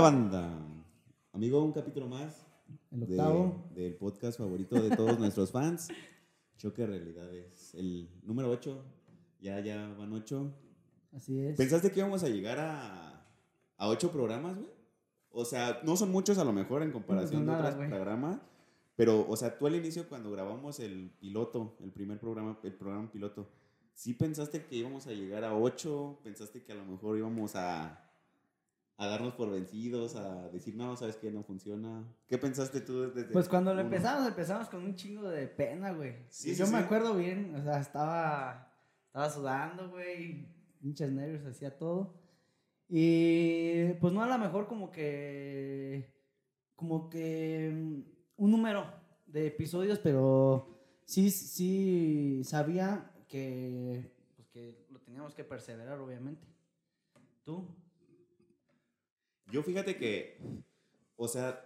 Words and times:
banda? 0.00 0.58
Amigo, 1.32 1.62
un 1.62 1.72
capítulo 1.72 2.06
más. 2.08 2.46
El 2.90 3.00
de- 3.00 3.06
octavo. 3.06 3.64
del 3.74 3.94
podcast 3.96 4.38
favorito 4.38 4.80
de 4.80 4.94
todos 4.96 5.18
nuestros 5.18 5.50
fans. 5.50 5.88
Choque 6.56 6.82
de 6.82 6.88
realidades. 6.88 7.74
El 7.74 8.08
número 8.22 8.50
8. 8.50 8.84
Ya, 9.40 9.60
ya 9.60 9.88
van 9.98 10.12
8. 10.12 10.52
Así 11.12 11.38
es. 11.38 11.56
¿Pensaste 11.56 11.90
que 11.90 12.00
íbamos 12.00 12.22
a 12.24 12.28
llegar 12.28 12.58
a, 12.58 13.26
a 13.76 13.88
8 13.88 14.10
programas, 14.10 14.56
güey? 14.56 14.70
O 15.30 15.44
sea, 15.44 15.80
no 15.84 15.96
son 15.96 16.10
muchos 16.10 16.38
a 16.38 16.44
lo 16.44 16.52
mejor 16.52 16.82
en 16.82 16.92
comparación 16.92 17.44
No, 17.44 17.52
de 17.52 17.58
nada, 17.58 17.70
otros 17.74 17.88
programas. 17.88 18.38
Pero, 18.96 19.26
o 19.28 19.36
sea, 19.36 19.58
tú 19.58 19.66
al 19.66 19.76
inicio 19.76 20.08
cuando 20.08 20.30
grabamos 20.30 20.80
el 20.80 21.10
piloto, 21.20 21.76
el 21.80 21.92
primer 21.92 22.18
programa, 22.18 22.58
el 22.62 22.72
programa 22.72 23.12
piloto, 23.12 23.46
¿sí 23.92 24.14
pensaste 24.14 24.64
que 24.64 24.76
íbamos 24.76 25.06
a 25.06 25.12
llegar 25.12 25.44
a 25.44 25.54
8? 25.54 26.20
¿Pensaste 26.24 26.62
que 26.64 26.72
a 26.72 26.76
lo 26.76 26.86
mejor 26.86 27.18
íbamos 27.18 27.54
a, 27.56 28.05
a 28.98 29.06
darnos 29.06 29.34
por 29.34 29.50
vencidos, 29.50 30.16
a 30.16 30.48
decir, 30.48 30.74
no, 30.74 30.96
sabes 30.96 31.16
que 31.16 31.30
no 31.30 31.42
funciona? 31.42 32.02
¿Qué 32.26 32.38
pensaste 32.38 32.80
tú 32.80 33.02
desde 33.02 33.30
Pues 33.30 33.48
cuando 33.48 33.74
lo 33.74 33.80
uno? 33.80 33.88
empezamos, 33.90 34.26
empezamos 34.26 34.68
con 34.68 34.82
un 34.84 34.94
chingo 34.94 35.28
de 35.28 35.46
pena, 35.48 35.92
güey. 35.92 36.24
Sí, 36.28 36.50
Y 36.50 36.54
sí, 36.54 36.58
Yo 36.60 36.66
me 36.68 36.78
acuerdo 36.78 37.14
bien, 37.14 37.54
o 37.54 37.62
sea, 37.62 37.78
estaba, 37.80 38.72
estaba 39.06 39.28
sudando, 39.30 39.90
güey, 39.90 40.48
pinches 40.80 41.12
nervios, 41.12 41.44
hacía 41.44 41.76
todo. 41.76 42.14
Y 42.88 43.92
pues 44.00 44.12
no 44.12 44.22
a 44.22 44.28
lo 44.28 44.38
mejor 44.38 44.66
como 44.66 44.90
que, 44.90 46.14
como 46.74 47.10
que 47.10 47.70
mm, 47.74 48.00
un 48.36 48.50
número 48.50 48.86
de 49.26 49.48
episodios, 49.48 49.98
pero 49.98 50.78
sí, 51.04 51.30
sí 51.30 52.42
sabía 52.44 53.10
que, 53.28 54.10
pues 54.36 54.48
que 54.48 54.86
lo 54.90 55.00
teníamos 55.00 55.34
que 55.34 55.44
perseverar, 55.44 55.98
obviamente. 55.98 56.46
¿Tú? 57.44 57.68
Yo 59.50 59.62
fíjate 59.62 59.96
que, 59.96 60.38
o 61.16 61.28
sea, 61.28 61.64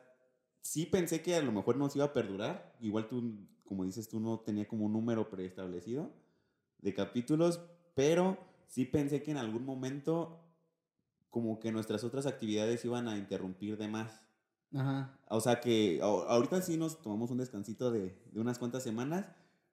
sí 0.60 0.86
pensé 0.86 1.22
que 1.22 1.34
a 1.36 1.42
lo 1.42 1.52
mejor 1.52 1.76
nos 1.76 1.94
iba 1.96 2.04
a 2.06 2.12
perdurar. 2.12 2.76
Igual 2.80 3.08
tú, 3.08 3.46
como 3.64 3.84
dices, 3.84 4.08
tú 4.08 4.20
no 4.20 4.40
tenía 4.40 4.68
como 4.68 4.86
un 4.86 4.92
número 4.92 5.30
preestablecido 5.30 6.10
de 6.78 6.94
capítulos, 6.94 7.60
pero 7.94 8.38
sí 8.68 8.84
pensé 8.84 9.22
que 9.22 9.30
en 9.30 9.36
algún 9.38 9.64
momento 9.64 10.40
como 11.30 11.60
que 11.60 11.70
nuestras 11.72 12.02
otras 12.04 12.26
actividades 12.26 12.84
iban 12.84 13.06
a 13.08 13.16
interrumpir 13.16 13.76
de 13.78 13.88
más. 13.88 14.22
Ajá. 14.74 15.16
O 15.28 15.40
sea 15.40 15.60
que 15.60 16.00
ahorita 16.02 16.60
sí 16.62 16.76
nos 16.76 17.00
tomamos 17.02 17.30
un 17.30 17.38
descansito 17.38 17.90
de, 17.90 18.16
de 18.32 18.40
unas 18.40 18.58
cuantas 18.58 18.82
semanas, 18.82 19.26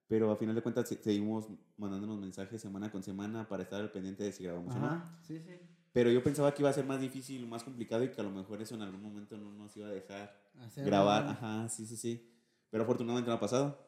pero 0.08 0.32
a 0.32 0.38
final 0.38 0.56
de 0.56 0.62
cuentas 0.62 0.88
se- 0.88 1.02
seguimos 1.02 1.48
mandándonos 1.78 2.20
mensajes 2.20 2.62
semana 2.62 2.92
con 2.92 3.04
semana 3.04 3.48
para 3.48 3.64
estar 3.64 3.82
al 3.82 3.92
pendiente 3.92 4.24
de 4.24 4.32
si 4.32 4.44
grabamos 4.44 4.76
o 4.76 4.80
no. 4.80 5.04
Sí, 5.24 5.40
sí. 5.40 5.60
Pero 5.98 6.12
yo 6.12 6.22
pensaba 6.22 6.54
que 6.54 6.62
iba 6.62 6.70
a 6.70 6.74
ser 6.74 6.86
más 6.86 7.02
difícil, 7.02 7.48
más 7.48 7.64
complicado 7.64 8.04
y 8.04 8.12
que 8.12 8.22
a 8.22 8.24
lo 8.24 8.30
mejor 8.30 8.62
eso 8.62 8.76
en 8.76 8.84
algún 8.84 9.02
momento 9.02 9.36
no 9.36 9.52
nos 9.52 9.76
iba 9.78 9.88
a 9.88 9.90
dejar 9.90 10.32
Hacer 10.60 10.86
grabar. 10.86 11.24
algo. 11.24 11.32
Ajá, 11.32 11.70
sí, 11.70 11.88
sí, 11.88 11.98
sí. 11.98 12.32
Pero 12.70 12.84
afortunadamente 12.84 13.28
no 13.28 13.36
ha 13.36 13.40
pasado. 13.40 13.84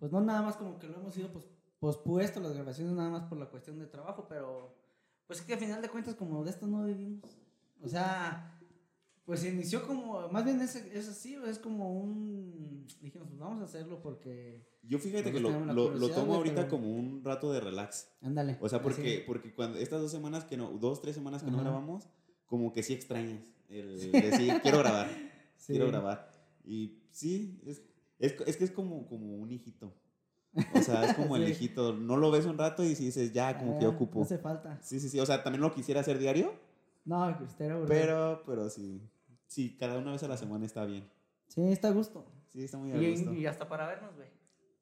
Pues 0.00 0.10
no 0.10 0.20
nada 0.20 0.42
más 0.42 0.56
como 0.56 0.80
que 0.80 0.88
lo 0.88 0.96
hemos 0.96 1.16
ido 1.16 1.28
pues, 1.32 1.46
pospuesto 1.78 2.40
las 2.40 2.54
grabaciones 2.54 2.94
nada 2.94 3.08
más 3.08 3.22
por 3.28 3.38
la 3.38 3.46
cuestión 3.46 3.78
de 3.78 3.86
trabajo, 3.86 4.26
pero 4.28 4.74
pues 5.28 5.38
es 5.38 5.46
que 5.46 5.52
al 5.52 5.60
final 5.60 5.80
de 5.80 5.88
cuentas 5.90 6.16
como 6.16 6.42
de 6.42 6.50
esto 6.50 6.66
no 6.66 6.86
vivimos. 6.86 7.38
O 7.80 7.86
sea, 7.88 8.53
pues 9.24 9.44
inició 9.44 9.86
como, 9.86 10.28
más 10.28 10.44
bien 10.44 10.60
es, 10.60 10.74
es 10.76 11.08
así, 11.08 11.36
es 11.46 11.58
como 11.58 11.98
un, 12.00 12.86
dijimos, 13.00 13.28
pues 13.28 13.40
vamos 13.40 13.60
a 13.62 13.64
hacerlo 13.64 14.00
porque, 14.02 14.66
Yo 14.82 14.98
fíjate 14.98 15.32
que 15.32 15.40
lo, 15.40 15.50
lo- 15.72 16.08
tomo 16.10 16.34
ahorita 16.34 16.56
pero- 16.56 16.68
como 16.68 16.90
un 16.94 17.22
rato 17.24 17.52
de 17.52 17.60
relax. 17.60 18.08
ándale. 18.20 18.58
O 18.60 18.68
sea, 18.68 18.82
porque, 18.82 19.16
así. 19.18 19.22
porque 19.26 19.54
cuando 19.54 19.78
estas 19.78 20.00
dos 20.02 20.10
semanas 20.10 20.44
que 20.44 20.56
no, 20.56 20.70
dos, 20.72 21.00
tres 21.00 21.14
semanas 21.14 21.42
que 21.42 21.50
no 21.50 21.58
grabamos, 21.60 22.08
como 22.46 22.72
que 22.72 22.82
sí 22.82 22.92
extrañas 22.92 23.42
el 23.68 23.96
decir, 24.12 24.60
quiero 24.62 24.78
grabar, 24.78 25.08
Sí. 25.56 25.72
quiero 25.72 25.88
grabar. 25.88 26.30
Y 26.64 26.98
sí, 27.10 27.60
es, 27.66 27.82
es, 28.18 28.34
es 28.46 28.56
que 28.58 28.64
es 28.64 28.70
como, 28.70 29.06
como 29.06 29.36
un 29.36 29.50
hijito. 29.50 29.94
O 30.74 30.82
sea, 30.82 31.04
es 31.06 31.14
como 31.14 31.36
el 31.36 31.48
hijito. 31.48 31.94
No 31.94 32.16
lo 32.18 32.30
ves 32.30 32.44
un 32.44 32.58
rato 32.58 32.84
y 32.84 32.94
si 32.94 33.06
dices, 33.06 33.32
ya, 33.32 33.58
como 33.58 33.78
que 33.78 33.86
Ah, 33.86 33.88
ocupo. 33.88 34.18
No 34.18 34.24
hace 34.26 34.38
falta. 34.38 34.78
Sí, 34.82 35.00
sí, 35.00 35.08
sí. 35.08 35.18
O 35.18 35.26
sea, 35.26 35.42
también 35.42 35.62
lo 35.62 35.72
quisiera 35.74 36.00
hacer 36.02 36.18
diario, 36.18 36.52
No, 37.06 37.36
que 37.38 37.44
esté 37.44 37.70
aburrido. 37.70 37.88
pero, 37.88 38.42
pero 38.46 38.68
sí. 38.68 39.00
Sí, 39.54 39.76
cada 39.78 39.98
una 39.98 40.10
vez 40.12 40.22
a 40.24 40.28
la 40.28 40.36
semana 40.36 40.66
está 40.66 40.84
bien. 40.84 41.08
Sí, 41.46 41.62
está 41.70 41.88
a 41.88 41.92
gusto. 41.92 42.26
Sí, 42.48 42.64
está 42.64 42.76
muy 42.78 42.90
a 42.90 43.10
gusto. 43.10 43.32
Y, 43.32 43.38
y 43.42 43.46
hasta 43.46 43.68
para 43.68 43.86
vernos, 43.86 44.14
güey. 44.16 44.26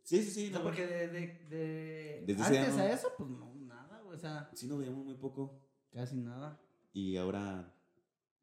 Sí, 0.03 0.22
sí, 0.22 0.31
sí. 0.31 0.47
O 0.47 0.49
sea, 0.50 0.59
no, 0.59 0.65
porque 0.65 0.87
de, 0.87 1.09
de, 1.09 1.21
de 1.50 2.25
Desde 2.27 2.43
antes 2.43 2.75
año- 2.75 2.82
a 2.82 2.91
eso, 2.91 3.09
pues 3.19 3.28
no, 3.28 3.55
nada, 3.66 4.00
güey, 4.03 4.16
o 4.16 4.19
sea, 4.19 4.49
Sí 4.55 4.66
nos 4.66 4.78
veíamos 4.78 5.05
muy 5.05 5.15
poco. 5.15 5.61
casi 5.93 6.16
nada. 6.16 6.59
Y 6.94 7.16
ahora 7.19 7.71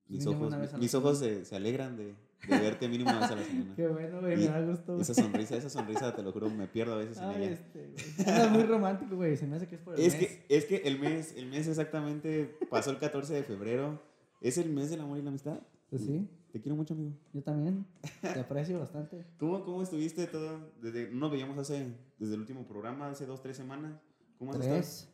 mis 0.08 0.26
Mínimo 0.26 0.48
ojos, 0.48 0.80
mis 0.80 0.94
ojos 0.96 1.18
se, 1.20 1.46
se 1.46 1.56
alegran 1.56 1.98
de, 1.98 2.14
de 2.48 2.60
verte 2.60 2.88
mínimo 2.88 3.10
una 3.10 3.22
vez 3.22 3.32
a 3.32 3.36
la 3.36 3.44
semana. 3.44 3.74
Qué 3.76 3.88
bueno, 3.88 4.22
güey, 4.22 4.38
me 4.38 4.46
da 4.46 4.62
gusto. 4.62 4.92
güey. 4.94 5.02
Esa 5.02 5.14
sonrisa, 5.16 5.56
esa 5.58 5.70
sonrisa, 5.72 6.16
te 6.16 6.22
lo 6.24 6.32
juro, 6.32 6.50
me 6.52 6.68
pierdo 6.68 6.94
a 6.94 6.98
veces 6.98 7.18
en 7.18 7.24
Ay, 7.26 7.44
ella. 7.44 7.52
este. 7.54 7.96
Andas 8.30 8.52
muy 8.52 8.64
romántico, 8.64 9.16
güey. 9.16 9.36
Se 9.36 9.48
me 9.48 9.56
hace 9.56 9.68
que 9.68 9.76
es 9.76 9.82
por 9.82 9.96
el 9.96 10.02
Es 10.06 10.14
mes. 10.14 10.28
que, 10.28 10.46
es 10.56 10.66
que 10.66 10.76
el 10.86 11.00
mes, 11.00 11.34
el 11.36 11.48
mes 11.48 11.68
exactamente 11.68 12.58
pasó 12.70 12.92
el 12.92 13.00
14 13.00 13.34
de 13.34 13.44
febrero. 13.44 14.00
¿Es 14.42 14.58
el 14.60 14.70
mes 14.70 14.90
del 14.92 15.02
amor 15.02 15.18
y 15.18 15.22
la 15.24 15.30
amistad? 15.30 15.60
Pues 15.90 16.04
sí, 16.04 16.28
Te 16.52 16.62
quiero 16.62 16.76
mucho, 16.76 16.94
amigo. 16.94 17.14
yo 17.34 17.42
también. 17.44 17.86
Te 18.22 18.40
aprecio 18.40 18.80
bastante. 18.80 19.26
¿Cómo, 19.40 19.64
cómo 19.64 19.82
estuviste 19.82 20.28
todo? 20.28 20.72
Desde, 20.82 21.10
no 21.10 21.20
nos 21.22 21.32
veíamos 21.32 21.58
hace, 21.58 21.96
desde 22.18 22.34
el 22.36 22.42
último 22.42 22.66
programa, 22.68 23.10
hace 23.10 23.26
dos, 23.26 23.42
tres 23.42 23.58
semanas. 23.58 24.00
¿Cómo 24.38 24.52
has 24.52 24.60
estado? 24.66 25.12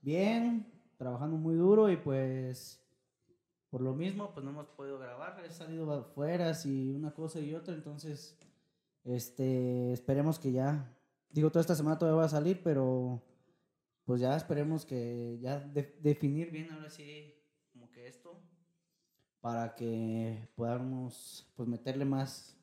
Bien, 0.00 0.66
trabajando 0.96 1.36
muy 1.36 1.54
duro 1.54 1.90
y 1.90 1.96
pues 1.96 2.82
por 3.70 3.80
lo 3.82 3.94
mismo, 3.94 4.32
pues 4.32 4.44
no 4.44 4.50
hemos 4.50 4.66
podido 4.68 4.98
grabar. 4.98 5.42
He 5.44 5.50
salido 5.50 5.90
afuera 5.92 6.52
y 6.64 6.92
una 6.94 7.12
cosa 7.12 7.40
y 7.40 7.54
otra, 7.54 7.74
entonces 7.74 8.38
este 9.04 9.92
esperemos 9.92 10.38
que 10.38 10.52
ya. 10.52 10.92
Digo, 11.30 11.50
toda 11.50 11.60
esta 11.60 11.74
semana 11.74 11.98
todavía 11.98 12.20
va 12.20 12.24
a 12.26 12.30
salir, 12.30 12.60
pero 12.62 13.22
pues 14.04 14.20
ya 14.20 14.36
esperemos 14.36 14.86
que 14.86 15.38
ya 15.40 15.60
de- 15.60 15.98
definir 16.00 16.50
bien 16.50 16.70
ahora 16.70 16.88
sí 16.88 17.34
como 17.72 17.90
que 17.90 18.06
esto 18.06 18.40
para 19.46 19.76
que 19.76 20.48
podamos 20.56 21.46
pues 21.54 21.68
meterle 21.68 22.04
más 22.04 22.56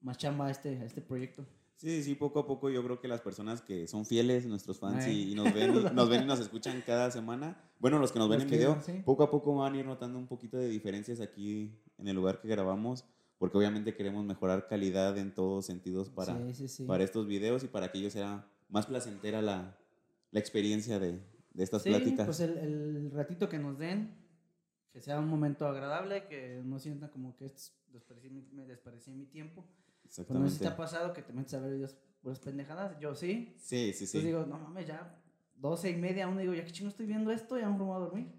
más 0.00 0.16
chamba 0.16 0.46
a 0.46 0.50
este 0.50 0.78
a 0.78 0.86
este 0.86 1.02
proyecto. 1.02 1.44
Sí, 1.76 2.02
sí, 2.02 2.14
poco 2.14 2.38
a 2.38 2.46
poco 2.46 2.70
yo 2.70 2.82
creo 2.82 2.98
que 2.98 3.08
las 3.08 3.20
personas 3.20 3.60
que 3.60 3.86
son 3.86 4.06
fieles, 4.06 4.46
nuestros 4.46 4.78
fans, 4.78 5.06
y, 5.06 5.32
y 5.32 5.34
nos, 5.34 5.52
ven, 5.52 5.74
y, 5.74 5.80
nos 5.94 6.08
ven 6.08 6.22
y 6.22 6.24
nos 6.24 6.40
escuchan 6.40 6.82
cada 6.86 7.10
semana, 7.10 7.62
bueno, 7.78 7.98
los 7.98 8.10
que 8.10 8.18
nos 8.18 8.30
ven 8.30 8.38
Los 8.38 8.50
en 8.50 8.58
video, 8.58 8.72
ven, 8.76 8.82
sí. 8.82 9.02
poco 9.04 9.24
a 9.24 9.30
poco 9.30 9.54
van 9.54 9.74
a 9.74 9.78
ir 9.78 9.84
notando 9.84 10.18
un 10.18 10.26
poquito 10.26 10.56
de 10.56 10.70
diferencias 10.70 11.20
aquí 11.20 11.78
en 11.98 12.08
el 12.08 12.16
lugar 12.16 12.40
que 12.40 12.48
grabamos, 12.48 13.04
porque 13.36 13.58
obviamente 13.58 13.94
queremos 13.94 14.24
mejorar 14.24 14.68
calidad 14.68 15.18
en 15.18 15.34
todos 15.34 15.66
sentidos 15.66 16.08
para, 16.08 16.38
sí, 16.54 16.68
sí, 16.68 16.84
para 16.84 17.04
estos 17.04 17.26
videos 17.26 17.64
y 17.64 17.66
para 17.66 17.92
que 17.92 17.98
ellos 17.98 18.14
sea 18.14 18.48
más 18.70 18.86
placentera 18.86 19.42
la, 19.42 19.76
la 20.30 20.40
experiencia 20.40 20.98
de, 20.98 21.20
de 21.52 21.64
estas 21.64 21.82
pláticas. 21.82 22.24
pues 22.24 22.40
el, 22.40 22.56
el 22.56 23.10
ratito 23.10 23.50
que 23.50 23.58
nos 23.58 23.76
den, 23.76 24.24
que 24.96 25.02
sea 25.02 25.18
un 25.18 25.28
momento 25.28 25.68
agradable, 25.68 26.26
que 26.26 26.62
no 26.64 26.78
sientan 26.78 27.10
como 27.10 27.36
que 27.36 27.52
me 28.52 28.64
desperdicié 28.64 29.12
mi 29.12 29.26
tiempo. 29.26 29.62
Pues 29.62 30.30
no 30.30 30.48
sé 30.48 30.56
si 30.56 30.56
Exactamente. 30.56 30.58
te 30.60 30.68
ha 30.68 30.74
pasado 30.74 31.12
que 31.12 31.20
te 31.20 31.34
metes 31.34 31.52
a 31.52 31.60
ver 31.60 31.74
videos 31.74 31.94
puras 32.22 32.40
pendejadas. 32.40 32.98
Yo 32.98 33.14
sí. 33.14 33.54
Sí, 33.58 33.92
sí, 33.92 34.06
sí. 34.06 34.16
Entonces 34.16 34.24
digo, 34.24 34.46
no 34.46 34.58
mames, 34.58 34.86
ya 34.86 35.14
12 35.56 35.90
y 35.90 35.96
media, 35.96 36.26
uno 36.26 36.40
digo, 36.40 36.54
ya 36.54 36.64
que 36.64 36.72
chingo 36.72 36.88
estoy 36.88 37.04
viendo 37.04 37.30
esto, 37.30 37.58
ya 37.58 37.68
me 37.68 37.76
voy 37.76 37.94
a 37.94 37.98
dormir. 37.98 38.32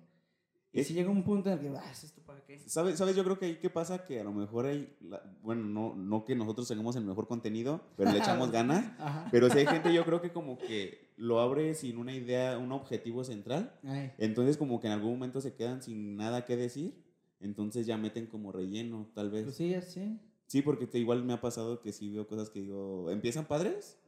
Es- 0.82 0.88
si 0.88 0.94
llega 0.94 1.10
un 1.10 1.24
punto 1.24 1.50
en 1.50 1.56
el 1.58 1.60
que, 1.72 1.78
ah, 1.78 1.92
¿es 1.92 2.04
esto 2.04 2.22
para 2.26 2.44
qué? 2.46 2.60
¿Sabes? 2.60 2.98
¿Sabes? 2.98 3.16
Yo 3.16 3.24
creo 3.24 3.38
que 3.40 3.46
ahí 3.46 3.56
qué 3.60 3.70
pasa 3.70 4.06
que 4.06 4.20
a 4.20 4.24
lo 4.24 4.32
mejor 4.32 4.66
hay, 4.66 4.96
la- 5.02 5.22
bueno, 5.42 5.64
no, 5.66 5.96
no 5.96 6.26
que 6.26 6.36
nosotros 6.36 6.68
tengamos 6.68 6.96
el 6.96 7.04
mejor 7.06 7.28
contenido, 7.28 7.82
pero 7.96 8.12
le 8.12 8.18
echamos 8.20 8.52
ganas. 8.52 8.86
Ajá. 9.00 9.28
Pero 9.32 9.50
si 9.50 9.60
hay 9.60 9.66
gente, 9.68 9.94
yo 9.94 10.04
creo 10.06 10.22
que 10.22 10.32
como 10.32 10.58
que 10.58 11.14
lo 11.18 11.40
abre 11.40 11.74
sin 11.76 11.98
una 11.98 12.14
idea, 12.14 12.58
un 12.58 12.72
objetivo 12.72 13.24
central. 13.24 13.74
Ay, 13.84 14.12
Entonces 14.18 14.58
como 14.58 14.80
que 14.80 14.88
en 14.88 14.94
algún 14.94 15.12
momento 15.14 15.42
se 15.42 15.54
quedan 15.56 15.82
sin 15.82 16.16
nada 16.18 16.46
que 16.46 16.56
decir. 16.58 17.04
Entonces 17.40 17.86
ya 17.86 17.98
meten 17.98 18.26
como 18.28 18.52
relleno, 18.52 19.08
tal 19.14 19.30
vez. 19.30 19.44
pues 19.44 19.56
sí, 19.56 19.76
sí. 19.82 20.20
Sí, 20.48 20.62
porque 20.62 20.88
te- 20.88 20.98
igual 21.00 21.24
me 21.24 21.34
ha 21.34 21.42
pasado 21.42 21.82
que 21.82 21.92
sí 21.92 22.10
veo 22.10 22.26
cosas 22.28 22.50
que 22.50 22.62
digo, 22.62 23.12
empiezan 23.12 23.46
padres 23.46 24.00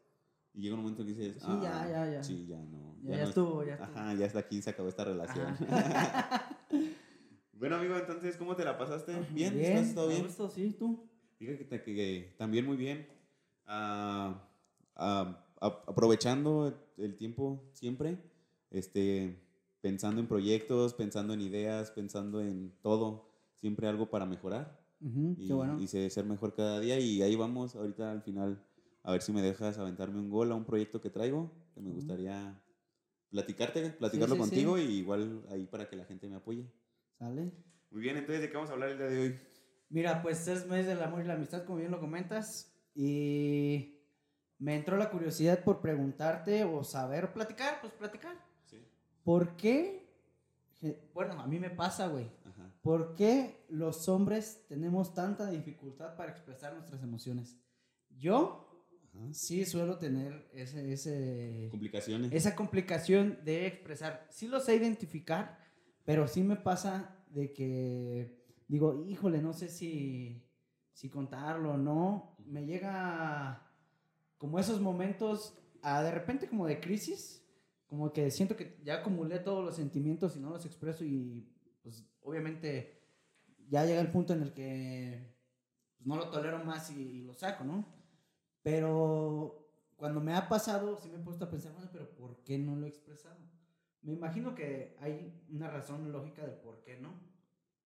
y 0.54 0.62
llega 0.62 0.74
un 0.76 0.82
momento 0.82 1.02
en 1.04 1.08
que 1.10 1.14
dices, 1.14 1.36
Sí, 1.36 1.48
"Ah, 1.48 1.60
ya, 1.62 1.90
ya, 2.06 2.12
ya. 2.14 2.24
Sí, 2.24 2.48
ya 2.48 2.58
no. 2.58 2.96
Ya, 3.04 3.12
ya 3.12 3.18
no 3.18 3.24
es- 3.24 3.30
estuvo, 3.30 3.64
ya 3.64 3.74
estuvo. 3.76 3.90
Ajá, 4.00 4.14
ya 4.16 4.26
hasta 4.26 4.40
aquí 4.40 4.62
se 4.62 4.70
acabó 4.70 4.88
esta 4.90 5.04
relación. 5.04 5.56
Bueno, 7.60 7.76
amigo, 7.76 7.98
entonces, 7.98 8.38
¿cómo 8.38 8.56
te 8.56 8.64
la 8.64 8.78
pasaste? 8.78 9.14
¿Bien? 9.34 9.54
Bien, 9.54 9.78
¿Estás 9.78 9.94
todo 9.96 10.08
bien? 10.08 10.24
gusto, 10.24 10.50
sí, 10.50 10.72
tú. 10.80 11.10
Fíjate 11.38 11.84
que, 11.84 11.94
que 11.94 12.36
también 12.38 12.66
muy 12.66 12.78
bien. 12.78 13.06
Ah, 13.66 14.48
ah, 14.96 15.46
a- 15.60 15.84
aprovechando 15.88 16.74
el 16.98 17.18
tiempo 17.18 17.70
siempre, 17.74 18.18
este, 18.72 19.42
pensando 19.82 20.22
en 20.22 20.28
proyectos, 20.28 20.94
pensando 20.94 21.34
en 21.34 21.42
ideas, 21.42 21.92
pensando 21.92 22.40
en 22.40 22.72
todo, 22.82 23.30
siempre 23.56 23.88
algo 23.90 24.10
para 24.10 24.26
mejorar 24.26 24.80
Ujú, 25.02 25.36
y, 25.38 25.48
qué 25.48 25.54
bueno. 25.54 25.78
y 25.82 25.88
se- 25.88 26.10
ser 26.10 26.24
mejor 26.26 26.56
cada 26.56 26.80
día. 26.80 26.98
Y 26.98 27.22
ahí 27.22 27.36
vamos, 27.36 27.76
ahorita 27.76 28.10
al 28.12 28.22
final, 28.22 28.66
a 29.04 29.12
ver 29.12 29.22
si 29.22 29.34
me 29.34 29.42
dejas 29.42 29.78
aventarme 29.78 30.20
un 30.20 30.30
gol 30.30 30.50
a 30.54 30.56
un 30.56 30.64
proyecto 30.64 31.02
que 31.02 31.10
traigo, 31.10 31.52
que 31.74 31.82
me 31.82 31.92
gustaría 31.92 32.58
platicarte, 33.32 33.90
platicarlo 33.92 34.36
sí, 34.36 34.42
sí. 34.44 34.50
contigo 34.50 34.78
y 34.80 34.84
igual 34.84 35.44
ahí 35.50 35.66
para 35.68 35.90
que 35.90 35.98
la 35.98 36.06
gente 36.06 36.30
me 36.30 36.36
apoye. 36.38 36.66
¿Sale? 37.19 37.51
Muy 37.92 38.01
bien, 38.01 38.16
entonces, 38.18 38.42
¿de 38.42 38.50
qué 38.50 38.56
vamos 38.56 38.69
a 38.69 38.74
hablar 38.74 38.89
el 38.92 38.98
día 38.98 39.07
de 39.07 39.19
hoy? 39.19 39.39
Mira, 39.89 40.21
pues 40.21 40.48
es 40.48 40.66
mes 40.68 40.86
del 40.88 41.01
amor 41.04 41.21
y 41.21 41.27
la 41.27 41.33
amistad, 41.33 41.66
como 41.66 41.80
bien 41.80 41.92
lo 41.92 42.00
comentas. 42.00 42.74
Y 42.95 44.00
me 44.57 44.75
entró 44.75 44.95
la 44.98 45.10
curiosidad 45.10 45.63
por 45.63 45.81
preguntarte 45.81 46.63
o 46.63 46.83
saber 46.83 47.33
platicar, 47.33 47.81
pues 47.81 47.92
platicar. 47.94 48.36
Sí. 48.66 48.77
¿Por 49.24 49.57
qué? 49.57 50.07
Bueno, 51.13 51.33
a 51.42 51.45
mí 51.48 51.60
me 51.60 51.69
pasa, 51.69 52.07
güey. 52.07 52.31
Ajá. 52.45 52.71
¿Por 52.81 53.16
qué 53.16 53.66
los 53.69 54.07
hombres 54.07 54.66
tenemos 54.69 55.13
tanta 55.13 55.50
dificultad 55.50 56.16
para 56.16 56.31
expresar 56.31 56.74
nuestras 56.74 57.04
emociones? 57.04 57.57
Yo 58.18 58.88
Ajá. 59.13 59.33
sí 59.33 59.66
suelo 59.66 59.98
tener 59.98 60.50
ese, 60.54 60.94
ese, 60.94 61.68
Complicaciones. 61.69 62.31
esa 62.31 62.56
complicación 62.56 63.39
de 63.44 63.66
expresar. 63.68 64.25
Sí 64.30 64.48
lo 64.48 64.62
sé 64.62 64.75
identificar, 64.75 65.59
pero 66.10 66.28
sí 66.28 66.42
me 66.42 66.56
pasa 66.56 67.16
de 67.30 67.54
que 67.54 68.44
digo, 68.68 69.06
híjole, 69.06 69.44
no 69.44 69.54
sé 69.54 69.70
si, 69.70 70.44
si 70.92 71.08
contarlo 71.08 71.74
o 71.74 71.78
no. 71.78 72.36
Me 72.48 72.66
llega 72.66 73.72
como 74.40 74.58
esos 74.58 74.82
momentos, 74.82 75.56
a 75.84 76.02
de 76.02 76.10
repente 76.10 76.50
como 76.50 76.66
de 76.66 76.80
crisis, 76.80 77.46
como 77.86 78.12
que 78.12 78.32
siento 78.32 78.56
que 78.56 78.80
ya 78.84 79.02
acumulé 79.02 79.38
todos 79.38 79.64
los 79.64 79.76
sentimientos 79.76 80.36
y 80.36 80.40
no 80.40 80.50
los 80.50 80.66
expreso 80.66 81.06
y 81.06 81.48
pues 81.84 82.04
obviamente 82.24 83.04
ya 83.68 83.86
llega 83.86 84.02
el 84.02 84.10
punto 84.10 84.34
en 84.34 84.42
el 84.42 84.52
que 84.52 85.38
pues, 85.96 86.08
no 86.08 86.16
lo 86.16 86.32
tolero 86.32 86.66
más 86.66 86.90
y, 86.90 87.00
y 87.00 87.22
lo 87.22 87.36
saco, 87.36 87.64
¿no? 87.64 87.86
Pero 88.64 89.70
cuando 89.96 90.22
me 90.22 90.34
ha 90.34 90.50
pasado, 90.50 90.98
sí 90.98 91.08
me 91.08 91.18
he 91.18 91.24
puesto 91.24 91.46
a 91.46 91.52
pensar, 91.52 91.72
bueno, 91.74 91.90
pero 91.92 92.10
¿por 92.16 92.44
qué 92.44 92.58
no 92.58 92.76
lo 92.76 92.88
he 92.88 92.90
expresado? 92.90 93.59
Me 94.01 94.13
imagino 94.13 94.56
que 94.56 94.96
hay 95.00 95.44
una 95.50 95.69
razón 95.69 96.12
lógica 96.12 96.42
del 96.44 96.56
por 96.56 96.81
qué 96.81 96.98
no. 96.98 97.13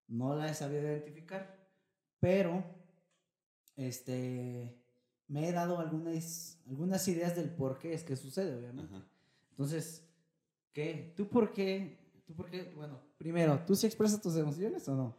No 0.08 0.36
la 0.36 0.50
he 0.50 0.54
sabido 0.54 0.84
identificar, 0.84 1.68
pero 2.20 2.64
este 3.76 4.80
me 5.28 5.48
he 5.48 5.52
dado 5.52 5.80
algunas, 5.80 6.62
algunas 6.68 7.08
ideas 7.08 7.36
del 7.36 7.50
por 7.50 7.80
qué 7.80 7.94
es 7.94 8.04
que 8.04 8.16
sucede, 8.16 8.56
obviamente. 8.56 8.94
Ajá. 8.94 9.08
Entonces, 9.52 10.08
¿qué? 10.72 11.14
¿Tú 11.16 11.28
por 11.28 11.52
qué? 11.52 11.98
¿Tú 12.26 12.36
por 12.36 12.50
qué? 12.50 12.72
Bueno, 12.76 13.00
primero, 13.18 13.60
¿tú 13.66 13.76
sí 13.76 13.88
expresas 13.88 14.22
tus 14.22 14.36
emociones 14.36 14.88
o 14.88 14.96
no? 14.96 15.16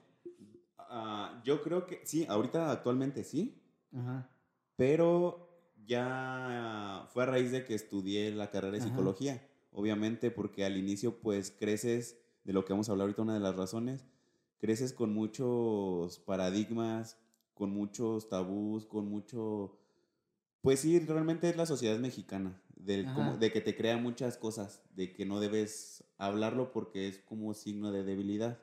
Ah, 0.78 1.40
yo 1.44 1.62
creo 1.62 1.86
que 1.86 2.02
sí, 2.04 2.24
ahorita 2.28 2.70
actualmente 2.70 3.24
sí, 3.24 3.60
Ajá. 3.92 4.30
pero 4.76 5.48
ya 5.86 7.08
fue 7.12 7.24
a 7.24 7.26
raíz 7.26 7.50
de 7.50 7.64
que 7.64 7.74
estudié 7.74 8.30
la 8.30 8.50
carrera 8.50 8.72
de 8.76 8.78
Ajá. 8.78 8.88
psicología. 8.90 9.42
Obviamente, 9.74 10.30
porque 10.30 10.64
al 10.64 10.76
inicio, 10.78 11.18
pues 11.20 11.50
creces, 11.50 12.18
de 12.44 12.52
lo 12.54 12.64
que 12.64 12.72
vamos 12.72 12.88
a 12.88 12.92
hablar 12.92 13.06
ahorita, 13.06 13.22
una 13.22 13.34
de 13.34 13.40
las 13.40 13.56
razones, 13.56 14.06
creces 14.58 14.92
con 14.92 15.12
muchos 15.12 16.18
paradigmas, 16.20 17.18
con 17.54 17.70
muchos 17.70 18.28
tabús, 18.28 18.86
con 18.86 19.08
mucho. 19.08 19.78
Pues 20.62 20.80
sí, 20.80 20.98
realmente 21.00 21.48
es 21.50 21.56
la 21.56 21.66
sociedad 21.66 21.98
mexicana, 21.98 22.62
del, 22.76 23.12
como- 23.12 23.36
de 23.36 23.52
que 23.52 23.60
te 23.60 23.76
crea 23.76 23.96
muchas 23.98 24.38
cosas, 24.38 24.82
de 24.94 25.12
que 25.12 25.26
no 25.26 25.40
debes 25.40 26.04
hablarlo 26.18 26.72
porque 26.72 27.08
es 27.08 27.18
como 27.18 27.52
signo 27.54 27.92
de 27.92 28.04
debilidad. 28.04 28.58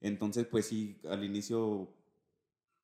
Entonces, 0.00 0.46
pues 0.46 0.66
sí, 0.66 1.00
al 1.08 1.24
inicio, 1.24 1.94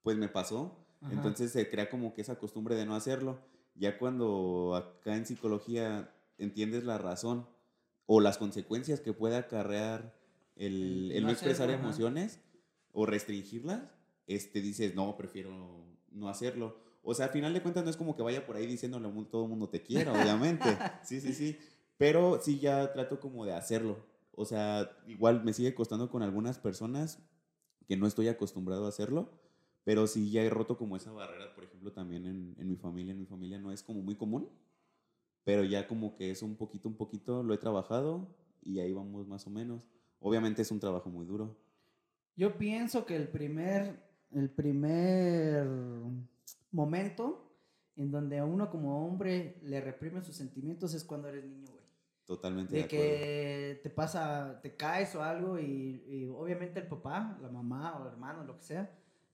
pues 0.03 0.17
me 0.17 0.29
pasó. 0.29 0.77
Ajá. 1.03 1.13
Entonces 1.15 1.53
se 1.53 1.69
crea 1.71 1.91
como 1.91 2.15
que 2.15 2.23
esa 2.23 2.39
costumbre 2.39 2.75
de 2.75 2.87
no 2.87 2.95
hacerlo. 2.95 3.41
Ya 3.75 3.99
cuando 3.99 4.75
acá 4.75 5.17
en 5.17 5.27
psicología 5.27 6.15
entiendes 6.41 6.85
la 6.85 6.99
razón 6.99 7.47
o 8.07 8.21
las 8.21 8.39
consecuencias 8.39 9.01
que 9.01 9.13
puede 9.13 9.37
acarrear 9.37 10.19
el, 10.57 11.13
El 11.13 11.23
no 11.23 11.29
no 11.29 11.33
expresar 11.33 11.69
hacerlo, 11.69 11.75
ajá. 11.77 11.85
emociones 11.85 12.41
o 12.93 13.07
restringirlas, 13.07 13.83
este, 14.27 14.61
dices, 14.61 14.95
no, 14.95 15.17
prefiero 15.17 15.85
no 16.11 16.29
hacerlo. 16.29 16.77
O 17.03 17.15
sea, 17.15 17.27
al 17.27 17.33
final 17.33 17.55
de 17.55 17.63
cuentas 17.63 17.85
no 17.85 17.91
es 17.91 17.97
como 17.97 18.17
que 18.17 18.23
vaya 18.23 18.45
por 18.47 18.57
ahí 18.57 18.67
diciéndole 18.67 19.09
a 19.09 19.25
todo 19.31 19.45
el 19.45 19.49
mundo 19.49 19.69
te 19.69 19.83
quiera, 19.83 20.13
obviamente. 20.13 20.65
Sí, 21.03 21.21
sí, 21.21 21.33
sí. 21.33 21.59
Pero 21.97 22.41
sí 22.43 22.59
ya 22.59 22.93
trato 22.93 23.21
como 23.21 23.45
de 23.45 23.53
hacerlo. 23.53 24.05
O 24.33 24.45
sea, 24.45 24.91
igual 25.07 25.45
me 25.45 25.53
sigue 25.53 25.75
costando 25.75 26.11
con 26.11 26.23
algunas 26.23 26.59
personas 26.59 27.21
que 27.87 27.97
no 27.97 28.07
estoy 28.07 28.29
acostumbrado 28.29 28.87
a 28.87 28.89
hacerlo, 28.89 29.31
pero 29.85 30.07
sí 30.07 30.31
ya 30.31 30.43
he 30.43 30.51
roto 30.51 30.77
como 30.77 30.97
esa 30.97 31.11
barrera, 31.13 31.55
por 31.55 31.65
ejemplo, 31.65 31.93
también 31.93 32.27
en, 32.27 32.55
en 32.59 32.69
mi 32.69 32.77
familia. 32.77 33.13
En 33.13 33.19
mi 33.19 33.27
familia 33.27 33.59
no 33.59 33.73
es 33.73 33.83
como 33.83 34.03
muy 34.03 34.15
común, 34.17 34.49
pero 35.45 35.65
ya 35.65 35.87
como 35.87 36.17
que 36.17 36.31
es 36.31 36.43
un 36.43 36.57
poquito, 36.57 36.89
un 36.89 36.97
poquito, 36.97 37.43
lo 37.43 37.55
he 37.55 37.59
trabajado 37.59 38.29
y 38.63 38.81
ahí 38.81 38.93
vamos 38.93 39.27
más 39.27 39.47
o 39.47 39.51
menos. 39.51 39.89
Obviamente 40.21 40.63
es 40.63 40.71
un 40.71 40.81
trabajo 40.81 41.09
muy 41.11 41.25
duro. 41.27 41.57
Yo 42.37 42.57
pienso 42.59 43.07
que 43.07 43.17
el 43.17 43.29
primer, 43.29 44.01
el 44.33 44.51
primer 44.51 45.67
momento 46.73 47.47
en 47.97 48.11
donde 48.11 48.39
a 48.39 48.45
uno 48.45 48.71
como 48.71 49.07
hombre 49.07 49.59
le 49.63 49.81
reprime 49.81 50.23
sus 50.23 50.37
sentimientos 50.37 50.95
es 50.95 51.05
cuando 51.05 51.29
eres 51.29 51.45
niño, 51.45 51.67
güey. 51.71 51.81
Totalmente 52.25 52.75
de, 52.77 52.83
De 52.83 52.89
que 52.89 53.81
te 53.83 53.91
pasa, 53.91 54.61
te 54.63 54.77
caes 54.77 55.15
o 55.17 55.23
algo 55.23 55.59
y, 55.59 56.05
y 56.07 56.27
obviamente 56.27 56.79
el 56.81 56.87
papá, 56.87 57.37
la 57.43 57.49
mamá 57.49 57.97
o 57.99 58.03
el 58.07 58.13
hermano, 58.13 58.45
lo 58.45 58.57
que 58.57 58.63
sea, 58.63 58.89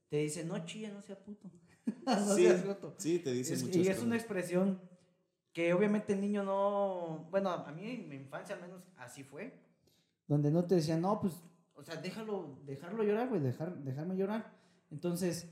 te 0.08 0.16
dice, 0.18 0.44
no 0.44 0.64
chille, 0.64 0.88
no 0.90 1.02
sea 1.02 1.18
puto. 1.22 1.50
no 2.06 2.34
Sí, 2.34 2.44
seas 2.44 2.62
puto. 2.62 2.94
Sí, 2.96 3.18
te 3.18 3.32
dicen 3.32 3.56
Es- 3.56 3.62
muchas 3.64 3.76
y 3.76 3.80
es 3.82 3.88
cosas. 3.88 4.02
una 4.04 4.16
expresión 4.16 4.80
que 5.56 5.72
obviamente 5.72 6.12
el 6.12 6.20
niño 6.20 6.42
no, 6.44 7.28
bueno, 7.30 7.48
a 7.48 7.72
mí 7.72 7.88
en 7.88 8.10
mi 8.10 8.16
infancia 8.16 8.54
al 8.54 8.60
menos 8.60 8.82
así 8.98 9.24
fue, 9.24 9.54
donde 10.26 10.50
no 10.50 10.66
te 10.66 10.74
decían, 10.74 11.00
no, 11.00 11.18
pues, 11.18 11.32
o 11.72 11.82
sea, 11.82 11.96
déjalo, 11.96 12.58
dejarlo 12.66 13.02
llorar, 13.02 13.30
güey, 13.30 13.40
dejar, 13.40 13.74
dejarme 13.78 14.18
llorar. 14.18 14.52
Entonces, 14.90 15.48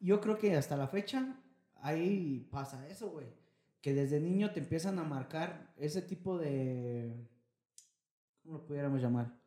yo 0.00 0.20
creo 0.20 0.38
que 0.38 0.56
hasta 0.56 0.76
la 0.76 0.88
fecha 0.88 1.40
ahí 1.76 2.48
pasa 2.50 2.88
eso, 2.88 3.10
güey, 3.10 3.28
que 3.80 3.94
desde 3.94 4.18
niño 4.18 4.50
te 4.50 4.58
empiezan 4.58 4.98
a 4.98 5.04
marcar 5.04 5.72
ese 5.76 6.02
tipo 6.02 6.36
de, 6.36 7.14
¿cómo 8.42 8.54
lo 8.54 8.66
pudiéramos 8.66 9.00
llamar? 9.00 9.38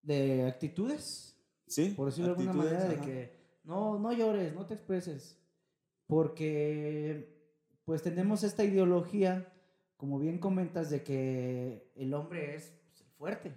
De 0.00 0.46
actitudes, 0.46 1.36
Sí, 1.66 1.92
por 1.96 2.06
decirlo 2.06 2.36
de 2.36 2.40
alguna 2.40 2.62
manera, 2.62 2.84
de 2.84 3.00
que 3.00 3.36
no, 3.64 3.98
no 3.98 4.12
llores, 4.12 4.54
no 4.54 4.64
te 4.64 4.74
expreses. 4.74 5.36
Porque, 6.06 7.35
pues 7.86 8.02
tenemos 8.02 8.42
esta 8.42 8.64
ideología, 8.64 9.50
como 9.96 10.18
bien 10.18 10.38
comentas, 10.38 10.90
de 10.90 11.02
que 11.02 11.90
el 11.94 12.12
hombre 12.12 12.56
es 12.56 12.74
pues, 12.88 13.00
el 13.00 13.06
fuerte. 13.16 13.52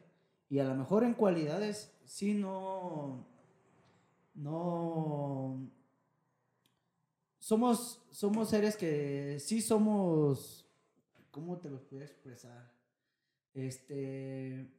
Y 0.48 0.60
a 0.60 0.64
lo 0.64 0.76
mejor 0.76 1.04
en 1.04 1.14
cualidades, 1.16 1.92
sí, 2.06 2.34
no. 2.36 3.28
No. 4.36 5.70
Somos, 7.40 8.02
somos 8.12 8.50
seres 8.50 8.78
que 8.78 9.38
sí 9.40 9.62
somos. 9.62 10.66
¿Cómo 11.32 11.58
te 11.58 11.70
lo 11.70 11.82
puedo 11.88 12.04
expresar? 12.04 12.72
Este. 13.54 14.72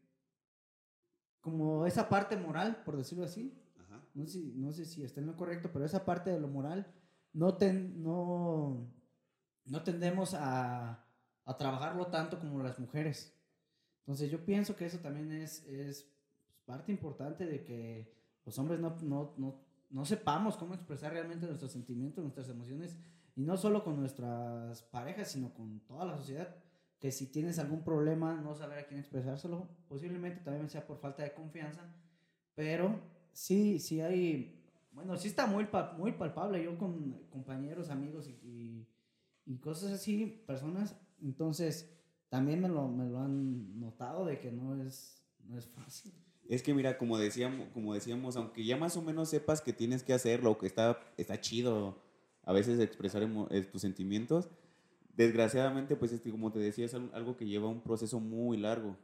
Como 1.41 1.87
esa 1.87 2.09
parte 2.09 2.37
moral, 2.37 2.83
por 2.85 2.97
decirlo 2.97 3.25
así 3.25 3.53
Ajá. 3.79 4.03
no 4.15 4.27
sé, 4.27 4.33
si- 4.33 4.53
no 4.57 4.73
sé 4.73 4.85
si 4.85 5.03
está 5.03 5.21
en 5.21 5.27
lo 5.27 5.37
correcto, 5.37 5.71
pero 5.73 5.85
esa 5.87 6.05
parte 6.05 6.31
de 6.31 6.39
lo 6.39 6.49
moral 6.49 6.87
no, 7.33 7.57
ten- 7.57 8.03
no, 8.03 8.87
no 9.67 9.83
tendemos 9.83 10.35
a, 10.35 11.05
a 11.45 11.57
trabajarlo 11.57 12.07
tanto 12.07 12.39
como 12.39 12.63
las 12.63 12.79
mujeres. 12.79 13.37
Entonces 14.01 14.31
yo 14.31 14.45
pienso 14.45 14.77
que 14.77 14.87
eso 14.87 14.99
también 14.99 15.31
es, 15.33 15.65
es 15.67 16.11
parte 16.65 16.93
importante 16.93 17.47
de 17.47 17.65
que 17.65 18.15
los 18.45 18.59
hombres 18.59 18.81
no, 18.81 18.97
no, 19.03 19.35
no, 19.37 19.61
no 19.91 20.05
sepamos 20.05 20.57
cómo 20.57 20.75
expresar 20.75 21.13
realmente 21.13 21.47
nuestros 21.47 21.73
sentimientos, 21.73 22.23
nuestras 22.23 22.49
emociones, 22.49 22.97
y 23.37 23.43
no 23.43 23.57
solo 23.57 23.85
con 23.85 23.99
nuestras 23.99 24.83
parejas, 24.83 25.31
sino 25.31 25.53
con 25.55 25.81
toda 25.81 26.05
la 26.05 26.17
sociedad. 26.17 26.57
Que 26.99 27.11
si 27.13 27.27
tienes 27.27 27.59
algún 27.59 27.83
problema, 27.83 28.35
no 28.35 28.55
saber 28.55 28.79
a 28.79 28.87
quién 28.87 29.01
expresárselo, 29.01 29.69
posiblemente 29.89 30.41
también 30.41 30.69
sea 30.69 30.87
por 30.87 30.99
falta 30.99 31.23
de 31.23 31.33
confianza, 31.33 31.83
pero 32.55 33.01
sí, 33.33 33.79
sí 33.79 34.01
hay, 34.01 34.61
bueno, 34.93 35.17
sí 35.17 35.29
está 35.29 35.47
muy, 35.47 35.67
muy 35.97 36.13
palpable. 36.13 36.63
Yo 36.63 36.77
con 36.77 37.13
compañeros, 37.31 37.91
amigos 37.91 38.29
y, 38.29 38.87
y 39.51 39.59
cosas 39.59 39.91
así, 39.93 40.45
personas, 40.47 40.95
entonces 41.21 41.91
también 42.29 42.61
me 42.61 42.69
lo, 42.69 42.87
me 42.89 43.05
lo 43.11 43.19
han 43.19 43.81
notado 43.81 44.25
de 44.25 44.39
que 44.39 44.53
no 44.53 44.81
es, 44.81 45.25
no 45.45 45.59
es 45.59 45.67
fácil. 45.67 46.13
Es 46.49 46.63
que 46.63 46.73
mira, 46.73 46.97
como 46.99 47.19
decíamos, 47.19 47.69
como 47.75 47.93
decíamos, 47.95 48.37
aunque 48.37 48.65
ya 48.65 48.77
más 48.77 48.97
o 48.97 49.03
menos 49.03 49.29
sepas 49.29 49.61
que 49.61 49.73
tienes 49.73 50.05
que 50.05 50.13
hacerlo, 50.13 50.57
que 50.57 50.67
está, 50.69 50.99
está 51.17 51.41
chido 51.41 52.01
a 52.45 52.53
veces 52.53 52.79
expresar 52.81 53.29
eh, 53.51 53.63
tus 53.63 53.83
sentimientos, 53.83 54.49
desgraciadamente, 55.17 55.97
pues 55.97 56.13
este, 56.13 56.31
como 56.31 56.53
te 56.53 56.59
decía, 56.61 56.85
es 56.87 56.95
al- 56.95 57.11
algo 57.13 57.37
que 57.37 57.47
lleva 57.47 57.69
un 57.69 57.81
proceso 57.83 58.21
muy 58.21 58.57
largo. 58.57 58.97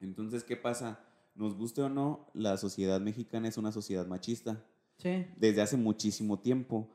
Entonces, 0.00 0.44
¿qué 0.44 0.56
pasa? 0.56 1.00
Nos 1.34 1.56
guste 1.56 1.80
o 1.82 1.88
no, 1.88 2.28
la 2.34 2.56
sociedad 2.58 3.00
mexicana 3.00 3.48
es 3.48 3.56
una 3.56 3.72
sociedad 3.72 4.06
machista 4.06 4.62
Sí. 4.98 5.26
desde 5.36 5.62
hace 5.62 5.76
muchísimo 5.76 6.38
tiempo. 6.38 6.88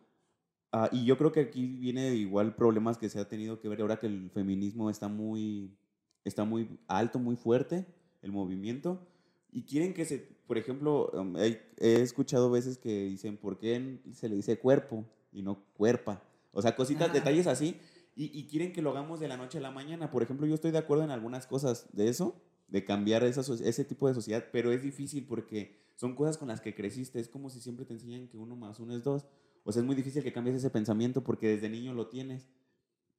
Ah, 0.71 0.89
y 0.91 1.05
yo 1.05 1.17
creo 1.17 1.31
que 1.31 1.39
aquí 1.39 1.65
viene 1.65 2.15
igual 2.15 2.55
problemas 2.55 2.97
que 2.97 3.09
se 3.09 3.19
ha 3.19 3.27
tenido 3.29 3.59
que 3.59 3.69
ver 3.69 3.81
ahora 3.81 3.99
que 3.99 4.07
el 4.07 4.29
feminismo 4.31 4.89
está 4.89 5.07
muy, 5.07 5.77
está 6.25 6.43
muy 6.43 6.79
alto, 6.87 7.19
muy 7.19 7.35
fuerte, 7.37 7.85
el 8.21 8.31
movimiento, 8.31 9.07
Y 9.49 9.63
quieren 9.63 9.93
que 9.93 10.05
se, 10.05 10.19
por 10.45 10.57
ejemplo, 10.57 11.09
um, 11.13 11.35
he, 11.37 11.61
he 11.79 12.01
escuchado 12.01 12.51
veces 12.51 12.77
que 12.77 13.05
dicen, 13.05 13.37
¿por 13.37 13.57
qué 13.57 13.99
se 14.13 14.29
le 14.29 14.35
dice 14.35 14.59
cuerpo 14.59 15.05
y 15.31 15.41
no 15.41 15.63
cuerpa? 15.73 16.21
O 16.51 16.61
sea, 16.61 16.75
cositas, 16.75 17.13
detalles 17.13 17.47
así. 17.47 17.77
Y, 18.15 18.37
y 18.37 18.47
quieren 18.47 18.73
que 18.73 18.81
lo 18.81 18.89
hagamos 18.91 19.19
de 19.19 19.27
la 19.27 19.37
noche 19.37 19.59
a 19.59 19.61
la 19.61 19.71
mañana. 19.71 20.11
Por 20.11 20.23
ejemplo, 20.23 20.45
yo 20.47 20.55
estoy 20.55 20.71
de 20.71 20.79
acuerdo 20.79 21.03
en 21.03 21.11
algunas 21.11 21.47
cosas 21.47 21.87
de 21.93 22.09
eso, 22.09 22.35
de 22.67 22.83
cambiar 22.83 23.23
esa, 23.23 23.41
ese 23.41 23.85
tipo 23.85 24.07
de 24.07 24.13
sociedad, 24.15 24.45
pero 24.51 24.71
es 24.71 24.83
difícil 24.83 25.25
porque 25.25 25.77
son 25.95 26.15
cosas 26.15 26.37
con 26.37 26.47
las 26.49 26.59
que 26.59 26.75
creciste. 26.75 27.19
Es 27.19 27.29
como 27.29 27.49
si 27.49 27.61
siempre 27.61 27.85
te 27.85 27.93
enseñan 27.93 28.27
que 28.27 28.37
uno 28.37 28.55
más 28.55 28.79
uno 28.79 28.95
es 28.95 29.03
dos. 29.03 29.25
O 29.67 29.71
sea, 29.73 29.81
es 29.81 29.85
muy 29.85 29.95
difícil 29.97 30.23
que 30.23 30.31
cambies 30.31 30.55
ese 30.55 30.69
pensamiento 30.69 31.25
porque 31.25 31.47
desde 31.49 31.67
niño 31.69 31.93
lo 31.93 32.07
tienes. 32.07 32.47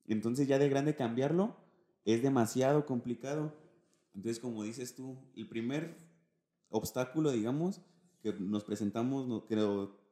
Entonces 0.06 0.48
ya 0.48 0.58
de 0.58 0.70
grande 0.70 0.96
cambiarlo 0.96 1.56
es 2.06 2.22
demasiado 2.22 2.86
complicado. 2.86 3.54
Entonces, 4.14 4.40
como 4.40 4.62
dices 4.62 4.94
tú, 4.94 5.18
el 5.36 5.46
primer 5.46 5.98
obstáculo, 6.70 7.32
digamos, 7.32 7.82
que 8.22 8.32
nos 8.32 8.64
presentamos, 8.64 9.44
que 9.44 9.56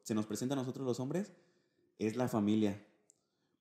se 0.03 0.15
nos 0.15 0.27
presenta 0.27 0.55
a 0.55 0.59
nosotros 0.59 0.87
los 0.87 1.01
hombres, 1.01 1.33
es 1.99 2.17
la 2.17 2.29
familia. 2.29 2.85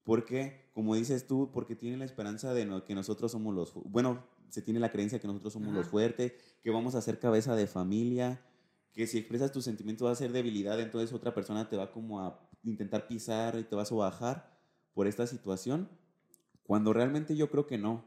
Porque, 0.04 0.70
como 0.74 0.96
dices 0.96 1.28
tú, 1.28 1.52
porque 1.54 1.76
tienen 1.78 2.00
la 2.00 2.06
esperanza 2.06 2.54
de 2.54 2.66
no- 2.66 2.84
que 2.84 2.94
nosotros 2.94 3.32
somos 3.32 3.56
los, 3.56 3.74
bueno, 3.86 4.28
se 4.50 4.62
tiene 4.62 4.82
la 4.82 4.92
creencia 4.92 5.20
que 5.20 5.28
nosotros 5.28 5.54
somos 5.54 5.74
los 5.74 5.88
fuertes, 5.88 6.34
que 6.62 6.70
vamos 6.72 6.94
a 6.96 7.02
ser 7.02 7.20
cabeza 7.20 7.56
de 7.56 7.68
familia, 7.68 8.46
que 8.92 9.08
si 9.08 9.18
expresas 9.18 9.52
tus 9.52 9.64
sentimientos 9.64 10.06
va 10.08 10.12
a 10.12 10.16
ser 10.16 10.32
debilidad, 10.32 10.80
entonces 10.80 11.12
otra 11.14 11.34
persona 11.34 11.68
te 11.70 11.76
va 11.78 11.92
como 11.92 12.20
a 12.22 12.50
intentar 12.66 13.08
pisar 13.08 13.58
y 13.60 13.64
te 13.64 13.76
vas 13.76 13.92
a 13.92 13.96
bajar 13.96 14.58
por 14.94 15.08
esta 15.08 15.28
situación, 15.28 15.90
cuando 16.64 16.94
realmente 16.94 17.36
yo 17.36 17.50
creo 17.50 17.68
que 17.68 17.78
no. 17.78 18.04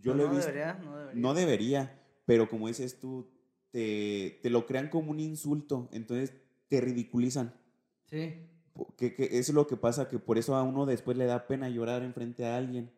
Yo 0.00 0.12
No, 0.12 0.18
lo 0.18 0.24
he 0.24 0.28
no 0.28 0.34
visto. 0.34 0.46
debería, 0.50 0.74
no 0.74 0.96
debería. 0.96 1.20
No 1.22 1.34
debería, 1.34 2.02
pero 2.26 2.48
como 2.48 2.68
dices 2.68 2.98
tú, 3.00 3.30
te, 3.70 4.38
te 4.42 4.50
lo 4.50 4.66
crean 4.66 4.88
como 4.88 5.10
un 5.10 5.20
insulto, 5.20 5.88
entonces 5.92 6.34
te 6.68 6.80
ridiculizan. 6.80 7.54
Sí. 8.04 8.34
Que, 8.96 9.14
que 9.14 9.38
es 9.38 9.48
lo 9.52 9.66
que 9.66 9.76
pasa, 9.76 10.08
que 10.08 10.18
por 10.18 10.36
eso 10.36 10.56
a 10.56 10.62
uno 10.62 10.84
después 10.84 11.16
le 11.16 11.26
da 11.26 11.46
pena 11.46 11.68
llorar 11.68 12.02
enfrente 12.02 12.44
a 12.44 12.56
alguien. 12.56 12.90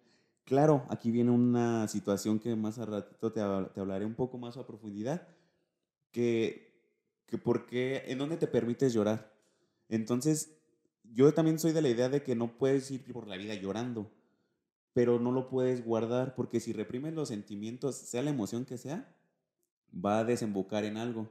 Claro, 0.44 0.86
aquí 0.88 1.10
viene 1.10 1.32
una 1.32 1.86
situación 1.88 2.38
que 2.38 2.54
más 2.56 2.78
a 2.78 2.86
ratito 2.86 3.32
te, 3.32 3.40
te 3.74 3.80
hablaré 3.80 4.06
un 4.06 4.14
poco 4.14 4.38
más 4.38 4.56
a 4.56 4.66
profundidad, 4.66 5.26
que, 6.12 6.80
que 7.26 7.36
por 7.36 7.66
qué, 7.66 8.04
en 8.06 8.18
dónde 8.18 8.36
te 8.38 8.46
permites 8.46 8.94
llorar. 8.94 9.35
Entonces, 9.88 10.52
yo 11.14 11.32
también 11.34 11.58
soy 11.58 11.72
de 11.72 11.82
la 11.82 11.88
idea 11.88 12.08
de 12.08 12.22
que 12.22 12.34
no 12.34 12.56
puedes 12.58 12.90
ir 12.90 13.04
por 13.12 13.26
la 13.28 13.36
vida 13.36 13.54
llorando, 13.54 14.10
pero 14.92 15.20
no 15.20 15.30
lo 15.32 15.48
puedes 15.48 15.84
guardar, 15.84 16.34
porque 16.34 16.60
si 16.60 16.72
reprimes 16.72 17.14
los 17.14 17.28
sentimientos, 17.28 17.96
sea 17.96 18.22
la 18.22 18.30
emoción 18.30 18.64
que 18.64 18.78
sea, 18.78 19.14
va 19.94 20.18
a 20.20 20.24
desembocar 20.24 20.84
en 20.84 20.96
algo. 20.96 21.28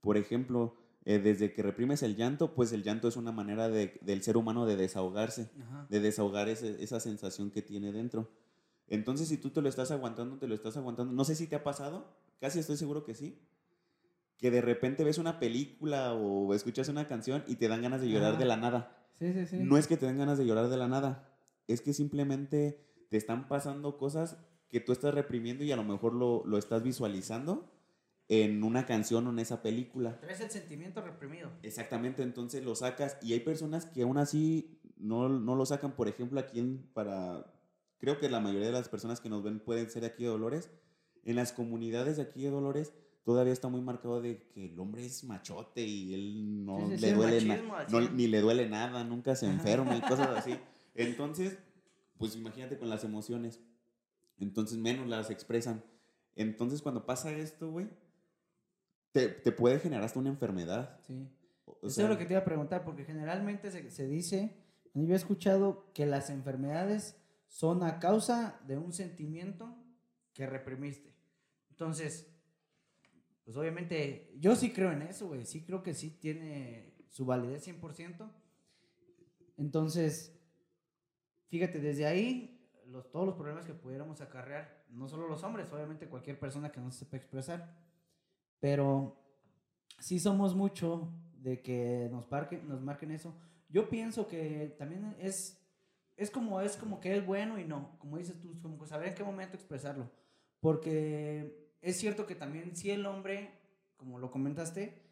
Por 0.00 0.16
ejemplo, 0.16 0.76
eh, 1.04 1.18
desde 1.18 1.52
que 1.52 1.62
reprimes 1.62 2.02
el 2.02 2.16
llanto, 2.16 2.54
pues 2.54 2.72
el 2.72 2.82
llanto 2.82 3.08
es 3.08 3.16
una 3.16 3.32
manera 3.32 3.68
de- 3.68 3.98
del 4.02 4.22
ser 4.22 4.36
humano 4.36 4.64
de 4.66 4.76
desahogarse, 4.76 5.50
Ajá. 5.60 5.86
de 5.90 6.00
desahogar 6.00 6.48
ese- 6.48 6.82
esa 6.82 7.00
sensación 7.00 7.50
que 7.50 7.62
tiene 7.62 7.92
dentro. 7.92 8.30
Entonces, 8.86 9.28
si 9.28 9.36
tú 9.36 9.50
te 9.50 9.62
lo 9.62 9.68
estás 9.68 9.90
aguantando, 9.90 10.36
te 10.38 10.46
lo 10.48 10.54
estás 10.54 10.76
aguantando. 10.76 11.12
No 11.12 11.24
sé 11.24 11.34
si 11.34 11.46
te 11.46 11.56
ha 11.56 11.62
pasado, 11.64 12.06
casi 12.40 12.58
estoy 12.58 12.76
seguro 12.76 13.04
que 13.04 13.14
sí, 13.14 13.38
que 14.40 14.50
de 14.50 14.62
repente 14.62 15.04
ves 15.04 15.18
una 15.18 15.38
película 15.38 16.14
o 16.14 16.54
escuchas 16.54 16.88
una 16.88 17.06
canción 17.06 17.44
y 17.46 17.56
te 17.56 17.68
dan 17.68 17.82
ganas 17.82 18.00
de 18.00 18.08
llorar 18.08 18.38
de 18.38 18.46
la 18.46 18.56
nada. 18.56 18.96
Sí, 19.12 19.32
sí, 19.34 19.46
sí. 19.46 19.58
No 19.58 19.76
es 19.76 19.86
que 19.86 19.98
te 19.98 20.06
den 20.06 20.18
ganas 20.18 20.38
de 20.38 20.46
llorar 20.46 20.68
de 20.68 20.76
la 20.78 20.88
nada, 20.88 21.28
es 21.68 21.82
que 21.82 21.92
simplemente 21.92 22.80
te 23.10 23.16
están 23.18 23.48
pasando 23.48 23.98
cosas 23.98 24.38
que 24.68 24.80
tú 24.80 24.92
estás 24.92 25.12
reprimiendo 25.12 25.62
y 25.62 25.72
a 25.72 25.76
lo 25.76 25.84
mejor 25.84 26.14
lo, 26.14 26.42
lo 26.46 26.56
estás 26.56 26.82
visualizando 26.82 27.70
en 28.28 28.62
una 28.62 28.86
canción 28.86 29.26
o 29.26 29.30
en 29.30 29.40
esa 29.40 29.60
película. 29.60 30.18
Traes 30.20 30.40
el 30.40 30.50
sentimiento 30.50 31.02
reprimido. 31.02 31.50
Exactamente, 31.62 32.22
entonces 32.22 32.64
lo 32.64 32.74
sacas 32.76 33.18
y 33.20 33.32
hay 33.32 33.40
personas 33.40 33.86
que 33.86 34.02
aún 34.02 34.16
así 34.16 34.80
no, 34.96 35.28
no 35.28 35.56
lo 35.56 35.66
sacan, 35.66 35.96
por 35.96 36.08
ejemplo, 36.08 36.40
aquí 36.40 36.60
en, 36.60 36.88
para, 36.94 37.52
creo 37.98 38.18
que 38.18 38.30
la 38.30 38.40
mayoría 38.40 38.68
de 38.68 38.72
las 38.72 38.88
personas 38.88 39.20
que 39.20 39.28
nos 39.28 39.42
ven 39.42 39.60
pueden 39.60 39.90
ser 39.90 40.02
de 40.02 40.08
aquí 40.08 40.22
de 40.22 40.30
Dolores, 40.30 40.70
en 41.24 41.36
las 41.36 41.52
comunidades 41.52 42.16
de 42.16 42.22
aquí 42.22 42.44
de 42.44 42.50
Dolores 42.50 42.94
todavía 43.24 43.52
está 43.52 43.68
muy 43.68 43.80
marcado 43.80 44.20
de 44.20 44.42
que 44.48 44.66
el 44.66 44.78
hombre 44.80 45.04
es 45.04 45.24
machote 45.24 45.82
y 45.82 46.14
él 46.14 46.64
no 46.64 46.78
Sí, 46.88 46.96
sí, 46.96 47.00
le 47.02 47.08
el 47.10 47.16
duele 47.16 47.40
machismo 47.46 48.00
no- 48.00 48.10
ni 48.10 48.26
le 48.26 48.40
duele 48.40 48.68
nada, 48.68 49.04
nunca 49.04 49.34
se 49.36 49.46
enferma 49.46 49.96
y 49.96 50.00
cosas 50.00 50.28
así. 50.30 50.54
Entonces, 50.94 51.58
pues 52.18 52.34
imagínate 52.36 52.78
con 52.78 52.88
las 52.88 53.04
emociones. 53.04 53.60
Entonces 54.38 54.78
menos 54.78 55.06
las 55.06 55.30
expresan. 55.30 55.82
Entonces 56.34 56.80
cuando 56.82 57.04
pasa 57.06 57.30
esto, 57.32 57.70
güey, 57.70 57.88
te, 59.12 59.28
te 59.28 59.52
puede 59.52 59.78
generar 59.80 60.04
hasta 60.04 60.18
una 60.18 60.30
enfermedad. 60.30 60.98
Sí. 61.06 61.28
O 61.66 61.78
Eso 61.82 61.90
sea, 61.90 62.04
es 62.04 62.10
lo 62.10 62.18
que 62.18 62.24
te 62.24 62.32
iba 62.34 62.40
a 62.40 62.44
preguntar, 62.44 62.84
porque 62.84 63.04
generalmente 63.04 63.70
se, 63.70 63.90
se 63.90 64.06
dice, 64.08 64.56
yo 64.94 65.12
he 65.12 65.16
escuchado 65.16 65.92
que 65.92 66.06
las 66.06 66.30
enfermedades 66.30 67.16
son 67.48 67.82
a 67.82 67.98
causa 67.98 68.60
de 68.66 68.78
un 68.78 68.92
sentimiento 68.92 69.76
que 70.32 70.46
reprimiste. 70.46 71.14
Entonces, 71.70 72.29
pues 73.50 73.58
obviamente, 73.58 74.32
yo 74.38 74.54
sí 74.54 74.70
creo 74.70 74.92
en 74.92 75.02
eso, 75.02 75.26
güey, 75.26 75.44
sí 75.44 75.64
creo 75.64 75.82
que 75.82 75.92
sí 75.92 76.10
tiene 76.10 76.94
su 77.08 77.26
validez 77.26 77.66
100%. 77.66 78.30
Entonces, 79.56 80.40
fíjate, 81.48 81.80
desde 81.80 82.06
ahí, 82.06 82.70
los, 82.86 83.10
todos 83.10 83.26
los 83.26 83.34
problemas 83.34 83.66
que 83.66 83.74
pudiéramos 83.74 84.20
acarrear, 84.20 84.84
no 84.90 85.08
solo 85.08 85.26
los 85.26 85.42
hombres, 85.42 85.72
obviamente 85.72 86.06
cualquier 86.06 86.38
persona 86.38 86.70
que 86.70 86.78
no 86.78 86.92
se 86.92 87.00
sepa 87.00 87.16
expresar, 87.16 87.76
pero 88.60 89.20
sí 89.98 90.20
somos 90.20 90.54
mucho 90.54 91.12
de 91.34 91.60
que 91.60 92.08
nos, 92.12 92.30
nos 92.68 92.80
marquen 92.80 93.10
eso. 93.10 93.34
Yo 93.68 93.88
pienso 93.88 94.28
que 94.28 94.76
también 94.78 95.16
es, 95.18 95.60
es, 96.16 96.30
como, 96.30 96.60
es 96.60 96.76
como 96.76 97.00
que 97.00 97.16
es 97.16 97.26
bueno 97.26 97.58
y 97.58 97.64
no, 97.64 97.98
como 97.98 98.16
dices 98.16 98.40
tú, 98.40 98.62
como 98.62 98.86
saber 98.86 99.08
en 99.08 99.14
qué 99.16 99.24
momento 99.24 99.56
expresarlo. 99.56 100.08
Porque 100.60 101.60
es 101.82 101.98
cierto 101.98 102.26
que 102.26 102.34
también 102.34 102.76
si 102.76 102.90
el 102.90 103.06
hombre, 103.06 103.50
como 103.96 104.18
lo 104.18 104.30
comentaste, 104.30 105.02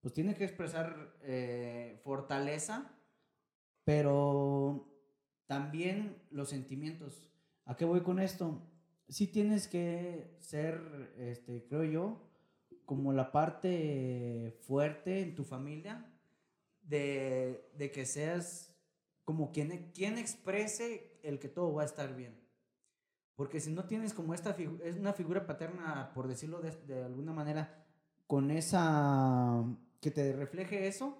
pues 0.00 0.12
tiene 0.12 0.34
que 0.34 0.44
expresar 0.44 1.14
eh, 1.22 2.00
fortaleza, 2.02 2.92
pero 3.84 4.92
también 5.46 6.16
los 6.30 6.50
sentimientos. 6.50 7.30
¿A 7.64 7.76
qué 7.76 7.84
voy 7.84 8.02
con 8.02 8.18
esto? 8.18 8.60
Sí 9.08 9.26
tienes 9.26 9.68
que 9.68 10.36
ser, 10.40 11.14
este, 11.18 11.64
creo 11.66 11.84
yo, 11.84 12.28
como 12.84 13.12
la 13.12 13.30
parte 13.30 14.58
fuerte 14.62 15.20
en 15.20 15.34
tu 15.34 15.44
familia, 15.44 16.04
de, 16.82 17.70
de 17.76 17.90
que 17.92 18.04
seas 18.04 18.74
como 19.24 19.52
quien, 19.52 19.92
quien 19.92 20.18
exprese 20.18 21.18
el 21.22 21.38
que 21.38 21.48
todo 21.48 21.72
va 21.74 21.82
a 21.82 21.86
estar 21.86 22.14
bien. 22.16 22.41
Porque 23.36 23.60
si 23.60 23.72
no 23.72 23.84
tienes 23.84 24.12
como 24.12 24.34
esta 24.34 24.56
es 24.84 24.96
una 24.96 25.12
figura 25.12 25.46
paterna, 25.46 26.12
por 26.14 26.28
decirlo 26.28 26.60
de, 26.60 26.70
de 26.86 27.04
alguna 27.04 27.32
manera, 27.32 27.84
con 28.26 28.50
esa, 28.50 29.64
que 30.00 30.10
te 30.10 30.32
refleje 30.32 30.86
eso, 30.86 31.18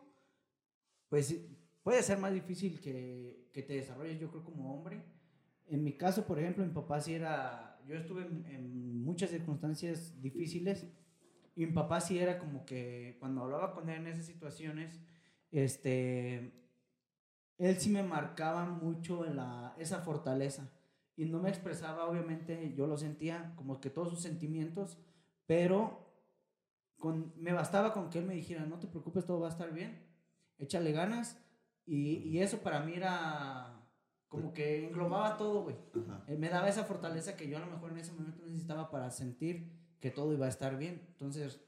pues 1.09 1.35
puede 1.83 2.03
ser 2.03 2.19
más 2.19 2.33
difícil 2.33 2.81
que, 2.81 3.49
que 3.53 3.63
te 3.63 3.75
desarrolles, 3.75 4.21
yo 4.21 4.31
creo, 4.31 4.45
como 4.45 4.75
hombre. 4.75 5.03
En 5.67 5.83
mi 5.83 5.97
caso, 5.97 6.27
por 6.27 6.39
ejemplo, 6.39 6.65
mi 6.65 6.73
papá 6.73 7.01
sí 7.01 7.15
era, 7.15 7.81
yo 7.87 7.95
estuve 7.95 8.23
en, 8.23 8.47
en 8.47 9.05
muchas 9.05 9.31
circunstancias 9.31 10.21
difíciles 10.21 10.87
y 11.55 11.67
mi 11.67 11.73
papá 11.73 12.01
sí 12.01 12.19
era 12.19 12.39
como 12.39 12.65
que 12.65 13.17
cuando 13.21 13.43
hablaba 13.43 13.73
con 13.73 13.89
él 13.89 14.03
en 14.03 14.07
esas 14.09 14.27
situaciones, 14.27 15.01
este, 15.51 16.53
él 17.59 17.77
sí 17.79 17.91
me 17.91 18.03
marcaba 18.03 18.65
mucho 18.65 19.25
la, 19.25 19.75
esa 19.79 20.01
fortaleza 20.01 20.71
y 21.17 21.27
no 21.27 21.41
me 21.41 21.49
expresaba, 21.49 22.09
obviamente, 22.09 22.73
yo 22.75 22.87
lo 22.87 22.97
sentía 22.97 23.53
como 23.57 23.81
que 23.81 23.91
todos 23.91 24.11
sus 24.11 24.21
sentimientos, 24.21 24.99
pero 25.47 26.13
con, 26.99 27.33
me 27.37 27.53
bastaba 27.53 27.93
con 27.93 28.11
que 28.11 28.19
él 28.19 28.27
me 28.27 28.35
dijera, 28.35 28.65
no 28.65 28.79
te 28.79 28.87
preocupes, 28.87 29.27
todo 29.27 29.41
va 29.41 29.49
a 29.49 29.51
estar 29.51 29.73
bien, 29.73 30.07
échale 30.59 30.93
ganas 30.93 31.39
y, 31.85 32.19
y 32.19 32.41
eso 32.41 32.59
para 32.59 32.81
mí 32.81 32.95
era 32.95 33.83
como 34.33 34.55
que 34.55 34.87
englobaba 34.87 35.37
todo, 35.37 35.65
güey. 35.65 35.77
Eh, 36.27 36.39
me 36.39 36.49
daba 36.49 36.67
esa 36.67 36.85
fortaleza 36.85 37.37
que 37.37 37.49
yo 37.49 37.59
a 37.59 37.61
lo 37.61 37.67
mejor 37.67 37.91
en 37.91 37.99
ese 37.99 38.13
momento 38.13 38.43
necesitaba 38.47 38.91
para 38.91 39.11
sentir 39.11 39.71
que 40.01 40.11
todo 40.11 40.33
iba 40.33 40.47
a 40.47 40.49
estar 40.49 40.79
bien. 40.79 41.07
Entonces, 41.09 41.61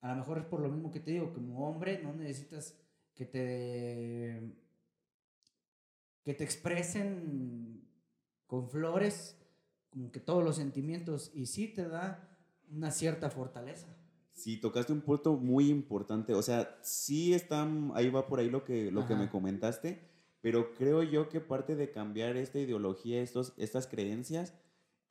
a 0.00 0.10
lo 0.10 0.16
mejor 0.16 0.38
es 0.38 0.44
por 0.44 0.60
lo 0.60 0.68
mismo 0.68 0.92
que 0.92 1.00
te 1.00 1.10
digo, 1.10 1.32
como 1.32 1.68
hombre 1.68 2.00
no 2.00 2.12
necesitas 2.12 2.80
que 3.14 3.26
te 3.26 4.62
que 6.22 6.34
te 6.34 6.44
expresen 6.44 7.84
con 8.52 8.68
flores 8.68 9.40
como 9.88 10.12
que 10.12 10.20
todos 10.20 10.44
los 10.44 10.56
sentimientos 10.56 11.30
y 11.32 11.46
sí 11.46 11.68
te 11.68 11.88
da 11.88 12.28
una 12.70 12.90
cierta 12.90 13.30
fortaleza. 13.30 13.86
Sí, 14.34 14.58
tocaste 14.58 14.92
un 14.92 15.00
punto 15.00 15.38
muy 15.38 15.70
importante. 15.70 16.34
O 16.34 16.42
sea, 16.42 16.78
sí 16.82 17.32
está, 17.32 17.66
ahí 17.94 18.10
va 18.10 18.26
por 18.26 18.40
ahí 18.40 18.50
lo 18.50 18.62
que, 18.62 18.90
lo 18.90 19.06
que 19.06 19.14
me 19.14 19.30
comentaste, 19.30 20.06
pero 20.42 20.74
creo 20.74 21.02
yo 21.02 21.30
que 21.30 21.40
parte 21.40 21.76
de 21.76 21.92
cambiar 21.92 22.36
esta 22.36 22.58
ideología, 22.58 23.22
estos, 23.22 23.54
estas 23.56 23.86
creencias, 23.86 24.52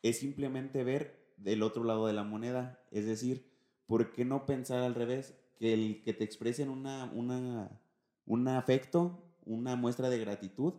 es 0.04 0.20
simplemente 0.20 0.84
ver 0.84 1.34
del 1.38 1.64
otro 1.64 1.84
lado 1.84 2.06
de 2.06 2.14
la 2.14 2.24
moneda. 2.24 2.80
Es 2.92 3.08
decir, 3.08 3.52
¿por 3.88 4.12
qué 4.12 4.24
no 4.24 4.46
pensar 4.46 4.84
al 4.84 4.94
revés? 4.94 5.34
Que 5.58 5.74
el 5.74 6.04
que 6.04 6.14
te 6.14 6.24
expresen 6.24 6.70
una, 6.70 7.06
una, 7.06 7.82
un 8.28 8.48
afecto, 8.48 9.34
una 9.46 9.76
muestra 9.76 10.12
de 10.12 10.20
gratitud, 10.20 10.76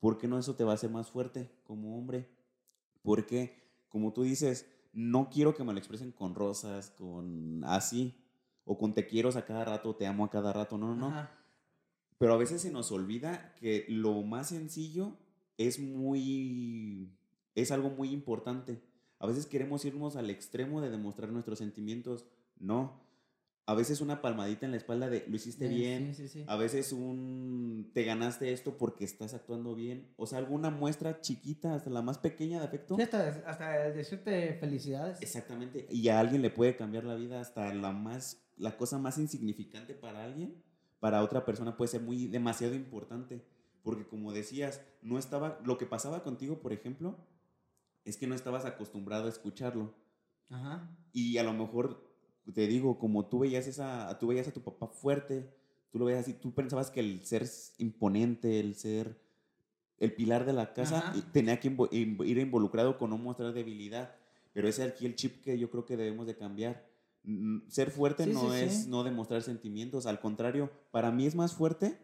¿por 0.00 0.18
qué 0.18 0.26
no 0.26 0.38
eso 0.38 0.56
te 0.56 0.64
va 0.64 0.72
a 0.72 0.74
hacer 0.74 0.90
más 0.90 1.10
fuerte 1.10 1.50
como 1.64 1.96
hombre? 1.96 2.28
Porque, 3.02 3.84
como 3.88 4.12
tú 4.12 4.22
dices, 4.22 4.66
no 4.92 5.30
quiero 5.30 5.54
que 5.54 5.62
me 5.62 5.72
lo 5.72 5.78
expresen 5.78 6.12
con 6.12 6.34
rosas, 6.34 6.90
con 6.90 7.62
así, 7.64 8.16
o 8.64 8.76
con 8.76 8.92
te 8.92 9.06
quiero 9.06 9.28
a 9.30 9.44
cada 9.44 9.64
rato, 9.64 9.94
te 9.94 10.06
amo 10.06 10.24
a 10.24 10.30
cada 10.30 10.52
rato, 10.52 10.76
no, 10.78 10.94
no, 10.94 11.10
no. 11.10 11.28
Pero 12.18 12.34
a 12.34 12.36
veces 12.36 12.62
se 12.62 12.70
nos 12.70 12.92
olvida 12.92 13.54
que 13.54 13.86
lo 13.88 14.22
más 14.22 14.48
sencillo 14.48 15.16
es 15.56 15.78
muy, 15.78 17.16
es 17.54 17.70
algo 17.70 17.90
muy 17.90 18.10
importante. 18.10 18.82
A 19.18 19.26
veces 19.26 19.46
queremos 19.46 19.84
irnos 19.84 20.16
al 20.16 20.30
extremo 20.30 20.80
de 20.80 20.90
demostrar 20.90 21.30
nuestros 21.30 21.58
sentimientos. 21.58 22.26
No, 22.58 23.00
a 23.70 23.74
veces 23.74 24.00
una 24.00 24.20
palmadita 24.20 24.66
en 24.66 24.72
la 24.72 24.78
espalda 24.78 25.08
de 25.08 25.24
lo 25.28 25.36
hiciste 25.36 25.68
bien, 25.68 26.12
a 26.48 26.56
veces 26.56 26.92
un 26.92 27.88
te 27.94 28.02
ganaste 28.02 28.52
esto 28.52 28.76
porque 28.76 29.04
estás 29.04 29.32
actuando 29.32 29.76
bien, 29.76 30.12
o 30.16 30.26
sea, 30.26 30.38
alguna 30.38 30.70
muestra 30.70 31.20
chiquita, 31.20 31.76
hasta 31.76 31.88
la 31.88 32.02
más 32.02 32.18
pequeña 32.18 32.58
de 32.58 32.66
afecto. 32.66 32.96
Hasta, 33.00 33.28
hasta 33.46 33.90
decirte 33.90 34.54
felicidades. 34.54 35.22
Exactamente, 35.22 35.86
y 35.88 36.08
a 36.08 36.18
alguien 36.18 36.42
le 36.42 36.50
puede 36.50 36.74
cambiar 36.74 37.04
la 37.04 37.14
vida 37.14 37.40
hasta 37.40 37.72
la 37.72 37.92
más, 37.92 38.42
la 38.56 38.76
cosa 38.76 38.98
más 38.98 39.18
insignificante 39.18 39.94
para 39.94 40.24
alguien, 40.24 40.60
para 40.98 41.22
otra 41.22 41.44
persona 41.44 41.76
puede 41.76 41.92
ser 41.92 42.00
muy, 42.00 42.26
demasiado 42.26 42.74
importante, 42.74 43.40
porque 43.84 44.04
como 44.04 44.32
decías, 44.32 44.82
no 45.00 45.16
estaba, 45.16 45.60
lo 45.64 45.78
que 45.78 45.86
pasaba 45.86 46.24
contigo, 46.24 46.58
por 46.60 46.72
ejemplo, 46.72 47.24
es 48.04 48.16
que 48.16 48.26
no 48.26 48.34
estabas 48.34 48.64
acostumbrado 48.64 49.26
a 49.26 49.30
escucharlo. 49.30 49.94
Ajá. 50.48 50.90
Y 51.12 51.38
a 51.38 51.44
lo 51.44 51.52
mejor 51.52 52.09
te 52.52 52.66
digo, 52.66 52.98
como 52.98 53.26
tú 53.26 53.40
veías, 53.40 53.66
esa, 53.66 54.18
tú 54.18 54.28
veías 54.28 54.48
a 54.48 54.52
tu 54.52 54.62
papá 54.62 54.88
fuerte, 54.88 55.52
tú 55.90 55.98
lo 55.98 56.06
veías 56.06 56.22
así, 56.22 56.34
tú 56.34 56.52
pensabas 56.52 56.90
que 56.90 57.00
el 57.00 57.24
ser 57.24 57.48
imponente, 57.78 58.60
el 58.60 58.74
ser 58.74 59.20
el 59.98 60.14
pilar 60.14 60.46
de 60.46 60.54
la 60.54 60.72
casa, 60.72 61.12
tenía 61.32 61.60
que 61.60 61.68
ir 61.92 62.38
involucrado 62.38 62.96
con 62.96 63.10
no 63.10 63.18
mostrar 63.18 63.52
debilidad. 63.52 64.16
Pero 64.52 64.66
ese 64.66 64.84
es 64.84 64.92
aquí 64.92 65.06
el 65.06 65.14
chip 65.14 65.42
que 65.42 65.58
yo 65.58 65.70
creo 65.70 65.84
que 65.84 65.96
debemos 65.96 66.26
de 66.26 66.36
cambiar. 66.36 66.88
Ser 67.68 67.90
fuerte 67.90 68.26
no 68.26 68.54
es 68.54 68.88
no 68.88 69.04
demostrar 69.04 69.42
sentimientos, 69.42 70.06
al 70.06 70.20
contrario, 70.20 70.70
para 70.90 71.12
mí 71.12 71.26
es 71.26 71.34
más 71.34 71.52
fuerte 71.52 71.98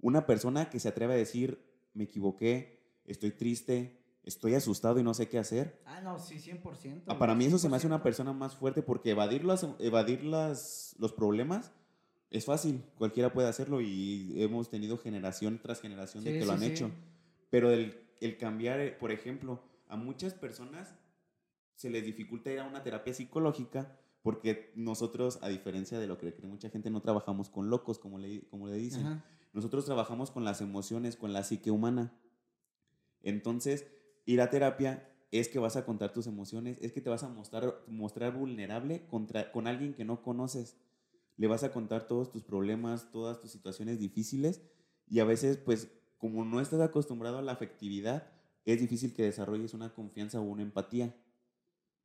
una 0.00 0.26
persona 0.26 0.70
que 0.70 0.78
se 0.78 0.88
atreve 0.88 1.14
a 1.14 1.16
decir, 1.16 1.58
me 1.92 2.04
equivoqué, 2.04 2.78
estoy 3.04 3.32
triste, 3.32 3.98
estoy 4.24 4.54
asustado 4.54 4.98
y 4.98 5.02
no 5.02 5.14
sé 5.14 5.28
qué 5.28 5.38
hacer. 5.38 5.80
Ah, 5.84 6.00
no, 6.00 6.18
sí, 6.18 6.36
100%. 6.36 7.02
Ah, 7.06 7.18
para 7.18 7.34
mí 7.34 7.44
eso 7.44 7.58
se 7.58 7.68
me 7.68 7.76
hace 7.76 7.86
una 7.86 8.02
persona 8.02 8.32
más 8.32 8.56
fuerte 8.56 8.82
porque 8.82 9.10
evadir, 9.10 9.44
las, 9.44 9.66
evadir 9.78 10.24
las, 10.24 10.94
los 10.98 11.12
problemas 11.12 11.72
es 12.30 12.44
fácil, 12.44 12.82
cualquiera 12.96 13.32
puede 13.32 13.48
hacerlo 13.48 13.80
y 13.80 14.42
hemos 14.42 14.68
tenido 14.68 14.98
generación 14.98 15.60
tras 15.62 15.80
generación 15.80 16.24
de 16.24 16.38
que 16.38 16.44
lo 16.44 16.52
han 16.52 16.62
hecho. 16.62 16.90
Pero 17.50 17.70
el, 17.70 17.96
el 18.20 18.36
cambiar, 18.36 18.80
eh, 18.80 18.90
por 18.90 19.12
ejemplo, 19.12 19.62
a 19.88 19.96
muchas 19.96 20.34
personas 20.34 20.94
se 21.76 21.90
les 21.90 22.04
dificulta 22.04 22.50
ir 22.50 22.60
a 22.60 22.64
una 22.64 22.82
terapia 22.82 23.14
psicológica 23.14 23.98
porque 24.22 24.72
nosotros, 24.74 25.38
a 25.42 25.48
diferencia 25.48 25.98
de 25.98 26.06
lo 26.06 26.16
que 26.16 26.32
cree 26.34 26.48
mucha 26.48 26.70
gente, 26.70 26.88
no 26.88 27.02
trabajamos 27.02 27.50
con 27.50 27.68
locos, 27.68 27.98
como 27.98 28.18
le, 28.18 28.40
como 28.48 28.66
le 28.66 28.76
dicen. 28.76 29.22
Nosotros 29.52 29.84
trabajamos 29.84 30.30
con 30.30 30.44
las 30.44 30.62
emociones, 30.62 31.16
con 31.16 31.34
la 31.34 31.44
psique 31.44 31.70
humana. 31.70 32.10
Entonces, 33.22 33.86
ir 34.24 34.40
a 34.40 34.50
terapia 34.50 35.10
es 35.30 35.48
que 35.48 35.58
vas 35.58 35.76
a 35.76 35.84
contar 35.84 36.12
tus 36.12 36.26
emociones, 36.26 36.78
es 36.80 36.92
que 36.92 37.00
te 37.00 37.10
vas 37.10 37.24
a 37.24 37.28
mostrar, 37.28 37.82
mostrar 37.88 38.36
vulnerable 38.36 39.06
contra, 39.06 39.50
con 39.50 39.66
alguien 39.66 39.94
que 39.94 40.04
no 40.04 40.22
conoces. 40.22 40.76
Le 41.36 41.48
vas 41.48 41.64
a 41.64 41.72
contar 41.72 42.06
todos 42.06 42.30
tus 42.30 42.44
problemas, 42.44 43.10
todas 43.10 43.40
tus 43.40 43.50
situaciones 43.50 43.98
difíciles 43.98 44.62
y 45.08 45.18
a 45.18 45.24
veces, 45.24 45.56
pues, 45.56 45.90
como 46.18 46.44
no 46.44 46.60
estás 46.60 46.80
acostumbrado 46.80 47.38
a 47.38 47.42
la 47.42 47.52
afectividad, 47.52 48.30
es 48.64 48.80
difícil 48.80 49.12
que 49.12 49.24
desarrolles 49.24 49.74
una 49.74 49.92
confianza 49.92 50.40
o 50.40 50.44
una 50.44 50.62
empatía. 50.62 51.14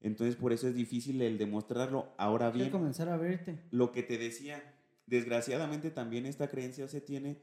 Entonces, 0.01 0.35
por 0.35 0.51
eso 0.51 0.67
es 0.67 0.75
difícil 0.75 1.21
el 1.21 1.37
demostrarlo. 1.37 2.13
Ahora 2.17 2.51
bien, 2.51 2.69
comenzar 2.69 3.09
a 3.09 3.17
verte. 3.17 3.59
Lo 3.71 3.91
que 3.91 4.01
te 4.01 4.17
decía, 4.17 4.61
desgraciadamente 5.05 5.91
también 5.91 6.25
esta 6.25 6.47
creencia 6.49 6.87
se 6.87 7.01
tiene 7.01 7.41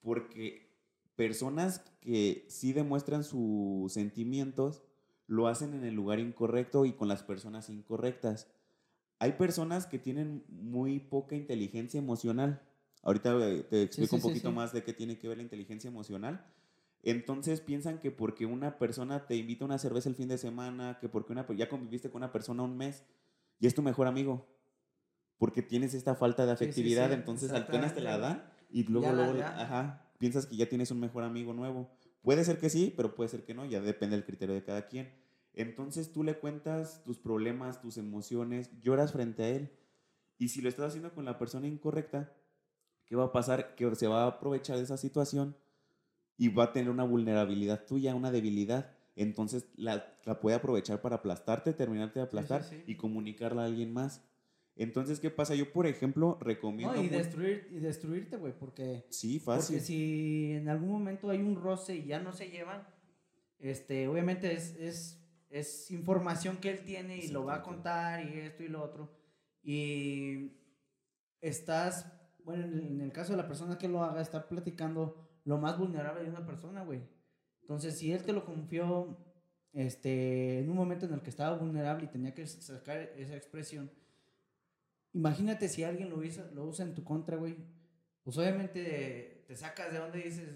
porque 0.00 0.73
personas 1.16 1.80
que 2.00 2.44
sí 2.48 2.72
demuestran 2.72 3.24
sus 3.24 3.92
sentimientos 3.92 4.82
lo 5.26 5.48
hacen 5.48 5.74
en 5.74 5.84
el 5.84 5.94
lugar 5.94 6.18
incorrecto 6.18 6.84
y 6.84 6.92
con 6.92 7.08
las 7.08 7.22
personas 7.22 7.70
incorrectas. 7.70 8.48
Hay 9.18 9.32
personas 9.32 9.86
que 9.86 9.98
tienen 9.98 10.44
muy 10.48 10.98
poca 10.98 11.34
inteligencia 11.34 11.98
emocional. 11.98 12.62
Ahorita 13.02 13.36
eh, 13.48 13.62
te 13.62 13.82
explico 13.82 14.16
un 14.16 14.22
poquito 14.22 14.52
más 14.52 14.72
de 14.72 14.82
qué 14.82 14.92
tiene 14.92 15.18
que 15.18 15.28
ver 15.28 15.38
la 15.38 15.42
inteligencia 15.42 15.88
emocional. 15.88 16.44
Entonces 17.02 17.60
piensan 17.60 17.98
que 18.00 18.10
porque 18.10 18.46
una 18.46 18.78
persona 18.78 19.26
te 19.26 19.36
invita 19.36 19.64
a 19.64 19.66
una 19.66 19.78
cerveza 19.78 20.08
el 20.08 20.14
fin 20.14 20.28
de 20.28 20.38
semana, 20.38 20.98
que 21.00 21.08
porque 21.08 21.32
una, 21.32 21.46
ya 21.54 21.68
conviviste 21.68 22.10
con 22.10 22.22
una 22.22 22.32
persona 22.32 22.62
un 22.62 22.76
mes 22.76 23.04
y 23.60 23.66
es 23.66 23.74
tu 23.74 23.82
mejor 23.82 24.06
amigo, 24.06 24.46
porque 25.38 25.62
tienes 25.62 25.92
esta 25.94 26.14
falta 26.14 26.46
de 26.46 26.52
afectividad, 26.52 27.12
entonces 27.12 27.52
apenas 27.52 27.94
te 27.94 28.00
la 28.00 28.18
dan 28.18 28.50
y 28.70 28.84
luego, 28.84 29.12
luego, 29.12 29.42
ajá, 29.42 30.03
piensas 30.24 30.46
que 30.46 30.56
ya 30.56 30.66
tienes 30.66 30.90
un 30.90 31.00
mejor 31.00 31.22
amigo 31.22 31.52
nuevo. 31.52 31.90
Puede 32.22 32.46
ser 32.46 32.58
que 32.58 32.70
sí, 32.70 32.94
pero 32.96 33.14
puede 33.14 33.28
ser 33.28 33.44
que 33.44 33.52
no, 33.52 33.66
ya 33.66 33.82
depende 33.82 34.16
del 34.16 34.24
criterio 34.24 34.54
de 34.54 34.64
cada 34.64 34.88
quien. 34.88 35.12
Entonces 35.52 36.12
tú 36.14 36.24
le 36.24 36.38
cuentas 36.38 37.04
tus 37.04 37.18
problemas, 37.18 37.82
tus 37.82 37.98
emociones, 37.98 38.70
lloras 38.80 39.12
frente 39.12 39.42
a 39.42 39.48
él. 39.50 39.70
Y 40.38 40.48
si 40.48 40.62
lo 40.62 40.70
estás 40.70 40.86
haciendo 40.86 41.12
con 41.12 41.26
la 41.26 41.36
persona 41.36 41.66
incorrecta, 41.66 42.32
¿qué 43.04 43.16
va 43.16 43.24
a 43.24 43.32
pasar? 43.32 43.74
Que 43.74 43.94
se 43.96 44.06
va 44.06 44.24
a 44.24 44.28
aprovechar 44.28 44.78
de 44.78 44.84
esa 44.84 44.96
situación 44.96 45.58
y 46.38 46.48
va 46.48 46.64
a 46.64 46.72
tener 46.72 46.88
una 46.88 47.04
vulnerabilidad 47.04 47.84
tuya, 47.84 48.14
una 48.14 48.30
debilidad. 48.30 48.92
Entonces 49.16 49.68
la, 49.76 50.16
puede 50.40 50.56
aprovechar 50.56 51.02
para 51.02 51.16
aplastarte, 51.16 51.74
terminarte 51.74 52.18
de 52.18 52.24
aplastar 52.24 52.64
y 52.86 52.94
comunicarla 52.94 53.60
a 53.60 53.66
alguien 53.66 53.92
más. 53.92 54.22
Entonces, 54.76 55.20
¿qué 55.20 55.30
pasa? 55.30 55.54
Yo, 55.54 55.72
por 55.72 55.86
ejemplo, 55.86 56.36
recomiendo... 56.40 56.96
No, 56.96 57.02
y, 57.02 57.08
destruir, 57.08 57.68
y 57.70 57.78
destruirte, 57.78 58.36
güey, 58.36 58.52
porque... 58.58 59.06
Sí, 59.08 59.38
fácil. 59.38 59.76
Porque 59.76 59.86
si 59.86 60.52
en 60.52 60.68
algún 60.68 60.90
momento 60.90 61.30
hay 61.30 61.40
un 61.40 61.56
roce 61.56 61.96
y 61.96 62.06
ya 62.06 62.18
no 62.18 62.32
se 62.32 62.50
llevan, 62.50 62.86
este, 63.58 64.08
obviamente 64.08 64.52
es, 64.52 64.74
es, 64.76 65.24
es 65.48 65.90
información 65.92 66.56
que 66.56 66.70
él 66.70 66.84
tiene 66.84 67.18
y 67.18 67.28
lo 67.28 67.44
va 67.44 67.56
a 67.56 67.62
contar 67.62 68.24
y 68.26 68.40
esto 68.40 68.64
y 68.64 68.68
lo 68.68 68.82
otro. 68.82 69.16
Y 69.62 70.58
estás, 71.40 72.12
bueno, 72.42 72.64
en 72.64 73.00
el 73.00 73.12
caso 73.12 73.32
de 73.32 73.38
la 73.38 73.46
persona 73.46 73.78
que 73.78 73.88
lo 73.88 74.02
haga, 74.02 74.20
estar 74.20 74.48
platicando 74.48 75.40
lo 75.44 75.58
más 75.58 75.78
vulnerable 75.78 76.24
de 76.24 76.30
una 76.30 76.44
persona, 76.44 76.82
güey. 76.82 77.00
Entonces, 77.60 77.96
si 77.96 78.12
él 78.12 78.24
te 78.24 78.32
lo 78.32 78.44
confió, 78.44 79.16
este, 79.72 80.58
en 80.58 80.68
un 80.68 80.76
momento 80.76 81.06
en 81.06 81.14
el 81.14 81.22
que 81.22 81.30
estaba 81.30 81.56
vulnerable 81.56 82.06
y 82.06 82.08
tenía 82.08 82.34
que 82.34 82.46
sacar 82.46 83.12
esa 83.16 83.36
expresión 83.36 83.90
Imagínate 85.14 85.68
si 85.68 85.84
alguien 85.84 86.10
lo 86.10 86.18
usa, 86.18 86.50
lo 86.52 86.64
usa 86.64 86.84
en 86.84 86.94
tu 86.94 87.02
contra, 87.02 87.36
güey. 87.36 87.56
Pues 88.22 88.36
obviamente 88.36 89.44
te 89.46 89.56
sacas 89.56 89.92
de 89.92 89.98
donde 89.98 90.22
dices, 90.22 90.48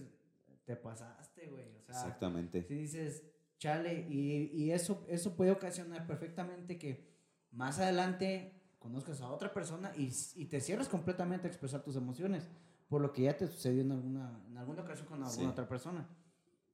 te 0.65 0.77
pasaste, 0.77 1.47
güey. 1.47 1.65
O 1.77 1.83
sea, 1.85 1.95
Exactamente. 1.95 2.65
Si 2.65 2.75
dices, 2.75 3.23
chale, 3.59 4.07
y, 4.09 4.51
y, 4.53 4.73
eso, 4.73 5.05
eso 5.09 5.37
puede 5.37 5.51
ocasionar 5.51 6.07
perfectamente 6.07 6.77
que 6.77 7.09
más 7.53 7.79
adelante 7.79 8.61
conozcas 8.79 9.21
a 9.21 9.31
otra 9.31 9.53
persona 9.53 9.93
y, 9.97 10.11
y, 10.37 10.47
te 10.47 10.61
cierres 10.61 10.89
completamente 10.89 11.47
a 11.47 11.51
expresar 11.51 11.83
tus 11.83 11.97
emociones, 11.97 12.49
por 12.89 13.01
lo 13.01 13.13
que 13.13 13.23
ya 13.23 13.37
te 13.37 13.47
sucedió 13.47 13.83
en 13.83 13.93
alguna, 13.93 14.43
en 14.49 14.57
alguna 14.57 14.83
ocasión 14.83 15.07
con 15.07 15.23
alguna 15.23 15.51
otra 15.51 15.69
persona. 15.69 16.09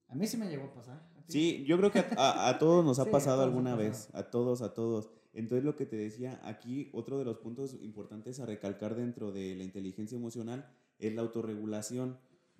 A 0.08 0.14
mí 0.14 0.26
sí 0.26 0.36
me 0.36 0.48
llegó 0.48 0.64
a 0.64 0.74
pasar. 0.74 1.02
sí, 1.28 1.64
yo 1.66 1.76
creo 1.78 1.90
que 1.90 2.04
a, 2.16 2.48
a, 2.48 2.58
todos 2.58 2.84
nos 2.84 2.98
ha 2.98 3.06
pasado 3.06 3.42
alguna 3.42 3.74
vez, 3.74 4.08
a 4.12 4.22
todos, 4.24 4.62
a 4.62 4.74
todos. 4.74 5.10
Entonces 5.34 5.64
lo 5.64 5.76
que 5.76 5.84
te 5.84 5.96
decía, 5.96 6.40
aquí 6.44 6.90
otro 6.92 7.18
de 7.18 7.24
los 7.24 7.38
puntos 7.38 7.76
importantes 7.82 8.38
a 8.38 8.46
recalcar 8.46 8.94
dentro 8.94 9.32
de 9.32 9.56
la 9.56 9.64
inteligencia 9.64 10.16
emocional 10.16 10.70
es 10.98 11.12
la 11.14 11.22
autorregulación. 11.22 12.18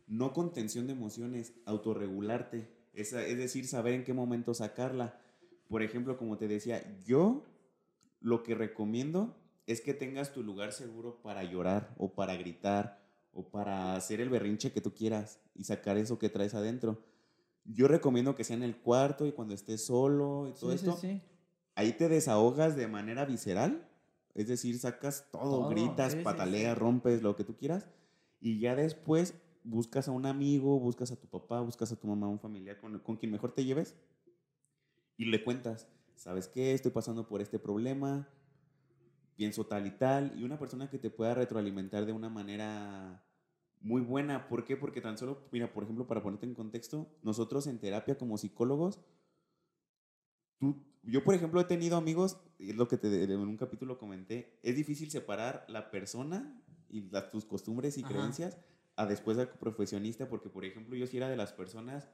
No 0.08 0.32
contención 0.32 0.88
de 0.88 0.92
emociones, 0.92 1.54
autorregularte. 1.66 2.68
Es, 2.92 3.12
es 3.12 3.38
decir, 3.38 3.66
saber 3.68 3.94
en 3.94 4.04
qué 4.04 4.12
momento 4.12 4.54
sacarla. 4.54 5.20
Por 5.68 5.82
ejemplo, 5.82 6.18
como 6.18 6.37
te 6.37 6.48
decía, 6.48 6.82
yo 7.04 7.44
lo 8.20 8.42
que 8.42 8.56
recomiendo 8.56 9.37
es 9.66 9.80
que 9.80 9.94
tengas 9.94 10.32
tu 10.32 10.42
lugar 10.42 10.72
seguro 10.72 11.22
para 11.22 11.44
llorar 11.44 11.94
o 11.96 12.12
para 12.12 12.37
gritar 12.37 13.02
o 13.32 13.48
para 13.48 13.94
hacer 13.94 14.20
el 14.20 14.30
berrinche 14.30 14.72
que 14.72 14.80
tú 14.80 14.92
quieras 14.92 15.40
y 15.54 15.64
sacar 15.64 15.96
eso 15.96 16.18
que 16.18 16.28
traes 16.28 16.54
adentro. 16.54 17.02
Yo 17.64 17.88
recomiendo 17.88 18.34
que 18.34 18.44
sea 18.44 18.56
en 18.56 18.62
el 18.62 18.76
cuarto 18.76 19.26
y 19.26 19.32
cuando 19.32 19.54
estés 19.54 19.87
solo 19.87 20.48
y 20.48 20.58
todo 20.58 20.72
esto. 20.72 20.96
Sí, 20.96 21.08
sí 21.08 21.34
ahí 21.74 21.92
te 21.92 22.08
desahogas 22.08 22.76
de 22.76 22.88
manera 22.88 23.24
visceral, 23.24 23.88
es 24.34 24.48
decir, 24.48 24.78
sacas 24.78 25.28
todo, 25.30 25.68
gritas, 25.68 26.16
pataleas, 26.16 26.76
rompes, 26.76 27.22
lo 27.22 27.37
que 27.37 27.44
tú 27.44 27.56
quieras, 27.56 27.88
y 28.40 28.58
ya 28.58 28.74
después 28.74 29.34
buscas 29.62 30.08
a 30.08 30.10
un 30.10 30.26
amigo, 30.26 30.78
buscas 30.78 31.12
a 31.12 31.16
tu 31.16 31.26
papá, 31.28 31.60
buscas 31.60 31.92
a 31.92 31.96
tu 31.96 32.06
mamá, 32.06 32.28
un 32.28 32.40
familiar 32.40 32.78
con, 32.80 32.98
con 32.98 33.16
quien 33.16 33.32
mejor 33.32 33.52
te 33.52 33.64
lleves, 33.64 33.94
y 35.16 35.26
le 35.26 35.42
cuentas, 35.44 35.88
¿sabes 36.16 36.48
qué? 36.48 36.74
Estoy 36.74 36.90
pasando 36.90 37.28
por 37.28 37.40
este 37.40 37.58
problema, 37.58 38.28
pienso 39.37 39.66
tal 39.66 39.87
y 39.87 39.92
tal, 39.92 40.38
y 40.38 40.44
una 40.44 40.58
persona 40.58 40.90
que 40.90 40.98
te 40.98 41.10
pueda 41.10 41.34
retroalimentar 41.34 42.06
de 42.06 42.12
una 42.12 42.28
manera 42.28 43.24
muy 43.80 44.00
buena. 44.00 44.48
¿Por 44.48 44.64
qué? 44.64 44.76
Porque 44.76 45.00
tan 45.00 45.18
solo, 45.18 45.46
mira, 45.52 45.72
por 45.72 45.84
ejemplo, 45.84 46.06
para 46.06 46.22
ponerte 46.22 46.46
en 46.46 46.54
contexto, 46.54 47.06
nosotros 47.22 47.66
en 47.66 47.78
terapia 47.78 48.16
como 48.16 48.38
psicólogos, 48.38 49.00
tú, 50.58 50.82
yo 51.07 51.23
por 51.25 51.35
ejemplo 51.35 51.61
he 51.61 51.64
tenido 51.64 51.97
amigos, 51.97 52.38
y 52.59 52.71
es 52.71 52.77
lo 52.77 52.88
que 52.88 52.97
te, 52.97 53.25
en 53.25 53.38
un 53.38 53.57
capítulo 53.57 53.99
comenté, 53.99 54.59
es 54.62 54.77
difícil 54.77 55.11
separar 55.11 55.64
la 55.69 55.90
persona 55.90 56.61
y 56.88 57.03
las, 57.11 57.31
tus 57.31 57.45
costumbres 57.45 57.97
y 57.99 58.01
Ajá. 58.03 58.09
creencias 58.11 58.59
a 58.97 59.07
después 59.07 59.37
de 59.37 59.47
profesionista, 59.47 60.29
porque 60.29 60.49
por 60.49 60.64
ejemplo 60.64 60.95
yo 60.97 61.07
sí 61.07 61.17
era 61.17 61.29
de 61.29 61.37
las 61.37 61.53
personas 61.53 62.09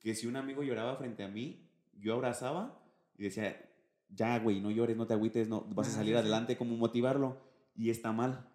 que 0.00 0.14
si 0.14 0.26
un 0.26 0.36
amigo 0.36 0.62
lloraba 0.62 0.96
frente 0.96 1.22
a 1.24 1.28
mí, 1.28 1.68
yo 1.98 2.14
abrazaba 2.14 2.82
y 3.18 3.24
decía, 3.24 3.56
ya, 4.10 4.38
güey, 4.38 4.60
no 4.60 4.70
llores, 4.70 4.96
no 4.96 5.06
te 5.06 5.14
agüites, 5.14 5.48
no, 5.48 5.62
vas 5.62 5.88
a 5.88 5.90
Ah, 5.90 5.94
salir 5.94 6.16
adelante, 6.16 6.56
como 6.56 6.76
motivarlo. 6.76 7.38
Y 7.74 7.90
está 7.90 8.12
mal. 8.12 8.48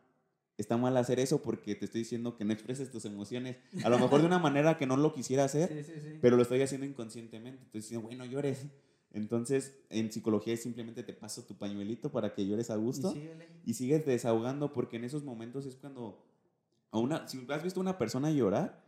Está 0.58 0.78
mal 0.78 0.96
hacer 0.98 1.20
eso 1.20 1.42
porque 1.42 1.76
te 1.76 1.86
estoy 1.86 2.02
diciendo 2.02 2.36
que 2.38 2.46
no 2.46 2.54
expreses 2.54 2.92
tus 2.92 3.06
emociones. 3.06 3.58
A 3.84 3.90
lo 3.90 3.98
mejor 4.00 4.22
de 4.22 4.28
una 4.28 4.40
manera 4.40 4.78
que 4.78 4.86
no 4.86 4.96
lo 4.98 5.14
quisiera 5.14 5.44
hacer, 5.44 5.70
Sí, 5.70 5.84
sí, 5.84 6.00
sí. 6.00 6.20
pero 6.22 6.36
lo 6.38 6.44
estoy 6.44 6.62
haciendo 6.62 6.86
inconscientemente. 6.88 7.64
Estoy 7.64 7.82
diciendo, 7.82 8.06
güey, 8.06 8.18
no 8.18 8.26
llores. 8.26 8.68
Entonces, 9.13 9.78
en 9.89 10.12
psicología 10.12 10.54
es 10.54 10.63
simplemente 10.63 11.04
te 11.04 11.13
paso 11.13 11.43
tu 11.43 11.56
pañuelito 11.56 12.12
para 12.12 12.34
que 12.34 12.47
llores 12.47 12.69
a 12.69 12.78
gusto 12.78 13.13
Y 13.65 13.74
sigues 13.74 14.06
desahogando 14.06 14.71
porque 14.71 14.97
en 14.97 15.04
esos 15.04 15.24
momentos 15.24 15.65
es 15.65 15.76
cuando 15.76 16.26
a 16.91 17.00
una 17.00 17.28
si 17.28 17.45
has 17.50 17.63
visto 17.63 17.80
a 17.80 17.84
una 17.84 17.97
persona 17.97 18.32
llorar, 18.32 18.84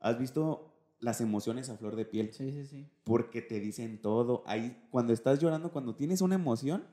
has 0.00 0.18
visto 0.18 0.74
las 1.00 1.20
emociones 1.20 1.68
a 1.70 1.76
flor 1.76 1.94
de 1.94 2.04
piel 2.04 2.32
Sí, 2.32 2.50
sí, 2.50 2.66
sí. 2.66 2.86
porque 3.04 3.40
te 3.40 3.60
dicen 3.60 4.00
todo. 4.00 4.42
Ahí 4.46 4.76
cuando 4.90 5.12
estás 5.12 5.38
llorando, 5.40 5.70
cuando 5.70 5.94
tienes 5.94 6.22
una 6.22 6.34
emoción, 6.34 6.84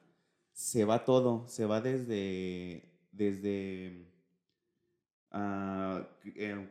se 0.54 0.86
va 0.86 1.06
todo, 1.06 1.48
se 1.48 1.66
va 1.66 1.82
desde 1.82 2.92
desde 3.12 4.12
ah, 5.32 6.08
eh, 6.24 6.68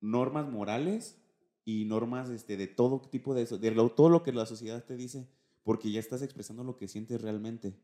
normas 0.00 0.48
morales 0.48 1.18
y 1.66 1.84
normas 1.84 2.30
este, 2.30 2.56
de 2.56 2.66
todo 2.68 3.02
tipo 3.02 3.34
de 3.34 3.42
eso, 3.42 3.58
de 3.58 3.72
lo- 3.72 3.90
todo 3.90 4.08
lo 4.08 4.22
que 4.22 4.32
la 4.32 4.46
sociedad 4.46 4.82
te 4.84 4.96
dice, 4.96 5.28
porque 5.64 5.90
ya 5.90 6.00
estás 6.00 6.22
expresando 6.22 6.64
lo 6.64 6.76
que 6.78 6.88
sientes 6.88 7.20
realmente. 7.20 7.74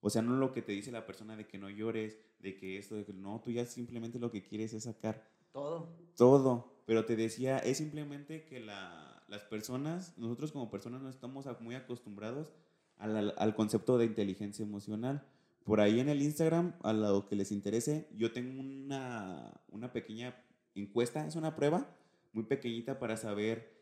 O 0.00 0.10
sea, 0.10 0.22
no 0.22 0.34
lo 0.36 0.52
que 0.52 0.62
te 0.62 0.72
dice 0.72 0.90
la 0.90 1.06
persona 1.06 1.36
de 1.36 1.46
que 1.46 1.58
no 1.58 1.68
llores, 1.68 2.18
de 2.40 2.56
que 2.56 2.78
esto, 2.78 2.94
de 2.96 3.04
que 3.04 3.12
no, 3.12 3.40
tú 3.44 3.50
ya 3.52 3.66
simplemente 3.66 4.18
lo 4.18 4.30
que 4.32 4.42
quieres 4.42 4.72
es 4.72 4.84
sacar 4.84 5.28
Todo. 5.52 5.88
todo. 6.16 6.72
Pero 6.86 7.04
te 7.04 7.16
decía, 7.16 7.58
es 7.58 7.76
simplemente 7.78 8.44
que 8.46 8.60
la- 8.60 9.22
las 9.28 9.42
personas, 9.42 10.16
nosotros 10.16 10.50
como 10.52 10.70
personas 10.70 11.02
no 11.02 11.10
estamos 11.10 11.46
muy 11.60 11.74
acostumbrados 11.74 12.52
al, 12.96 13.34
al 13.36 13.54
concepto 13.54 13.98
de 13.98 14.06
inteligencia 14.06 14.62
emocional. 14.64 15.22
Por 15.64 15.80
ahí 15.82 16.00
en 16.00 16.08
el 16.08 16.22
Instagram, 16.22 16.72
a 16.82 16.94
lo 16.94 17.26
que 17.28 17.36
les 17.36 17.52
interese, 17.52 18.08
yo 18.16 18.32
tengo 18.32 18.58
una, 18.58 19.52
una 19.70 19.92
pequeña 19.92 20.34
encuesta, 20.74 21.26
es 21.26 21.36
una 21.36 21.54
prueba 21.56 21.86
muy 22.32 22.44
pequeñita 22.44 22.98
para 22.98 23.16
saber 23.16 23.76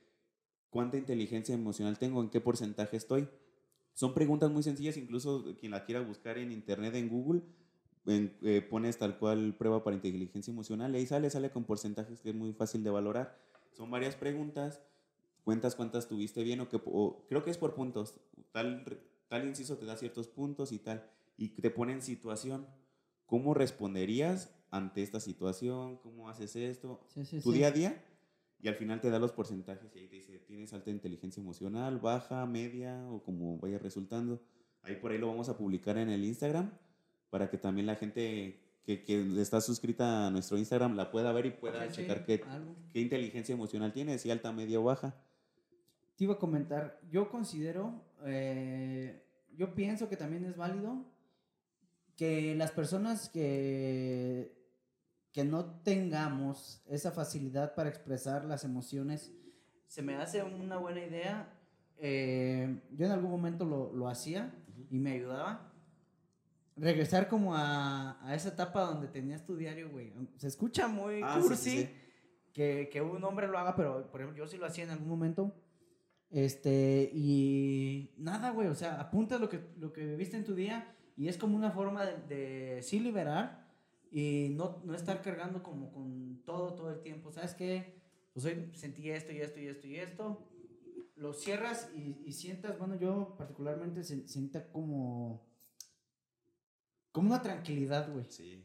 cuánta 0.71 0.97
inteligencia 0.97 1.55
emocional 1.55 1.99
tengo, 1.99 2.21
en 2.23 2.31
qué 2.31 2.41
porcentaje 2.41 2.97
estoy. 2.97 3.29
Son 3.95 4.13
preguntas 4.15 4.51
muy 4.51 4.63
sencillas, 4.63 4.97
incluso 4.97 5.57
quien 5.59 5.73
la 5.73 5.85
quiera 5.85 6.01
buscar 6.01 6.37
en 6.39 6.53
internet, 6.53 6.95
en 6.95 7.09
Google, 7.09 7.43
en- 8.07 8.37
eh, 8.43 8.61
pones 8.63 8.99
tal 8.99 9.19
cual 9.19 9.55
prueba 9.59 9.83
para 9.83 9.97
inteligencia 9.97 10.51
emocional 10.53 10.95
y 10.95 10.99
ahí 10.99 11.07
sale, 11.07 11.31
sale 11.31 11.51
con 11.51 11.65
porcentajes 11.65 12.21
que 12.21 12.31
es 12.31 12.35
muy 12.35 12.53
fácil 12.53 12.85
de 12.85 12.91
valorar. 12.91 13.39
Son 13.73 13.91
varias 13.91 14.15
preguntas, 14.17 14.83
cuentas 15.45 15.75
cuántas 15.75 16.09
tuviste 16.09 16.43
bien 16.43 16.61
o 16.61 16.69
que 16.69 16.81
o 16.85 17.25
creo 17.29 17.43
que 17.43 17.51
es 17.51 17.59
por 17.59 17.75
puntos. 17.75 18.15
Tal, 18.53 18.85
tal 19.29 19.47
inciso 19.47 19.77
te 19.79 19.87
da 19.87 19.97
ciertos 19.97 20.29
puntos 20.29 20.73
y 20.73 20.79
tal. 20.79 21.11
Y 21.37 21.49
te 21.51 21.71
pone 21.71 21.93
en 21.93 22.03
situación. 22.03 22.67
¿Cómo 23.27 23.55
responderías 23.55 24.55
ante 24.71 25.03
esta 25.03 25.21
situación? 25.21 25.97
¿Cómo 25.97 26.29
haces 26.29 26.55
esto? 26.55 27.01
Sí, 27.09 27.25
sí, 27.25 27.41
tu 27.41 27.51
sí. 27.51 27.59
día 27.59 27.69
a 27.69 27.71
día 27.73 28.05
y 28.61 28.69
al 28.69 28.75
final 28.75 29.01
te 29.01 29.11
da 29.11 29.19
los 29.19 29.33
porcentajes 29.33 29.95
y 29.95 29.99
ahí 29.99 30.09
te 30.09 30.17
dice, 30.17 30.39
tienes 30.39 30.73
alta 30.73 30.91
inteligencia 30.91 31.41
emocional, 31.41 31.99
baja, 31.99 32.47
media 32.47 33.07
o 33.11 33.23
como 33.23 33.59
vaya 33.59 33.79
resultando. 33.79 34.43
Ahí 34.83 34.97
por 34.97 35.13
ahí 35.13 35.19
lo 35.19 35.29
vamos 35.29 35.49
a 35.49 35.57
publicar 35.57 35.99
en 35.99 36.11
el 36.11 36.25
Instagram 36.25 36.71
para 37.31 37.51
que 37.51 37.59
también 37.59 37.87
la 37.87 37.97
gente 37.97 38.61
que, 38.85 39.03
que 39.05 39.41
está 39.41 39.61
suscrita 39.61 40.29
a 40.29 40.31
nuestro 40.31 40.57
Instagram 40.57 40.97
la 40.97 41.11
pueda 41.11 41.33
ver 41.33 41.47
y 41.47 41.51
pueda 41.51 41.87
Sí, 41.91 41.97
checar 41.97 42.25
qué, 42.25 42.43
qué 42.93 43.01
inteligencia 43.01 43.53
emocional 43.53 43.93
tiene, 43.93 44.19
si 44.19 44.31
alta, 44.31 44.53
media 44.53 44.81
o 44.81 44.85
baja. 44.85 45.15
Te 46.17 46.25
iba 46.25 46.35
a 46.35 46.39
comentar, 46.39 47.01
yo 47.11 47.29
considero, 47.29 48.01
eh, 48.25 49.23
yo 49.55 49.75
pienso 49.75 50.09
que 50.09 50.17
también 50.17 50.45
es 50.45 50.57
válido 50.57 51.05
que 52.17 52.55
las 52.55 52.71
personas 52.71 53.29
que, 53.29 54.66
que 55.37 55.45
no 55.45 55.67
tengamos 55.83 56.83
esa 56.87 57.11
facilidad 57.13 57.75
para 57.75 57.91
expresar 57.91 58.47
las 58.47 58.65
emociones, 58.65 59.35
se 59.87 60.01
me 60.01 60.15
hace 60.17 60.43
una 60.43 60.79
buena 60.79 61.01
idea. 61.05 61.53
eh, 61.99 62.81
yo 62.93 63.05
en 63.05 63.13
algún 63.13 63.33
momento 63.33 63.67
lo, 63.67 63.93
lo 63.93 64.09
hacía 64.09 64.51
y 64.91 64.99
me 64.99 65.13
ayudaba. 65.13 65.75
Regresar 66.75 67.29
como 67.29 67.55
a, 67.55 68.17
a 68.27 68.35
esa 68.35 68.49
etapa 68.49 68.81
donde 68.87 69.09
tenías 69.09 69.45
tu 69.45 69.57
diario, 69.59 69.91
güey. 69.91 70.11
Se 70.39 70.47
escucha 70.49 70.89
muy 70.89 71.21
Ah, 71.23 71.35
sí, 71.35 71.43
sí, 71.43 71.49
cursi 71.49 71.71
sí. 71.83 71.91
Que, 72.55 72.89
que 72.91 73.03
un 73.03 73.23
hombre 73.23 73.47
lo 73.47 73.59
haga, 73.59 73.77
pero 73.77 74.11
por 74.11 74.23
ejemplo 74.23 74.43
yo 74.43 74.49
sí 74.49 74.57
lo 74.57 74.65
hacía 74.65 74.85
en 74.85 74.91
algún 74.91 75.09
momento. 75.11 75.55
Este, 76.31 77.11
y 77.13 78.15
nada, 78.17 78.53
güey, 78.53 78.69
o 78.69 78.75
sea, 78.75 78.99
apuntas 78.99 79.39
lo 79.39 79.51
que, 79.51 79.61
lo 79.79 79.93
que 79.93 80.07
viviste 80.07 80.39
en 80.39 80.45
tu 80.45 80.55
día 80.55 80.97
y 81.15 81.29
es 81.29 81.37
como 81.37 81.57
una 81.59 81.73
forma 81.73 82.07
de, 82.07 82.17
de 82.77 82.83
sí 82.83 83.01
liberar 83.01 83.66
y 84.11 84.51
no, 84.55 84.83
no 84.85 84.95
estar 84.95 85.23
cargando 85.23 85.63
como 85.63 85.93
con 85.93 86.43
todo, 86.45 86.75
todo 86.75 86.91
el 86.91 87.01
tiempo. 87.01 87.33
¿Sabes 87.33 87.55
qué? 87.55 88.01
Pues 88.33 88.47
hoy 88.47 88.71
sentí 88.75 89.11
esto 89.11 89.33
y 89.33 89.41
esto 89.41 89.61
y 89.61 89.67
esto 89.67 89.87
y 89.87 89.97
esto. 89.97 90.49
Lo 91.17 91.33
cierras 91.33 91.91
y, 91.97 92.23
y 92.25 92.33
sientas, 92.33 92.79
bueno, 92.79 92.97
yo 92.97 93.35
particularmente 93.39 94.05
se, 94.05 94.29
sienta 94.29 94.69
como, 94.69 95.47
como 97.13 97.29
una 97.29 97.43
tranquilidad, 97.43 98.13
güey. 98.13 98.27
Sí. 98.29 98.63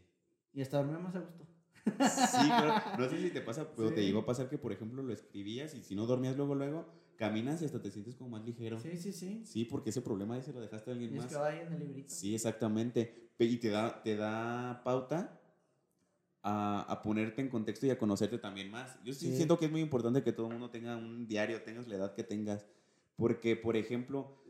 Y 0.53 0.61
hasta 0.61 0.77
dormir 0.77 0.99
más 0.99 1.15
a 1.15 1.19
gusto. 1.19 1.47
Sí, 1.83 2.49
pero 2.59 2.75
no 2.97 3.09
sé 3.09 3.21
si 3.21 3.31
te 3.31 3.41
pasa, 3.41 3.73
pero 3.75 3.93
te 3.93 4.03
llegó 4.03 4.19
a 4.19 4.25
pasar 4.25 4.49
que, 4.49 4.57
por 4.57 4.71
ejemplo, 4.71 5.01
lo 5.01 5.13
escribías 5.13 5.73
y 5.73 5.81
si 5.81 5.95
no 5.95 6.05
dormías 6.05 6.37
luego, 6.37 6.53
luego, 6.55 6.85
caminas 7.21 7.61
y 7.61 7.65
hasta 7.65 7.79
te 7.81 7.91
sientes 7.91 8.15
como 8.15 8.31
más 8.31 8.43
ligero. 8.43 8.79
Sí, 8.79 8.97
sí, 8.97 9.13
sí. 9.13 9.45
Sí, 9.45 9.65
porque 9.65 9.91
ese 9.91 10.01
problema 10.01 10.33
ahí 10.35 10.41
se 10.41 10.51
lo 10.53 10.59
dejaste 10.59 10.89
a 10.89 10.93
alguien 10.93 11.11
Y 11.13 11.17
es 11.17 11.21
más. 11.23 11.31
que 11.31 11.37
va 11.37 11.47
ahí 11.49 11.59
en 11.59 11.71
el 11.73 11.79
librito. 11.79 12.09
Sí, 12.09 12.33
exactamente. 12.33 13.29
Y 13.37 13.57
te 13.57 13.69
da, 13.69 14.01
te 14.01 14.15
da 14.15 14.81
pauta 14.83 15.39
a, 16.41 16.81
a 16.91 17.01
ponerte 17.03 17.41
en 17.41 17.49
contexto 17.49 17.85
y 17.85 17.91
a 17.91 17.97
conocerte 17.99 18.39
también 18.39 18.71
más. 18.71 18.97
Yo 19.03 19.13
sí, 19.13 19.27
Sí. 19.29 19.35
siento 19.35 19.59
que 19.59 19.65
es 19.65 19.71
muy 19.71 19.81
importante 19.81 20.23
que 20.23 20.31
todo 20.33 20.47
el 20.47 20.53
mundo 20.53 20.71
tenga 20.71 20.97
un 20.97 21.27
diario, 21.27 21.61
tengas 21.63 21.87
la 21.87 21.95
edad 21.95 22.15
que 22.15 22.23
tengas. 22.23 22.65
Porque, 23.15 23.55
por 23.55 23.77
ejemplo, 23.77 24.41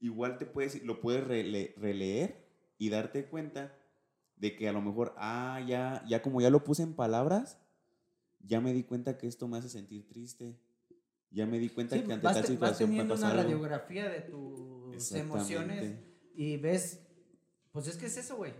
igual 0.00 0.38
te 0.38 0.46
puedes, 0.46 0.82
lo 0.84 1.00
puedes 1.00 1.24
rele- 1.26 1.74
releer 1.76 2.46
y 2.78 2.90
darte 2.90 3.26
cuenta 3.26 3.76
de 4.36 4.54
que 4.54 4.68
a 4.68 4.72
lo 4.72 4.80
mejor, 4.82 5.14
ah, 5.16 5.60
ya, 5.66 6.04
ya 6.08 6.22
como 6.22 6.40
ya 6.40 6.50
lo 6.50 6.62
puse 6.62 6.82
en 6.84 6.94
palabras, 6.94 7.58
ya 8.40 8.60
me 8.60 8.72
di 8.72 8.84
cuenta 8.84 9.18
que 9.18 9.26
esto 9.26 9.48
me 9.48 9.58
hace 9.58 9.68
sentir 9.68 10.06
triste. 10.06 10.56
Ya 11.34 11.46
me 11.46 11.58
di 11.58 11.68
cuenta 11.68 11.96
Sí, 11.96 12.02
que 12.04 12.12
ante 12.12 12.24
vas, 12.24 12.36
tal 12.36 12.44
te- 12.46 12.56
vas 12.56 12.78
situación 12.78 12.96
me 12.96 13.04
pasa 13.04 13.26
una 13.26 13.30
algo. 13.32 13.42
radiografía 13.42 14.08
de 14.08 14.20
tus 14.20 15.12
emociones 15.12 15.98
y 16.34 16.56
ves, 16.58 17.04
pues 17.72 17.88
es 17.88 17.96
que 17.96 18.06
es 18.06 18.16
eso, 18.16 18.36
güey. 18.36 18.52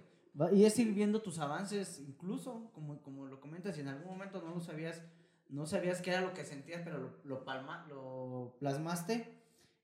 Y 0.53 0.65
es 0.65 0.77
ir 0.81 0.93
viendo 0.93 1.23
tus 1.23 1.39
avances, 1.39 2.01
incluso, 2.01 2.71
como, 2.75 3.01
como 3.03 3.27
lo 3.27 3.41
comentas, 3.41 3.77
si 3.77 3.83
en 3.83 3.89
algún 3.89 4.09
momento 4.09 4.43
no 4.43 4.53
lo 4.53 4.61
sabías, 4.61 5.01
no 5.49 5.65
sabías 5.67 6.03
qué 6.03 6.11
era 6.11 6.21
lo 6.23 6.35
que 6.35 6.45
sentías, 6.45 6.83
pero 6.83 6.99
lo, 6.99 7.11
lo, 7.23 7.45
palma, 7.45 7.87
lo 7.89 8.57
plasmaste, 8.59 9.39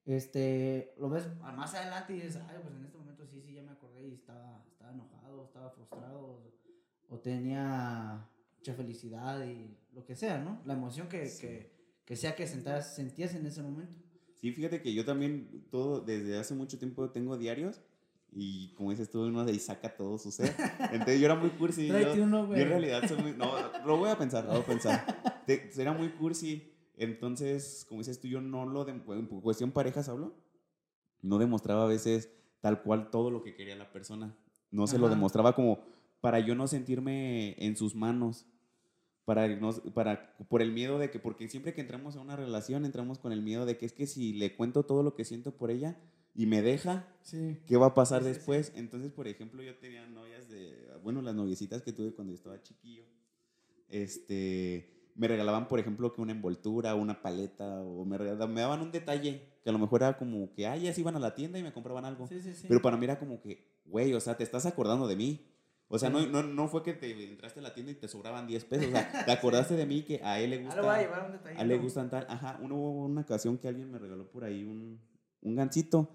este, 0.07 0.92
lo 0.98 1.09
ves 1.09 1.29
más 1.40 1.72
adelante 1.74 2.14
y 2.14 2.16
dices, 2.22 2.42
ay, 2.48 2.59
pues 2.62 2.74
en 2.74 2.85
este 2.85 2.98
momento 2.98 3.24
sí, 3.26 3.40
sí, 3.40 3.55
ya 3.55 3.62
me 3.62 3.70
acordé 3.70 4.09
y 4.09 4.14
estaba, 4.14 4.64
estaba 4.72 4.92
enojado, 4.92 5.44
estaba 5.44 5.70
frustrado, 5.70 6.20
o, 6.20 7.14
o 7.14 7.18
tenía 7.20 8.26
mucha 8.59 8.74
felicidad 8.74 9.44
y 9.46 9.76
lo 9.92 10.05
que 10.05 10.16
sea, 10.16 10.38
¿no? 10.38 10.61
La 10.64 10.72
emoción 10.74 11.09
que, 11.09 11.26
Sí. 11.26 11.40
que, 11.46 11.79
que 12.11 12.16
sea 12.16 12.35
que 12.35 12.44
sentas, 12.49 12.96
sentías 12.96 13.37
en 13.37 13.46
ese 13.46 13.62
momento. 13.62 13.94
Sí, 14.35 14.51
fíjate 14.51 14.83
que 14.83 14.92
yo 14.92 15.05
también 15.05 15.64
todo 15.70 16.01
desde 16.01 16.37
hace 16.37 16.55
mucho 16.55 16.77
tiempo 16.77 17.09
tengo 17.11 17.38
diarios 17.38 17.81
y 18.33 18.75
como 18.75 18.90
dices 18.90 19.09
tú, 19.12 19.23
uno 19.27 19.44
de 19.44 19.53
ahí 19.53 19.61
saca 19.61 19.94
todo 19.96 20.18
su 20.18 20.33
ser. 20.33 20.53
Entonces 20.90 21.20
yo 21.20 21.27
era 21.27 21.37
muy 21.37 21.51
cursi. 21.51 21.87
yo, 21.87 22.25
uno, 22.25 22.49
yo 22.49 22.57
en 22.57 22.68
realidad 22.68 23.07
soy 23.07 23.23
muy... 23.23 23.33
No, 23.35 23.53
lo 23.87 23.96
voy 23.96 24.11
a 24.11 24.18
pensar, 24.18 24.42
lo 24.44 24.51
voy 24.55 24.61
a 24.62 24.66
pensar. 24.66 25.42
Te- 25.46 25.70
era 25.81 25.92
muy 25.92 26.09
cursi. 26.09 26.73
Entonces, 26.96 27.87
como 27.88 28.01
dices 28.01 28.18
tú, 28.20 28.27
yo 28.27 28.40
no 28.40 28.66
lo... 28.66 28.85
De, 28.85 28.90
en 28.90 29.27
cuestión 29.27 29.70
parejas 29.70 30.09
hablo. 30.09 30.35
No 31.23 31.38
demostraba 31.38 31.85
a 31.85 31.87
veces 31.87 32.29
tal 32.61 32.83
cual 32.83 33.11
todo 33.12 33.31
lo 33.31 33.44
que 33.44 33.55
quería 33.55 33.77
la 33.77 33.92
persona. 33.92 34.37
No 34.73 34.88
se 34.88 34.99
lo 34.99 35.07
Ajá. 35.07 35.14
demostraba 35.14 35.55
como 35.55 35.79
para 36.20 36.40
yo 36.40 36.57
no 36.57 36.66
sentirme 36.66 37.55
en 37.64 37.77
sus 37.77 37.94
manos. 37.94 38.46
Para, 39.30 39.46
no, 39.46 39.70
para, 39.94 40.34
por 40.48 40.60
el 40.60 40.72
miedo 40.72 40.98
de 40.98 41.08
que, 41.12 41.20
porque 41.20 41.46
siempre 41.46 41.72
que 41.72 41.80
entramos 41.80 42.16
a 42.16 42.20
una 42.20 42.34
relación, 42.34 42.84
entramos 42.84 43.20
con 43.20 43.30
el 43.30 43.42
miedo 43.42 43.64
de 43.64 43.78
que 43.78 43.86
es 43.86 43.92
que 43.92 44.08
si 44.08 44.32
le 44.32 44.56
cuento 44.56 44.82
todo 44.82 45.04
lo 45.04 45.14
que 45.14 45.24
siento 45.24 45.52
por 45.56 45.70
ella, 45.70 45.96
y 46.34 46.46
me 46.46 46.62
deja, 46.62 47.06
Sí. 47.22 47.58
¿qué 47.64 47.76
va 47.76 47.86
a 47.86 47.94
pasar 47.94 48.22
Sí, 48.22 48.26
sí, 48.26 48.32
sí. 48.32 48.38
después? 48.38 48.72
Entonces, 48.74 49.12
por 49.12 49.28
ejemplo, 49.28 49.62
yo 49.62 49.76
tenía 49.76 50.04
novias 50.08 50.48
de, 50.48 50.84
bueno, 51.04 51.22
las 51.22 51.36
noviecitas 51.36 51.80
que 51.82 51.92
tuve 51.92 52.12
cuando 52.12 52.32
yo 52.32 52.38
estaba 52.38 52.60
chiquillo, 52.60 53.04
este, 53.88 55.12
me 55.14 55.28
regalaban, 55.28 55.68
por 55.68 55.78
ejemplo, 55.78 56.12
que 56.12 56.20
una 56.20 56.32
envoltura, 56.32 56.96
una 56.96 57.22
paleta, 57.22 57.82
o 57.82 58.04
me, 58.04 58.18
regalaban, 58.18 58.52
me 58.52 58.62
daban 58.62 58.80
un 58.80 58.90
detalle, 58.90 59.42
que 59.62 59.70
a 59.70 59.72
lo 59.72 59.78
mejor 59.78 60.02
era 60.02 60.18
como 60.18 60.52
que, 60.54 60.66
ah, 60.66 60.74
ellas 60.74 60.98
iban 60.98 61.14
a 61.14 61.20
la 61.20 61.36
tienda 61.36 61.56
y 61.56 61.62
me 61.62 61.72
compraban 61.72 62.04
algo. 62.04 62.28
Pero 62.66 62.82
para 62.82 62.96
mí 62.96 63.04
era 63.04 63.20
como 63.20 63.40
que, 63.40 63.80
güey, 63.84 64.12
o 64.12 64.18
sea, 64.18 64.36
te 64.36 64.42
estás 64.42 64.66
acordando 64.66 65.06
de 65.06 65.14
mí. 65.14 65.46
O 65.92 65.98
sea, 65.98 66.09
no, 66.09 66.24
no, 66.24 66.42
no 66.44 66.68
fue 66.68 66.85
que 66.85 66.92
te 66.92 67.11
entraste 67.29 67.59
a 67.59 67.62
la 67.64 67.74
tienda 67.74 67.90
y 67.90 67.96
te 67.96 68.07
sobraban 68.07 68.46
10 68.46 68.64
pesos. 68.64 68.87
O 68.87 68.90
sea, 68.92 69.24
te 69.24 69.33
acordaste 69.33 69.74
de 69.74 69.87
mí 69.87 70.03
que 70.03 70.20
a 70.22 70.38
él 70.38 70.50
le 70.50 70.57
Ah, 70.61 70.62
gusta. 70.62 70.94
a 70.94 71.00
llevar 71.03 71.26
un 71.26 71.33
detallito. 71.33 71.59
A 71.61 71.62
él 71.64 71.68
le 71.68 71.79
gustan 71.79 72.09
tal. 72.09 72.26
Ajá, 72.29 72.59
uno, 72.62 72.76
hubo 72.76 73.05
una 73.07 73.22
ocasión 73.22 73.59
que 73.59 73.66
alguien 73.66 73.90
me 73.90 73.98
regaló 73.98 74.31
por 74.31 74.44
ahí 74.44 74.62
un, 74.62 75.00
un 75.42 75.57
gancito. 75.57 76.09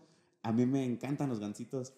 A 0.44 0.54
mí 0.54 0.66
me 0.66 0.86
encantan 0.86 1.28
los 1.28 1.42
gancitos. 1.42 1.94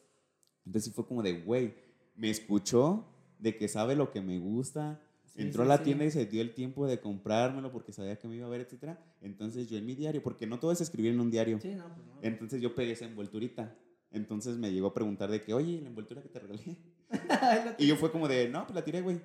Entonces 0.65 0.85
sí 0.85 0.91
fue 0.91 1.05
como 1.05 1.21
de, 1.21 1.41
güey, 1.41 1.75
me 2.15 2.31
escuchó 2.31 3.05
de 3.37 3.55
que 3.57 3.67
sabe 3.67 3.95
lo 3.95 4.09
que 4.11 4.21
me 4.21 4.39
gusta. 4.39 4.99
Sí, 5.25 5.43
Entró 5.43 5.63
sí, 5.63 5.65
a 5.67 5.69
la 5.69 5.77
sí. 5.77 5.83
tienda 5.83 6.03
y 6.05 6.09
se 6.09 6.25
dio 6.25 6.41
el 6.41 6.55
tiempo 6.55 6.87
de 6.87 6.99
comprármelo 6.99 7.71
porque 7.71 7.91
sabía 7.93 8.17
que 8.17 8.27
me 8.27 8.37
iba 8.37 8.47
a 8.47 8.49
ver, 8.49 8.61
etcétera. 8.61 8.99
Entonces 9.21 9.69
yo 9.69 9.77
en 9.77 9.85
mi 9.85 9.93
diario, 9.93 10.23
porque 10.23 10.47
no 10.47 10.59
todo 10.59 10.71
es 10.71 10.81
escribir 10.81 11.11
en 11.11 11.19
un 11.19 11.29
diario. 11.29 11.59
Sí, 11.61 11.75
no, 11.75 11.83
pues 11.93 12.07
no. 12.07 12.13
Entonces 12.23 12.59
yo 12.59 12.73
pegué 12.73 12.93
esa 12.93 13.05
envolturita. 13.05 13.75
Entonces 14.09 14.57
me 14.57 14.71
llegó 14.71 14.87
a 14.87 14.93
preguntar 14.95 15.29
de 15.29 15.43
que, 15.43 15.53
oye, 15.53 15.79
la 15.79 15.89
envoltura 15.89 16.23
que 16.23 16.29
te 16.29 16.39
regalé. 16.39 16.77
Y 17.77 17.87
yo 17.87 17.95
fue 17.95 18.11
como 18.11 18.27
de, 18.27 18.49
no, 18.49 18.63
pues 18.65 18.75
la 18.75 18.83
tiré, 18.83 19.01
güey. 19.01 19.21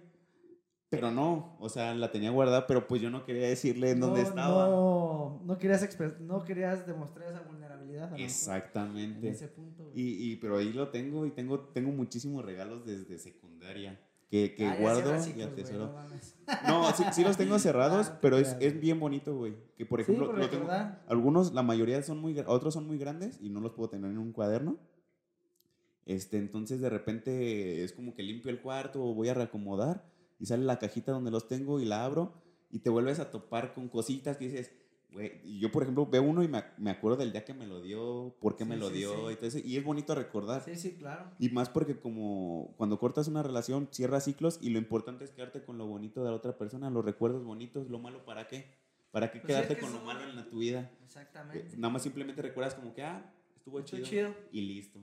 Pero 0.91 1.11
no, 1.11 1.57
o 1.59 1.71
sea, 1.71 1.95
la 1.95 2.13
tenía 2.13 2.31
guardada, 2.31 2.67
pero 2.67 2.87
pues 2.87 3.01
yo 3.01 3.09
no 3.09 3.25
quería 3.25 3.49
decirle 3.49 3.93
en 3.93 4.01
dónde 4.01 4.21
no, 4.23 4.29
estaba. 4.29 4.67
No, 4.69 5.41
no 5.43 5.57
querías, 5.59 5.89
no 6.21 6.45
querías 6.45 6.87
demostrar 6.87 7.31
esa 7.31 7.41
vulnerabilidad. 7.41 8.03
mejor, 8.11 8.19
En 8.21 8.25
Exactamente. 8.27 9.29
ese 9.31 9.49
punto. 9.49 9.91
Y, 9.95 10.33
y, 10.33 10.37
pero 10.37 10.59
ahí 10.59 10.71
lo 10.73 10.89
tengo 10.91 11.25
y 11.25 11.31
tengo, 11.31 11.61
tengo 11.61 11.91
muchísimos 11.93 12.45
regalos 12.45 12.85
desde 12.85 13.19
secundaria 13.19 13.99
que, 14.31 14.55
que 14.55 14.67
Ah, 14.67 14.77
guardo 14.79 15.15
y 15.35 15.41
atesoro. 15.41 15.95
no. 16.67 16.83
No, 16.83 16.91
sí, 16.93 17.05
sí 17.13 17.25
los 17.25 17.39
tengo 17.39 17.59
cerrados, 17.59 18.09
Ah, 18.11 18.19
pero 18.21 18.37
es, 18.37 18.55
es 18.61 18.79
bien 18.79 19.01
bonito, 19.01 19.35
güey. 19.35 19.55
Que 19.79 19.87
por 19.87 19.99
Sí, 20.01 20.03
ejemplo, 20.03 20.27
por 20.31 20.39
lo 20.41 20.51
tengo- 20.51 20.69
algunos, 21.09 21.55
la 21.55 21.63
mayoría 21.63 22.03
son 22.03 22.19
muy, 22.19 22.39
otros 22.47 22.75
son 22.75 22.87
muy 22.87 22.99
grandes 22.99 23.39
y 23.41 23.49
no 23.49 23.61
los 23.61 23.73
puedo 23.73 23.89
tener 23.89 24.11
en 24.11 24.19
un 24.19 24.33
cuaderno. 24.33 24.77
Este, 26.07 26.37
entonces 26.39 26.81
de 26.81 26.91
repente 26.91 27.85
es 27.85 27.93
como 27.93 28.15
que 28.15 28.23
limpio 28.23 28.51
el 28.51 28.61
cuarto 28.61 29.05
o 29.05 29.15
voy 29.15 29.29
a 29.29 29.35
reacomodar 29.35 30.05
y 30.41 30.47
sale 30.47 30.65
la 30.65 30.79
cajita 30.79 31.13
donde 31.13 31.31
los 31.31 31.47
tengo 31.47 31.81
y 31.81 31.85
la 31.85 32.05
abro 32.05 32.33
y 32.71 32.81
te 32.81 32.91
vuelves 32.91 33.21
a 33.21 33.31
topar 33.31 33.73
con 33.73 33.89
cositas 33.89 34.37
que 34.37 34.47
dices, 34.49 34.73
güey, 35.13 35.41
y 35.45 35.61
yo 35.61 35.71
por 35.71 35.83
ejemplo 35.85 36.07
veo 36.07 36.23
uno 36.23 36.43
y 36.43 36.49
me, 36.49 36.65
me 36.79 36.91
acuerdo 36.91 37.19
del 37.19 37.31
día 37.31 37.45
que 37.45 37.55
me 37.55 37.67
lo 37.67 37.81
dio, 37.81 38.35
por 38.41 38.57
qué 38.57 38.65
me 38.65 38.77
lo 38.77 38.89
sí, 38.89 38.95
dio 38.97 39.29
sí. 39.29 39.33
y 39.33 39.37
todo 39.37 39.47
eso, 39.47 39.59
y 39.63 39.77
es 39.77 39.85
bonito 39.85 40.15
recordar. 40.17 40.65
Sí, 40.65 40.75
sí, 40.75 40.95
claro. 40.95 41.31
Y 41.39 41.51
más 41.51 41.69
porque 41.69 41.97
como 42.01 42.75
cuando 42.77 42.99
cortas 42.99 43.29
una 43.29 43.43
relación, 43.45 43.89
cierras 43.93 44.25
ciclos 44.25 44.59
y 44.61 44.71
lo 44.71 44.79
importante 44.79 45.25
es 45.25 45.31
quedarte 45.31 45.63
con 45.63 45.79
lo 45.79 45.87
bonito 45.87 46.25
de 46.25 46.31
la 46.31 46.37
otra 46.37 46.57
persona, 46.59 46.91
los 46.91 47.05
recuerdos 47.05 47.45
bonitos, 47.45 47.89
lo 47.89 47.99
malo 48.01 48.25
para 48.25 48.49
qué. 48.49 48.67
¿Para 49.13 49.31
qué 49.31 49.41
Pues 49.41 49.49
quedarte 49.49 49.75
es 49.75 49.79
que 49.79 49.85
con 49.85 49.93
lo 49.93 50.01
malo 50.01 50.25
en 50.25 50.35
la, 50.35 50.49
tu 50.49 50.59
vida? 50.59 50.91
Eh, 50.91 51.05
Exactamente. 51.05 51.77
Nada 51.77 51.93
más 51.93 52.03
simplemente 52.03 52.41
recuerdas 52.41 52.75
como 52.75 52.95
que, 52.95 53.03
ah, 53.03 53.31
estuvo 53.55 53.79
Estuvo 53.79 54.03
chido, 54.03 54.33
chido. 54.33 54.35
y 54.51 54.63
listo. 54.63 54.99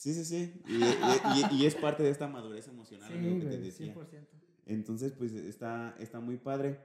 Sí, 0.00 0.14
sí, 0.14 0.24
sí. 0.24 0.62
Y, 0.66 1.56
y- 1.56 1.66
es 1.66 1.74
parte 1.74 2.02
de 2.02 2.08
esta 2.08 2.26
madurez 2.26 2.66
emocional, 2.68 3.06
Sí, 3.12 3.18
amigo, 3.18 3.38
que 3.38 3.44
te 3.44 3.58
decía. 3.58 3.94
100%. 3.94 4.28
Entonces, 4.64 5.12
pues 5.12 5.34
está, 5.34 5.94
está 5.98 6.20
muy 6.20 6.38
padre. 6.38 6.80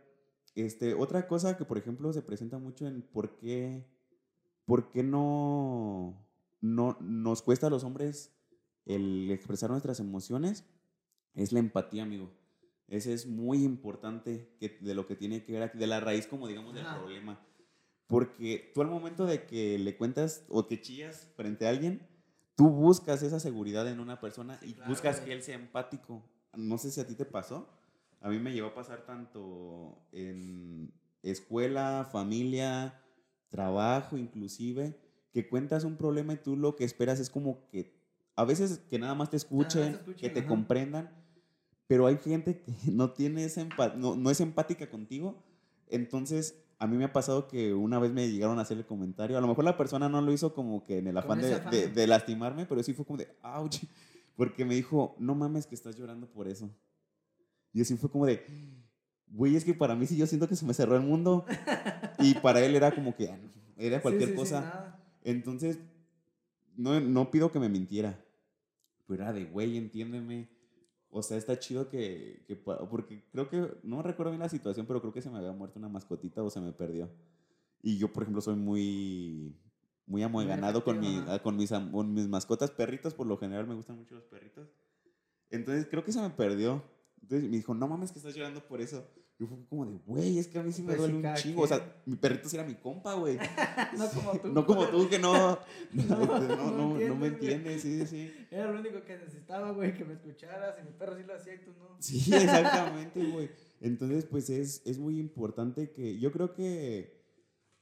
Este, 0.54 0.94
otra 0.94 1.26
cosa 1.26 1.56
que, 1.56 1.64
por 1.64 1.78
ejemplo, 1.78 2.12
se 2.12 2.22
presenta 2.22 2.58
mucho 2.58 2.86
en 2.88 3.04
por 3.04 3.38
qué, 3.38 3.86
por 4.66 4.90
qué 4.92 5.02
no, 5.02 6.28
no 6.60 6.98
nos 7.00 7.42
cuesta 7.42 7.68
a 7.68 7.70
los 7.70 7.86
hombres 7.86 8.34
el 8.86 9.32
expresar 9.32 9.70
nuestras 9.70 10.02
emociones 10.02 10.66
es 11.36 11.54
la 11.54 11.60
empatía, 11.60 12.04
amigo. 12.04 12.30
Ese 12.90 13.14
es 13.14 13.28
muy 13.28 13.64
importante 13.64 14.50
que, 14.60 14.78
de 14.82 14.94
lo 14.94 15.08
que 15.08 15.16
tiene 15.16 15.46
que 15.46 15.54
ver 15.54 15.64
aquí, 15.64 15.78
de 15.78 15.88
la 15.88 16.02
raíz, 16.02 16.28
como 16.28 16.50
digamos, 16.50 16.74
del 16.76 16.86
problema. 16.86 17.40
Porque 18.08 18.72
tú 18.76 18.82
al 18.82 18.90
momento 18.90 19.26
de 19.26 19.46
que 19.46 19.80
le 19.80 19.96
cuentas 19.96 20.44
o 20.50 20.68
que 20.68 20.82
chillas 20.82 21.32
frente 21.38 21.66
a 21.66 21.70
alguien, 21.70 22.06
tú 22.56 22.70
buscas 22.70 23.22
esa 23.24 23.40
seguridad 23.40 23.88
en 23.88 24.00
una 24.00 24.20
persona 24.20 24.58
Sí, 24.60 24.70
y 24.70 24.74
claro, 24.74 24.90
buscas 24.90 25.20
que 25.20 25.34
él 25.34 25.44
sea 25.44 25.56
empático. 25.56 26.24
No 26.56 26.78
sé 26.78 26.92
si 26.92 27.02
a 27.02 27.08
ti 27.08 27.16
te 27.16 27.26
pasó. 27.26 27.70
A 28.22 28.30
mí 28.30 28.40
me 28.40 28.54
llegó 28.54 28.68
a 28.68 28.74
pasar 28.74 29.06
tanto 29.06 29.98
en 30.12 30.92
escuela, 31.22 32.08
familia, 32.12 33.02
trabajo 33.50 34.18
inclusive, 34.18 35.00
que 35.32 35.48
cuentas 35.48 35.84
un 35.84 35.98
problema 35.98 36.34
y 36.34 36.38
tú 36.38 36.56
lo 36.56 36.76
que 36.76 36.86
esperas 36.86 37.20
es 37.20 37.30
como 37.30 37.68
que 37.70 37.94
a 38.36 38.46
veces 38.46 38.80
que 38.90 39.00
nada 39.00 39.16
más 39.16 39.30
te 39.30 39.38
escuchen, 39.38 39.94
escuchen, 39.94 40.16
que 40.16 40.30
te 40.30 40.40
ajá. 40.40 40.48
comprendan, 40.50 41.26
pero 41.88 42.08
hay 42.08 42.18
gente 42.18 42.62
que 42.62 42.74
no 42.92 43.12
tiene 43.12 43.46
esa 43.46 43.66
no, 43.96 44.16
no 44.16 44.30
es 44.30 44.40
empática 44.42 44.90
contigo. 44.90 45.44
Entonces, 45.88 46.65
a 46.78 46.88
mí 46.88 46.98
me 46.98 47.06
ha 47.06 47.14
pasado 47.14 47.48
que 47.48 47.74
una 47.74 48.00
vez 48.00 48.12
me 48.12 48.30
llegaron 48.30 48.60
a 48.60 48.64
hacer 48.64 48.78
el 48.78 48.86
comentario, 48.86 49.38
a 49.38 49.42
lo 49.42 49.48
mejor 49.48 49.64
la 49.64 49.78
persona 49.78 50.10
no 50.10 50.22
lo 50.22 50.32
hizo 50.34 50.54
como 50.54 50.86
que 50.86 50.98
en 50.98 51.08
el 51.08 51.18
afán 51.18 51.42
de, 51.42 51.54
afán. 51.54 51.72
de- 51.72 51.88
de 51.90 52.08
lastimarme, 52.08 52.66
pero 52.66 52.84
sí 52.84 52.94
fue 52.94 53.06
como 53.06 53.18
de, 53.18 53.30
ouch, 53.44 53.78
porque 54.36 54.66
me 54.66 54.76
dijo, 54.76 55.16
no 55.20 55.36
mames 55.36 55.66
que 55.68 55.76
estás 55.76 55.96
llorando 55.98 56.28
por 56.28 56.48
eso. 56.48 56.70
Y 57.74 57.82
así 57.82 57.96
fue 57.98 58.10
como 58.10 58.26
de, 58.26 58.46
güey, 59.28 59.56
es 59.56 59.64
que 59.66 59.74
para 59.74 59.96
mí 59.96 60.06
sí 60.06 60.16
yo 60.18 60.28
siento 60.28 60.48
que 60.48 60.56
se 60.56 60.66
me 60.66 60.74
cerró 60.74 60.96
el 60.96 61.02
mundo. 61.04 61.46
y 62.20 62.34
para 62.36 62.60
él 62.64 62.76
era 62.76 62.94
como 62.94 63.16
que, 63.16 63.30
era 63.78 64.02
cualquier 64.02 64.30
Sí, 64.30 64.36
sí, 64.36 64.42
sí, 64.46 64.50
cosa. 64.54 64.62
nada. 64.62 65.00
Entonces, 65.24 65.80
no, 66.76 67.00
no 67.00 67.32
pido 67.32 67.52
que 67.52 67.60
me 67.60 67.70
mintiera. 67.70 68.22
Pero 69.08 69.24
era 69.24 69.34
de, 69.34 69.46
güey, 69.46 69.78
entiéndeme. 69.78 70.50
O 71.18 71.24
sea, 71.24 71.38
está 71.38 71.58
chido 71.58 71.88
que, 71.88 72.44
que 72.46 72.58
Porque 72.58 73.24
creo 73.32 73.50
que. 73.50 73.78
No 73.84 74.02
recuerdo 74.02 74.34
bien 74.34 74.42
la 74.42 74.50
situación, 74.50 74.86
pero 74.86 75.00
creo 75.00 75.14
que 75.14 75.22
se 75.22 75.30
me 75.30 75.38
había 75.38 75.54
muerto 75.54 75.80
una 75.80 75.88
mascotita 75.88 76.44
o 76.44 76.50
se 76.50 76.60
me 76.60 76.74
perdió. 76.74 77.10
Y 77.82 77.98
yo, 77.98 78.12
por 78.12 78.24
ejemplo, 78.24 78.42
soy 78.42 78.58
muy. 78.58 79.56
Muy 80.08 80.24
amueganado 80.24 80.84
con, 80.84 81.00
mi, 81.00 81.24
con, 81.42 81.56
mis, 81.56 81.72
con 81.72 82.14
mis 82.14 82.28
mascotas. 82.28 82.70
Perritos, 82.70 83.14
por 83.14 83.28
lo 83.28 83.38
general, 83.38 83.66
me 83.66 83.76
gustan 83.76 83.96
mucho 83.96 84.14
los 84.14 84.26
perritos. 84.26 84.68
Entonces, 85.50 85.88
creo 85.90 86.04
que 86.04 86.12
se 86.12 86.22
me 86.22 86.30
perdió. 86.32 86.84
Entonces 87.26 87.50
me 87.50 87.58
dijo, 87.58 87.74
no 87.74 87.88
mames, 87.88 88.12
que 88.12 88.20
estás 88.20 88.36
llorando 88.36 88.62
por 88.62 88.80
eso. 88.82 89.04
Yo 89.40 89.48
fue 89.48 89.58
como 89.68 89.84
de, 89.88 89.98
güey, 90.06 90.38
es 90.38 90.48
que 90.48 90.60
a 90.60 90.64
mí 90.64 90.72
sí 90.72 90.84
me 90.84 90.96
Pues 90.96 91.12
duele 91.12 91.28
un 91.28 91.36
chingo. 91.36 91.64
O 91.64 91.68
sea, 91.68 92.02
mi 92.06 92.16
perrito 92.16 92.48
sí 92.48 92.56
era 92.56 92.66
mi 92.66 92.76
compa, 92.76 93.16
güey. 93.16 93.38
No 93.98 94.10
como 94.12 94.40
tú. 94.40 94.48
No 94.50 94.66
como 94.66 94.88
tú 94.88 95.10
que 95.10 95.18
no. 95.18 95.34
No, 95.92 96.26
no, 96.26 96.72
no 96.72 97.00
no, 97.00 97.16
me 97.16 97.28
entiendes, 97.28 97.82
sí, 97.82 98.00
sí, 98.02 98.06
sí. 98.06 98.48
Era 98.52 98.72
lo 98.72 98.80
único 98.80 99.04
que 99.04 99.18
necesitaba, 99.18 99.72
güey, 99.72 99.96
que 99.96 100.06
me 100.06 100.14
escucharas. 100.14 100.76
Y 100.80 100.86
mi 100.86 100.92
perro 100.92 101.18
sí 101.18 101.24
lo 101.24 101.34
hacía 101.34 101.56
y 101.56 101.66
tú 101.66 101.72
no. 101.80 101.98
Sí, 102.00 102.18
exactamente, 102.34 103.26
güey. 103.26 103.50
Entonces, 103.82 104.26
pues 104.26 104.52
es, 104.52 104.84
es 104.86 105.00
muy 105.00 105.20
importante 105.20 105.92
que 105.92 106.20
yo 106.20 106.32
creo 106.32 106.54
que, 106.54 107.26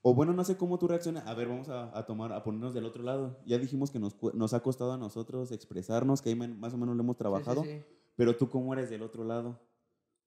o 0.02 0.16
bueno, 0.16 0.32
no 0.32 0.46
sé 0.46 0.56
cómo 0.56 0.80
tú 0.80 0.88
reaccionas. 0.88 1.28
A 1.28 1.34
ver, 1.34 1.50
vamos 1.50 1.68
a, 1.68 1.96
a 1.96 2.06
tomar, 2.06 2.32
a 2.32 2.44
ponernos 2.44 2.74
del 2.74 2.86
otro 2.86 3.04
lado. 3.04 3.44
Ya 3.46 3.58
dijimos 3.58 3.92
que 3.92 4.00
nos, 4.00 4.16
nos 4.34 4.54
ha 4.54 4.62
costado 4.62 4.94
a 4.94 4.98
nosotros 4.98 5.52
expresarnos, 5.52 6.22
que 6.22 6.30
ahí 6.30 6.36
más 6.36 6.74
o 6.74 6.78
menos 6.78 6.96
lo 6.96 7.04
hemos 7.04 7.18
trabajado. 7.18 7.64
Sí, 7.64 7.70
sí, 7.70 7.78
sí. 7.78 8.03
Pero 8.16 8.36
tú, 8.36 8.50
¿cómo 8.50 8.74
eres 8.74 8.90
del 8.90 9.02
otro 9.02 9.24
lado? 9.24 9.60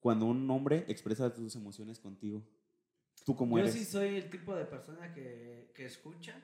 Cuando 0.00 0.26
un 0.26 0.48
hombre 0.50 0.84
expresa 0.88 1.32
tus 1.32 1.54
emociones 1.56 1.98
contigo. 1.98 2.42
¿Tú 3.24 3.34
cómo 3.34 3.56
Yo 3.58 3.64
eres? 3.64 3.74
sí 3.74 3.84
soy 3.84 4.16
el 4.16 4.30
tipo 4.30 4.54
de 4.54 4.64
persona 4.64 5.12
que, 5.12 5.72
que 5.74 5.84
escucha. 5.86 6.40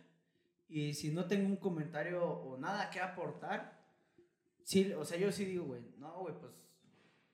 Y 0.68 0.94
si 0.94 1.12
no 1.12 1.26
tengo 1.26 1.46
un 1.48 1.57
comentario 1.57 2.24
o 2.24 2.57
nada 2.59 2.90
que 2.90 2.98
aportar, 3.00 3.78
sí, 4.64 4.92
o 4.92 5.05
sea, 5.05 5.18
yo 5.18 5.31
sí 5.31 5.44
digo, 5.44 5.64
güey, 5.66 5.83
no, 5.98 6.20
güey, 6.20 6.35
pues, 6.40 6.52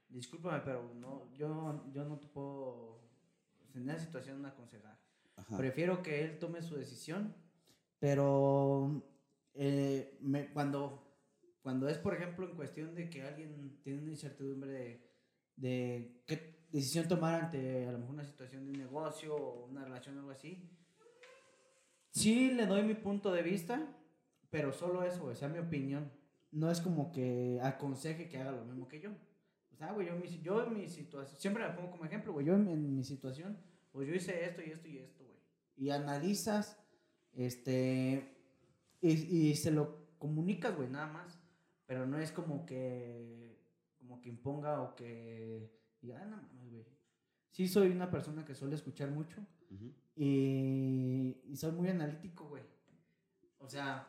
discúlpame, 0.08 0.60
pero 0.64 0.92
no, 0.94 1.32
yo, 1.34 1.84
yo 1.92 2.04
no 2.04 2.18
te 2.18 2.26
puedo, 2.26 3.00
pues, 3.58 3.76
en 3.76 3.88
esa 3.90 4.04
situación, 4.04 4.44
aconsejar. 4.44 4.98
Ajá. 5.36 5.56
Prefiero 5.56 6.02
que 6.02 6.24
él 6.24 6.38
tome 6.38 6.62
su 6.62 6.74
decisión, 6.74 7.34
pero 8.00 9.02
eh, 9.54 10.18
me- 10.20 10.50
cuando, 10.52 11.07
cuando 11.68 11.86
es, 11.86 11.98
por 11.98 12.14
ejemplo, 12.14 12.48
en 12.48 12.56
cuestión 12.56 12.94
de 12.94 13.10
que 13.10 13.24
alguien 13.24 13.78
tiene 13.82 14.00
una 14.00 14.12
incertidumbre 14.12 14.70
de, 14.72 15.12
de 15.56 16.22
qué 16.26 16.64
decisión 16.72 17.06
tomar 17.06 17.44
ante 17.44 17.86
a 17.86 17.92
lo 17.92 17.98
mejor 17.98 18.14
una 18.14 18.24
situación 18.24 18.64
de 18.64 18.70
un 18.70 18.78
negocio 18.78 19.36
o 19.36 19.66
una 19.66 19.84
relación 19.84 20.16
o 20.16 20.20
algo 20.20 20.30
así, 20.30 20.66
sí 22.10 22.52
le 22.52 22.64
doy 22.64 22.84
mi 22.84 22.94
punto 22.94 23.30
de 23.34 23.42
vista, 23.42 23.86
pero 24.48 24.72
solo 24.72 25.02
eso, 25.02 25.26
o 25.26 25.34
sea, 25.34 25.48
mi 25.48 25.58
opinión. 25.58 26.10
No 26.52 26.70
es 26.70 26.80
como 26.80 27.12
que 27.12 27.60
aconseje 27.62 28.30
que 28.30 28.38
haga 28.38 28.52
lo 28.52 28.64
mismo 28.64 28.88
que 28.88 29.02
yo. 29.02 29.10
O 29.70 29.76
sea, 29.76 29.92
güey, 29.92 30.06
yo, 30.06 30.16
mi, 30.16 30.26
yo 30.40 30.64
en 30.64 30.72
mi 30.72 30.88
situación, 30.88 31.38
siempre 31.38 31.68
me 31.68 31.74
pongo 31.74 31.90
como 31.90 32.06
ejemplo, 32.06 32.32
güey, 32.32 32.46
yo 32.46 32.54
en, 32.54 32.66
en 32.68 32.96
mi 32.96 33.04
situación, 33.04 33.58
pues 33.92 34.08
yo 34.08 34.14
hice 34.14 34.42
esto 34.42 34.62
y 34.62 34.70
esto 34.70 34.88
y 34.88 34.96
esto, 34.96 35.22
güey. 35.22 35.38
Y 35.76 35.90
analizas, 35.90 36.82
este, 37.34 38.26
y, 39.02 39.10
y 39.50 39.54
se 39.54 39.70
lo 39.70 40.16
comunicas, 40.18 40.74
güey, 40.74 40.88
nada 40.88 41.08
más. 41.08 41.37
Pero 41.88 42.06
no 42.06 42.18
es 42.18 42.32
como 42.32 42.66
que, 42.66 43.58
como 43.98 44.20
que 44.20 44.28
imponga 44.28 44.82
o 44.82 44.94
que 44.94 45.72
diga, 46.02 46.20
ah, 46.22 46.26
no 46.26 46.36
mames, 46.36 46.70
güey. 46.70 46.84
Sí 47.50 47.66
soy 47.66 47.88
una 47.90 48.10
persona 48.10 48.44
que 48.44 48.54
suele 48.54 48.74
escuchar 48.74 49.10
mucho 49.10 49.40
y, 50.14 51.40
y 51.46 51.56
soy 51.56 51.72
muy 51.72 51.88
analítico, 51.88 52.44
güey. 52.44 52.62
O 53.58 53.66
sea, 53.70 54.06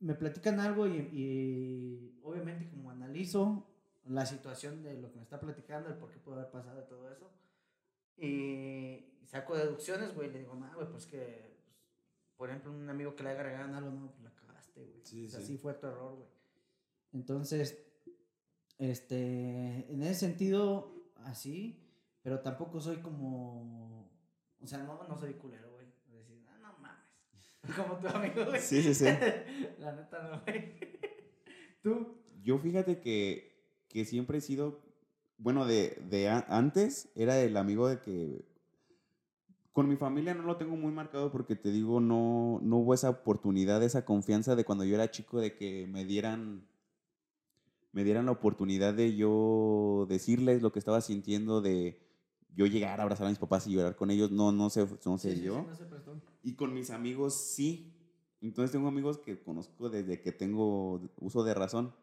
me 0.00 0.14
platican 0.16 0.58
algo 0.58 0.88
y, 0.88 0.96
y 1.12 2.20
obviamente 2.24 2.68
como 2.68 2.90
analizo 2.90 3.64
la 4.06 4.26
situación 4.26 4.82
de 4.82 5.00
lo 5.00 5.12
que 5.12 5.18
me 5.18 5.22
está 5.22 5.38
platicando, 5.38 5.88
el 5.88 5.94
por 5.94 6.10
qué 6.10 6.18
puede 6.18 6.40
haber 6.40 6.50
pasado 6.50 6.82
y 6.82 6.88
todo 6.88 7.08
eso, 7.12 7.30
y 8.16 9.04
saco 9.24 9.56
deducciones, 9.56 10.14
güey, 10.14 10.32
le 10.32 10.40
digo, 10.40 10.56
no, 10.56 10.68
güey, 10.74 10.88
pues 10.90 11.06
que, 11.06 11.56
pues, 12.24 12.34
por 12.36 12.48
ejemplo, 12.50 12.72
un 12.72 12.90
amigo 12.90 13.14
que 13.14 13.22
le 13.22 13.30
haya 13.30 13.40
agregado 13.40 13.76
algo, 13.76 13.90
no, 13.90 14.10
pues 14.10 14.22
la 14.24 14.34
cagaste, 14.34 14.84
güey. 14.84 15.00
Sí, 15.04 15.26
o 15.26 15.30
sea, 15.30 15.40
sí. 15.40 15.46
sí 15.46 15.58
fue 15.58 15.74
tu 15.74 15.86
error, 15.86 16.16
güey. 16.16 16.35
Entonces, 17.16 17.78
este, 18.78 19.90
en 19.90 20.02
ese 20.02 20.14
sentido, 20.26 20.92
así, 21.24 21.82
pero 22.22 22.40
tampoco 22.40 22.78
soy 22.78 22.98
como, 22.98 24.10
o 24.60 24.66
sea, 24.66 24.78
no, 24.82 25.02
no 25.08 25.16
soy 25.16 25.32
culero, 25.34 25.72
güey. 25.72 25.86
De 26.10 26.18
Decir, 26.18 26.44
ah, 26.48 26.58
no 26.60 26.76
mames. 26.78 27.50
Como 27.76 27.98
tu 27.98 28.08
amigo, 28.08 28.44
güey. 28.44 28.60
Sí, 28.60 28.82
sí, 28.82 28.94
sí. 28.94 29.04
La 29.80 29.92
neta 29.94 30.22
no, 30.22 30.42
güey. 30.42 30.74
¿Tú? 31.82 32.18
Yo 32.44 32.58
fíjate 32.58 33.00
que, 33.00 33.82
que 33.88 34.04
siempre 34.04 34.36
he 34.38 34.40
sido, 34.42 34.82
bueno, 35.38 35.64
de, 35.64 35.98
de 36.10 36.28
a- 36.28 36.44
antes 36.50 37.08
era 37.14 37.40
el 37.40 37.56
amigo 37.56 37.88
de 37.88 38.00
que 38.00 38.44
con 39.72 39.88
mi 39.88 39.96
familia 39.96 40.34
no 40.34 40.42
lo 40.42 40.56
tengo 40.58 40.76
muy 40.76 40.92
marcado 40.92 41.32
porque 41.32 41.56
te 41.56 41.70
digo, 41.70 41.98
no, 42.00 42.60
no 42.62 42.76
hubo 42.76 42.92
esa 42.92 43.08
oportunidad, 43.10 43.82
esa 43.82 44.04
confianza 44.04 44.54
de 44.54 44.64
cuando 44.64 44.84
yo 44.84 44.94
era 44.94 45.10
chico 45.10 45.40
de 45.40 45.54
que 45.54 45.86
me 45.86 46.04
dieran, 46.04 46.66
me 47.96 48.04
dieran 48.04 48.26
la 48.26 48.32
oportunidad 48.32 48.92
de 48.92 49.16
yo 49.16 50.04
decirles 50.06 50.60
lo 50.60 50.70
que 50.70 50.78
estaba 50.78 51.00
sintiendo, 51.00 51.62
de 51.62 51.98
yo 52.54 52.66
llegar 52.66 53.00
a 53.00 53.04
abrazar 53.04 53.26
a 53.26 53.30
mis 53.30 53.38
papás 53.38 53.66
y 53.66 53.72
llorar 53.72 53.96
con 53.96 54.10
ellos. 54.10 54.30
No, 54.30 54.52
no 54.52 54.68
sé, 54.68 54.86
no 55.06 55.16
sé 55.16 55.34
Sí, 55.34 55.40
yo. 55.42 55.60
sí, 55.60 55.66
no 55.66 55.74
se 55.74 55.84
prestó. 55.86 56.20
Y 56.42 56.56
con 56.56 56.74
mis 56.74 56.90
amigos 56.90 57.32
sí. 57.34 57.94
Entonces 58.42 58.70
tengo 58.70 58.88
amigos 58.88 59.16
que 59.16 59.42
conozco 59.42 59.88
desde 59.88 60.20
que 60.20 60.30
tengo 60.30 61.00
uso 61.16 61.42
de 61.42 61.54
razón. 61.54 61.94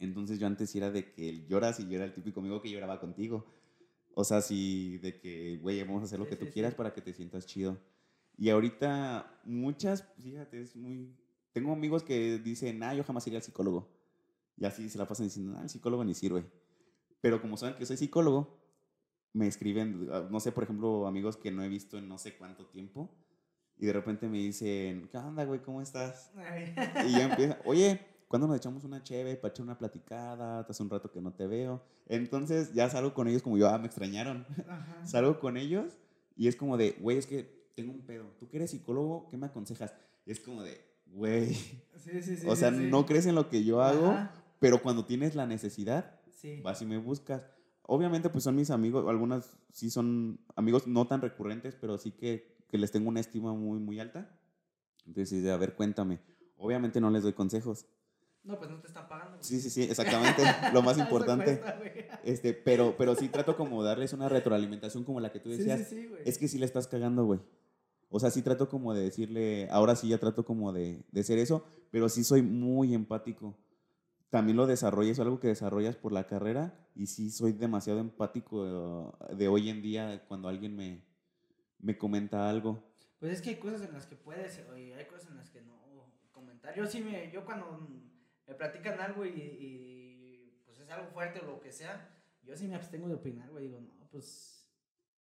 Entonces 0.00 0.40
yo 0.40 0.48
antes 0.48 0.74
era 0.74 0.90
de 0.90 1.12
que 1.12 1.46
lloras 1.46 1.78
y 1.78 1.84
yo 1.88 1.94
era 1.94 2.04
el 2.04 2.12
típico 2.12 2.40
amigo 2.40 2.60
que 2.60 2.68
lloraba 2.68 2.98
contigo. 2.98 3.46
O 4.14 4.24
sea, 4.24 4.42
sí, 4.42 4.98
de 4.98 5.20
que, 5.20 5.58
güey, 5.58 5.80
vamos 5.84 6.02
a 6.02 6.04
hacer 6.06 6.18
lo 6.18 6.24
Sí, 6.24 6.30
que 6.30 6.36
tú 6.44 6.50
quieras 6.50 6.74
para 6.74 6.92
que 6.92 7.02
te 7.02 7.12
sientas 7.12 7.46
chido. 7.46 7.78
Y 8.36 8.50
ahorita 8.50 9.42
muchas, 9.44 10.02
fíjate, 10.18 10.60
es 10.60 10.74
muy... 10.74 11.14
Tengo 11.52 11.72
amigos 11.72 12.02
que 12.02 12.38
dicen, 12.40 12.82
ah, 12.82 12.94
yo 12.96 13.04
jamás 13.04 13.24
iría 13.28 13.38
al 13.38 13.44
psicólogo. 13.44 13.96
Y 14.58 14.64
así 14.64 14.88
se 14.88 14.98
la 14.98 15.06
pasan 15.06 15.26
diciendo, 15.26 15.56
ah, 15.58 15.62
el 15.62 15.68
psicólogo 15.68 16.04
ni 16.04 16.14
sirve. 16.14 16.44
Pero 17.20 17.40
como 17.40 17.56
saben 17.56 17.76
que 17.76 17.86
soy 17.86 17.96
psicólogo, 17.96 18.58
me 19.32 19.46
escriben, 19.46 20.08
ah, 20.12 20.26
no 20.30 20.40
sé, 20.40 20.52
por 20.52 20.64
ejemplo, 20.64 21.06
amigos 21.06 21.36
que 21.36 21.50
no 21.50 21.62
he 21.62 21.68
visto 21.68 21.98
en 21.98 22.08
no 22.08 22.18
sé 22.18 22.36
cuánto 22.36 22.66
tiempo. 22.66 23.10
Y 23.76 23.86
de 23.86 23.92
repente 23.92 24.28
me 24.28 24.38
dicen, 24.38 25.08
¿qué 25.10 25.18
onda, 25.18 25.44
güey? 25.44 25.62
¿Cómo 25.62 25.80
estás? 25.80 26.32
Y 27.06 27.12
ya 27.12 27.28
empieza, 27.30 27.58
oye, 27.64 28.00
¿cuándo 28.26 28.48
nos 28.48 28.56
echamos 28.56 28.82
una 28.82 29.02
cheve 29.04 29.36
para 29.36 29.52
echar 29.52 29.64
una 29.64 29.78
platicada? 29.78 30.60
Hace 30.60 30.82
un 30.82 30.90
rato 30.90 31.12
que 31.12 31.20
no 31.20 31.32
te 31.32 31.46
veo. 31.46 31.84
Entonces 32.06 32.72
ya 32.74 32.90
salgo 32.90 33.14
con 33.14 33.28
ellos 33.28 33.42
como 33.42 33.56
yo, 33.56 33.68
ah, 33.68 33.78
me 33.78 33.86
extrañaron. 33.86 34.44
Ajá. 34.68 35.06
Salgo 35.06 35.38
con 35.38 35.56
ellos 35.56 35.96
y 36.36 36.48
es 36.48 36.56
como 36.56 36.76
de, 36.76 36.96
güey, 37.00 37.18
es 37.18 37.26
que 37.26 37.70
tengo 37.76 37.92
un 37.92 38.00
pedo. 38.00 38.24
¿Tú 38.40 38.48
que 38.48 38.56
eres 38.56 38.72
psicólogo? 38.72 39.28
¿Qué 39.28 39.36
me 39.36 39.46
aconsejas? 39.46 39.94
Y 40.26 40.32
es 40.32 40.40
como 40.40 40.62
de, 40.62 40.80
güey, 41.06 41.54
Sí, 41.98 42.20
sí, 42.22 42.36
sí. 42.36 42.48
o 42.48 42.56
sea, 42.56 42.72
no 42.72 43.06
crees 43.06 43.26
en 43.26 43.36
lo 43.36 43.48
que 43.48 43.62
yo 43.64 43.80
hago, 43.82 44.08
Ajá, 44.08 44.32
pero 44.58 44.82
cuando 44.82 45.04
tienes 45.04 45.34
la 45.34 45.46
necesidad, 45.46 46.20
Sí. 46.30 46.60
vas 46.62 46.80
y 46.82 46.86
me 46.86 46.98
buscas. 46.98 47.42
Obviamente, 47.82 48.28
pues 48.30 48.44
son 48.44 48.54
mis 48.54 48.70
amigos, 48.70 49.04
algunas 49.08 49.56
sí 49.72 49.90
son 49.90 50.38
amigos 50.56 50.86
no 50.86 51.06
tan 51.06 51.20
recurrentes, 51.20 51.74
pero 51.74 51.98
sí 51.98 52.12
que, 52.12 52.56
que 52.68 52.78
les 52.78 52.90
tengo 52.92 53.08
una 53.08 53.20
estima 53.20 53.52
muy, 53.54 53.78
muy 53.80 53.98
alta. 53.98 54.30
Entonces, 55.06 55.46
a 55.48 55.56
ver, 55.56 55.74
cuéntame. 55.74 56.20
Obviamente 56.58 57.00
no 57.00 57.10
les 57.10 57.22
doy 57.22 57.32
consejos. 57.32 57.86
No, 58.44 58.56
pues 58.58 58.70
no 58.70 58.80
te 58.80 58.86
están 58.88 59.08
pagando. 59.08 59.32
güey. 59.38 59.44
Sí, 59.44 59.60
sí, 59.60 59.68
sí, 59.70 59.82
exactamente, 59.84 60.42
lo 60.72 60.82
más 60.82 60.98
importante. 60.98 61.58
cuesta. 61.60 62.20
Este, 62.24 62.52
pero, 62.54 62.94
pero 62.96 63.14
sí 63.14 63.28
trato 63.28 63.56
como 63.56 63.82
darles 63.82 64.12
una 64.12 64.28
retroalimentación 64.28 65.04
como 65.04 65.18
la 65.20 65.32
que 65.32 65.40
tú 65.40 65.50
Sí, 65.50 65.58
decías. 65.58 65.80
sí, 65.88 66.02
sí, 66.02 66.06
güey. 66.06 66.22
Es 66.24 66.38
que 66.38 66.46
sí 66.48 66.58
le 66.58 66.66
estás 66.66 66.86
cagando, 66.88 67.24
güey. 67.24 67.40
O 68.10 68.20
sea, 68.20 68.30
sí 68.30 68.42
trato 68.42 68.68
como 68.68 68.94
de 68.94 69.02
decirle, 69.02 69.68
ahora 69.70 69.96
sí 69.96 70.08
ya 70.08 70.18
trato 70.18 70.44
como 70.44 70.72
de, 70.72 71.04
de 71.10 71.22
ser 71.24 71.38
eso, 71.38 71.64
pero 71.90 72.08
sí 72.08 72.22
soy 72.24 72.42
muy 72.42 72.94
empático. 72.94 73.54
También 74.30 74.56
lo 74.56 74.66
desarrollas, 74.66 75.12
es 75.12 75.20
algo 75.20 75.40
que 75.40 75.48
desarrollas 75.48 75.96
por 75.96 76.12
la 76.12 76.26
carrera 76.26 76.86
y 76.94 77.06
sí 77.06 77.30
soy 77.30 77.52
demasiado 77.52 78.00
empático 78.00 79.14
eh, 79.30 79.34
de 79.36 79.48
hoy 79.48 79.70
en 79.70 79.80
día 79.80 80.24
cuando 80.28 80.48
alguien 80.48 80.76
me, 80.76 81.02
me 81.78 81.96
comenta 81.96 82.50
algo. 82.50 82.84
Pues 83.18 83.32
es 83.32 83.42
que 83.42 83.50
hay 83.50 83.56
cosas 83.56 83.82
en 83.82 83.92
las 83.92 84.06
que 84.06 84.16
puedes, 84.16 84.60
y 84.76 84.92
hay 84.92 85.06
cosas 85.06 85.30
en 85.30 85.36
las 85.38 85.50
que 85.50 85.62
no 85.62 85.78
comentar. 86.32 86.74
Yo 86.74 86.86
sí 86.86 87.00
me, 87.00 87.30
yo 87.30 87.44
cuando 87.44 87.88
me 88.46 88.54
platican 88.54 89.00
algo 89.00 89.24
y, 89.24 89.30
y, 89.30 90.62
pues 90.66 90.78
es 90.78 90.90
algo 90.90 91.08
fuerte 91.08 91.40
o 91.40 91.46
lo 91.46 91.60
que 91.60 91.72
sea, 91.72 92.08
yo 92.42 92.56
sí 92.56 92.68
me 92.68 92.76
abstengo 92.76 93.08
de 93.08 93.14
opinar, 93.14 93.50
güey. 93.50 93.64
Digo, 93.64 93.80
no, 93.80 94.08
pues 94.10 94.68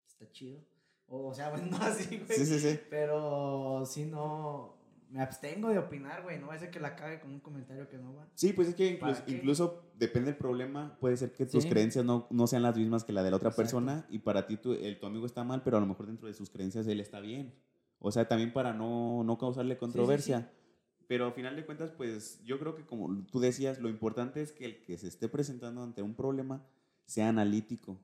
está 0.08 0.30
chido. 0.32 0.60
O, 1.08 1.28
o 1.28 1.34
sea, 1.34 1.50
bueno, 1.52 1.68
no 1.68 1.78
así, 1.78 2.18
güey. 2.18 2.38
Sí, 2.38 2.46
sí, 2.46 2.60
sí. 2.60 2.80
Pero 2.90 3.86
si 3.86 4.06
no, 4.06 4.79
me 5.10 5.22
abstengo 5.22 5.70
de 5.70 5.78
opinar, 5.80 6.22
güey. 6.24 6.40
No 6.40 6.48
va 6.48 6.54
a 6.54 6.60
ser 6.60 6.70
que 6.70 6.80
la 6.80 6.96
cague 6.96 7.20
con 7.20 7.32
un 7.32 7.40
comentario 7.40 7.88
que 7.90 7.98
no 7.98 8.14
va. 8.16 8.28
Sí, 8.36 8.54
pues 8.54 8.70
es 8.70 8.76
que 8.76 9.00
incluso, 9.28 9.92
depende 9.96 10.32
del 10.32 10.38
problema, 10.38 10.98
puede 11.00 11.18
ser 11.18 11.34
que 11.34 11.46
tus 11.46 11.64
Sí. 11.64 11.70
creencias 11.70 12.06
no, 12.06 12.28
no 12.30 12.48
sean 12.48 12.62
las 12.64 12.78
mismas 12.78 13.04
que 13.04 13.12
la 13.14 13.24
de 13.24 13.32
la 13.32 13.38
otra 13.38 13.50
Exacto. 13.50 13.62
persona 13.64 14.06
y 14.10 14.20
para 14.20 14.46
ti 14.46 14.58
tu, 14.58 14.74
el, 14.74 15.00
tu 15.00 15.06
amigo 15.08 15.26
está 15.26 15.44
mal, 15.44 15.64
pero 15.64 15.78
a 15.78 15.80
lo 15.80 15.86
mejor 15.88 16.06
dentro 16.08 16.28
de 16.28 16.34
sus 16.34 16.50
creencias 16.50 16.86
él 16.88 17.00
está 17.00 17.20
bien. 17.20 17.54
O 18.00 18.12
sea, 18.12 18.28
también 18.28 18.54
para 18.54 18.74
no, 18.74 19.24
no 19.24 19.38
causarle 19.38 19.78
controversia. 19.78 20.52
Pero 21.08 21.26
al 21.26 21.34
final 21.34 21.56
de 21.56 21.66
cuentas, 21.66 21.92
pues 21.92 22.40
yo 22.46 22.60
creo 22.60 22.76
que 22.76 22.86
como 22.86 23.26
tú 23.32 23.40
decías, 23.40 23.80
lo 23.80 23.90
importante 23.90 24.42
es 24.44 24.52
que 24.52 24.66
el 24.66 24.84
que 24.84 24.98
se 24.98 25.08
esté 25.08 25.28
presentando 25.28 25.82
ante 25.84 26.04
un 26.04 26.14
problema 26.14 26.64
sea 27.06 27.30
analítico. 27.30 28.00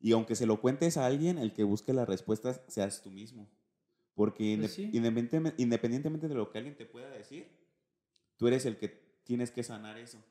Y 0.00 0.12
aunque 0.12 0.34
se 0.34 0.46
lo 0.46 0.60
cuentes 0.60 0.96
a 0.96 1.06
alguien, 1.06 1.38
el 1.38 1.52
que 1.52 1.62
busque 1.62 1.92
las 1.92 2.08
respuestas 2.08 2.62
seas 2.66 3.02
tú 3.02 3.10
mismo. 3.10 3.48
Porque 4.20 4.54
Pues 4.58 4.78
inde- 4.78 4.90
sí. 4.90 4.90
independientemente, 4.92 5.62
independientemente 5.62 6.28
de 6.28 6.34
lo 6.34 6.50
que 6.50 6.58
alguien 6.58 6.76
te 6.76 6.84
pueda 6.84 7.08
decir, 7.08 7.48
tú 8.36 8.48
eres 8.48 8.66
el 8.66 8.76
que 8.76 8.88
tienes 9.24 9.50
que 9.50 9.62
sanar 9.62 9.96
eso. 9.96 10.22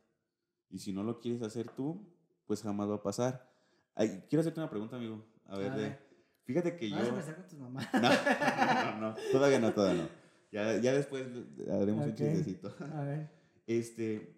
Y 0.70 0.78
si 0.78 0.94
no 0.94 1.02
lo 1.02 1.20
quieres 1.20 1.42
hacer 1.42 1.70
tú, 1.72 2.00
pues 2.46 2.62
jamás 2.62 2.88
va 2.88 2.96
a 2.98 3.02
pasar. 3.02 3.52
Ay, 3.96 4.26
quiero 4.30 4.42
hacerte 4.42 4.60
una 4.60 4.70
pregunta, 4.70 4.96
amigo. 4.98 5.26
A 5.48 5.58
ver, 5.58 5.72
A 5.72 5.76
de- 5.76 5.82
ver. 5.82 6.00
fíjate 6.46 6.76
que 6.78 6.88
yo... 6.88 7.00
eso 7.00 7.16
me 7.16 7.24
saco 7.24 7.42
tus 7.50 7.58
mamás. 7.58 7.88
No, 7.94 9.00
no, 9.00 9.10
no, 9.10 9.16
todavía 9.32 9.60
no, 9.60 9.74
todavía 9.74 10.04
no. 10.04 10.10
Ya, 10.52 10.78
ya 10.80 10.94
después 10.94 11.26
haremos 11.68 12.06
un 12.06 12.12
Ok. 12.12 12.16
chistecito. 12.16 12.76
A 12.94 13.04
ver. 13.04 13.28
Este, 13.66 14.36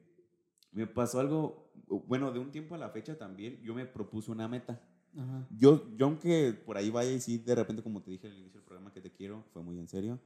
me 0.71 0.87
pasó 0.87 1.19
algo, 1.19 1.73
bueno, 2.07 2.31
de 2.31 2.39
un 2.39 2.51
tiempo 2.51 2.75
a 2.75 2.77
la 2.77 2.89
fecha 2.89 3.17
también, 3.17 3.61
yo 3.63 3.73
me 3.73 3.85
propuse 3.85 4.31
una 4.31 4.47
meta. 4.47 4.79
Ajá. 5.17 5.47
Yo, 5.57 5.89
yo 5.97 6.05
aunque 6.05 6.53
por 6.65 6.77
ahí 6.77 6.89
vaya 6.89 7.11
y 7.11 7.19
sí, 7.19 7.37
de 7.37 7.55
repente, 7.55 7.83
como 7.83 8.01
te 8.01 8.11
dije 8.11 8.27
al 8.27 8.33
inicio 8.37 8.59
del 8.59 8.63
programa 8.63 8.93
que 8.93 9.01
te 9.01 9.11
quiero, 9.11 9.43
fue 9.53 9.61
muy 9.61 9.77
en 9.77 9.87
serio, 9.87 10.19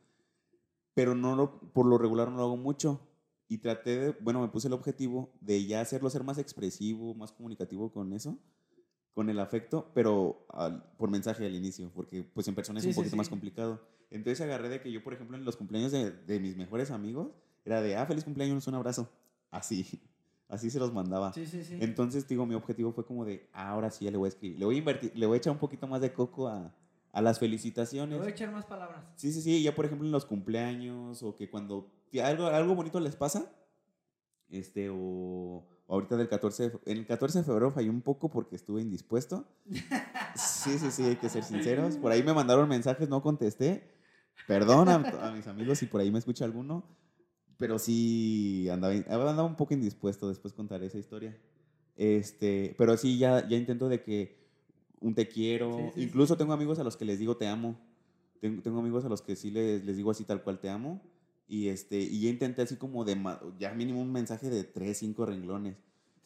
pero 0.93 1.15
no 1.15 1.35
lo, 1.35 1.59
por 1.73 1.85
lo 1.85 1.97
regular 1.97 2.29
no 2.29 2.37
lo 2.37 2.43
hago 2.43 2.57
mucho. 2.57 2.99
Y 3.47 3.59
traté 3.59 3.97
de, 3.99 4.11
bueno, 4.21 4.41
me 4.41 4.47
puse 4.47 4.67
el 4.67 4.73
objetivo 4.73 5.31
de 5.39 5.65
ya 5.65 5.79
hacerlo 5.81 6.09
ser 6.09 6.23
más 6.23 6.39
expresivo, 6.39 7.13
más 7.13 7.31
comunicativo 7.31 7.91
con 7.91 8.11
eso, 8.13 8.39
con 9.13 9.29
el 9.29 9.39
afecto, 9.39 9.91
pero 9.93 10.45
al- 10.49 10.83
por 10.97 11.09
mensaje 11.11 11.45
al 11.45 11.55
inicio, 11.55 11.91
porque 11.93 12.23
pues 12.23 12.47
en 12.47 12.55
persona 12.55 12.79
es 12.79 12.83
Sí, 12.83 12.89
un 12.89 12.93
sí, 12.95 12.99
poquito 13.01 13.17
más 13.17 13.27
sí. 13.27 13.31
complicado. 13.31 13.81
Entonces 14.09 14.41
agarré 14.41 14.69
de 14.69 14.81
que 14.81 14.91
yo, 14.91 15.03
por 15.03 15.13
ejemplo, 15.13 15.37
en 15.37 15.45
los 15.45 15.57
cumpleaños 15.57 15.91
de, 15.91 16.11
de 16.11 16.39
mis 16.39 16.57
mejores 16.57 16.89
amigos, 16.91 17.29
era 17.65 17.81
de, 17.81 17.95
ah, 17.97 18.05
feliz 18.05 18.23
cumpleaños, 18.23 18.65
un 18.67 18.75
abrazo. 18.75 19.09
Así, 19.51 20.01
así 20.49 20.69
se 20.69 20.79
los 20.79 20.93
mandaba. 20.93 21.33
Sí, 21.33 21.45
sí, 21.45 21.63
sí. 21.63 21.77
Entonces, 21.79 22.27
digo, 22.27 22.45
mi 22.45 22.55
objetivo 22.55 22.91
fue 22.93 23.05
como 23.05 23.25
de, 23.25 23.47
ah, 23.53 23.69
ahora 23.69 23.89
sí 23.91 24.05
ya 24.05 24.11
le 24.11 24.17
voy 24.17 24.27
a 24.27 24.29
escribir, 24.29 24.59
le 24.59 24.65
voy 24.65 24.75
a 24.75 24.79
invertir, 24.79 25.11
le 25.15 25.25
voy 25.25 25.35
a 25.35 25.37
echar 25.37 25.53
un 25.53 25.59
poquito 25.59 25.87
más 25.87 26.01
de 26.01 26.13
coco 26.13 26.47
a, 26.47 26.73
a 27.11 27.21
las 27.21 27.37
Le 27.37 27.47
felicitaciones. 27.47 28.17
voy 28.17 28.27
a 28.27 28.31
echar 28.31 28.51
más 28.51 28.65
palabras. 28.65 29.03
Sí, 29.15 29.31
sí, 29.33 29.41
sí, 29.41 29.61
ya 29.63 29.73
por 29.75 29.85
ejemplo 29.85 30.05
en 30.05 30.11
los 30.11 30.25
cumpleaños 30.25 31.23
o 31.23 31.35
que 31.35 31.49
cuando 31.49 31.91
algo, 32.23 32.45
algo 32.47 32.75
bonito 32.75 32.99
les 32.99 33.15
pasa, 33.15 33.51
este, 34.49 34.89
o 34.91 35.65
ahorita 35.87 36.15
del 36.17 36.29
14, 36.29 36.69
de- 36.69 36.79
en 36.85 36.97
el 36.99 37.05
14 37.05 37.39
de 37.39 37.43
febrero 37.45 37.71
falló 37.71 37.89
un 37.91 38.01
poco 38.01 38.29
porque 38.29 38.55
estuve 38.55 38.81
indispuesto. 38.81 39.45
Sí, 40.35 40.77
sí, 40.79 40.91
sí, 40.91 41.03
hay 41.03 41.15
que 41.15 41.29
ser 41.29 41.43
sinceros. 41.43 41.97
Por 41.97 42.11
ahí 42.11 42.21
me 42.23 42.33
mandaron 42.33 42.67
mensajes, 42.69 43.07
no 43.09 43.21
contesté. 43.21 43.89
Perdón 44.47 44.89
a, 44.89 44.95
a 44.95 45.31
mis 45.31 45.47
amigos 45.47 45.79
si 45.79 45.85
por 45.87 46.01
ahí 46.01 46.11
me 46.11 46.19
escucha 46.19 46.45
alguno, 46.45 46.83
pero 47.57 47.79
sí 47.79 48.67
andaba, 48.69 48.93
andaba 48.93 49.43
un 49.43 49.55
poco 49.55 49.73
indispuesto, 49.73 50.27
después 50.27 50.53
contaré 50.53 50.87
esa 50.87 50.97
historia. 50.97 51.37
Este, 51.95 52.75
pero 52.77 52.97
sí, 52.97 53.17
ya, 53.17 53.47
ya 53.47 53.57
intento 53.57 53.87
de 53.87 54.01
que 54.01 54.37
un 54.99 55.15
te 55.15 55.27
quiero, 55.27 55.77
Sí, 55.77 55.91
sí, 55.95 56.03
incluso 56.03 56.37
tengo 56.37 56.53
amigos 56.53 56.79
a 56.79 56.83
los 56.83 56.97
que 56.97 57.05
les 57.05 57.19
digo 57.19 57.37
te 57.37 57.47
amo. 57.47 57.79
Tengo, 58.41 58.61
tengo 58.61 58.79
amigos 58.79 59.05
a 59.05 59.09
los 59.09 59.21
que 59.21 59.35
sí 59.35 59.51
les, 59.51 59.85
les 59.85 59.97
digo 59.97 60.11
así 60.11 60.23
tal 60.23 60.43
cual 60.43 60.59
te 60.59 60.69
amo. 60.69 61.01
Y, 61.47 61.67
este, 61.67 61.99
y 61.99 62.21
ya 62.21 62.29
intenté 62.29 62.63
así 62.63 62.75
como 62.75 63.05
de, 63.05 63.15
ya 63.59 63.73
mínimo 63.73 64.01
un 64.01 64.11
mensaje 64.11 64.49
de 64.49 64.63
tres, 64.63 64.97
cinco 64.97 65.25
renglones. 65.25 65.77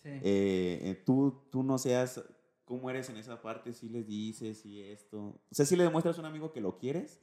Sí. 0.01 0.09
Eh, 0.09 0.79
eh, 0.81 1.03
tú, 1.05 1.43
tú 1.51 1.61
no 1.61 1.77
seas 1.77 2.23
cómo 2.63 2.89
eres 2.89 3.09
en 3.09 3.17
esa 3.17 3.41
parte, 3.41 3.73
si 3.73 3.89
les 3.89 4.07
dices 4.07 4.65
y 4.65 4.81
esto. 4.81 5.19
O 5.19 5.41
sea, 5.51 5.65
si 5.65 5.75
le 5.75 5.83
demuestras 5.83 6.17
a 6.17 6.21
un 6.21 6.27
amigo 6.27 6.53
que 6.53 6.61
lo 6.61 6.77
quieres. 6.77 7.19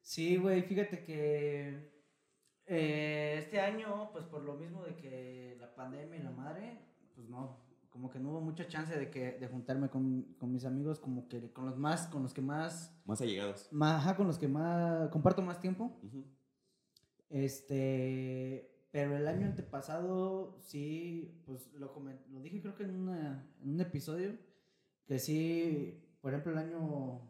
Sí, 0.00 0.36
güey, 0.36 0.62
fíjate 0.62 1.04
que 1.04 1.95
Eh, 2.66 3.36
este 3.38 3.60
año, 3.60 4.10
pues 4.12 4.24
por 4.24 4.42
lo 4.42 4.54
mismo 4.54 4.82
de 4.84 4.96
que 4.96 5.56
la 5.60 5.74
pandemia 5.74 6.18
y 6.18 6.22
la 6.22 6.30
madre, 6.32 6.78
pues 7.14 7.28
no, 7.28 7.58
como 7.90 8.10
que 8.10 8.18
no 8.18 8.30
hubo 8.30 8.40
mucha 8.40 8.66
chance 8.66 8.98
de 8.98 9.08
que 9.10 9.32
de 9.38 9.46
juntarme 9.48 9.88
con, 9.88 10.34
con 10.38 10.52
mis 10.52 10.64
amigos, 10.64 10.98
como 10.98 11.28
que 11.28 11.52
con 11.52 11.66
los 11.66 11.76
más, 11.78 12.08
con 12.08 12.22
los 12.22 12.34
que 12.34 12.42
más, 12.42 12.92
Más 13.04 13.20
allegados. 13.20 13.68
más, 13.72 14.00
ajá, 14.02 14.16
con 14.16 14.26
los 14.26 14.38
que 14.38 14.48
más 14.48 15.08
comparto 15.10 15.42
más 15.42 15.60
tiempo. 15.60 15.96
Ujú. 16.02 16.24
Este, 17.30 18.70
pero 18.90 19.16
el 19.16 19.26
año 19.28 19.46
antepasado 19.46 20.58
sí, 20.62 21.42
pues 21.46 21.72
lo, 21.74 21.94
comen- 21.94 22.24
lo 22.30 22.40
dije 22.40 22.60
creo 22.60 22.74
que 22.74 22.84
en, 22.84 22.96
una- 22.96 23.46
en 23.62 23.70
un 23.74 23.80
episodio, 23.80 24.36
que 25.06 25.18
sí, 25.18 26.02
por 26.20 26.32
ejemplo 26.32 26.52
el 26.52 26.58
año, 26.58 27.20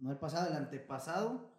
no 0.00 0.10
el 0.12 0.18
pasado, 0.18 0.48
el 0.50 0.56
antepasado, 0.56 1.49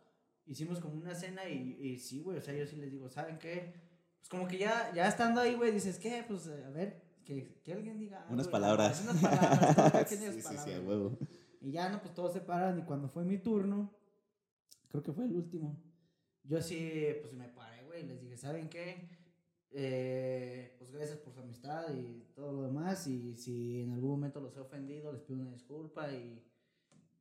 hicimos 0.52 0.80
como 0.82 0.96
una 0.96 1.16
cena 1.16 1.48
y, 1.48 1.78
y 1.80 1.98
sí, 1.98 2.20
güey, 2.20 2.38
o 2.38 2.42
sea, 2.42 2.54
yo 2.54 2.68
sí 2.68 2.76
les 2.76 2.92
digo, 2.92 3.08
¿saben 3.10 3.40
qué? 3.40 3.74
Pues 4.20 4.30
como 4.30 4.48
que 4.48 4.58
ya, 4.58 4.92
ya 4.94 5.08
estando 5.08 5.40
ahí, 5.40 5.56
güey, 5.56 5.72
dices, 5.72 5.98
¿qué? 5.98 6.26
Pues 6.28 6.48
a 6.48 6.70
ver, 6.72 7.02
que, 7.24 7.62
que 7.64 7.74
alguien 7.74 7.98
diga 7.98 8.26
Unas 8.30 8.50
palabras. 8.50 9.02
Unas 9.02 9.22
palabras, 9.22 10.10
sí, 10.10 10.18
sí, 10.18 10.42
sí, 10.42 10.74
a 10.74 10.82
huevo. 10.82 11.18
Y 11.62 11.72
ya, 11.72 11.90
no, 11.90 12.02
pues 12.02 12.14
todos 12.14 12.34
se 12.34 12.42
paran 12.42 12.78
y 12.80 12.84
cuando 12.84 13.08
fue 13.08 13.24
mi 13.24 13.38
turno, 13.38 13.96
creo 14.90 15.02
que 15.02 15.14
fue 15.14 15.24
el 15.26 15.36
último, 15.36 15.82
yo 16.44 16.62
sí, 16.62 17.16
pues 17.22 17.32
me 17.34 17.48
paré, 17.48 17.84
güey, 17.86 18.04
y 18.04 18.08
les 18.08 18.20
dije, 18.20 18.36
¿saben 18.36 18.68
qué? 18.68 19.10
Eh, 19.74 20.76
pues 20.78 20.92
gracias 20.92 21.18
por 21.20 21.34
su 21.34 21.40
amistad 21.40 21.94
y 21.94 22.26
todo 22.36 22.52
lo 22.52 22.64
demás 22.64 23.08
y 23.08 23.36
si 23.36 23.80
en 23.84 23.94
algún 23.94 24.10
momento 24.10 24.42
los 24.42 24.58
he 24.58 24.60
ofendido, 24.60 25.14
les 25.14 25.22
pido 25.22 25.40
una 25.40 25.52
disculpa 25.52 26.12
y 26.12 26.44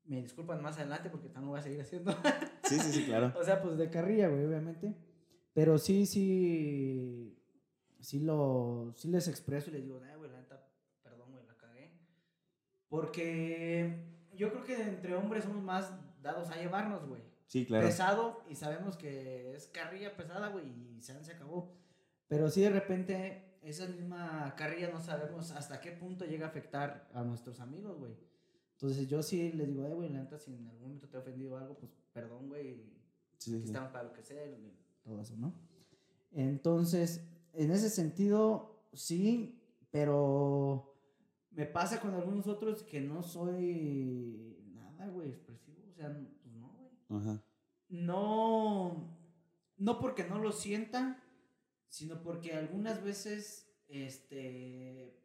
me 0.04 0.22
disculpan 0.22 0.62
más 0.62 0.76
adelante 0.78 1.08
porque 1.10 1.28
también 1.28 1.46
lo 1.46 1.50
voy 1.52 1.60
a 1.60 1.62
seguir 1.62 1.80
haciendo. 1.80 2.14
Sí, 2.64 2.78
sí, 2.78 2.92
sí, 2.92 3.04
claro. 3.04 3.32
o 3.36 3.42
sea, 3.42 3.60
pues 3.60 3.76
de 3.78 3.90
carrilla, 3.90 4.28
güey, 4.28 4.44
obviamente. 4.44 4.94
Pero 5.52 5.76
sí, 5.76 6.06
sí, 6.06 7.36
sí 7.98 8.20
lo, 8.20 8.92
sí 8.96 9.08
les 9.08 9.26
expreso 9.26 9.70
y 9.70 9.72
les 9.72 9.82
digo, 9.82 10.00
"Ay, 10.08 10.16
güey, 10.16 10.30
la 10.30 10.38
neta, 10.38 10.64
perdón, 11.02 11.32
güey, 11.32 11.44
la 11.46 11.56
cagué. 11.56 11.90
Porque 12.88 14.04
yo 14.34 14.50
creo 14.50 14.64
que 14.64 14.80
entre 14.82 15.16
hombres 15.16 15.44
somos 15.44 15.62
más 15.62 15.92
dados 16.22 16.48
a 16.50 16.56
llevarnos, 16.56 17.06
güey. 17.08 17.22
Sí, 17.46 17.66
claro. 17.66 17.84
Pesado 17.86 18.44
y 18.48 18.54
sabemos 18.54 18.96
que 18.96 19.54
es 19.56 19.66
carrilla 19.66 20.16
pesada, 20.16 20.48
güey, 20.48 20.66
y 20.68 21.00
se, 21.02 21.22
se 21.24 21.32
acabó. 21.32 21.76
Pero 22.28 22.48
sí, 22.48 22.60
de 22.60 22.70
repente, 22.70 23.58
esa 23.62 23.86
misma 23.86 24.54
carrilla 24.56 24.90
no 24.92 25.00
sabemos 25.00 25.50
hasta 25.50 25.80
qué 25.80 25.90
punto 25.90 26.24
llega 26.24 26.46
a 26.46 26.50
afectar 26.50 27.08
a 27.12 27.24
nuestros 27.24 27.58
amigos, 27.58 27.98
güey. 27.98 28.12
Entonces 28.80 29.08
yo 29.08 29.22
sí 29.22 29.52
les 29.52 29.68
digo, 29.68 29.84
eh, 29.84 29.92
güey, 29.92 30.08
la 30.08 30.20
neta, 30.22 30.38
si 30.38 30.54
en 30.54 30.66
algún 30.66 30.80
momento 30.80 31.06
te 31.06 31.18
he 31.18 31.20
ofendido 31.20 31.54
algo, 31.58 31.76
pues 31.76 31.92
perdón, 32.14 32.48
güey, 32.48 32.82
Sí, 33.36 33.52
aquí 33.52 33.60
sí. 33.60 33.66
estamos 33.66 33.90
para 33.90 34.04
lo 34.04 34.14
que 34.14 34.22
sea, 34.22 34.46
y 34.46 34.72
todo 35.02 35.20
eso, 35.20 35.36
¿no? 35.36 35.52
Entonces, 36.32 37.22
en 37.52 37.70
ese 37.72 37.90
sentido, 37.90 38.82
sí, 38.94 39.60
pero 39.90 40.94
me 41.50 41.66
pasa 41.66 42.00
con 42.00 42.14
algunos 42.14 42.46
otros 42.46 42.82
que 42.82 43.02
no 43.02 43.22
soy 43.22 44.56
nada, 44.74 45.08
güey, 45.08 45.28
expresivo, 45.28 45.82
o 45.90 45.92
sea, 45.92 46.08
pues 46.42 46.54
no, 46.54 46.68
güey. 46.78 47.20
Ajá. 47.20 47.42
No, 47.90 49.14
no 49.76 49.98
porque 50.00 50.24
no 50.24 50.38
lo 50.38 50.52
sienta, 50.52 51.22
sino 51.88 52.22
porque 52.22 52.54
algunas 52.54 53.02
veces, 53.02 53.70
este, 53.88 55.19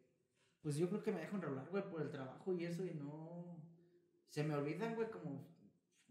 pues 0.66 0.78
yo 0.78 0.89
creo 0.89 1.03
que 1.03 1.11
me 1.11 1.20
dejo 1.20 1.36
enrolar, 1.36 1.70
güey, 1.70 1.88
por 1.88 2.01
el 2.01 2.09
trabajo 2.09 2.51
y 2.51 2.66
eso, 2.66 2.84
y 2.84 2.95
no, 2.95 3.55
se 4.30 4.43
me 4.43 4.55
olvidan, 4.55 4.95
güey, 4.95 5.11
como 5.11 5.47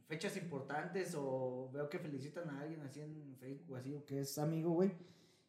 fechas 0.07 0.37
importantes 0.37 1.13
o 1.19 1.73
veo 1.73 1.91
que 1.91 1.99
felicitan 1.99 2.49
a 2.49 2.61
alguien 2.61 2.81
así 2.83 3.01
en 3.01 3.37
Facebook 3.37 3.73
o 3.73 3.77
así, 3.77 3.93
o 3.97 4.05
que 4.05 4.21
es 4.21 4.39
amigo, 4.39 4.71
güey, 4.71 4.93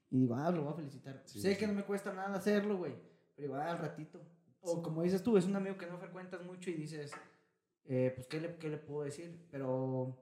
y 0.09 0.21
digo, 0.21 0.33
ah, 0.33 0.49
lo 0.49 0.63
voy 0.63 0.73
a 0.73 0.75
felicitar. 0.77 1.21
Sí, 1.23 1.39
sé 1.39 1.53
sí, 1.53 1.59
que 1.59 1.67
no 1.67 1.73
me 1.73 1.83
cuesta 1.83 2.13
nada 2.13 2.35
hacerlo, 2.35 2.79
güey, 2.79 2.95
pero 3.35 3.47
digo, 3.47 3.55
ah, 3.57 3.69
al 3.69 3.77
ratito. 3.77 4.19
O 4.61 4.81
como 4.81 5.03
dices 5.03 5.21
tú, 5.21 5.37
es 5.37 5.45
un 5.45 5.55
amigo 5.55 5.77
que 5.77 5.85
no 5.85 5.99
frecuentas 5.99 6.43
mucho 6.43 6.71
y 6.71 6.73
dices, 6.73 7.11
eh, 7.83 8.11
pues, 8.15 8.25
¿qué 8.25 8.41
le, 8.41 8.55
¿qué 8.55 8.69
le 8.69 8.79
puedo 8.79 9.03
decir? 9.03 9.47
Pero 9.51 10.17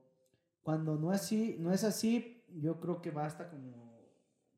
cuando 0.61 0.97
no, 0.97 1.11
así, 1.11 1.55
no 1.57 1.71
es 1.71 1.86
así, 1.86 2.43
yo 2.49 2.81
creo 2.81 3.01
que 3.01 3.11
basta 3.11 3.49
como 3.49 3.97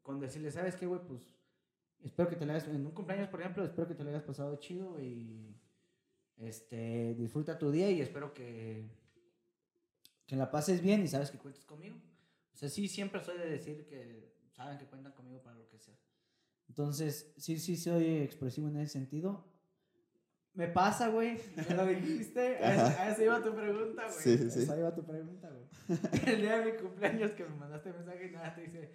con 0.01 0.19
decirle, 0.19 0.49
¿sabes 0.49 0.75
qué, 0.75 0.87
güey? 0.87 1.01
Pues 1.07 1.34
espero 2.05 2.29
que 2.29 2.35
te 2.35 2.45
lo 2.45 2.53
hayas, 2.53 2.67
en 2.67 2.85
un 2.85 2.91
cumpleaños, 2.93 3.29
por 3.29 3.41
ejemplo, 3.41 3.63
espero 3.63 3.87
que 3.87 3.95
te 3.95 4.03
lo 4.03 4.09
hayas 4.09 4.23
pasado 4.23 4.55
chido 4.57 5.01
y 5.01 5.55
este, 6.37 7.15
disfruta 7.15 7.57
tu 7.57 7.71
día 7.71 7.89
y 7.91 8.01
espero 8.01 8.33
que, 8.33 8.89
que 10.25 10.35
la 10.35 10.51
pases 10.51 10.81
bien 10.81 11.03
y 11.03 11.07
sabes 11.07 11.31
que 11.31 11.37
cuentas 11.37 11.65
conmigo. 11.65 11.97
O 12.53 12.57
sea, 12.57 12.69
sí, 12.69 12.87
siempre 12.87 13.21
soy 13.21 13.37
de 13.37 13.49
decir 13.49 13.85
que 13.87 14.33
saben 14.51 14.77
que 14.77 14.85
cuentan 14.85 15.13
conmigo 15.13 15.41
para 15.41 15.57
lo 15.57 15.67
que 15.67 15.77
sea. 15.79 15.97
Entonces, 16.69 17.33
sí, 17.37 17.59
sí 17.59 17.75
soy 17.77 18.17
expresivo 18.17 18.67
en 18.69 18.77
ese 18.77 18.93
sentido. 18.93 19.45
Me 20.53 20.69
pasa, 20.69 21.09
güey. 21.09 21.37
Me 21.69 21.75
lo 21.75 21.85
dijiste. 21.85 22.57
A 22.63 23.11
esa- 23.11 23.23
iba 23.23 23.43
tu 23.43 23.53
pregunta, 23.53 24.03
güey. 24.03 24.19
Sí, 24.19 24.37
sí, 24.37 24.49
sí. 24.49 24.59
Esa 24.61 24.77
iba 24.77 24.95
tu 24.95 25.05
pregunta, 25.05 25.49
güey. 25.49 25.99
El 26.25 26.41
día 26.41 26.59
de 26.59 26.71
mi 26.71 26.77
cumpleaños 26.77 27.31
que 27.31 27.43
me 27.43 27.55
mandaste 27.55 27.91
mensaje 27.91 28.27
y 28.27 28.31
nada, 28.31 28.55
te 28.55 28.61
dice, 28.61 28.89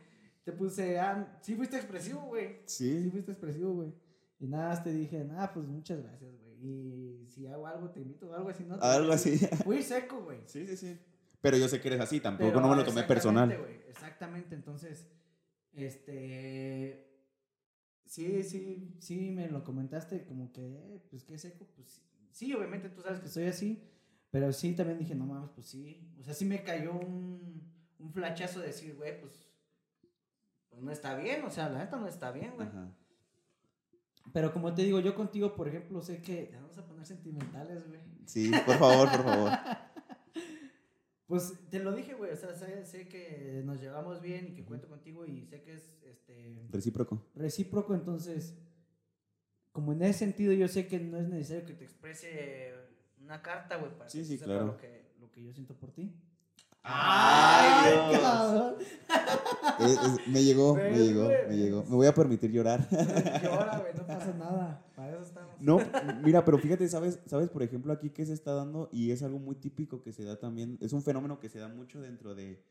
te 0.51 0.57
puse, 0.57 0.99
ah, 0.99 1.39
sí 1.43 1.55
fuiste 1.55 1.77
expresivo, 1.77 2.21
güey. 2.23 2.59
Sí 2.67 3.05
Sí. 3.05 3.11
fuiste 3.11 3.33
expresivo, 3.33 3.73
güey. 3.75 3.93
Y 4.39 4.47
nada, 4.47 4.71
más 4.71 4.83
te 4.83 4.93
dije, 4.93 5.23
nada, 5.25 5.53
pues 5.53 5.67
muchas 5.67 6.03
gracias, 6.03 6.33
güey. 6.41 6.51
Y 6.63 7.27
si 7.29 7.47
hago 7.47 7.67
algo, 7.67 7.91
te 7.91 8.01
invito 8.01 8.29
o 8.31 8.35
algo 8.35 8.49
así, 8.49 8.65
¿no? 8.65 8.75
Algo 8.81 9.13
así. 9.13 9.37
Fui 9.65 9.83
seco, 9.83 10.23
güey. 10.23 10.39
Sí, 10.47 10.67
sí, 10.67 10.77
sí. 10.77 10.99
Pero 11.41 11.57
yo 11.57 11.69
sé 11.69 11.81
que 11.81 11.89
eres 11.89 12.01
así, 12.01 12.21
tampoco 12.21 12.49
Pero 12.51 12.61
no 12.61 12.69
me 12.69 12.77
lo 12.77 12.85
tomé 12.85 13.03
personal. 13.05 13.51
exactamente, 13.89 14.55
entonces, 14.55 15.07
este, 15.73 17.07
sí, 18.05 18.43
sí, 18.43 18.95
sí, 18.99 19.31
me 19.31 19.49
lo 19.49 19.65
comentaste 19.65 20.25
como 20.25 20.53
que, 20.53 20.61
eh, 20.95 21.01
pues 21.11 21.25
qué 21.25 21.39
seco, 21.39 21.67
pues 21.77 22.03
sí, 22.31 22.53
obviamente 22.55 22.89
tú 22.91 23.01
sabes 23.03 23.21
que 23.21 23.29
soy 23.29 23.45
así, 23.47 23.83
pero 24.31 24.53
sí 24.53 24.75
también 24.75 24.99
dije, 24.99 25.15
no 25.15 25.27
mames, 25.27 25.51
pues 25.55 25.67
sí, 25.67 26.15
o 26.21 26.23
sea, 26.25 26.35
sí 26.35 26.45
me 26.45 26.63
cayó 26.63 26.93
un, 26.93 27.63
un 27.99 28.13
flachazo 28.13 28.61
de 28.61 28.67
decir, 28.69 28.95
güey, 28.97 29.19
pues 29.21 29.33
no 30.81 30.91
está 30.93 31.15
bien, 31.17 31.45
o 31.45 31.51
sea, 31.51 31.69
la 31.69 31.79
neta 31.81 31.97
no 31.97 32.07
está 32.07 32.31
bien, 32.33 32.53
güey. 32.57 32.69
Ajá. 32.69 32.89
Pero 34.33 34.53
como 34.53 34.73
te 34.75 34.83
digo, 34.83 35.01
yo 35.01 35.15
contigo, 35.15 35.55
por 35.57 35.69
ejemplo, 35.69 36.01
sé 36.03 36.21
que, 36.23 36.51
ya 36.53 36.61
vamos 36.61 36.79
a 36.79 36.87
poner 36.87 37.05
sentimentales, 37.07 37.87
güey. 37.89 38.01
Sí, 38.27 38.51
por 38.67 38.77
favor, 38.77 39.11
por 39.11 39.25
favor. 39.25 39.51
Pues 41.27 41.55
te 41.71 41.79
lo 41.79 41.95
dije, 41.95 42.15
güey, 42.15 42.33
o 42.33 42.37
sea, 42.37 42.53
sé, 42.57 42.85
sé 42.85 43.07
que 43.07 43.63
nos 43.65 43.81
llevamos 43.81 44.21
bien 44.21 44.49
y 44.49 44.53
que 44.53 44.65
cuento 44.65 44.89
contigo 44.89 45.25
y 45.25 45.47
sé 45.47 45.63
que 45.63 45.75
es 45.75 46.03
este 46.03 46.67
Recíproco. 46.71 47.25
recíproco, 47.37 47.95
entonces, 47.95 48.59
como 49.71 49.93
en 49.93 50.03
ese 50.03 50.19
sentido 50.19 50.53
yo 50.53 50.67
sé 50.67 50.89
que 50.89 50.99
no 50.99 51.19
es 51.19 51.29
necesario 51.29 51.65
que 51.67 51.75
te 51.75 51.85
exprese 51.85 52.73
una 53.21 53.41
carta, 53.43 53.77
güey, 53.77 53.97
para 53.97 54.11
Sí, 54.11 54.19
que 54.19 54.25
sí, 54.25 54.39
claro. 54.41 54.67
lo 54.67 54.77
que, 54.77 55.13
lo 55.21 55.31
que 55.31 55.45
yo 55.45 55.53
siento 55.53 55.77
por 55.77 55.93
ti. 55.93 56.13
¡Ay, 56.83 58.11
Dios! 58.11 58.21
cabrón! 58.23 58.75
Es- 59.81 59.93
es- 59.99 60.29
me 60.29 60.43
llegó, 60.45 60.75
me 60.75 60.83
¿Ves, 60.91 60.99
llegó, 61.01 61.29
me 61.49 61.57
llegó. 61.57 61.85
Me 61.85 61.97
voy 61.97 62.07
a 62.07 62.15
permitir 62.15 62.51
llorar. 62.53 62.87
Llora, 63.43 63.79
güey, 63.79 63.95
no 63.97 64.07
pasa 64.07 64.33
nada, 64.39 64.85
para 64.95 65.13
eso 65.13 65.23
estamos. 65.23 65.55
No, 65.59 65.79
mira, 66.23 66.45
pero 66.45 66.59
fíjate, 66.59 66.87
¿sabes, 66.89 67.19
sabes, 67.27 67.49
por 67.49 67.63
ejemplo, 67.63 67.93
aquí 67.93 68.11
que 68.11 68.25
se 68.27 68.35
está 68.35 68.53
dando, 68.55 68.89
y 68.93 69.11
es 69.11 69.23
algo 69.23 69.39
muy 69.39 69.57
típico 69.57 70.03
que 70.03 70.13
se 70.13 70.25
da 70.25 70.39
también, 70.39 70.77
es 70.81 70.93
un 70.93 71.03
fenómeno 71.03 71.41
que 71.41 71.49
se 71.49 71.59
da 71.59 71.69
mucho 71.69 72.01
dentro 72.01 72.35
de, 72.35 72.63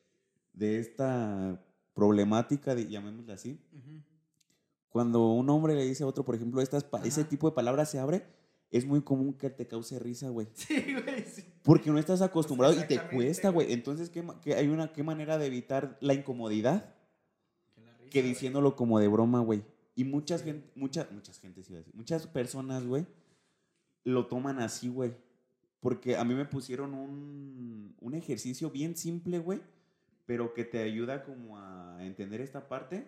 de 0.54 0.80
esta 0.80 1.60
problemática, 1.94 2.76
de, 2.76 2.88
llamémosla 2.88 3.34
así. 3.34 3.60
Cuando 4.90 5.32
un 5.34 5.50
hombre 5.50 5.76
le 5.76 5.84
dice 5.86 6.04
a 6.04 6.08
otro, 6.08 6.24
por 6.24 6.36
ejemplo, 6.36 6.62
estas, 6.62 6.86
ese 7.04 7.24
tipo 7.24 7.50
de 7.50 7.56
palabras 7.56 7.90
se 7.90 8.00
abre, 8.00 8.24
es 8.72 8.86
muy 8.86 9.02
común 9.02 9.34
que 9.34 9.50
te 9.50 9.68
cause 9.68 9.98
risa, 10.00 10.30
güey. 10.30 10.48
Sí, 10.54 10.94
güey. 10.94 11.19
Porque 11.70 11.92
no 11.92 12.00
estás 12.00 12.24
acostumbrado 12.24 12.74
y 12.74 12.88
te 12.88 13.00
cuesta, 13.00 13.50
güey. 13.50 13.72
Entonces, 13.74 14.10
¿qué, 14.10 14.26
qué- 14.42 14.56
hay 14.56 14.68
una, 14.70 14.92
¿qué 14.92 15.04
manera 15.04 15.38
de 15.38 15.46
evitar 15.46 16.00
la 16.02 16.16
incomodidad? 16.16 16.96
Que 17.76 17.82
la 17.82 17.96
risa, 17.96 18.10
que 18.10 18.24
diciéndolo 18.24 18.76
como 18.76 19.00
de 19.00 19.08
broma, 19.08 19.40
güey. 19.42 19.64
Y 19.96 20.04
muchas 20.04 20.42
gente, 20.42 20.68
muchas, 20.74 21.12
muchas 21.12 21.38
a 21.44 21.48
decir, 21.48 21.86
muchas 21.94 22.26
personas, 22.26 22.88
güey, 22.88 23.06
lo 24.04 24.26
toman 24.26 24.60
así, 24.60 24.90
güey. 24.90 25.14
Porque 25.80 26.18
a 26.18 26.24
mí 26.24 26.34
me 26.34 26.46
pusieron 26.46 26.96
un, 26.96 27.96
un 28.00 28.14
ejercicio 28.16 28.72
bien 28.72 28.98
simple, 28.98 29.38
güey, 29.38 29.62
pero 30.26 30.56
que 30.56 30.66
te 30.66 30.82
ayuda 30.82 31.24
como 31.24 31.60
a 31.60 32.00
entender 32.04 32.42
esta 32.42 32.68
parte. 32.68 33.08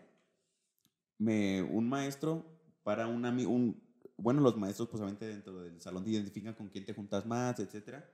Me, 1.17 1.63
un 1.63 1.89
maestro 1.89 2.45
para 2.83 3.07
un 3.07 3.25
amigo, 3.25 3.49
un, 3.49 3.81
bueno, 4.17 4.39
los 4.39 4.55
maestros, 4.55 4.87
pues 4.87 5.01
obviamente 5.01 5.25
dentro 5.25 5.63
del 5.63 5.81
salón 5.81 6.03
te 6.03 6.11
identifican 6.11 6.53
con 6.53 6.67
quién 6.69 6.85
te 6.85 6.93
juntas 6.93 7.25
más, 7.25 7.59
etcétera. 7.59 8.07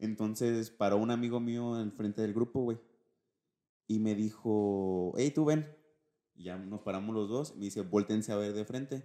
Entonces, 0.00 0.70
para 0.70 0.96
un 0.96 1.10
amigo 1.10 1.40
mío 1.40 1.74
al 1.74 1.92
frente 1.92 2.22
del 2.22 2.32
grupo, 2.34 2.60
güey, 2.62 2.78
y 3.86 3.98
me 3.98 4.14
dijo, 4.14 5.12
hey, 5.16 5.30
tú 5.30 5.44
ven. 5.44 5.66
Y 6.34 6.44
ya 6.44 6.56
nos 6.58 6.80
paramos 6.80 7.14
los 7.14 7.28
dos. 7.28 7.56
Me 7.56 7.64
dice, 7.66 7.82
voltense 7.82 8.32
a 8.32 8.36
ver 8.36 8.52
de 8.52 8.64
frente. 8.64 9.04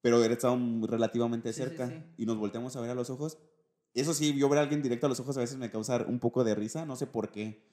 Pero 0.00 0.22
él 0.22 0.32
estaba 0.32 0.58
relativamente 0.82 1.52
Sí, 1.52 1.62
sí, 1.62 1.68
cerca. 1.68 1.88
sí. 1.88 2.02
Y 2.18 2.26
nos 2.26 2.36
volteamos 2.36 2.74
a 2.76 2.80
ver 2.80 2.90
a 2.90 2.94
los 2.94 3.08
ojos. 3.10 3.38
Eso 3.94 4.12
sí, 4.14 4.36
yo 4.36 4.48
ver 4.48 4.58
a 4.58 4.62
alguien 4.62 4.82
directo 4.82 5.06
a 5.06 5.08
los 5.08 5.20
ojos 5.20 5.36
a 5.36 5.40
veces 5.40 5.56
me 5.56 5.70
causa 5.70 6.04
un 6.08 6.18
poco 6.18 6.42
de 6.44 6.54
risa. 6.54 6.84
No 6.84 6.96
sé 6.96 7.06
por 7.06 7.30
qué. 7.30 7.64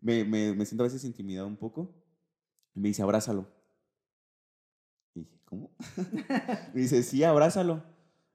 Me, 0.00 0.24
me, 0.24 0.54
me 0.54 0.64
siento 0.66 0.84
a 0.84 0.86
veces 0.86 1.04
intimidado 1.04 1.46
un 1.48 1.56
poco. 1.56 1.92
Y 2.74 2.80
me 2.80 2.88
dice, 2.88 3.02
abrázalo. 3.02 3.48
Y 5.14 5.20
dije, 5.20 5.40
¿cómo? 5.44 5.74
me 6.74 6.80
dice, 6.80 7.02
sí, 7.02 7.24
abrázalo. 7.24 7.82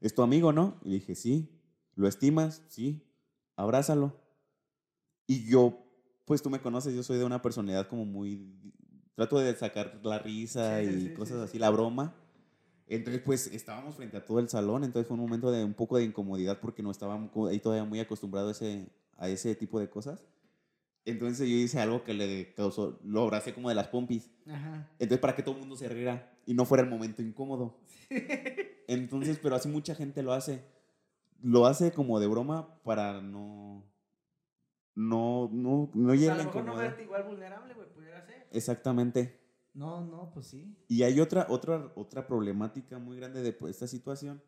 Es 0.02 0.14
tu 0.14 0.22
amigo, 0.22 0.52
¿no? 0.52 0.80
Y 0.84 0.92
dije, 0.92 1.16
sí. 1.16 1.50
¿Lo 1.96 2.08
estimas? 2.08 2.62
Sí. 2.68 3.07
Abrázalo. 3.58 4.16
Y 5.28 5.44
yo, 5.50 5.78
pues 6.26 6.42
tú 6.42 6.50
me 6.50 6.62
conoces, 6.62 6.94
yo 6.96 7.04
soy 7.04 7.18
de 7.18 7.26
una 7.26 7.42
personalidad 7.42 7.88
como 7.88 8.06
muy... 8.06 8.74
Trato 9.16 9.40
de 9.40 9.54
sacar 9.56 10.00
la 10.04 10.20
risa 10.20 10.80
Sí, 10.82 10.90
y 10.90 11.02
sí, 11.08 11.14
cosas 11.14 11.38
sí, 11.40 11.44
así, 11.44 11.52
sí. 11.54 11.60
la 11.60 11.70
broma. 11.72 12.16
Entonces, 12.88 13.22
pues 13.26 13.48
estábamos 13.48 13.96
frente 13.96 14.16
a 14.16 14.24
todo 14.26 14.40
el 14.40 14.48
salón, 14.48 14.84
entonces 14.86 15.08
fue 15.08 15.16
un 15.16 15.22
momento 15.24 15.52
de 15.52 15.66
un 15.66 15.74
poco 15.74 15.98
de 15.98 16.06
incomodidad 16.06 16.60
porque 16.62 16.82
no 16.84 16.92
estábamos 16.92 17.32
co- 17.32 17.48
ahí 17.48 17.60
todavía 17.60 17.84
muy 17.84 18.00
acostumbrado 18.00 18.48
a 18.48 18.52
ese, 18.52 18.88
a 19.18 19.28
ese 19.28 19.56
tipo 19.56 19.80
de 19.80 19.90
cosas. 19.90 20.26
Entonces 21.04 21.50
yo 21.50 21.56
hice 21.56 21.80
algo 21.80 22.04
que 22.04 22.14
le 22.14 22.54
causó, 22.54 23.00
lo 23.04 23.24
abracé 23.24 23.54
como 23.54 23.70
de 23.70 23.76
las 23.76 23.88
pompis. 23.88 24.30
Ajá. 24.48 24.88
Entonces, 25.00 25.20
para 25.20 25.36
que 25.36 25.42
todo 25.44 25.56
el 25.56 25.62
mundo 25.62 25.76
se 25.76 25.90
riera 25.90 26.32
y 26.46 26.54
no 26.54 26.64
fuera 26.66 26.84
el 26.84 26.90
momento 26.90 27.22
incómodo. 27.22 27.80
Entonces, 28.88 29.40
pero 29.42 29.56
así 29.56 29.68
mucha 29.68 29.96
gente 29.96 30.22
lo 30.24 30.32
hace. 30.34 30.64
Lo 31.42 31.66
hace 31.66 31.92
como 31.92 32.20
de 32.20 32.28
broma 32.28 32.82
para 32.84 33.22
no. 33.22 33.86
No, 34.96 35.50
no, 35.54 35.92
no 35.94 36.16
llegue 36.16 36.32
a 36.32 36.38
lo 36.38 36.46
mejor 36.46 36.66
no 36.66 36.76
verte 36.76 37.04
igual 37.04 37.24
vulnerable, 37.24 37.74
güey, 37.76 37.88
pudiera 37.94 38.26
ser. 38.26 38.48
Exactamente. 38.52 39.40
No, 39.74 40.04
no, 40.04 40.32
pues 40.32 40.48
sí. 40.48 40.76
Y 40.88 41.04
hay 41.04 41.20
otra, 41.20 41.46
otra, 41.50 41.92
otra 41.96 42.26
problemática 42.26 42.98
muy 42.98 43.18
grande 43.18 43.44
de 43.44 43.54
pues, 43.54 43.76
esta 43.76 43.86
situación. 43.86 44.42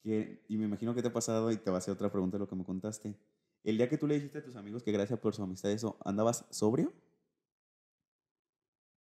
Que, 0.00 0.44
y 0.48 0.56
me 0.56 0.66
imagino 0.66 0.94
que 0.94 1.02
te 1.02 1.08
ha 1.08 1.12
pasado 1.12 1.50
y 1.50 1.56
te 1.56 1.70
va 1.70 1.76
a 1.76 1.78
hacer 1.78 1.92
otra 1.92 2.12
pregunta 2.12 2.36
de 2.36 2.40
lo 2.40 2.48
que 2.48 2.54
me 2.54 2.64
contaste. 2.64 3.18
El 3.64 3.76
día 3.76 3.88
que 3.88 3.98
tú 3.98 4.06
le 4.06 4.14
dijiste 4.14 4.38
a 4.38 4.44
tus 4.44 4.54
amigos 4.54 4.84
que 4.84 4.92
gracias 4.92 5.18
por 5.18 5.34
su 5.34 5.42
amistad, 5.42 5.72
eso, 5.72 5.98
¿andabas 6.04 6.46
sobrio? 6.50 6.92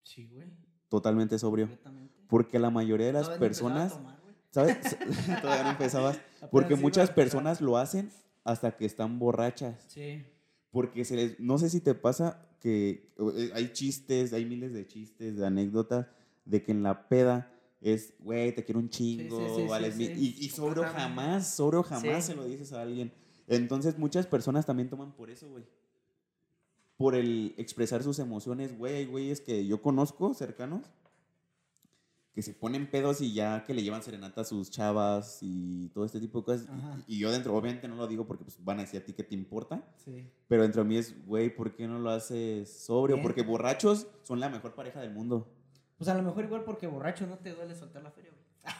Sí, 0.05 0.29
güey. 0.29 0.49
Totalmente 0.89 1.39
sobrio. 1.41 1.67
Completamente. 1.67 2.25
Porque 2.29 2.61
la 2.61 2.71
mayoría 2.71 3.07
de 3.07 3.13
las 3.13 3.29
no 3.29 3.39
personas. 3.39 3.99
¿Sabes? 4.57 4.79
Todavía 5.43 5.65
no 5.65 5.71
empezabas. 5.71 6.19
Porque 6.51 6.77
muchas 6.77 7.11
personas 7.11 7.61
lo 7.61 7.77
hacen 7.77 8.11
hasta 8.43 8.75
que 8.75 8.87
están 8.87 9.19
borrachas. 9.19 9.85
Sí. 9.89 10.25
Porque 10.71 11.05
se 11.05 11.17
les, 11.17 11.41
no 11.41 11.59
sé 11.59 11.69
si 11.69 11.81
te 11.81 11.95
pasa 11.95 12.49
que 12.61 13.13
eh, 13.19 13.51
hay 13.55 13.73
chistes, 13.75 14.33
hay 14.33 14.47
miles 14.47 14.73
de 14.73 14.87
chistes, 14.87 15.37
de 15.37 15.47
anécdotas, 15.47 16.07
de 16.47 16.63
que 16.63 16.73
en 16.73 16.83
la 16.83 17.07
peda 17.09 17.53
es, 17.83 18.15
güey, 18.19 18.55
te 18.55 18.65
quiero 18.65 18.81
un 18.81 18.89
chingo, 18.89 19.47
sí, 19.47 19.63
sí, 19.63 19.69
vales 19.69 19.95
sí, 19.95 19.99
mil", 19.99 20.15
sí. 20.17 20.37
Y, 20.41 20.47
y 20.47 20.49
Completamente. 20.49 21.01
jamás, 21.01 21.55
sobrio 21.55 21.83
jamás 21.83 22.25
se 22.25 22.35
lo 22.35 22.45
dices 22.47 22.73
a 22.73 22.81
alguien. 22.81 23.13
Entonces 23.47 23.99
muchas 23.99 24.27
personas 24.27 24.65
también 24.65 24.89
toman 24.89 25.13
por 25.13 25.31
eso, 25.31 25.51
güey. 25.51 25.65
Por 26.97 27.15
el 27.15 27.55
expresar 27.59 28.03
sus 28.03 28.19
emociones, 28.19 28.77
güey, 28.77 28.95
hay 28.97 29.05
güeyes 29.05 29.43
que 29.43 29.67
yo 29.67 29.83
conozco 29.83 30.33
cercanos 30.33 30.91
que 32.37 32.43
se 32.43 32.53
ponen 32.53 32.87
pedos 32.91 33.23
y 33.23 33.33
ya 33.33 33.65
que 33.65 33.73
le 33.73 33.83
llevan 33.83 34.03
serenata 34.03 34.43
a 34.43 34.45
sus 34.45 34.71
chavas 34.71 35.39
y 35.41 35.89
todo 35.89 36.05
este 36.05 36.21
tipo 36.21 36.41
de 36.41 36.45
cosas. 36.45 36.69
Y, 37.09 37.17
y 37.17 37.19
yo 37.19 37.31
dentro, 37.33 37.57
obviamente 37.57 37.89
no 37.89 37.97
lo 37.97 38.07
digo 38.07 38.27
porque 38.27 38.45
pues, 38.45 38.63
van 38.63 38.79
a 38.79 38.83
decir 38.83 39.01
a 39.01 39.05
ti 39.07 39.15
que 39.15 39.23
te 39.25 39.35
importa, 39.35 39.83
Sí. 40.05 40.29
pero 40.47 40.61
dentro 40.63 40.83
de 40.83 40.89
mí 40.89 40.99
es, 40.99 41.25
güey, 41.27 41.49
¿por 41.49 41.75
qué 41.75 41.89
no 41.89 41.99
lo 41.99 42.11
haces 42.11 42.71
sobrio? 42.85 43.17
Bien. 43.17 43.23
Porque 43.25 43.41
borrachos 43.43 44.07
son 44.23 44.39
la 44.39 44.51
mejor 44.51 44.75
pareja 44.75 45.01
del 45.01 45.13
mundo. 45.15 45.49
Pues 45.97 46.09
a 46.11 46.15
lo 46.15 46.23
mejor 46.23 46.45
igual 46.45 46.63
porque 46.65 46.87
borracho 46.87 47.27
no 47.27 47.39
te 47.39 47.55
duele 47.55 47.75
soltar 47.75 48.03
la 48.03 48.11
feria, 48.11 48.31
güey. 48.33 48.77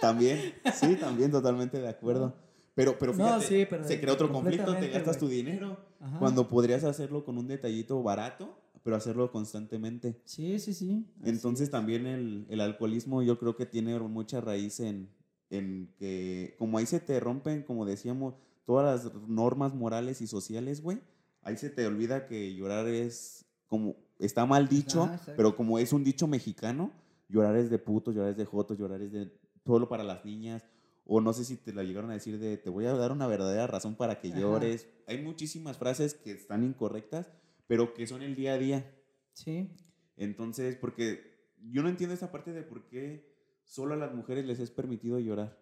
También, 0.00 0.54
sí, 0.74 0.94
también 0.94 1.32
totalmente 1.32 1.80
de 1.80 1.88
acuerdo. 1.88 2.34
Pero, 2.76 2.96
pero 2.98 3.12
No, 3.14 3.24
fíjate, 3.40 3.46
sí, 3.46 3.66
pero 3.68 3.84
se 3.84 4.00
crea 4.00 4.12
otro 4.14 4.30
conflicto, 4.30 4.76
te 4.76 4.88
gastas 4.90 5.18
tu 5.18 5.26
dinero. 5.28 5.76
Ajá. 6.00 6.18
Cuando 6.20 6.48
podrías 6.48 6.84
hacerlo 6.84 7.24
con 7.24 7.36
un 7.38 7.48
detallito 7.48 8.00
barato, 8.02 8.56
pero 8.84 8.94
hacerlo 8.96 9.32
constantemente. 9.32 10.20
Sí, 10.24 10.58
sí, 10.60 10.74
sí. 10.74 11.04
Entonces 11.24 11.64
es. 11.64 11.70
también 11.72 12.06
el, 12.06 12.46
el 12.50 12.60
alcoholismo 12.60 13.22
yo 13.22 13.38
creo 13.38 13.56
que 13.56 13.66
tiene 13.66 13.98
mucha 13.98 14.40
raíz 14.40 14.78
en, 14.78 15.08
en 15.50 15.92
que 15.98 16.54
como 16.58 16.78
ahí 16.78 16.86
se 16.86 17.00
te 17.00 17.18
rompen, 17.18 17.62
como 17.62 17.86
decíamos, 17.86 18.34
todas 18.66 19.04
las 19.04 19.14
normas 19.26 19.74
morales 19.74 20.20
y 20.20 20.26
sociales, 20.26 20.82
güey, 20.82 21.00
ahí 21.42 21.56
se 21.56 21.70
te 21.70 21.86
olvida 21.86 22.26
que 22.26 22.54
llorar 22.54 22.86
es 22.86 23.46
como, 23.66 23.96
está 24.18 24.46
mal 24.46 24.68
dicho, 24.68 25.04
Ajá, 25.04 25.14
exacto. 25.14 25.32
pero 25.36 25.56
como 25.56 25.78
es 25.78 25.92
un 25.92 26.04
dicho 26.04 26.26
mexicano, 26.28 26.92
llorar 27.28 27.56
es 27.56 27.70
de 27.70 27.78
putos, 27.78 28.14
llorar 28.14 28.30
es 28.30 28.36
de 28.36 28.44
jotos, 28.44 28.78
llorar 28.78 29.00
es 29.00 29.12
de 29.12 29.32
solo 29.64 29.88
para 29.88 30.04
las 30.04 30.24
niñas. 30.24 30.62
O 31.06 31.20
no 31.20 31.34
sé 31.34 31.44
si 31.44 31.56
te 31.56 31.74
la 31.74 31.82
llegaron 31.82 32.10
a 32.10 32.14
decir 32.14 32.38
de 32.38 32.56
te 32.56 32.70
voy 32.70 32.86
a 32.86 32.94
dar 32.94 33.12
una 33.12 33.26
verdadera 33.26 33.66
razón 33.66 33.94
para 33.94 34.20
que 34.20 34.28
Ajá. 34.28 34.40
llores. 34.40 34.88
Hay 35.06 35.22
muchísimas 35.22 35.76
frases 35.76 36.14
que 36.14 36.32
están 36.32 36.64
incorrectas, 36.64 37.30
pero 37.66 37.94
que 37.94 38.06
son 38.06 38.22
el 38.22 38.34
día 38.34 38.54
a 38.54 38.58
día. 38.58 38.94
Sí. 39.32 39.76
Entonces, 40.16 40.76
porque 40.76 41.52
yo 41.70 41.82
no 41.82 41.88
entiendo 41.88 42.14
esa 42.14 42.30
parte 42.30 42.52
de 42.52 42.62
por 42.62 42.86
qué 42.88 43.34
solo 43.64 43.94
a 43.94 43.96
las 43.96 44.14
mujeres 44.14 44.44
les 44.44 44.60
es 44.60 44.70
permitido 44.70 45.18
llorar. 45.18 45.58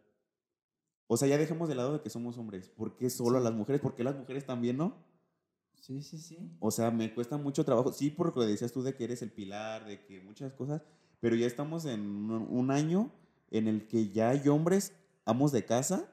O 1.07 1.17
sea, 1.17 1.29
ya 1.29 1.39
dejemos 1.39 1.69
de 1.69 1.75
lado 1.75 1.93
de 1.93 2.01
que 2.01 2.11
somos 2.11 2.39
hombres. 2.39 2.69
¿Por 2.71 2.97
qué 2.97 3.11
solo 3.11 3.39
a 3.39 3.41
las 3.41 3.53
mujeres? 3.53 3.81
¿Por 3.81 3.95
qué 3.95 4.05
las 4.05 4.17
mujeres 4.17 4.47
también 4.47 4.77
no? 4.77 5.05
Sí, 5.81 6.01
sí, 6.03 6.19
sí. 6.19 6.57
O 6.61 6.71
sea, 6.71 6.91
me 6.91 7.13
cuesta 7.13 7.37
mucho 7.37 7.65
trabajo. 7.65 7.93
Sí, 7.93 8.11
por 8.11 8.37
lo 8.37 8.45
decías 8.45 8.73
tú 8.73 8.83
de 8.83 8.95
que 8.95 9.05
eres 9.05 9.21
el 9.23 9.33
pilar, 9.33 9.85
de 9.85 10.05
que 10.05 10.21
muchas 10.21 10.53
cosas, 10.53 10.83
pero 11.21 11.37
ya 11.37 11.47
estamos 11.47 11.85
en 11.85 12.31
un 12.31 12.71
año 12.71 13.13
en 13.51 13.69
el 13.69 13.87
que 13.87 14.11
ya 14.11 14.31
hay 14.31 14.49
hombres, 14.49 14.95
amos 15.25 15.53
de 15.53 15.65
casa, 15.65 16.12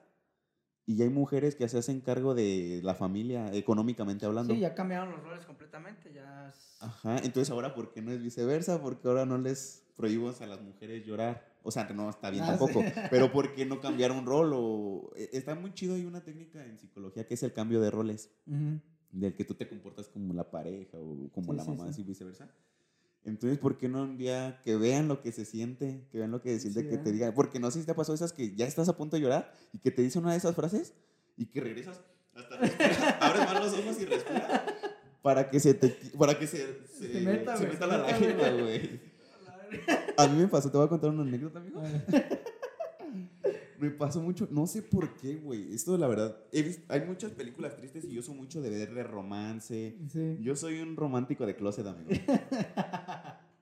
y 0.90 0.96
ya 0.96 1.04
hay 1.04 1.12
mujeres 1.12 1.56
que 1.56 1.70
se 1.70 1.78
hacen 1.78 2.02
cargo 2.02 2.34
de 2.34 2.82
la 2.84 2.96
familia, 2.96 3.54
económicamente 3.54 4.26
hablando. 4.26 4.56
Sí, 4.56 4.60
ya 4.60 4.74
cambiaron 4.74 5.12
los 5.12 5.22
roles 5.22 5.46
completamente. 5.46 6.12
Ya. 6.12 6.48
es- 6.50 6.78
Ajá, 6.80 7.18
entonces 7.20 7.52
ahora, 7.52 7.76
¿por 7.76 7.92
qué 7.92 8.02
no 8.02 8.12
es 8.12 8.20
viceversa? 8.24 8.82
Porque 8.82 9.08
ahora 9.08 9.24
no 9.24 9.38
les 9.38 9.86
prohíbos 9.96 10.42
a 10.42 10.48
las 10.48 10.60
mujeres 10.64 11.06
llorar. 11.06 11.48
O 11.62 11.70
sea, 11.70 11.84
no 11.90 12.10
está 12.10 12.32
bien 12.32 12.44
Ah, 12.44 12.58
tampoco, 12.58 12.82
sí. 12.82 12.88
pero 13.12 13.32
¿por 13.32 13.54
qué 13.54 13.68
no 13.68 13.80
cambiar 13.80 14.12
un 14.12 14.26
rol? 14.26 14.52
O, 14.56 15.12
e- 15.16 15.30
está 15.34 15.54
muy 15.54 15.76
chido, 15.76 15.94
hay 15.94 16.06
una 16.06 16.24
técnica 16.24 16.66
en 16.66 16.80
psicología 16.80 17.28
que 17.28 17.36
es 17.36 17.44
el 17.44 17.54
cambio 17.54 17.80
de 17.82 17.92
roles, 17.92 18.32
Ujú. 18.48 18.80
del 19.12 19.36
que 19.36 19.46
tú 19.46 19.54
te 19.54 19.70
comportas 19.70 20.08
como 20.08 20.34
la 20.34 20.50
pareja 20.50 20.98
o 20.98 21.30
como 21.32 21.52
Sí, 21.52 21.58
la 21.58 21.64
sí, 21.66 21.70
mamá, 21.70 21.84
sí. 21.84 21.90
así 21.92 22.04
viceversa. 22.04 22.50
Entonces, 23.26 23.60
¿por 23.60 23.78
qué 23.78 23.90
no 23.90 24.04
un 24.04 24.18
día 24.18 24.60
que 24.64 24.76
vean 24.76 25.08
lo 25.08 25.22
que 25.22 25.32
se 25.32 25.46
siente, 25.46 26.08
que 26.12 26.18
vean 26.18 26.32
lo 26.32 26.42
que 26.42 26.54
se 26.54 26.72
siente, 26.72 26.82
Sí, 26.82 26.90
que 26.90 26.98
te 26.98 27.12
digan? 27.12 27.34
Porque 27.34 27.60
no 27.60 27.70
sé 27.70 27.82
si 27.82 27.86
te 27.86 27.94
pasó 27.94 28.14
esas 28.14 28.34
que 28.34 28.56
ya 28.56 28.66
estás 28.66 28.90
a 28.90 28.98
punto 28.98 29.16
de 29.18 29.22
llorar 29.22 29.54
y 29.74 29.80
que 29.80 29.92
te 29.92 30.02
dice 30.02 30.20
una 30.20 30.32
de 30.32 30.38
esas 30.38 30.56
frases 30.56 30.94
y 31.38 31.46
que 31.46 31.62
regresas 31.62 32.02
hasta 32.34 32.58
respiras, 32.58 33.16
abres 33.22 33.46
más 33.46 33.64
los 33.66 33.74
ojos 33.74 34.02
y 34.02 34.06
respiras 34.06 34.62
para 35.22 35.50
que 35.50 35.60
se 35.60 35.74
te 35.74 35.90
para 36.18 36.38
que 36.38 36.48
se, 36.48 36.86
se, 36.88 37.14
Se 37.14 37.22
meta, 37.22 37.58
se 37.58 37.68
la 37.80 37.98
lágrima, 37.98 38.50
güey. 38.50 39.00
A 40.18 40.28
mí 40.28 40.42
me 40.42 40.48
pasó, 40.48 40.72
te 40.72 40.78
voy 40.78 40.86
a 40.86 40.90
contar 40.90 41.10
una 41.10 41.24
anécdota, 41.24 41.60
amigo. 41.60 41.82
Me 43.78 43.90
pasó 43.92 44.22
mucho, 44.22 44.46
no 44.52 44.68
sé 44.68 44.82
por 44.82 45.16
qué, 45.16 45.36
güey. 45.36 45.74
Esto, 45.74 45.98
la 45.98 46.08
verdad, 46.10 46.36
he 46.52 46.84
hay 46.90 47.00
muchas 47.06 47.32
películas 47.32 47.78
tristes 47.78 48.04
y 48.04 48.14
yo 48.14 48.22
soy 48.22 48.36
mucho 48.36 48.62
de 48.62 48.70
ver 48.70 48.94
de 48.94 49.04
romance. 49.04 49.96
Sí. 50.12 50.38
Yo 50.42 50.58
soy 50.58 50.82
un 50.82 50.98
romántico 50.98 51.46
de 51.46 51.56
closet, 51.56 51.88
amigo. 51.88 52.10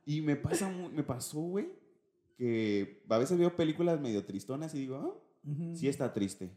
Y 0.07 0.21
me 0.21 0.35
pasa, 0.37 0.69
me 0.71 1.03
pasó, 1.03 1.39
güey, 1.41 1.67
que 2.37 3.03
a 3.09 3.17
veces 3.17 3.37
veo 3.37 3.55
películas 3.55 3.99
medio 3.99 4.23
tristonas 4.25 4.73
y 4.73 4.79
digo, 4.79 4.95
ah, 4.95 5.49
Ujú. 5.51 5.75
sí 5.75 5.87
está 5.89 6.13
triste. 6.13 6.49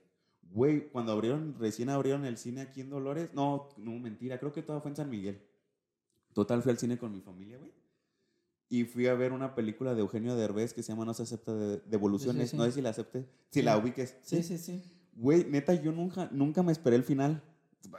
Güey, 0.52 0.88
cuando 0.90 1.12
abrieron, 1.12 1.56
recién 1.58 1.88
abrieron 1.90 2.24
el 2.24 2.36
cine 2.36 2.60
aquí 2.60 2.80
en 2.80 2.90
Dolores, 2.90 3.30
no, 3.34 3.68
no, 3.76 3.98
mentira, 3.98 4.38
creo 4.38 4.52
que 4.52 4.62
todo 4.62 4.80
fue 4.80 4.90
en 4.92 4.96
San 4.96 5.10
Miguel. 5.10 5.42
Total, 6.32 6.62
fui 6.62 6.70
al 6.70 6.78
cine 6.78 6.96
con 6.96 7.12
mi 7.12 7.20
familia, 7.20 7.58
güey. 7.58 7.72
Y 8.68 8.84
fui 8.84 9.08
a 9.08 9.14
ver 9.14 9.32
una 9.32 9.56
película 9.56 9.94
de 9.96 10.00
Eugenio 10.00 10.36
Derbez 10.36 10.72
que 10.72 10.84
se 10.84 10.92
llama 10.92 11.04
No 11.04 11.12
se 11.12 11.24
acepta 11.24 11.52
de 11.52 11.78
devoluciones. 11.86 12.50
sí. 12.50 12.56
No 12.56 12.64
sé 12.66 12.70
si 12.72 12.80
la 12.82 12.90
acepte, 12.90 13.22
si 13.50 13.60
Sí. 13.60 13.62
la 13.62 13.76
ubiques. 13.76 14.16
Sí, 14.22 14.44
sí, 14.44 14.58
sí. 14.58 14.80
Güey, 15.16 15.44
neta, 15.44 15.74
yo 15.74 15.90
nunca, 15.90 16.28
nunca 16.30 16.62
me 16.62 16.70
esperé 16.70 16.94
el 16.94 17.02
final. 17.02 17.42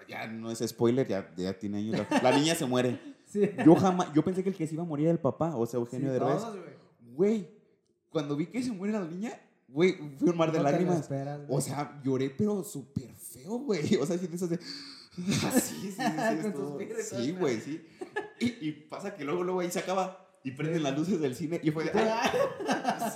Ya 0.08 0.28
no 0.28 0.49
es 0.49 0.60
spoiler, 0.66 1.06
ya, 1.08 1.30
ya 1.36 1.58
tiene 1.60 1.80
años. 1.80 2.08
La 2.24 2.38
niña 2.38 2.56
se 2.56 2.66
muere. 2.66 2.97
Sí. 3.32 3.49
Yo 3.65 3.75
jamás, 3.75 4.11
yo 4.13 4.23
pensé 4.23 4.43
que 4.43 4.49
el 4.49 4.55
que 4.55 4.67
se 4.67 4.73
iba 4.73 4.84
a 4.84 4.86
morir 4.86 5.05
era 5.05 5.13
el 5.13 5.19
papá, 5.19 5.55
o 5.55 5.65
sea, 5.65 5.77
Sí, 5.79 5.84
Eugenio 5.84 6.11
Derbez. 6.11 6.38
todos, 6.38 6.57
güey. 7.15 7.47
Cuando 8.09 8.36
vi 8.36 8.47
que 8.47 8.61
se 8.61 8.71
muere 8.71 8.93
la 8.93 9.05
niña, 9.05 9.32
güey, 9.69 9.95
fue 10.19 10.32
un 10.32 10.38
mar 10.38 10.51
de 10.51 10.57
No 10.59 10.65
te 10.65 10.69
lo 10.69 10.71
lágrimas. 10.71 10.99
esperas, 10.99 11.39
O 11.47 11.61
sea, 11.61 12.01
lloré, 12.03 12.29
pero 12.29 12.63
súper 12.63 13.09
feo, 13.15 13.59
güey. 13.59 13.95
O 13.95 14.05
sea, 14.05 14.17
sientes 14.17 14.41
así. 14.43 14.55
Ah, 15.43 15.51
sí, 15.59 15.75
sí, 15.75 15.91
sí, 15.91 15.97
sí, 17.03 17.15
y 17.17 17.25
sí, 17.25 17.32
güey, 17.34 17.59
sí. 17.59 17.86
Y, 18.39 18.67
y 18.69 18.71
pasa 18.89 19.13
que 19.13 19.25
luego, 19.25 19.43
luego 19.43 19.59
ahí 19.59 19.69
se 19.69 19.79
acaba 19.79 20.25
y 20.41 20.51
prenden 20.51 20.84
las 20.84 20.97
luces 20.97 21.19
del 21.19 21.36
cine 21.36 21.59
y 21.61 21.69
fue 21.69 21.84
de. 21.84 21.91
"Ay". 21.99 22.29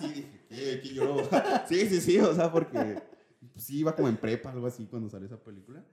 Sí, 0.01 0.07
dije, 0.07 0.45
¿qué? 0.49 0.81
¿Qué 0.81 0.89
lloró? 0.93 1.17
Sí, 1.69 1.87
sí, 1.87 2.01
sí, 2.01 2.19
o 2.19 2.35
sea, 2.35 2.51
porque 2.51 3.01
sí 3.55 3.79
iba 3.79 3.95
como 3.95 4.09
en 4.09 4.17
prepa, 4.17 4.51
algo 4.51 4.67
así, 4.67 4.85
cuando 4.87 5.09
salió 5.09 5.25
esa 5.27 5.37
película. 5.41 5.83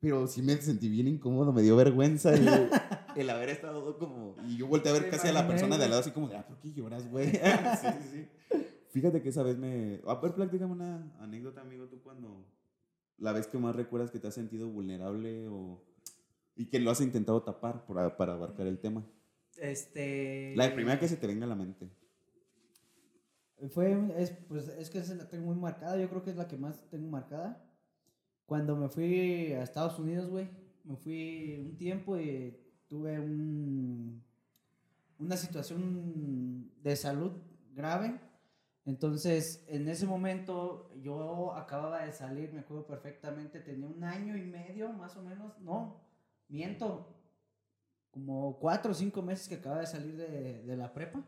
Pero 0.00 0.26
sí 0.26 0.42
me 0.42 0.54
sentí 0.60 0.88
bien 0.90 1.08
incómodo, 1.08 1.50
me 1.52 1.62
dio 1.62 1.76
vergüenza 1.76 2.34
el, 2.34 2.68
el 3.20 3.30
haber 3.30 3.48
estado 3.48 3.98
como... 3.98 4.36
Y 4.46 4.56
yo 4.56 4.66
volteé 4.66 4.90
a 4.90 4.94
ver 4.94 5.10
casi 5.10 5.28
a 5.28 5.32
la 5.32 5.46
persona 5.46 5.78
de 5.78 5.84
al 5.84 5.90
lado 5.90 6.00
así 6.00 6.10
como 6.10 6.28
de, 6.28 6.36
ah, 6.36 6.46
¿por 6.46 6.58
qué 6.58 6.72
lloras, 6.72 7.10
güey? 7.10 7.30
sí, 7.32 7.88
sí, 8.02 8.08
sí. 8.12 8.28
Fíjate 8.90 9.22
que 9.22 9.28
esa 9.28 9.42
vez 9.42 9.56
me... 9.58 10.00
A 10.06 10.14
ver, 10.16 10.34
platícame 10.34 10.72
una 10.72 11.12
anécdota, 11.20 11.60
amigo, 11.60 11.86
tú 11.86 12.00
cuando... 12.02 12.46
La 13.18 13.32
vez 13.32 13.46
que 13.46 13.58
más 13.58 13.74
recuerdas 13.74 14.10
que 14.10 14.18
te 14.18 14.28
has 14.28 14.34
sentido 14.34 14.68
vulnerable 14.68 15.48
o... 15.48 15.82
Y 16.56 16.66
que 16.66 16.80
lo 16.80 16.90
has 16.90 17.00
intentado 17.00 17.42
tapar 17.42 17.86
para, 17.86 18.16
para 18.16 18.32
abarcar 18.34 18.66
el 18.66 18.78
tema. 18.78 19.04
Este. 19.58 20.54
La 20.56 20.72
primera 20.74 20.98
que 20.98 21.08
se 21.08 21.16
te 21.16 21.26
venga 21.26 21.44
a 21.44 21.48
la 21.48 21.54
mente. 21.54 21.88
Fue, 23.70 23.96
es, 24.16 24.30
pues 24.48 24.68
es 24.68 24.88
que 24.88 24.98
esa 24.98 25.14
la 25.14 25.28
tengo 25.28 25.46
muy 25.46 25.56
marcada, 25.56 25.96
yo 25.96 26.08
creo 26.08 26.22
que 26.22 26.30
es 26.30 26.36
la 26.36 26.46
que 26.46 26.56
más 26.56 26.88
tengo 26.90 27.08
marcada. 27.08 27.64
Cuando 28.46 28.76
me 28.76 28.88
fui 28.88 29.52
a 29.52 29.62
Estados 29.62 29.98
Unidos, 29.98 30.28
güey, 30.30 30.48
me 30.84 30.96
fui 30.96 31.56
un 31.58 31.76
tiempo 31.76 32.18
y 32.18 32.56
tuve 32.88 33.20
un, 33.20 34.22
una 35.18 35.36
situación 35.36 36.72
de 36.82 36.96
salud 36.96 37.32
grave. 37.74 38.18
Entonces, 38.84 39.64
en 39.68 39.88
ese 39.88 40.06
momento 40.06 40.90
yo 41.02 41.54
acababa 41.54 42.04
de 42.04 42.12
salir, 42.12 42.52
me 42.52 42.60
acuerdo 42.60 42.86
perfectamente, 42.86 43.60
tenía 43.60 43.86
un 43.86 44.02
año 44.02 44.36
y 44.36 44.42
medio 44.42 44.92
más 44.92 45.16
o 45.16 45.22
menos, 45.22 45.58
no, 45.60 46.00
miento, 46.48 47.14
como 48.10 48.58
cuatro 48.58 48.92
o 48.92 48.94
cinco 48.94 49.20
meses 49.20 49.46
que 49.46 49.56
acababa 49.56 49.82
de 49.82 49.86
salir 49.86 50.16
de, 50.16 50.62
de 50.62 50.76
la 50.76 50.92
prepa. 50.92 51.22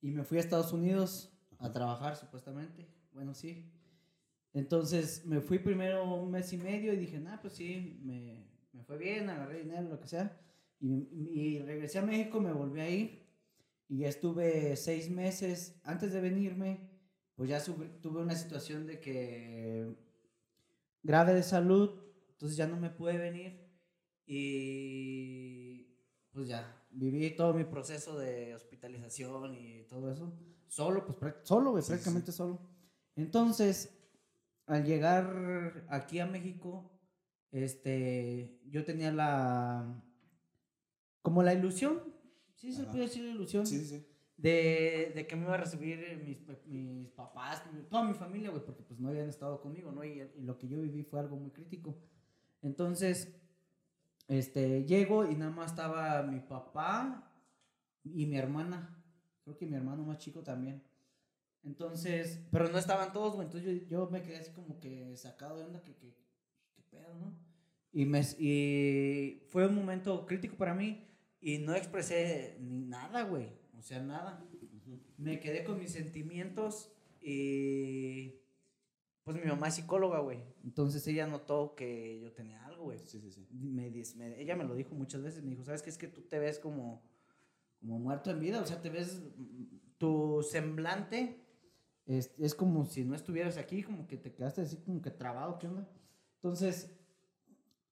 Y 0.00 0.10
me 0.10 0.24
fui 0.24 0.38
a 0.38 0.40
Estados 0.40 0.72
Unidos 0.72 1.32
a 1.58 1.70
trabajar, 1.72 2.16
supuestamente. 2.16 2.88
Bueno, 3.12 3.34
sí. 3.34 3.70
Entonces 4.52 5.26
me 5.26 5.40
fui 5.40 5.58
primero 5.58 6.14
un 6.14 6.30
mes 6.30 6.52
y 6.52 6.56
medio 6.56 6.92
y 6.92 6.96
dije, 6.96 7.18
nah, 7.18 7.38
pues 7.38 7.54
sí, 7.54 8.00
me, 8.02 8.45
me 8.76 8.84
fue 8.84 8.98
bien, 8.98 9.30
agarré 9.30 9.60
dinero, 9.60 9.88
lo 9.88 10.00
que 10.00 10.06
sea. 10.06 10.38
Y, 10.78 11.08
y, 11.10 11.58
regresé 11.60 11.98
a 11.98 12.02
México, 12.02 12.40
me 12.40 12.52
volví 12.52 12.80
a 12.80 12.90
ir. 12.90 13.26
Y 13.88 13.98
ya 13.98 14.08
estuve 14.08 14.76
seis 14.76 15.10
meses. 15.10 15.80
Antes 15.84 16.12
de 16.12 16.20
venirme, 16.20 16.90
pues 17.34 17.48
ya 17.48 17.62
tuve 17.62 18.20
una 18.20 18.34
situación 18.34 18.86
de 18.86 19.00
que 19.00 19.94
grave 21.02 21.34
de 21.34 21.42
salud, 21.42 22.02
entonces 22.30 22.56
ya 22.56 22.66
no 22.66 22.76
me 22.76 22.90
pude 22.90 23.16
venir. 23.16 23.66
Y 24.26 25.96
pues 26.32 26.48
ya, 26.48 26.84
viví 26.90 27.34
todo 27.36 27.54
mi 27.54 27.64
proceso 27.64 28.18
de 28.18 28.54
hospitalización 28.54 29.54
y 29.54 29.84
todo 29.84 30.12
eso. 30.12 30.32
Solo, 30.66 31.06
pues 31.06 31.34
solo, 31.44 31.72
prácticamente 31.72 32.32
solo. 32.32 32.60
Entonces, 33.14 33.96
al 34.66 34.84
llegar 34.84 35.86
aquí 35.88 36.18
a 36.18 36.26
México, 36.26 36.95
este, 37.52 38.60
yo 38.68 38.84
tenía 38.84 39.12
la, 39.12 40.02
como 41.22 41.42
la 41.42 41.54
ilusión, 41.54 42.02
sí 42.54 42.72
se 42.72 42.84
puede 42.84 43.00
decir 43.00 43.24
la 43.24 43.30
ilusión, 43.30 43.64
De, 44.36 45.12
de, 45.14 45.26
que 45.26 45.34
me 45.34 45.44
iba 45.44 45.54
a 45.54 45.58
recibir 45.58 46.22
mis, 46.22 46.66
mis 46.66 47.08
papás, 47.10 47.62
toda 47.88 48.04
mi 48.04 48.14
familia, 48.14 48.50
güey, 48.50 48.64
porque 48.64 48.82
pues 48.82 49.00
no 49.00 49.08
habían 49.08 49.28
estado 49.28 49.60
conmigo, 49.60 49.92
¿no? 49.92 50.04
Y, 50.04 50.20
y 50.36 50.42
lo 50.42 50.58
que 50.58 50.68
yo 50.68 50.80
viví 50.80 51.02
fue 51.02 51.20
algo 51.20 51.36
muy 51.36 51.50
crítico. 51.50 51.96
Entonces, 52.60 53.34
este, 54.28 54.84
llego 54.84 55.24
y 55.24 55.36
nada 55.36 55.52
más 55.52 55.70
estaba 55.70 56.22
mi 56.22 56.40
papá 56.40 57.32
y 58.02 58.26
mi 58.26 58.36
hermana. 58.36 59.02
Creo 59.44 59.56
que 59.56 59.66
mi 59.66 59.76
hermano 59.76 60.02
más 60.02 60.18
chico 60.18 60.42
también. 60.42 60.82
Entonces, 61.62 62.44
pero 62.50 62.68
no 62.68 62.78
estaban 62.78 63.12
todos, 63.12 63.34
güey. 63.34 63.46
Entonces 63.46 63.82
yo, 63.82 63.88
yo, 63.88 64.10
me 64.10 64.22
quedé 64.22 64.38
así 64.38 64.52
como 64.52 64.80
que 64.80 65.16
sacado 65.16 65.56
de 65.56 65.64
onda, 65.64 65.82
que 65.82 65.94
pedo, 66.96 67.14
¿no? 67.14 67.34
Y, 67.92 68.04
me, 68.04 68.20
y 68.38 69.42
fue 69.48 69.66
un 69.66 69.74
momento 69.74 70.26
crítico 70.26 70.56
para 70.56 70.74
mí 70.74 71.06
y 71.40 71.58
no 71.58 71.74
expresé 71.74 72.56
ni 72.60 72.78
nada, 72.80 73.22
güey. 73.22 73.48
O 73.78 73.82
sea, 73.82 74.00
nada. 74.00 74.44
Me 75.16 75.40
quedé 75.40 75.64
con 75.64 75.78
mis 75.78 75.92
sentimientos 75.92 76.92
y 77.20 78.40
pues 79.24 79.36
mi 79.36 79.48
mamá 79.48 79.68
es 79.68 79.74
psicóloga, 79.74 80.20
güey. 80.20 80.38
Entonces 80.64 81.06
ella 81.08 81.26
notó 81.26 81.74
que 81.74 82.20
yo 82.20 82.32
tenía 82.32 82.64
algo, 82.64 82.84
güey. 82.84 82.98
Sí, 82.98 83.20
sí, 83.20 83.30
sí. 83.32 83.48
Me, 83.50 83.88
ella 84.38 84.56
me 84.56 84.64
lo 84.64 84.74
dijo 84.74 84.94
muchas 84.94 85.22
veces. 85.22 85.42
Me 85.42 85.50
dijo, 85.50 85.64
¿sabes 85.64 85.82
qué? 85.82 85.90
Es 85.90 85.98
que 85.98 86.08
tú 86.08 86.22
te 86.22 86.38
ves 86.38 86.58
como, 86.58 87.02
como 87.80 87.98
muerto 87.98 88.30
en 88.30 88.40
vida. 88.40 88.60
O 88.60 88.66
sea, 88.66 88.80
te 88.80 88.90
ves, 88.90 89.22
tu 89.98 90.46
semblante 90.48 91.44
es, 92.06 92.34
es 92.38 92.54
como 92.54 92.84
si 92.84 93.04
no 93.04 93.14
estuvieras 93.14 93.56
aquí, 93.56 93.82
como 93.82 94.06
que 94.06 94.16
te 94.16 94.32
quedaste 94.32 94.60
así 94.60 94.76
como 94.76 95.02
que 95.02 95.10
trabado, 95.10 95.58
¿qué 95.58 95.66
onda? 95.66 95.88
Entonces, 96.46 96.96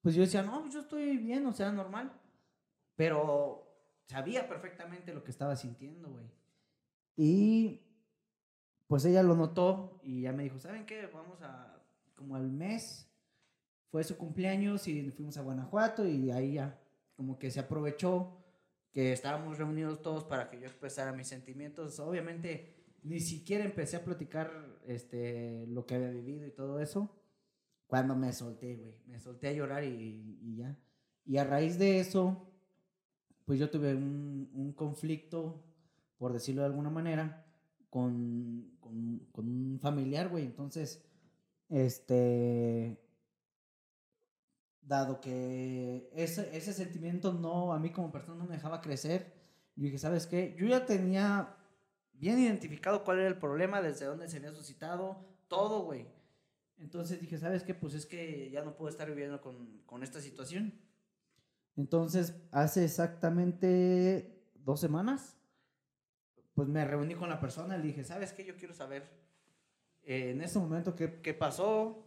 pues 0.01 0.15
yo 0.15 0.21
decía, 0.21 0.41
no, 0.41 0.69
yo 0.69 0.79
estoy 0.79 1.17
bien, 1.17 1.45
o 1.45 1.51
sea, 1.51 1.73
normal. 1.73 2.17
Pero 2.95 3.67
sabía 4.05 4.47
perfectamente 4.47 5.13
lo 5.13 5.25
que 5.25 5.31
estaba 5.31 5.57
sintiendo, 5.57 6.09
güey. 6.09 6.25
Y 7.17 7.81
pues 8.87 9.03
ella 9.03 9.23
lo 9.23 9.35
notó 9.35 9.99
y 10.03 10.21
ya 10.21 10.31
me 10.31 10.43
dijo, 10.43 10.57
¿saben 10.57 10.85
qué? 10.85 11.05
Vamos 11.07 11.41
a, 11.41 11.83
como 12.15 12.37
al 12.37 12.49
mes, 12.49 13.11
fue 13.91 14.05
su 14.05 14.15
cumpleaños 14.15 14.87
y 14.87 15.11
fuimos 15.11 15.35
a 15.35 15.41
Guanajuato 15.41 16.07
y 16.07 16.31
ahí 16.31 16.53
ya, 16.53 16.79
como 17.17 17.37
que 17.37 17.51
se 17.51 17.59
aprovechó 17.59 18.37
que 18.93 19.11
estábamos 19.11 19.57
reunidos 19.57 20.01
todos 20.01 20.23
para 20.23 20.49
que 20.49 20.61
yo 20.61 20.67
expresara 20.67 21.11
mis 21.11 21.27
sentimientos. 21.27 21.99
Obviamente, 21.99 22.73
ni 23.03 23.19
siquiera 23.19 23.65
empecé 23.65 23.97
a 23.97 24.05
platicar 24.05 24.79
este, 24.87 25.67
lo 25.67 25.85
que 25.85 25.95
había 25.95 26.11
vivido 26.11 26.47
y 26.47 26.51
todo 26.51 26.79
eso, 26.79 27.13
cuando 27.87 28.15
me 28.15 28.33
solté, 28.33 28.75
güey. 28.75 28.95
Me 29.07 29.19
solté 29.19 29.47
a 29.47 29.53
llorar 29.53 29.83
y, 29.83 30.55
ya. 30.57 30.77
Y 31.25 31.37
a 31.37 31.43
raíz 31.43 31.77
de 31.79 31.99
eso, 31.99 32.51
pues 33.45 33.59
yo 33.59 33.69
tuve 33.69 33.95
un, 33.95 34.49
un 34.53 34.73
conflicto, 34.73 35.63
por 36.17 36.33
decirlo 36.33 36.61
de 36.61 36.67
alguna 36.67 36.89
manera, 36.89 37.45
con, 37.89 38.77
con, 38.79 39.19
con 39.31 39.47
un 39.47 39.79
familiar, 39.79 40.29
güey. 40.29 40.45
Entonces, 40.45 41.03
este, 41.69 42.99
dado 44.81 45.19
que 45.19 46.09
ese, 46.13 46.55
ese 46.55 46.73
sentimiento 46.73 47.33
no, 47.33 47.73
a 47.73 47.79
mí 47.79 47.91
como 47.91 48.11
persona 48.11 48.37
no 48.37 48.45
me 48.45 48.55
dejaba 48.55 48.81
crecer, 48.81 49.33
yo 49.75 49.85
dije, 49.85 49.97
¿sabes 49.97 50.27
qué? 50.27 50.55
Yo 50.57 50.67
ya 50.67 50.85
tenía 50.85 51.57
bien 52.13 52.39
identificado 52.39 53.03
cuál 53.03 53.19
era 53.19 53.27
el 53.27 53.37
problema, 53.37 53.81
desde 53.81 54.05
dónde 54.05 54.29
se 54.29 54.37
había 54.37 54.53
suscitado, 54.53 55.17
todo, 55.47 55.83
güey. 55.83 56.07
Entonces 56.77 57.21
dije, 57.21 57.37
¿sabes 57.37 57.63
qué? 57.63 57.73
Pues 57.73 57.93
es 57.93 58.05
que 58.05 58.49
ya 58.51 58.63
no 58.63 58.75
puedo 58.75 58.89
estar 58.89 59.07
viviendo 59.07 59.41
con, 59.41 59.81
con 59.85 60.03
esta 60.03 60.21
situación. 60.21 60.73
Entonces, 61.77 62.35
hace 62.51 62.85
exactamente 62.85 64.43
dos 64.55 64.79
semanas 64.79 65.37
pues 66.55 66.67
me 66.69 66.83
reuní 66.85 67.13
con 67.15 67.29
la 67.29 67.39
persona 67.39 67.75
y 67.75 67.81
le 67.81 67.87
dije, 67.87 68.03
¿sabes 68.05 68.33
qué? 68.33 68.45
Yo 68.45 68.55
quiero 68.55 68.73
saber 68.73 69.03
eh, 70.03 70.31
en 70.31 70.41
este 70.41 70.57
momento 70.57 70.95
qué, 70.95 71.19
qué 71.21 71.33
pasó. 71.33 72.01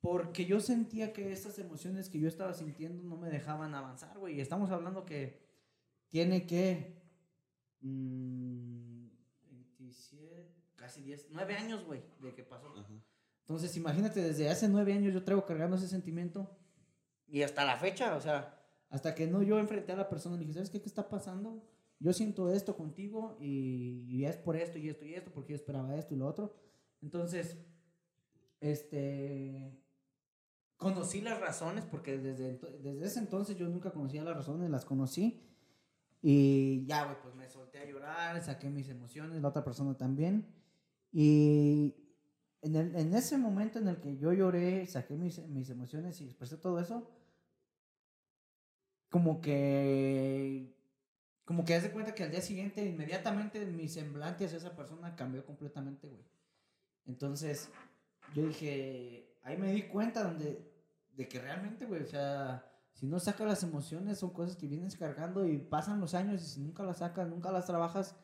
Porque 0.00 0.46
yo 0.46 0.60
sentía 0.60 1.12
que 1.12 1.32
estas 1.32 1.58
emociones 1.58 2.08
que 2.08 2.20
yo 2.20 2.28
estaba 2.28 2.54
sintiendo 2.54 3.02
no 3.02 3.16
me 3.16 3.28
dejaban 3.28 3.74
avanzar, 3.74 4.16
güey. 4.16 4.36
Y 4.36 4.40
estamos 4.40 4.70
hablando 4.70 5.04
que 5.04 5.42
tiene 6.08 6.46
que... 6.46 6.96
27, 7.80 7.86
mm, 9.80 10.76
casi 10.76 11.02
10, 11.02 11.26
9 11.30 11.56
años, 11.56 11.84
güey, 11.84 12.00
de 12.20 12.32
que 12.34 12.44
pasó. 12.44 12.72
Entonces, 13.48 13.76
imagínate, 13.76 14.22
desde 14.22 14.50
hace 14.50 14.68
9 14.68 14.92
años 14.92 15.14
yo 15.14 15.24
traigo 15.24 15.46
cargando 15.46 15.76
ese 15.76 15.88
sentimiento. 15.88 16.54
Y 17.26 17.42
hasta 17.42 17.64
la 17.64 17.78
fecha, 17.78 18.14
o 18.16 18.20
sea, 18.20 18.62
hasta 18.90 19.14
que 19.14 19.26
no 19.26 19.42
yo 19.42 19.58
enfrenté 19.58 19.92
a 19.92 19.96
la 19.96 20.08
persona 20.08 20.36
y 20.36 20.40
dije, 20.40 20.52
¿sabes 20.52 20.70
qué? 20.70 20.80
¿Qué 20.80 20.88
está 20.88 21.08
pasando? 21.08 21.62
yo 22.00 22.12
siento 22.12 22.52
esto 22.52 22.76
contigo 22.76 23.36
y, 23.40 24.24
es 24.24 24.36
por 24.36 24.56
esto 24.56 24.78
y 24.78 24.88
esto 24.88 25.04
y 25.04 25.14
esto, 25.14 25.30
porque 25.32 25.52
yo 25.52 25.56
esperaba 25.56 25.96
esto 25.96 26.14
y 26.14 26.18
lo 26.18 26.26
otro. 26.26 26.54
Entonces, 27.02 27.58
este, 28.60 29.76
conocí 30.76 31.20
las 31.20 31.40
razones, 31.40 31.84
porque 31.84 32.18
desde, 32.18 32.58
desde 32.80 33.04
ese 33.04 33.18
entonces 33.18 33.56
yo 33.56 33.68
nunca 33.68 33.90
conocía 33.90 34.22
las 34.22 34.36
razones, 34.36 34.70
las 34.70 34.84
conocí. 34.84 35.42
Y 36.22 36.84
ya, 36.86 37.04
güey, 37.04 37.16
pues 37.22 37.34
me 37.34 37.48
solté 37.48 37.78
a 37.78 37.86
llorar, 37.86 38.42
saqué 38.42 38.68
mis 38.70 38.88
emociones, 38.88 39.40
la 39.40 39.48
otra 39.48 39.64
persona 39.64 39.96
también. 39.96 40.46
Y 41.12 41.94
en, 42.62 42.76
el, 42.76 42.96
en 42.96 43.14
ese 43.14 43.38
momento 43.38 43.78
en 43.78 43.88
el 43.88 44.00
que 44.00 44.16
yo 44.16 44.32
lloré, 44.32 44.86
saqué 44.86 45.16
mis, 45.16 45.38
mis 45.48 45.70
emociones 45.70 46.20
y 46.20 46.24
expresé 46.24 46.56
todo 46.56 46.80
eso, 46.80 47.10
como 49.10 49.40
que 49.40 50.78
como 51.48 51.64
que 51.64 51.74
hace 51.74 51.90
cuenta 51.90 52.14
que 52.14 52.24
al 52.24 52.30
día 52.30 52.42
siguiente, 52.42 52.84
inmediatamente 52.84 53.64
mi 53.64 53.88
semblante 53.88 54.44
hacia 54.44 54.58
esa 54.58 54.76
persona 54.76 55.16
cambió 55.16 55.46
completamente, 55.46 56.06
güey. 56.06 56.22
Entonces, 57.06 57.70
yo 58.34 58.46
dije, 58.46 59.34
ahí 59.44 59.56
me 59.56 59.72
di 59.72 59.84
cuenta 59.84 60.24
donde, 60.24 60.70
de 61.16 61.26
que 61.26 61.40
realmente, 61.40 61.86
güey, 61.86 62.02
o 62.02 62.06
sea, 62.06 62.70
si 62.92 63.06
no 63.06 63.18
sacas 63.18 63.46
las 63.46 63.62
emociones, 63.62 64.18
son 64.18 64.28
cosas 64.28 64.56
que 64.56 64.66
vienes 64.66 64.94
cargando 64.96 65.46
y 65.46 65.56
pasan 65.56 66.00
los 66.00 66.12
años 66.12 66.42
y 66.42 66.46
si 66.46 66.60
nunca 66.60 66.82
las 66.82 66.98
sacas, 66.98 67.26
nunca 67.26 67.50
las 67.50 67.64
trabajas, 67.64 68.14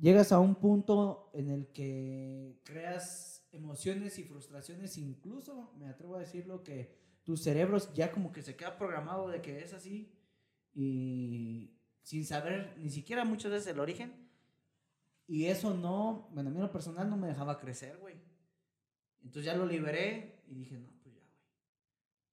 llegas 0.00 0.32
a 0.32 0.40
un 0.40 0.54
punto 0.54 1.30
en 1.34 1.48
el 1.48 1.68
que 1.68 2.60
creas 2.64 3.48
emociones 3.52 4.18
y 4.18 4.24
frustraciones, 4.24 4.96
incluso, 4.98 5.72
me 5.78 5.88
atrevo 5.88 6.16
a 6.16 6.20
decirlo, 6.20 6.62
que 6.62 6.98
tu 7.24 7.36
cerebro 7.36 7.78
ya 7.94 8.10
como 8.10 8.32
que 8.32 8.42
se 8.42 8.56
queda 8.56 8.78
programado 8.78 9.28
de 9.28 9.42
que 9.42 9.60
es 9.60 9.74
así 9.74 10.12
y 10.72 11.76
sin 12.02 12.24
saber 12.24 12.74
ni 12.78 12.90
siquiera 12.90 13.24
muchas 13.24 13.50
veces 13.50 13.68
el 13.68 13.80
origen. 13.80 14.28
Y 15.26 15.46
eso 15.46 15.74
no, 15.74 16.28
bueno, 16.32 16.50
a 16.50 16.52
mí 16.52 16.58
lo 16.58 16.72
personal 16.72 17.08
no 17.08 17.16
me 17.16 17.28
dejaba 17.28 17.58
crecer, 17.58 17.98
güey. 17.98 18.16
Entonces 19.22 19.44
ya 19.44 19.54
lo 19.54 19.66
liberé 19.66 20.42
y 20.48 20.54
dije, 20.54 20.78
no, 20.78 20.90
pues 21.02 21.14
ya, 21.14 21.22
güey. 21.22 21.44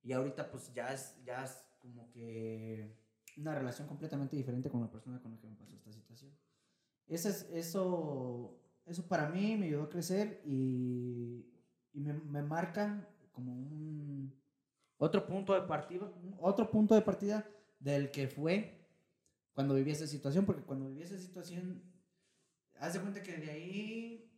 Y 0.04 0.14
ahorita 0.14 0.50
pues 0.50 0.74
ya 0.74 0.94
es, 0.94 1.16
ya 1.24 1.44
es 1.44 1.64
como 1.80 2.10
que 2.10 2.96
una 3.38 3.54
relación 3.54 3.88
completamente 3.88 4.36
diferente 4.36 4.70
con 4.70 4.82
la 4.82 4.90
persona 4.90 5.22
con 5.22 5.32
la 5.32 5.40
que 5.40 5.48
me 5.48 5.56
pasó 5.56 5.76
esta 5.76 5.92
situación. 5.92 6.32
Eso, 7.08 7.30
es, 7.30 7.48
eso, 7.54 8.60
eso 8.86 9.08
para 9.08 9.30
mí 9.30 9.56
me 9.58 9.68
ayudó 9.68 9.84
a 9.84 9.90
crecer 9.90 10.42
y, 10.46 11.46
y 11.94 12.00
me, 12.02 12.14
me 12.14 12.42
marca 12.42 13.08
como 13.32 13.54
un 13.54 14.34
otro 14.98 15.26
punto 15.26 15.54
de 15.54 15.62
partida, 15.62 16.12
otro 16.40 16.70
punto 16.70 16.96
de 16.96 17.02
partida 17.02 17.48
del 17.80 18.12
que 18.12 18.28
fue 18.28 18.78
cuando 19.54 19.76
viví 19.76 19.92
esa 19.92 20.08
situación, 20.08 20.46
porque 20.46 20.64
cuando 20.64 20.88
viví 20.88 21.04
esa 21.04 21.18
situación, 21.18 21.82
haz 22.80 22.94
de 22.94 23.02
cuenta 23.02 23.24
que 23.24 23.38
de 23.38 23.52
ahí, 23.52 24.32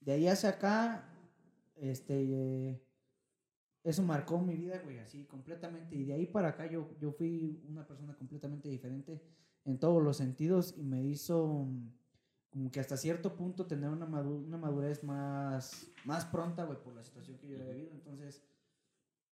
de 0.00 0.12
ahí 0.12 0.28
hacia 0.28 0.50
acá, 0.50 1.08
este, 1.76 2.80
eso 3.84 4.02
marcó 4.02 4.40
mi 4.40 4.56
vida, 4.56 4.80
güey, 4.84 4.98
así 4.98 5.24
completamente. 5.24 5.96
Y 5.96 6.04
de 6.04 6.14
ahí 6.14 6.26
para 6.26 6.48
acá 6.48 6.66
yo, 6.66 6.96
yo 7.00 7.12
fui 7.12 7.62
una 7.68 7.86
persona 7.86 8.14
completamente 8.14 8.68
diferente 8.68 9.20
en 9.64 9.78
todos 9.78 10.02
los 10.02 10.16
sentidos 10.16 10.74
y 10.76 10.82
me 10.82 11.02
hizo 11.02 11.68
como 12.50 12.70
que 12.70 12.80
hasta 12.80 12.96
cierto 12.96 13.34
punto 13.34 13.66
tener 13.66 13.88
una, 13.88 14.04
una 14.04 14.58
madurez 14.58 15.02
más, 15.02 15.90
más 16.04 16.26
pronta, 16.26 16.64
güey, 16.64 16.78
por 16.82 16.94
la 16.94 17.02
situación 17.02 17.38
que 17.38 17.48
yo 17.48 17.56
había 17.56 17.72
vivido. 17.72 17.92
Entonces, 17.94 18.44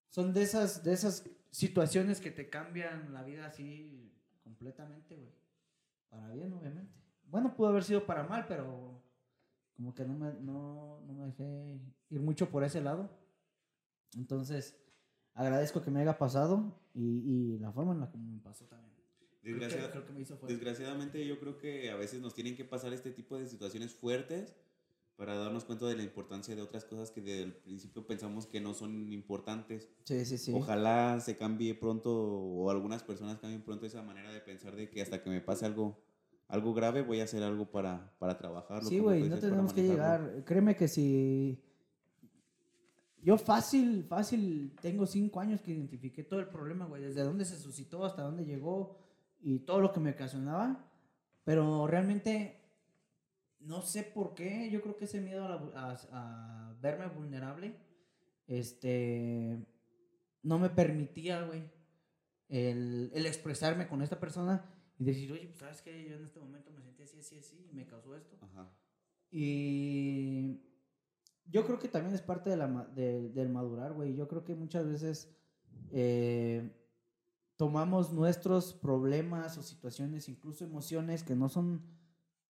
son 0.08 0.32
de 0.32 0.42
esas, 0.42 0.82
de 0.82 0.94
esas 0.94 1.28
situaciones 1.50 2.20
que 2.20 2.30
te 2.30 2.48
cambian 2.48 3.12
la 3.12 3.22
vida 3.22 3.46
así 3.46 4.10
completamente, 4.42 5.16
güey. 5.16 5.30
Para 6.08 6.30
bien, 6.30 6.52
obviamente. 6.54 6.98
Bueno, 7.24 7.54
pudo 7.54 7.68
haber 7.68 7.84
sido 7.84 8.06
para 8.06 8.24
mal, 8.24 8.46
pero 8.48 9.00
como 9.76 9.94
que 9.94 10.04
no 10.04 10.14
me, 10.14 10.32
no, 10.40 11.00
no 11.06 11.12
me 11.12 11.26
dejé 11.26 11.78
ir 12.08 12.20
mucho 12.20 12.50
por 12.50 12.64
ese 12.64 12.80
lado. 12.80 13.19
Entonces, 14.16 14.76
agradezco 15.34 15.82
que 15.82 15.90
me 15.90 16.00
haya 16.00 16.18
pasado 16.18 16.80
y, 16.94 17.54
y 17.54 17.58
la 17.58 17.72
forma 17.72 17.92
en 17.92 18.00
la 18.00 18.10
que 18.10 18.18
me 18.18 18.38
pasó 18.40 18.64
también. 18.66 18.90
Desgraciadamente 19.42 21.26
yo 21.26 21.40
creo 21.40 21.56
que 21.56 21.90
a 21.90 21.96
veces 21.96 22.20
nos 22.20 22.34
tienen 22.34 22.56
que 22.56 22.64
pasar 22.64 22.92
este 22.92 23.10
tipo 23.10 23.38
de 23.38 23.46
situaciones 23.46 23.94
fuertes 23.94 24.54
para 25.16 25.34
darnos 25.36 25.64
cuenta 25.64 25.86
de 25.86 25.96
la 25.96 26.02
importancia 26.02 26.54
de 26.54 26.62
otras 26.62 26.84
cosas 26.84 27.10
que 27.10 27.20
desde 27.20 27.42
el 27.42 27.52
principio 27.52 28.06
pensamos 28.06 28.46
que 28.46 28.60
no 28.60 28.74
son 28.74 29.12
importantes. 29.12 29.88
Sí, 30.04 30.24
sí, 30.24 30.38
sí. 30.38 30.52
Ojalá 30.54 31.20
se 31.20 31.36
cambie 31.36 31.74
pronto 31.74 32.10
o 32.10 32.70
algunas 32.70 33.02
personas 33.02 33.38
cambien 33.38 33.62
pronto 33.62 33.86
esa 33.86 34.02
manera 34.02 34.32
de 34.32 34.40
pensar 34.40 34.76
de 34.76 34.88
que 34.88 35.02
hasta 35.02 35.22
que 35.22 35.30
me 35.30 35.40
pase 35.40 35.66
algo 35.66 36.02
algo 36.48 36.74
grave 36.74 37.02
voy 37.02 37.20
a 37.20 37.24
hacer 37.24 37.42
algo 37.42 37.70
para, 37.70 38.12
para 38.18 38.36
trabajarlo. 38.36 38.88
Sí, 38.88 38.98
güey, 38.98 39.28
no 39.28 39.38
tenemos 39.38 39.72
que 39.72 39.82
llegar. 39.84 40.42
Créeme 40.44 40.74
que 40.74 40.88
si 40.88 41.62
yo 43.22 43.36
fácil, 43.36 44.04
fácil, 44.04 44.74
tengo 44.80 45.06
cinco 45.06 45.40
años 45.40 45.60
que 45.60 45.72
identifiqué 45.72 46.24
todo 46.24 46.40
el 46.40 46.48
problema, 46.48 46.86
güey, 46.86 47.02
desde 47.02 47.22
dónde 47.22 47.44
se 47.44 47.58
suscitó 47.58 48.04
hasta 48.04 48.22
dónde 48.22 48.44
llegó 48.44 48.98
y 49.40 49.60
todo 49.60 49.80
lo 49.80 49.92
que 49.92 50.00
me 50.00 50.12
ocasionaba, 50.12 50.90
pero 51.44 51.86
realmente 51.86 52.60
no 53.60 53.82
sé 53.82 54.02
por 54.02 54.34
qué, 54.34 54.70
yo 54.70 54.80
creo 54.80 54.96
que 54.96 55.04
ese 55.04 55.20
miedo 55.20 55.44
a, 55.74 56.74
verme 56.80 57.08
vulnerable, 57.08 57.76
este, 58.46 59.58
no 60.42 60.58
me 60.58 60.70
permitía, 60.70 61.42
güey, 61.42 61.62
el, 62.48 63.10
el, 63.14 63.26
expresarme 63.26 63.86
con 63.86 64.02
esta 64.02 64.18
persona 64.18 64.64
y 64.98 65.04
decir, 65.04 65.30
oye, 65.30 65.46
pues 65.46 65.58
sabes 65.58 65.82
que 65.82 66.08
yo 66.08 66.16
en 66.16 66.24
este 66.24 66.40
momento 66.40 66.70
me 66.72 66.80
sentí 66.80 67.02
así, 67.02 67.18
así, 67.18 67.38
así, 67.38 67.68
y 67.70 67.74
me 67.74 67.86
causó 67.86 68.16
esto. 68.16 68.36
Ajá. 68.40 68.68
Y 69.30 70.69
yo 71.46 71.64
creo 71.64 71.78
que 71.78 71.88
también 71.88 72.14
es 72.14 72.22
parte 72.22 72.50
de 72.50 72.56
la, 72.56 72.66
del 72.66 73.48
madurar, 73.48 73.92
güey. 73.92 74.14
Yo 74.14 74.28
creo 74.28 74.44
que 74.44 74.54
muchas 74.54 74.86
veces 74.86 75.34
eh, 75.90 76.70
tomamos 77.56 78.12
nuestros 78.12 78.72
problemas 78.72 79.58
o 79.58 79.62
situaciones, 79.62 80.28
incluso 80.28 80.64
emociones 80.64 81.22
que 81.22 81.34
no 81.34 81.48
son 81.48 81.82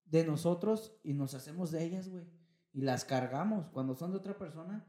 de 0.05 0.25
nosotros 0.25 0.99
y 1.03 1.13
nos 1.13 1.33
hacemos 1.33 1.71
de 1.71 1.83
ellas, 1.83 2.09
güey. 2.09 2.25
Y 2.73 2.81
las 2.81 3.03
cargamos 3.03 3.67
cuando 3.69 3.95
son 3.95 4.11
de 4.11 4.17
otra 4.17 4.37
persona 4.37 4.85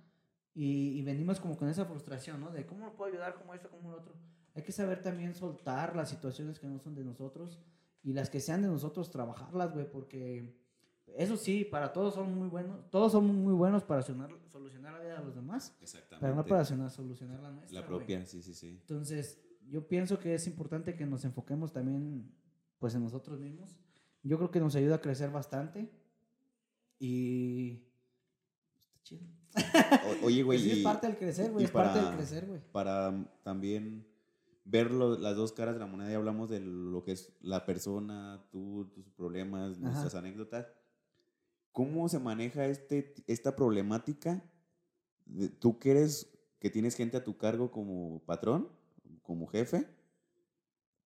y, 0.54 0.98
y, 0.98 1.02
venimos 1.02 1.40
como 1.40 1.56
con 1.56 1.68
esa 1.68 1.86
frustración, 1.86 2.40
¿no? 2.40 2.50
De 2.50 2.66
cómo 2.66 2.84
lo 2.84 2.94
puedo 2.94 3.10
ayudar, 3.10 3.34
como 3.34 3.54
esto, 3.54 3.70
como 3.70 3.90
lo 3.90 3.98
otro. 3.98 4.14
Hay 4.54 4.62
que 4.62 4.72
saber 4.72 5.02
también 5.02 5.34
soltar 5.34 5.96
las 5.96 6.10
situaciones 6.10 6.60
que 6.60 6.66
no 6.66 6.78
son 6.78 6.94
de 6.94 7.04
nosotros 7.04 7.58
y 8.02 8.12
las 8.12 8.28
que 8.30 8.40
sean 8.40 8.62
de 8.62 8.68
nosotros, 8.68 9.10
trabajarlas, 9.10 9.72
güey, 9.72 9.90
porque 9.90 10.61
eso 11.16 11.36
sí, 11.36 11.64
para 11.64 11.92
todos 11.92 12.14
son 12.14 12.34
muy 12.34 12.48
buenos, 12.48 12.88
todos 12.90 13.12
son 13.12 13.26
muy 13.26 13.54
buenos 13.54 13.84
para 13.84 14.02
solucionar, 14.02 14.38
solucionar 14.48 14.92
la 14.94 15.00
vida 15.00 15.18
de 15.18 15.24
los 15.24 15.34
demás, 15.34 15.76
Exactamente. 15.80 16.20
pero 16.20 16.34
no 16.34 16.44
para 16.44 16.64
solucionar 16.64 17.40
la 17.40 17.50
nuestra. 17.50 17.80
La 17.80 17.86
propia, 17.86 18.24
sí, 18.26 18.42
sí, 18.42 18.54
sí. 18.54 18.78
Entonces, 18.80 19.38
yo 19.68 19.86
pienso 19.86 20.18
que 20.18 20.34
es 20.34 20.46
importante 20.46 20.94
que 20.94 21.06
nos 21.06 21.24
enfoquemos 21.24 21.72
también, 21.72 22.30
pues, 22.78 22.94
en 22.94 23.02
nosotros 23.02 23.38
mismos 23.40 23.76
yo 24.22 24.36
creo 24.36 24.50
que 24.50 24.60
nos 24.60 24.74
ayuda 24.76 24.96
a 24.96 25.00
crecer 25.00 25.30
bastante. 25.30 25.90
Y. 26.98 27.82
Está 28.78 29.02
chido. 29.02 29.26
oye, 30.22 30.42
güey. 30.42 30.58
Pues 30.62 30.78
es 30.78 30.84
parte 30.84 31.06
del 31.08 31.16
crecer, 31.16 31.50
güey. 31.50 31.64
Es 31.64 31.70
parte 31.70 32.00
del 32.00 32.14
crecer, 32.14 32.46
güey. 32.46 32.60
Para 32.70 33.12
también 33.42 34.06
ver 34.64 34.92
las 34.92 35.36
dos 35.36 35.52
caras 35.52 35.74
de 35.74 35.80
la 35.80 35.86
moneda 35.86 36.12
y 36.12 36.14
hablamos 36.14 36.48
de 36.48 36.60
lo 36.60 37.02
que 37.02 37.12
es 37.12 37.32
la 37.40 37.66
persona, 37.66 38.44
tú, 38.50 38.88
tus 38.94 39.10
problemas, 39.10 39.78
nuestras 39.78 40.14
anécdotas. 40.14 40.68
¿Cómo 41.72 42.08
se 42.08 42.18
maneja 42.18 42.66
este, 42.66 43.14
esta 43.26 43.56
problemática? 43.56 44.44
Tú 45.58 45.78
que 45.78 45.90
eres, 45.92 46.30
que 46.60 46.70
tienes 46.70 46.94
gente 46.94 47.16
a 47.16 47.24
tu 47.24 47.36
cargo 47.36 47.70
como 47.70 48.20
patrón, 48.26 48.68
como 49.22 49.46
jefe, 49.46 49.88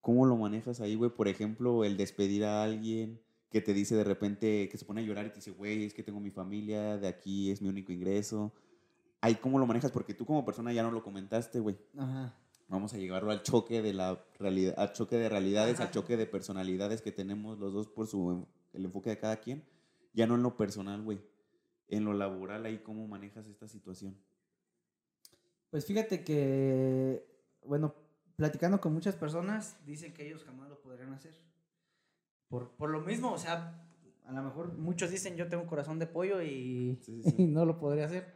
¿Cómo 0.07 0.25
lo 0.25 0.37
manejas 0.37 0.81
ahí, 0.81 0.95
güey? 0.95 1.11
Por 1.11 1.27
ejemplo, 1.27 1.83
el 1.83 1.97
despedir 1.97 2.45
a 2.45 2.62
alguien 2.62 3.21
que 3.51 3.61
te 3.61 3.75
dice 3.75 3.97
de 3.97 4.05
repente, 4.05 4.69
que 4.69 4.79
se 4.79 4.85
pone 4.85 5.01
a 5.01 5.05
llorar 5.05 5.27
y 5.27 5.31
te 5.31 5.35
dice, 5.35 5.51
güey, 5.51 5.83
es 5.83 5.95
que 5.95 6.05
tengo 6.05 6.21
mi 6.21 6.31
familia, 6.31 6.97
de 6.97 7.09
aquí 7.09 7.51
es 7.51 7.61
mi 7.61 7.69
único 7.69 7.91
ingreso. 7.91 8.55
Ahí, 9.21 9.35
¿cómo 9.35 9.59
lo 9.59 9.67
manejas? 9.67 9.91
Porque 9.91 10.14
tú 10.14 10.25
como 10.25 10.45
persona 10.45 10.73
ya 10.73 10.85
no 10.85 10.93
lo 10.93 11.03
comentaste, 11.03 11.59
güey. 11.59 11.77
Ajá. 11.99 12.39
Vamos 12.69 12.95
a 12.95 12.99
llevarlo 12.99 13.33
al 13.33 13.43
choque 13.43 13.83
de 13.83 13.95
la 13.95 14.25
realidad, 14.39 14.77
al 14.79 14.93
choque 14.93 15.17
de 15.17 15.29
realidades, 15.29 15.81
al 15.81 15.91
choque 15.91 16.17
de 16.17 16.27
personalidades 16.27 17.03
que 17.03 17.11
tenemos 17.11 17.59
los 17.59 17.73
dos 17.73 17.89
por 17.89 18.07
su, 18.07 18.47
el 18.75 18.85
enfoque 18.85 19.11
de 19.11 19.19
cada 19.19 19.39
quien. 19.39 19.64
Ya 20.17 20.27
no 20.27 20.35
en 20.35 20.43
lo 20.43 20.57
personal, 20.57 21.03
güey. 21.03 21.21
En 21.89 22.07
lo 22.07 22.14
laboral, 22.14 22.64
ahí, 22.64 22.79
¿cómo 22.79 23.07
manejas 23.07 23.47
esta 23.47 23.69
situación? 23.69 24.17
Pues 25.71 25.85
fíjate 25.85 26.25
que, 26.25 27.23
bueno, 27.62 27.95
platicando 28.35 28.81
con 28.81 28.95
muchas 28.95 29.14
personas, 29.14 29.79
dicen 29.85 30.14
que 30.14 30.27
ellos 30.27 30.43
jamás 30.43 30.71
lo 30.71 30.81
podrían 30.81 31.12
hacer. 31.12 31.39
Por, 32.49 32.71
por 32.77 32.89
lo 32.89 33.03
mismo, 33.03 33.31
o 33.31 33.39
sea, 33.39 33.87
a 34.25 34.33
lo 34.33 34.43
mejor 34.43 34.73
muchos 34.79 35.11
dicen 35.11 35.37
yo 35.37 35.49
tengo 35.49 35.67
corazón 35.67 35.99
de 35.99 36.07
pollo 36.07 36.43
y, 36.43 36.99
no 37.39 37.67
lo 37.67 37.79
podría 37.79 38.07
hacer. 38.07 38.33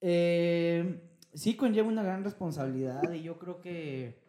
Eh, 0.00 1.18
sí 1.34 1.54
conlleva 1.54 1.88
una 1.88 2.02
gran 2.02 2.24
responsabilidad 2.24 3.12
y 3.12 3.22
yo 3.22 3.38
creo 3.38 3.60
que 3.60 4.22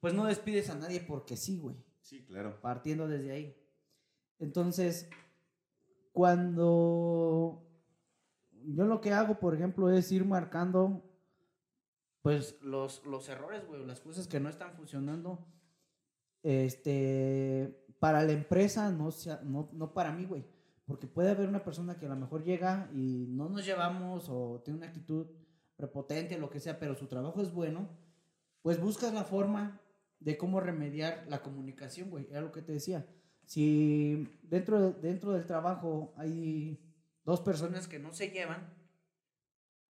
pues 0.00 0.12
no 0.12 0.26
despides 0.26 0.68
a 0.68 0.74
nadie 0.74 1.00
porque 1.00 1.38
sí, 1.38 1.58
güey. 1.58 1.76
Sí, 2.02 2.22
claro. 2.26 2.60
Partiendo 2.60 3.08
desde 3.08 3.32
ahí. 3.32 3.56
Entonces, 4.38 5.08
cuando 6.18 7.64
yo 8.64 8.86
lo 8.86 9.00
que 9.00 9.12
hago, 9.12 9.38
por 9.38 9.54
ejemplo, 9.54 9.88
es 9.88 10.10
ir 10.10 10.24
marcando 10.24 11.04
pues 12.22 12.60
los, 12.60 13.06
los 13.06 13.28
errores, 13.28 13.64
güey, 13.68 13.86
las 13.86 14.00
cosas 14.00 14.26
que 14.26 14.40
no 14.40 14.48
están 14.48 14.72
funcionando, 14.72 15.46
este, 16.42 17.86
para 18.00 18.24
la 18.24 18.32
empresa, 18.32 18.90
no, 18.90 19.12
sea, 19.12 19.42
no, 19.44 19.70
no 19.72 19.94
para 19.94 20.10
mí, 20.10 20.24
güey. 20.24 20.44
Porque 20.86 21.06
puede 21.06 21.30
haber 21.30 21.48
una 21.48 21.62
persona 21.62 22.00
que 22.00 22.06
a 22.06 22.08
lo 22.08 22.16
mejor 22.16 22.42
llega 22.42 22.90
y 22.92 23.28
no 23.28 23.48
nos 23.48 23.64
llevamos 23.64 24.28
o 24.28 24.60
tiene 24.64 24.78
una 24.78 24.88
actitud 24.88 25.28
prepotente, 25.76 26.34
o 26.34 26.40
lo 26.40 26.50
que 26.50 26.58
sea, 26.58 26.80
pero 26.80 26.96
su 26.96 27.06
trabajo 27.06 27.40
es 27.42 27.54
bueno, 27.54 27.88
pues 28.62 28.80
buscas 28.80 29.14
la 29.14 29.22
forma 29.22 29.80
de 30.18 30.36
cómo 30.36 30.58
remediar 30.58 31.26
la 31.28 31.42
comunicación, 31.42 32.10
güey. 32.10 32.26
Era 32.28 32.40
lo 32.40 32.50
que 32.50 32.62
te 32.62 32.72
decía. 32.72 33.06
Si 33.48 34.28
dentro, 34.42 34.92
dentro 34.92 35.32
del 35.32 35.46
trabajo 35.46 36.12
hay 36.18 36.78
dos 37.24 37.40
personas 37.40 37.88
que 37.88 37.98
no 37.98 38.12
se 38.12 38.28
llevan, 38.28 38.74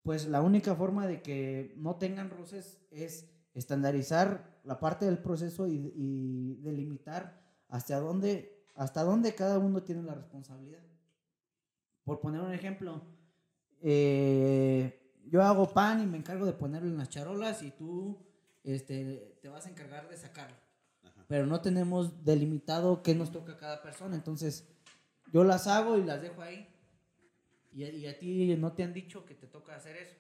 pues 0.05 0.29
la 0.29 0.41
única 0.41 0.77
forma 0.77 1.09
de 1.09 1.21
que 1.21 1.75
no 1.77 1.97
tengan 1.97 2.31
roces 2.31 2.81
es 2.93 3.29
estandarizar 3.53 4.61
la 4.63 4.79
parte 4.79 5.05
del 5.05 5.19
proceso 5.19 5.67
y, 5.67 6.61
delimitar 6.63 7.43
hasta 7.67 7.99
dónde, 7.99 8.65
hasta 8.77 9.03
dónde 9.03 9.35
cada 9.35 9.59
uno 9.59 9.83
tiene 9.83 10.05
la 10.05 10.15
responsabilidad. 10.15 10.85
Por 12.05 12.21
poner 12.21 12.43
un 12.43 12.53
ejemplo, 12.53 13.03
eh, 13.81 15.13
yo 15.27 15.43
hago 15.43 15.69
pan 15.69 16.01
y 16.01 16.07
me 16.07 16.19
encargo 16.19 16.47
de 16.47 16.53
ponerlo 16.53 16.89
en 16.89 16.99
las 16.99 17.09
charolas 17.09 17.65
y 17.65 17.73
tú 17.73 18.17
este, 18.63 19.39
te 19.43 19.49
vas 19.49 19.67
a 19.67 19.71
encargar 19.71 20.09
de 20.09 20.17
sacarlo. 20.17 20.70
Pero 21.31 21.47
no 21.47 21.61
tenemos 21.61 22.25
delimitado 22.25 23.05
qué 23.05 23.15
nos 23.15 23.31
toca 23.31 23.53
a 23.53 23.57
cada 23.57 23.83
persona. 23.83 24.17
Entonces, 24.17 24.67
yo 25.33 25.45
las 25.45 25.69
hago 25.69 25.97
y 25.97 26.03
las 26.03 26.21
dejo 26.21 26.43
ahí 26.43 26.69
y, 27.73 28.05
a 28.07 28.19
ti 28.19 28.57
no 28.57 28.73
te 28.73 28.83
han 28.83 28.93
dicho 28.93 29.25
que 29.25 29.37
te 29.37 29.47
toca 29.47 29.77
hacer 29.77 29.97
eso. 29.97 30.17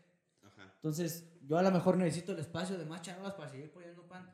Entonces, 0.76 1.28
yo 1.48 1.58
a 1.58 1.62
lo 1.62 1.72
mejor 1.72 1.96
necesito 1.96 2.30
el 2.30 2.38
espacio 2.38 2.78
de 2.78 2.84
más 2.84 3.02
charolas 3.02 3.34
para 3.34 3.50
seguir 3.50 3.72
poniendo 3.72 4.06
pan. 4.06 4.32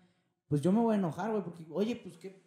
pues 0.49 0.61
yo 0.61 0.70
me 0.70 0.81
voy 0.81 0.97
a 0.97 0.99
enojar, 0.99 1.31
güey, 1.31 1.43
porque, 1.43 1.66
oye, 1.70 1.97
pues, 1.97 2.18
¿qué, 2.18 2.45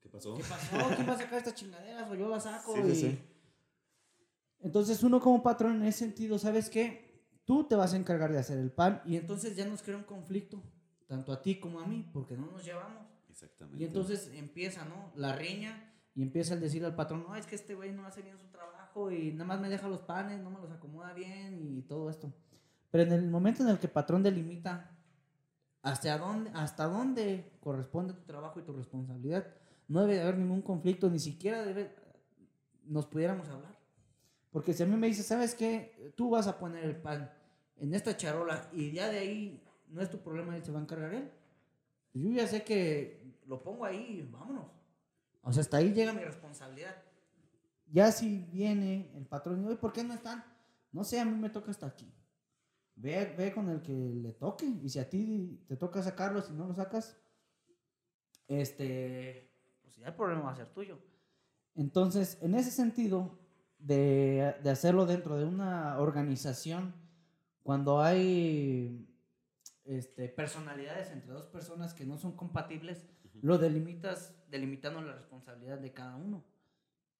¿Qué 0.00 0.08
pasó? 0.10 0.36
¿qué 0.36 0.44
pasó? 0.44 0.94
¿Quién 0.94 1.08
va 1.08 1.14
a 1.14 1.18
sacar 1.18 1.38
estas 1.38 1.54
chingaderas? 1.54 2.08
O 2.08 2.14
yo 2.14 2.28
las 2.28 2.44
saco. 2.44 2.72
Sí, 2.72 2.82
sí, 2.84 2.92
y- 2.92 2.94
sí. 2.94 3.18
Entonces, 4.60 5.02
uno 5.02 5.20
como 5.20 5.42
patrón, 5.42 5.82
en 5.82 5.88
ese 5.88 5.98
sentido, 5.98 6.38
¿sabes 6.38 6.70
qué? 6.70 7.26
Tú 7.44 7.64
te 7.64 7.74
vas 7.74 7.94
a 7.94 7.96
encargar 7.96 8.30
de 8.30 8.38
hacer 8.38 8.58
el 8.58 8.70
pan 8.70 9.02
y 9.04 9.16
entonces 9.16 9.56
ya 9.56 9.66
nos 9.66 9.82
crea 9.82 9.96
un 9.96 10.04
conflicto, 10.04 10.62
tanto 11.08 11.32
a 11.32 11.42
ti 11.42 11.58
como 11.58 11.80
a 11.80 11.86
mí, 11.86 12.08
porque 12.12 12.36
no 12.36 12.46
nos 12.46 12.64
llevamos. 12.64 13.15
Exactamente. 13.36 13.82
Y 13.82 13.86
entonces 13.86 14.30
empieza, 14.34 14.86
¿no? 14.86 15.12
La 15.14 15.36
riña 15.36 15.92
y 16.14 16.22
empieza 16.22 16.54
el 16.54 16.60
decir 16.60 16.82
al 16.86 16.94
patrón, 16.94 17.24
no, 17.28 17.36
es 17.36 17.46
que 17.46 17.54
este 17.54 17.74
güey 17.74 17.92
no 17.92 18.06
hace 18.06 18.22
bien 18.22 18.38
su 18.38 18.46
trabajo 18.46 19.10
y 19.10 19.32
nada 19.32 19.44
más 19.44 19.60
me 19.60 19.68
deja 19.68 19.88
los 19.88 20.00
panes, 20.00 20.40
no 20.40 20.50
me 20.50 20.58
los 20.58 20.70
acomoda 20.70 21.12
bien 21.12 21.58
y 21.60 21.82
todo 21.82 22.08
esto. 22.08 22.32
Pero 22.90 23.02
en 23.02 23.12
el 23.12 23.28
momento 23.28 23.62
en 23.62 23.68
el 23.68 23.78
que 23.78 23.88
el 23.88 23.92
patrón 23.92 24.22
delimita 24.22 24.90
hasta 25.82 26.16
dónde, 26.16 26.50
hasta 26.54 26.86
dónde 26.86 27.58
corresponde 27.60 28.14
tu 28.14 28.22
trabajo 28.22 28.58
y 28.58 28.62
tu 28.62 28.72
responsabilidad, 28.72 29.46
no 29.88 30.00
debe 30.00 30.14
de 30.14 30.22
haber 30.22 30.38
ningún 30.38 30.62
conflicto, 30.62 31.10
ni 31.10 31.18
siquiera 31.18 31.62
debe, 31.62 31.94
nos 32.86 33.04
pudiéramos 33.04 33.50
hablar. 33.50 33.78
Porque 34.50 34.72
si 34.72 34.82
a 34.82 34.86
mí 34.86 34.96
me 34.96 35.08
dice, 35.08 35.22
¿sabes 35.22 35.54
qué? 35.54 36.14
Tú 36.16 36.30
vas 36.30 36.46
a 36.46 36.58
poner 36.58 36.84
el 36.84 36.96
pan 36.96 37.30
en 37.76 37.92
esta 37.92 38.16
charola 38.16 38.70
y 38.72 38.92
ya 38.92 39.10
de 39.10 39.18
ahí 39.18 39.62
no 39.88 40.00
es 40.00 40.08
tu 40.08 40.22
problema, 40.22 40.56
él 40.56 40.64
se 40.64 40.72
va 40.72 40.78
a 40.78 40.82
encargar 40.82 41.12
él. 41.12 41.30
Yo 42.14 42.30
ya 42.30 42.46
sé 42.46 42.64
que 42.64 43.25
lo 43.46 43.62
pongo 43.62 43.84
ahí 43.84 44.20
y 44.20 44.22
vámonos. 44.30 44.66
O 45.42 45.52
sea, 45.52 45.62
hasta 45.62 45.78
ahí 45.78 45.92
llega 45.92 46.12
mi 46.12 46.22
responsabilidad. 46.22 46.96
Ya 47.86 48.10
si 48.10 48.38
viene 48.38 49.12
el 49.14 49.26
patrón 49.26 49.70
y, 49.70 49.74
¿por 49.76 49.92
qué 49.92 50.02
no 50.02 50.14
están? 50.14 50.44
No 50.92 51.04
sé, 51.04 51.20
a 51.20 51.24
mí 51.24 51.36
me 51.36 51.50
toca 51.50 51.70
hasta 51.70 51.86
aquí. 51.86 52.12
Ve, 52.96 53.34
ve 53.36 53.52
con 53.52 53.68
el 53.68 53.82
que 53.82 53.92
le 53.92 54.32
toque. 54.32 54.66
Y 54.66 54.88
si 54.88 54.98
a 54.98 55.08
ti 55.08 55.64
te 55.68 55.76
toca 55.76 56.02
sacarlo, 56.02 56.42
si 56.42 56.52
no 56.52 56.66
lo 56.66 56.74
sacas, 56.74 57.16
este, 58.48 59.52
pues 59.82 59.96
ya 59.96 60.08
el 60.08 60.14
problema 60.14 60.42
va 60.42 60.52
a 60.52 60.56
ser 60.56 60.68
tuyo. 60.70 60.98
Entonces, 61.74 62.38
en 62.40 62.54
ese 62.54 62.70
sentido, 62.70 63.38
de, 63.78 64.56
de 64.62 64.70
hacerlo 64.70 65.06
dentro 65.06 65.36
de 65.36 65.44
una 65.44 65.98
organización, 66.00 66.94
cuando 67.62 68.00
hay 68.00 69.06
este, 69.84 70.28
personalidades 70.28 71.10
entre 71.10 71.32
dos 71.32 71.46
personas 71.46 71.94
que 71.94 72.04
no 72.04 72.18
son 72.18 72.32
compatibles, 72.36 73.04
lo 73.42 73.58
delimitas 73.58 74.34
delimitando 74.50 75.00
la 75.00 75.14
responsabilidad 75.14 75.78
de 75.78 75.92
cada 75.92 76.16
uno. 76.16 76.44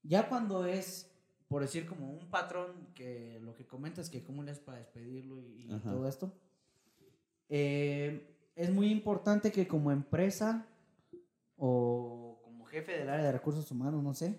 Ya 0.03 0.29
cuando 0.29 0.65
es, 0.65 1.11
por 1.49 1.63
decir, 1.63 1.87
como 1.87 2.11
un 2.11 2.31
patrón, 2.31 2.89
que 2.95 3.41
lo 3.43 3.55
que 3.55 3.67
comentas 3.67 4.11
que 4.11 4.23
cómo 4.23 4.43
le 4.43 4.53
es 4.53 4.61
para 4.61 4.79
despedirlo 4.79 5.41
y, 5.41 5.69
todo 5.83 6.09
esto, 6.09 6.33
eh, 7.49 8.35
es 8.55 8.71
muy 8.71 8.91
importante 8.91 9.53
que 9.53 9.67
como 9.67 9.93
empresa 9.93 10.67
o 11.57 12.41
como 12.43 12.65
jefe 12.67 12.93
del 12.93 13.09
área 13.09 13.27
de 13.27 13.33
recursos 13.33 13.71
humanos, 13.71 14.03
no 14.03 14.15
sé, 14.15 14.39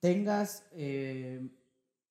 tengas 0.00 0.66
eh, 0.72 1.48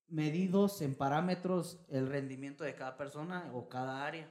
medidos 0.10 0.82
en 0.82 0.96
parámetros 0.96 1.80
el 1.90 2.08
rendimiento 2.08 2.64
de 2.64 2.76
cada 2.76 2.98
persona 2.98 3.52
o 3.54 3.70
cada 3.70 4.06
área. 4.06 4.28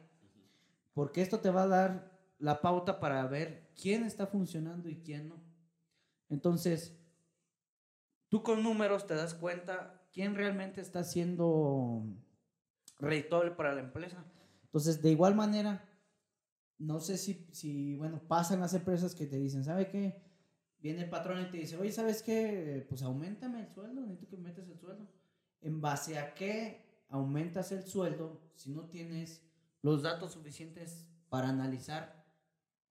Porque 0.92 1.22
esto 1.22 1.40
te 1.40 1.50
va 1.50 1.62
a 1.64 1.68
dar 1.68 2.13
la 2.44 2.60
pauta 2.60 3.00
para 3.00 3.26
ver 3.26 3.70
quién 3.74 4.04
está 4.04 4.26
funcionando 4.26 4.90
y 4.90 4.96
quién 4.96 5.30
no. 5.30 5.42
Entonces, 6.28 6.94
tú 8.28 8.42
con 8.42 8.62
números 8.62 9.06
te 9.06 9.14
das 9.14 9.32
cuenta 9.32 10.06
quién 10.12 10.34
realmente 10.34 10.82
está 10.82 11.04
siendo 11.04 12.04
redituable 12.98 13.52
para 13.52 13.72
la 13.72 13.80
empresa. 13.80 14.22
Entonces, 14.62 15.00
de 15.00 15.10
igual 15.10 15.34
manera, 15.34 15.88
no 16.76 17.00
sé 17.00 17.16
si, 17.16 17.48
si, 17.50 17.96
bueno, 17.96 18.20
pasan 18.28 18.60
las 18.60 18.74
empresas 18.74 19.14
que 19.14 19.26
te 19.26 19.38
dicen, 19.38 19.64
¿sabe 19.64 19.88
qué? 19.88 20.22
Viene 20.80 21.04
el 21.04 21.08
patrón 21.08 21.40
y 21.40 21.50
te 21.50 21.56
dice, 21.56 21.78
oye, 21.78 21.92
¿sabes 21.92 22.22
qué? 22.22 22.84
Pues 22.90 23.00
aumentame 23.02 23.60
el 23.60 23.68
sueldo, 23.72 24.02
necesito 24.02 24.28
que 24.28 24.36
me 24.36 24.50
metas 24.50 24.68
el 24.68 24.78
sueldo. 24.78 25.08
¿En 25.62 25.80
base 25.80 26.18
a 26.18 26.34
qué 26.34 27.04
aumentas 27.08 27.72
el 27.72 27.84
sueldo 27.84 28.42
si 28.54 28.70
no 28.70 28.84
tienes 28.84 29.42
los 29.80 30.02
datos 30.02 30.32
suficientes 30.32 31.06
para 31.30 31.48
analizar 31.48 32.23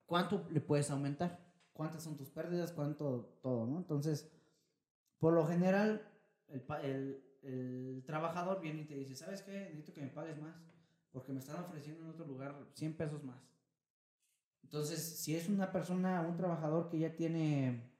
cuánto 0.05 0.47
le 0.51 0.61
puedes 0.61 0.89
aumentar? 0.91 1.39
¿Cuántas 1.73 2.03
son 2.03 2.17
tus 2.17 2.29
pérdidas? 2.29 2.71
¿Cuánto 2.71 3.37
todo, 3.41 3.65
no? 3.65 3.77
Entonces, 3.77 4.31
por 5.19 5.33
lo 5.33 5.45
general, 5.47 6.07
el, 6.49 7.23
el- 7.43 8.03
trabajador 8.05 8.61
viene 8.61 8.81
y 8.81 8.85
te 8.85 8.95
dice, 8.95 9.15
¿sabes 9.15 9.41
qué? 9.43 9.51
Necesito 9.69 9.93
que 9.93 10.01
me 10.01 10.07
pagues 10.09 10.39
más 10.41 10.55
porque 11.11 11.31
me 11.33 11.39
están 11.39 11.61
ofreciendo 11.63 12.03
en 12.03 12.09
otro 12.11 12.25
lugar 12.25 12.55
100 12.73 12.95
pesos 12.95 13.23
más. 13.23 13.41
Entonces, 14.63 14.99
si 15.01 15.35
es 15.35 15.47
una 15.49 15.71
persona, 15.71 16.21
un 16.21 16.35
trabajador 16.37 16.89
que 16.89 16.99
ya 16.99 17.15
tiene 17.15 17.91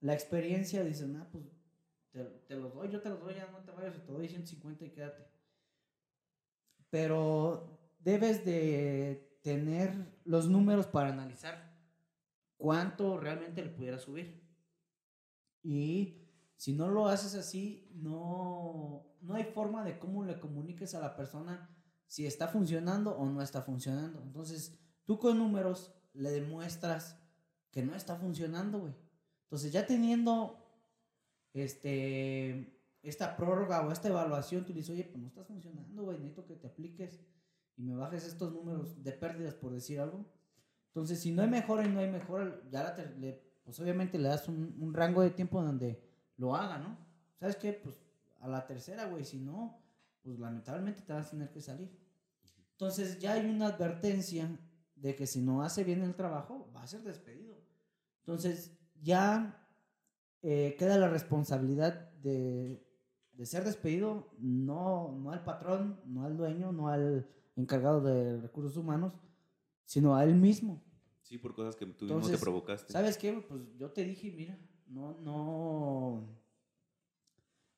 la 0.00 0.14
experiencia, 0.14 0.84
dicen, 0.84 1.16
ah, 1.16 1.28
pues 1.30 1.44
te 2.48 2.56
los 2.56 2.74
doy, 2.74 2.90
yo 2.90 3.00
te 3.00 3.08
los 3.10 3.20
doy, 3.20 3.34
ya 3.34 3.46
no 3.50 3.58
te 3.60 3.70
vayas, 3.72 3.94
te 4.04 4.12
doy 4.12 4.28
150 4.28 4.84
y 4.84 4.90
quédate. 4.90 5.24
Pero 6.90 7.78
debes 8.00 8.44
de 8.44 9.29
tener 9.42 10.20
los 10.24 10.48
números 10.48 10.86
para 10.86 11.10
analizar 11.10 11.74
cuánto 12.56 13.18
realmente 13.18 13.62
le 13.62 13.70
pudiera 13.70 13.98
subir. 13.98 14.42
Y 15.62 16.28
si 16.56 16.72
no 16.72 16.88
lo 16.88 17.08
haces 17.08 17.34
así, 17.34 17.90
no, 17.94 19.06
no 19.20 19.34
hay 19.34 19.44
forma 19.44 19.84
de 19.84 19.98
cómo 19.98 20.24
le 20.24 20.38
comuniques 20.38 20.94
a 20.94 21.00
la 21.00 21.16
persona 21.16 21.68
si 22.06 22.26
está 22.26 22.48
funcionando 22.48 23.16
o 23.16 23.26
no 23.28 23.40
está 23.40 23.62
funcionando. 23.62 24.22
Entonces, 24.22 24.78
tú 25.04 25.18
con 25.18 25.38
números 25.38 25.94
le 26.12 26.30
demuestras 26.30 27.18
que 27.70 27.82
no 27.82 27.94
está 27.94 28.16
funcionando, 28.16 28.80
güey. 28.80 28.94
Entonces, 29.44 29.72
ya 29.72 29.86
teniendo 29.86 30.56
este 31.52 32.76
esta 33.02 33.36
prórroga 33.36 33.86
o 33.86 33.92
esta 33.92 34.08
evaluación, 34.08 34.64
tú 34.64 34.72
dices, 34.72 34.90
oye, 34.90 35.04
pues 35.04 35.18
no 35.18 35.28
estás 35.28 35.46
funcionando, 35.46 36.02
güey, 36.02 36.18
necesito 36.18 36.44
que 36.44 36.56
te 36.56 36.66
apliques 36.66 37.20
y 37.80 37.82
me 37.82 37.94
bajes 37.94 38.26
estos 38.26 38.52
números 38.52 39.02
de 39.02 39.12
pérdidas, 39.12 39.54
por 39.54 39.72
decir 39.72 40.00
algo. 40.00 40.26
Entonces, 40.88 41.18
si 41.20 41.32
no 41.32 41.40
hay 41.42 41.48
mejora 41.48 41.86
y 41.86 41.88
no 41.88 42.00
hay 42.00 42.10
mejora, 42.10 42.60
ya 42.70 42.82
la 42.82 42.94
ter- 42.94 43.16
le- 43.18 43.42
pues 43.64 43.78
obviamente 43.80 44.18
le 44.18 44.28
das 44.28 44.48
un, 44.48 44.76
un 44.80 44.92
rango 44.92 45.22
de 45.22 45.30
tiempo 45.30 45.62
donde 45.62 46.02
lo 46.36 46.54
haga, 46.54 46.78
¿no? 46.78 46.98
¿Sabes 47.38 47.56
qué? 47.56 47.72
Pues 47.72 47.96
a 48.40 48.48
la 48.48 48.66
tercera, 48.66 49.06
güey, 49.06 49.24
si 49.24 49.38
no, 49.38 49.80
pues 50.22 50.38
lamentablemente 50.38 51.00
te 51.02 51.12
vas 51.12 51.28
a 51.28 51.30
tener 51.30 51.50
que 51.50 51.60
salir. 51.62 51.90
Entonces, 52.72 53.18
ya 53.18 53.32
hay 53.32 53.46
una 53.48 53.68
advertencia 53.68 54.58
de 54.96 55.14
que 55.16 55.26
si 55.26 55.40
no 55.40 55.62
hace 55.62 55.84
bien 55.84 56.02
el 56.02 56.14
trabajo, 56.14 56.70
va 56.76 56.82
a 56.82 56.86
ser 56.86 57.02
despedido. 57.02 57.56
Entonces, 58.18 58.76
ya 59.00 59.66
eh, 60.42 60.76
queda 60.78 60.98
la 60.98 61.08
responsabilidad 61.08 62.10
de, 62.22 62.86
de 63.32 63.46
ser 63.46 63.64
despedido, 63.64 64.34
no, 64.38 65.12
no 65.12 65.30
al 65.32 65.44
patrón, 65.44 66.00
no 66.04 66.24
al 66.24 66.36
dueño, 66.36 66.72
no 66.72 66.88
al 66.88 67.26
encargado 67.60 68.00
de 68.00 68.40
recursos 68.40 68.76
humanos, 68.76 69.12
sino 69.84 70.16
a 70.16 70.24
él 70.24 70.34
mismo. 70.34 70.82
Sí, 71.22 71.38
por 71.38 71.54
cosas 71.54 71.76
que 71.76 71.86
tú 71.86 72.04
mismo 72.04 72.16
Entonces, 72.18 72.38
te 72.38 72.42
provocaste. 72.42 72.92
¿Sabes 72.92 73.16
qué? 73.16 73.32
Pues 73.48 73.62
yo 73.78 73.90
te 73.90 74.04
dije, 74.04 74.32
mira, 74.32 74.58
no, 74.88 75.16
no, 75.20 76.26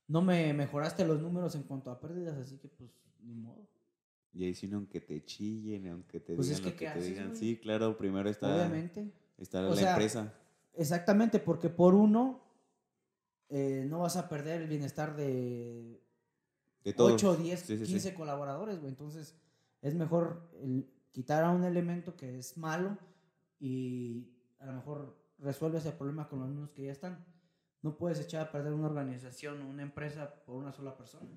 no 0.09 0.22
me 0.22 0.53
mejoraste 0.55 1.05
los 1.05 1.20
números 1.20 1.55
en 1.55 1.62
cuanto 1.64 1.91
a 1.91 2.01
pérdidas, 2.01 2.37
así 2.39 2.59
que 2.59 2.68
pues 2.68 2.91
ni 3.20 3.35
modo. 3.35 3.68
Y 4.35 4.45
ahí 4.45 4.55
sí, 4.55 4.66
no, 4.66 4.78
aunque 4.78 5.01
te 5.03 5.22
chillen, 5.24 5.89
aunque 5.89 6.18
te 6.20 6.35
Pues 6.35 6.49
es 6.49 6.57
digan 6.59 6.64
que, 6.64 6.70
lo 6.70 6.78
¿qué 6.78 6.85
que 6.87 6.93
te 6.93 6.99
haces, 6.99 7.09
digan. 7.11 7.26
güey? 7.28 7.39
Sí, 7.39 7.57
claro, 7.59 7.97
primero 7.99 8.30
está, 8.30 8.55
Obviamente. 8.55 9.12
está 9.37 9.61
la 9.61 9.74
sea, 9.76 9.91
empresa. 9.93 10.33
Exactamente, 10.74 11.39
porque 11.39 11.68
por 11.68 11.95
uno 11.95 12.41
eh, 13.51 13.85
no 13.87 14.01
vas 14.01 14.16
a 14.16 14.30
perder 14.30 14.62
el 14.62 14.68
bienestar 14.68 15.14
de 15.14 16.03
De 16.83 16.93
todos. 16.95 17.12
8, 17.12 17.37
10, 17.37 17.61
Sí, 17.61 17.76
sí, 17.76 17.85
sí. 17.85 17.93
15 17.93 18.14
colaboradores, 18.14 18.78
güey. 18.78 18.89
Entonces, 18.89 19.37
es 19.83 19.95
mejor 19.95 20.51
el 20.62 20.91
quitar 21.11 21.45
a 21.45 21.51
un 21.51 21.64
elemento 21.64 22.16
que 22.16 22.39
es 22.39 22.57
malo 22.57 22.97
y 23.61 24.30
a 24.59 24.66
lo 24.66 24.72
mejor 24.74 25.18
resuelve 25.39 25.78
ese 25.78 25.93
problema 25.93 26.28
con 26.28 26.41
los 26.41 26.49
mismos 26.49 26.70
que 26.70 26.85
ya 26.85 26.93
están. 26.93 27.24
No 27.83 27.99
puedes 27.99 28.20
echar 28.20 28.47
a 28.47 28.53
perder 28.53 28.72
una 28.72 28.87
organización 28.87 29.61
o 29.62 29.68
una 29.68 29.83
empresa 29.83 30.43
por 30.45 30.57
una 30.57 30.72
sola 30.72 30.97
persona. 30.97 31.28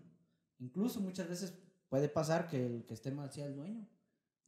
Incluso 0.60 1.02
muchas 1.02 1.28
veces 1.28 1.58
puede 1.90 2.08
pasar 2.08 2.48
que 2.48 2.66
el 2.66 2.86
que 2.86 2.94
esté 2.94 3.12
mal 3.12 3.32
sea 3.32 3.48
el 3.48 3.56
dueño. 3.56 3.88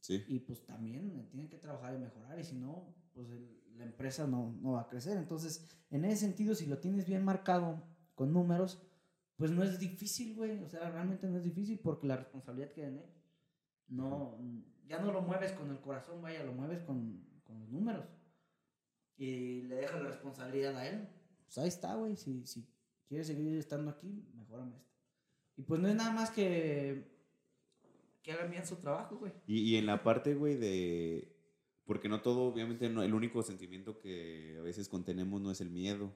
Sí. 0.00 0.24
Y 0.28 0.38
pues 0.40 0.64
también 0.64 1.10
eh, 1.10 1.26
tienen 1.28 1.48
que 1.48 1.58
trabajar 1.58 1.94
y 1.94 1.98
mejorar. 1.98 2.38
Y 2.38 2.44
si 2.44 2.54
no, 2.56 2.94
pues 3.12 3.28
el- 3.30 3.58
la 3.76 3.84
empresa 3.84 4.26
no, 4.26 4.52
no 4.60 4.72
va 4.72 4.82
a 4.82 4.88
crecer. 4.88 5.16
Entonces, 5.16 5.68
en 5.90 6.04
ese 6.04 6.16
sentido, 6.26 6.54
si 6.54 6.66
lo 6.66 6.78
tienes 6.78 7.06
bien 7.06 7.24
marcado 7.24 7.82
con 8.16 8.32
números, 8.32 8.82
pues 9.36 9.50
no 9.52 9.62
es 9.62 9.78
difícil, 9.78 10.34
güey. 10.34 10.58
O 10.64 10.68
sea, 10.68 10.90
realmente 10.90 11.28
no 11.28 11.36
es 11.36 11.44
difícil 11.44 11.78
porque 11.78 12.06
la 12.08 12.16
responsabilidad 12.16 12.72
queda 12.72 12.88
en 12.88 12.98
él. 12.98 13.10
No, 13.88 14.36
ya 14.86 15.00
no 15.00 15.12
lo 15.12 15.22
mueves 15.22 15.52
con 15.52 15.70
el 15.70 15.80
corazón, 15.80 16.20
vaya, 16.22 16.44
lo 16.44 16.52
mueves 16.52 16.80
con, 16.82 17.24
con 17.44 17.60
los 17.60 17.68
números. 17.68 18.04
Y 19.16 19.62
le 19.62 19.76
dejas 19.76 20.00
la 20.00 20.08
responsabilidad 20.08 20.76
a 20.76 20.86
él. 20.86 21.08
Pues 21.44 21.58
ahí 21.58 21.68
está, 21.68 21.94
güey. 21.94 22.16
Si, 22.16 22.46
si 22.46 22.66
quieres 23.08 23.26
seguir 23.26 23.58
estando 23.58 23.90
aquí, 23.90 24.24
mejorame 24.34 24.76
esto. 24.76 24.94
Y 25.56 25.62
pues 25.62 25.80
no 25.80 25.88
es 25.88 25.94
nada 25.96 26.12
más 26.12 26.30
que, 26.30 27.10
que 28.22 28.32
hagan 28.32 28.50
bien 28.50 28.64
su 28.64 28.76
trabajo, 28.76 29.16
güey. 29.16 29.32
Y, 29.46 29.60
y 29.60 29.76
en 29.76 29.86
la 29.86 30.02
parte, 30.04 30.34
güey, 30.34 30.56
de. 30.56 31.34
Porque 31.84 32.08
no 32.08 32.20
todo, 32.20 32.42
obviamente, 32.42 32.88
no, 32.90 33.02
el 33.02 33.14
único 33.14 33.42
sentimiento 33.42 33.98
que 33.98 34.56
a 34.58 34.62
veces 34.62 34.88
contenemos 34.88 35.40
no 35.40 35.50
es 35.50 35.60
el 35.60 35.70
miedo. 35.70 36.14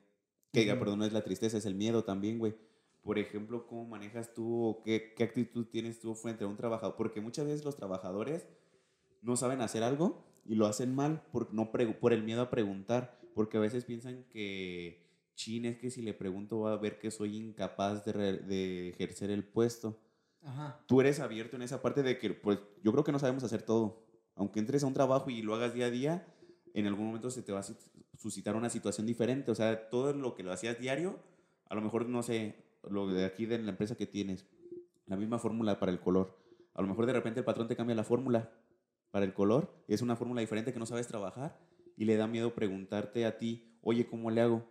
Que, 0.52 0.66
perdón, 0.76 0.98
no 0.98 1.06
es 1.06 1.14
la 1.14 1.24
tristeza, 1.24 1.56
es 1.56 1.64
el 1.64 1.74
miedo 1.74 2.04
también, 2.04 2.38
güey. 2.38 2.54
Por 3.02 3.18
ejemplo, 3.18 3.66
¿cómo 3.66 3.84
manejas 3.84 4.32
tú 4.32 4.64
o 4.64 4.82
qué, 4.82 5.12
qué 5.16 5.24
actitud 5.24 5.66
tienes 5.66 5.98
tú 6.00 6.14
frente 6.14 6.44
a 6.44 6.46
un 6.46 6.56
trabajador? 6.56 6.94
Porque 6.96 7.20
muchas 7.20 7.46
veces 7.46 7.64
los 7.64 7.76
trabajadores 7.76 8.46
no 9.22 9.36
saben 9.36 9.60
hacer 9.60 9.82
algo 9.82 10.24
y 10.44 10.54
lo 10.54 10.66
hacen 10.66 10.94
mal 10.94 11.22
por, 11.32 11.52
no 11.52 11.70
por 11.72 12.12
el 12.12 12.22
miedo 12.22 12.42
a 12.42 12.50
preguntar. 12.50 13.20
Porque 13.34 13.56
a 13.56 13.60
veces 13.60 13.84
piensan 13.84 14.24
que, 14.30 15.04
chin, 15.34 15.64
es 15.64 15.78
que 15.78 15.90
si 15.90 16.02
le 16.02 16.14
pregunto 16.14 16.60
va 16.60 16.74
a 16.74 16.76
ver 16.76 16.98
que 16.98 17.10
soy 17.10 17.36
incapaz 17.36 18.04
de, 18.04 18.12
re- 18.12 18.38
de 18.38 18.90
ejercer 18.90 19.30
el 19.30 19.42
puesto 19.44 19.98
Ajá. 20.44 20.80
tú 20.86 21.00
eres 21.00 21.18
abierto 21.20 21.56
en 21.56 21.62
esa 21.62 21.80
parte 21.82 22.02
de 22.02 22.18
que, 22.18 22.30
pues, 22.30 22.58
yo 22.82 22.92
creo 22.92 23.04
que 23.04 23.12
no 23.12 23.18
sabemos 23.18 23.42
hacer 23.44 23.62
todo. 23.62 24.02
Aunque 24.34 24.60
entres 24.60 24.82
a 24.84 24.86
un 24.86 24.94
trabajo 24.94 25.30
y 25.30 25.42
lo 25.42 25.54
hagas 25.54 25.72
día 25.74 25.86
a 25.86 25.90
día, 25.90 26.26
en 26.74 26.86
algún 26.86 27.06
momento 27.06 27.30
se 27.30 27.42
te 27.42 27.52
va 27.52 27.60
a 27.60 27.62
sus- 27.62 27.90
suscitar 28.18 28.54
una 28.56 28.70
situación 28.70 29.06
diferente. 29.06 29.50
O 29.50 29.54
sea, 29.54 29.88
todo 29.90 30.12
lo 30.12 30.34
que 30.34 30.42
lo 30.42 30.52
hacías 30.52 30.78
diario, 30.78 31.18
a 31.68 31.74
lo 31.74 31.80
mejor, 31.80 32.06
no 32.08 32.22
sé, 32.22 32.54
lo 32.90 33.06
de 33.08 33.24
aquí 33.24 33.46
de 33.46 33.58
la 33.58 33.70
empresa 33.70 33.96
que 33.96 34.06
tienes, 34.06 34.46
la 35.06 35.16
misma 35.16 35.38
fórmula 35.38 35.78
para 35.78 35.92
el 35.92 36.00
color. 36.00 36.38
A 36.74 36.82
lo 36.82 36.88
mejor 36.88 37.06
de 37.06 37.12
repente 37.12 37.40
el 37.40 37.44
patrón 37.44 37.68
te 37.68 37.76
cambia 37.76 37.94
la 37.94 38.04
fórmula 38.04 38.50
para 39.10 39.24
el 39.24 39.34
color, 39.34 39.84
es 39.88 40.00
una 40.02 40.16
fórmula 40.16 40.40
diferente 40.40 40.72
que 40.72 40.78
no 40.78 40.86
sabes 40.86 41.06
trabajar, 41.06 41.58
y 41.96 42.04
le 42.06 42.16
da 42.16 42.26
miedo 42.26 42.54
preguntarte 42.54 43.26
a 43.26 43.36
ti, 43.38 43.76
oye, 43.82 44.06
¿cómo 44.06 44.30
le 44.30 44.40
hago? 44.40 44.64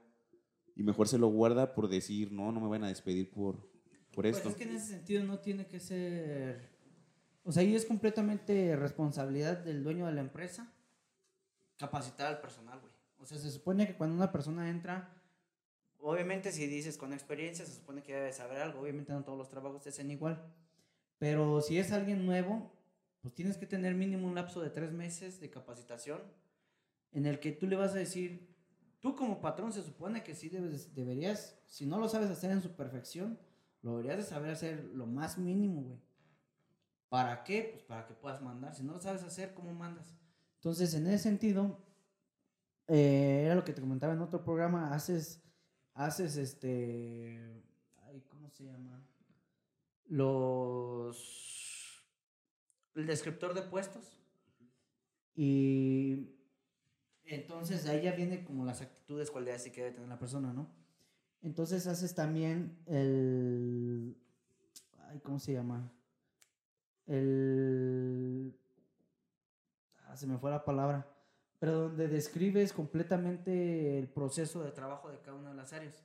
Y 0.76 0.84
mejor 0.84 1.08
se 1.08 1.20
lo 1.20 1.28
guarda 1.28 1.76
por 1.76 1.88
decir, 1.90 2.32
no, 2.32 2.52
no 2.52 2.60
me 2.60 2.68
van 2.68 2.84
a 2.84 2.88
despedir 2.88 3.30
por, 3.30 3.58
por 4.14 4.24
Pues 4.24 4.38
esto. 4.38 4.50
es 4.50 4.56
que 4.56 4.64
en 4.64 4.72
ese 4.76 4.88
sentido 4.88 5.24
no 5.24 5.40
tiene 5.40 5.68
que 5.68 5.80
ser. 5.80 6.72
O 7.44 7.52
sea, 7.52 7.62
ahí 7.62 7.76
es 7.76 7.86
completamente 7.86 8.76
responsabilidad 8.76 9.58
del 9.58 9.84
dueño 9.84 10.06
de 10.08 10.14
la 10.14 10.22
empresa 10.22 10.74
capacitar 11.78 12.28
al 12.28 12.42
personal, 12.42 12.80
güey. 12.80 12.92
O 13.20 13.26
sea, 13.26 13.38
se 13.38 13.52
supone 13.52 13.86
que 13.88 13.96
cuando 13.96 14.16
una 14.16 14.32
persona 14.32 14.70
entra, 14.70 15.14
obviamente 16.02 16.52
si 16.52 16.68
dices 16.68 16.98
con 16.98 17.14
experiencia, 17.14 17.66
se 17.66 17.74
supone 17.74 18.04
que 18.04 18.14
debe 18.14 18.34
saber 18.34 18.60
algo. 18.62 18.82
Obviamente 18.82 19.14
no 19.14 19.24
todos 19.24 19.38
los 19.38 19.50
trabajos 19.50 19.82
te 19.82 19.90
hacen 19.90 20.12
igual. 20.12 20.44
Pero 21.18 21.62
si 21.62 21.78
es 21.78 21.92
alguien 21.92 22.26
nuevo, 22.26 22.72
pues 23.22 23.34
tienes 23.34 23.58
que 23.58 23.68
tener 23.68 23.94
mínimo 23.96 24.28
un 24.28 24.36
lapso 24.36 24.62
de 24.62 24.70
tres 24.70 24.92
meses 24.92 25.40
de 25.40 25.50
capacitación 25.50 26.22
en 27.12 27.26
el 27.26 27.40
que 27.40 27.52
tú 27.52 27.68
le 27.68 27.76
vas 27.76 27.92
a 27.92 28.00
decir, 28.00 28.56
tú 29.00 29.16
como 29.16 29.42
patrón 29.42 29.74
se 29.74 29.84
supone 29.84 30.24
que 30.24 30.36
sí 30.36 30.50
debes, 30.50 30.96
deberías, 30.96 31.60
si 31.66 31.86
no 31.86 32.00
lo 32.00 32.08
sabes 32.08 32.30
hacer 32.30 32.52
en 32.52 32.62
su 32.62 32.72
perfección, 32.72 33.38
lo 33.82 33.92
deberías 33.98 34.18
de 34.18 34.24
saber 34.24 34.52
hacer 34.52 34.84
lo 34.94 35.06
más 35.06 35.38
mínimo, 35.38 35.82
güey. 35.82 36.00
¿Para 37.10 37.44
qué? 37.44 37.70
Pues 37.74 37.84
para 37.84 38.08
que 38.08 38.14
puedas 38.14 38.42
mandar. 38.42 38.74
Si 38.74 38.84
no 38.84 38.94
lo 38.94 39.02
sabes 39.02 39.24
hacer, 39.24 39.54
¿cómo 39.54 39.74
mandas? 39.74 40.16
Entonces, 40.56 40.94
en 40.94 41.08
ese 41.08 41.20
sentido, 41.20 41.78
eh, 42.88 43.44
era 43.46 43.56
lo 43.56 43.66
que 43.66 43.74
te 43.74 43.82
comentaba 43.82 44.14
en 44.14 44.22
otro 44.22 44.44
programa, 44.44 44.94
haces, 44.94 45.44
haces 46.06 46.38
este, 46.38 47.40
ay, 48.04 48.22
¿cómo 48.30 48.50
se 48.50 48.66
llama? 48.66 49.04
Los, 50.08 52.04
el 52.96 53.06
descriptor 53.06 53.54
de 53.54 53.62
puestos. 53.62 54.18
Y 55.36 56.36
entonces 57.26 57.88
ahí 57.88 58.04
ya 58.04 58.12
viene 58.14 58.44
como 58.44 58.66
las 58.66 58.82
actitudes, 58.82 59.32
cualidades 59.32 59.64
que 59.70 59.82
debe 59.82 59.94
tener 59.94 60.10
la 60.10 60.20
persona, 60.20 60.54
¿no? 60.54 60.70
Entonces 61.42 61.88
haces 61.88 62.14
también 62.14 62.78
el, 62.86 64.18
ay, 65.08 65.20
¿cómo 65.20 65.40
se 65.40 65.54
llama? 65.54 65.92
El, 67.08 68.56
ah, 70.06 70.16
se 70.16 70.28
me 70.28 70.38
fue 70.38 70.52
la 70.52 70.64
palabra, 70.64 71.11
pero 71.62 71.74
donde 71.74 72.08
describes 72.08 72.74
completamente 72.74 74.00
el 74.00 74.08
proceso 74.08 74.64
de 74.64 74.72
trabajo 74.72 75.12
de 75.12 75.20
cada 75.20 75.38
una 75.38 75.50
de 75.50 75.56
las 75.56 75.72
áreas. 75.74 76.04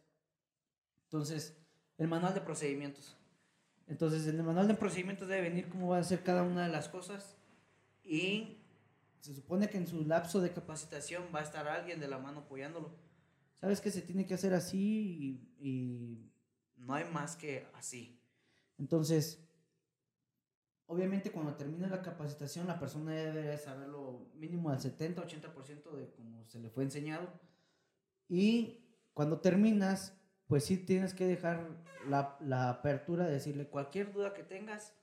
Entonces, 1.04 1.56
el 1.96 2.08
manual 2.08 2.34
de 2.34 2.42
procedimientos. 2.42 3.16
Entonces, 3.86 4.26
en 4.26 4.36
el 4.36 4.42
manual 4.42 4.68
de 4.68 4.74
procedimientos 4.74 5.28
debe 5.28 5.48
venir 5.48 5.70
cómo 5.70 5.88
va 5.88 5.98
a 5.98 6.04
ser 6.04 6.22
cada 6.22 6.42
una 6.42 6.64
de 6.64 6.68
las 6.68 6.90
cosas 6.90 7.38
y 8.04 8.58
se 9.20 9.32
supone 9.32 9.70
que 9.70 9.78
en 9.78 9.86
su 9.86 10.04
lapso 10.04 10.42
de 10.42 10.52
capacitación 10.52 11.24
va 11.34 11.40
a 11.40 11.44
estar 11.44 11.66
alguien 11.66 12.00
de 12.00 12.08
la 12.08 12.18
mano 12.18 12.40
apoyándolo. 12.40 12.90
Sabes 13.58 13.80
que 13.80 13.90
se 13.90 14.02
tiene 14.02 14.26
que 14.26 14.34
hacer 14.34 14.52
así 14.52 15.40
y 15.58 16.20
no 16.76 16.92
hay 16.92 17.04
más 17.10 17.34
que 17.34 17.66
así. 17.72 18.20
Entonces, 18.76 19.45
obviamente 20.86 21.30
cuando 21.30 21.54
termine 21.54 21.88
la 21.88 22.02
capacitación 22.02 22.66
la 22.66 22.78
persona 22.78 23.12
debe 23.12 23.56
saberlo 23.58 24.30
mínimo 24.34 24.70
al 24.70 24.78
70-80% 24.78 25.92
de 25.92 26.10
cómo 26.10 26.44
se 26.48 26.58
le 26.58 26.70
fue 26.70 26.84
enseñado. 26.84 27.28
Y 28.28 28.84
cuando 29.14 29.40
terminas, 29.40 30.18
pues 30.46 30.64
sí 30.64 30.76
tienes 30.78 31.14
que 31.14 31.26
dejar 31.26 31.68
la, 32.08 32.36
la 32.40 32.70
apertura 32.70 33.26
de 33.26 33.32
decirle 33.32 33.68
cualquier 33.68 34.12
duda 34.12 34.34
que 34.34 34.42
tengas, 34.42 34.94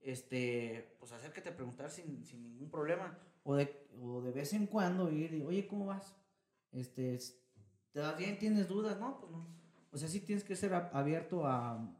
este, 0.00 0.96
pues 0.98 1.12
acércate 1.12 1.50
a 1.50 1.56
preguntar 1.56 1.90
sin, 1.90 2.24
sin 2.24 2.42
ningún 2.42 2.70
problema. 2.70 3.18
O 3.44 3.56
de, 3.56 3.88
o 4.00 4.22
de 4.22 4.32
vez 4.32 4.52
en 4.52 4.66
cuando 4.66 5.10
ir 5.10 5.34
y, 5.34 5.42
oye, 5.42 5.66
¿cómo 5.66 5.86
vas? 5.86 6.14
Este, 6.70 7.18
¿te 7.92 8.00
vas 8.00 8.16
bien? 8.16 8.38
¿Tienes 8.38 8.68
dudas? 8.68 8.98
No, 8.98 9.18
pues 9.18 9.32
no. 9.32 9.46
O 9.90 9.98
sea, 9.98 10.08
sí 10.08 10.20
tienes 10.20 10.44
que 10.44 10.56
ser 10.56 10.72
abierto 10.74 11.46
a, 11.46 11.94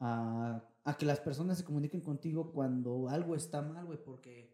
a, 0.00 0.62
a 0.84 0.96
que 0.96 1.06
las 1.06 1.20
personas 1.20 1.58
se 1.58 1.64
comuniquen 1.64 2.00
contigo 2.00 2.52
cuando 2.52 3.08
algo 3.08 3.36
está 3.36 3.62
mal, 3.62 3.84
güey, 3.84 4.02
porque 4.02 4.52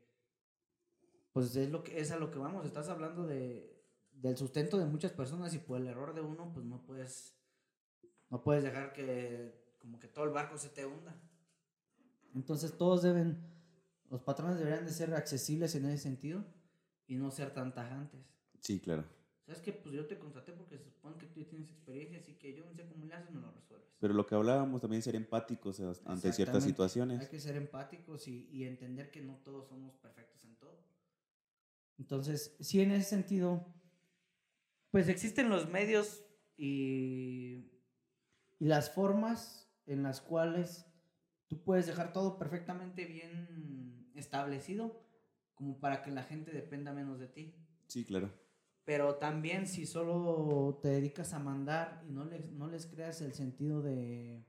pues 1.33 1.55
es, 1.57 1.70
lo 1.70 1.83
que, 1.83 2.01
es 2.01 2.11
a 2.11 2.18
lo 2.18 2.31
que 2.31 2.39
vamos. 2.39 2.66
Estás 2.66 2.89
hablando 2.89 3.26
de, 3.26 3.83
del 4.12 4.37
sustento 4.37 4.79
de 4.79 4.85
muchas 4.85 5.12
personas 5.12 5.55
y 5.55 5.59
por 5.59 5.81
el 5.81 5.87
error 5.87 6.14
de 6.14 6.20
uno, 6.20 6.53
pues 6.53 6.66
no 6.66 6.83
puedes, 6.83 7.39
no 8.31 8.43
puedes 8.43 8.64
dejar 8.64 8.93
que 8.93 9.76
como 9.79 9.99
que 9.99 10.09
todo 10.09 10.24
el 10.24 10.33
barco 10.33 10.59
se 10.59 10.68
te 10.68 10.85
hunda. 10.85 11.16
Entonces 12.35 12.76
todos 12.76 13.03
deben, 13.03 13.39
los 14.11 14.22
patrones 14.22 14.59
deberían 14.59 14.85
de 14.85 14.93
ser 14.93 15.14
accesibles 15.14 15.74
en 15.74 15.87
ese 15.87 16.03
sentido 16.03 16.45
y 17.07 17.16
no 17.16 17.31
ser 17.31 17.55
tan 17.55 17.72
tajantes. 17.72 18.20
Sí, 18.61 18.81
claro. 18.81 19.05
¿Sabes 19.49 19.62
que 19.62 19.72
Pues 19.72 19.94
yo 19.94 20.07
te 20.07 20.18
contraté 20.18 20.53
porque 20.53 20.76
se 20.76 20.90
supone 20.90 21.16
que 21.16 21.26
tú 21.28 21.42
tienes 21.44 21.70
experiencia, 21.70 22.18
así 22.18 22.34
que 22.34 22.55
yo 22.55 22.66
no 22.66 22.74
sé 22.74 22.86
cómo 22.86 23.07
le 23.07 23.14
haces, 23.14 23.30
me 23.30 23.40
lo 23.40 23.51
resuelves. 23.51 23.88
Pero 23.99 24.12
lo 24.12 24.26
que 24.26 24.34
hablábamos 24.34 24.82
también 24.82 25.01
ser 25.03 25.16
empáticos 25.16 25.80
ante 26.05 26.34
ciertas 26.34 26.64
situaciones. 26.64 27.18
Hay 27.18 27.28
que 27.28 27.40
ser 27.40 27.57
empáticos 27.57 28.28
y, 28.28 28.46
y 28.53 28.64
entender 28.64 29.11
que 29.11 29.22
no 29.22 29.36
todos 29.38 29.66
somos 29.68 29.96
perfectos 29.96 30.44
en 30.44 30.55
todo. 30.57 30.84
Entonces, 31.96 32.59
sí, 32.61 32.82
en 32.82 32.90
ese 32.90 33.09
sentido, 33.09 33.74
pues 34.90 35.09
existen 35.09 35.49
los 35.49 35.70
medios 35.70 36.26
y, 36.59 37.72
y 38.59 38.66
las 38.66 38.90
formas 38.90 39.72
en 39.86 40.03
las 40.03 40.20
cuales 40.20 40.84
tú 41.46 41.64
puedes 41.64 41.86
dejar 41.86 42.12
todo 42.12 42.38
perfectamente 42.38 43.07
bien 43.07 44.12
establecido 44.14 45.09
como 45.55 45.80
para 45.80 46.03
que 46.03 46.11
la 46.11 46.22
gente 46.22 46.51
dependa 46.51 46.92
menos 46.92 47.18
de 47.18 47.28
ti. 47.28 47.55
Sí, 47.86 48.05
claro. 48.05 48.30
Pero 48.89 49.16
también 49.16 49.66
si 49.66 49.84
solo 49.84 50.78
te 50.80 50.89
dedicas 50.89 51.34
a 51.34 51.39
mandar 51.39 52.03
y 52.09 52.11
no 52.11 52.24
les, 52.24 52.51
no 52.53 52.68
les 52.68 52.86
creas 52.86 53.20
el 53.20 53.34
sentido 53.34 53.82
de, 53.82 54.47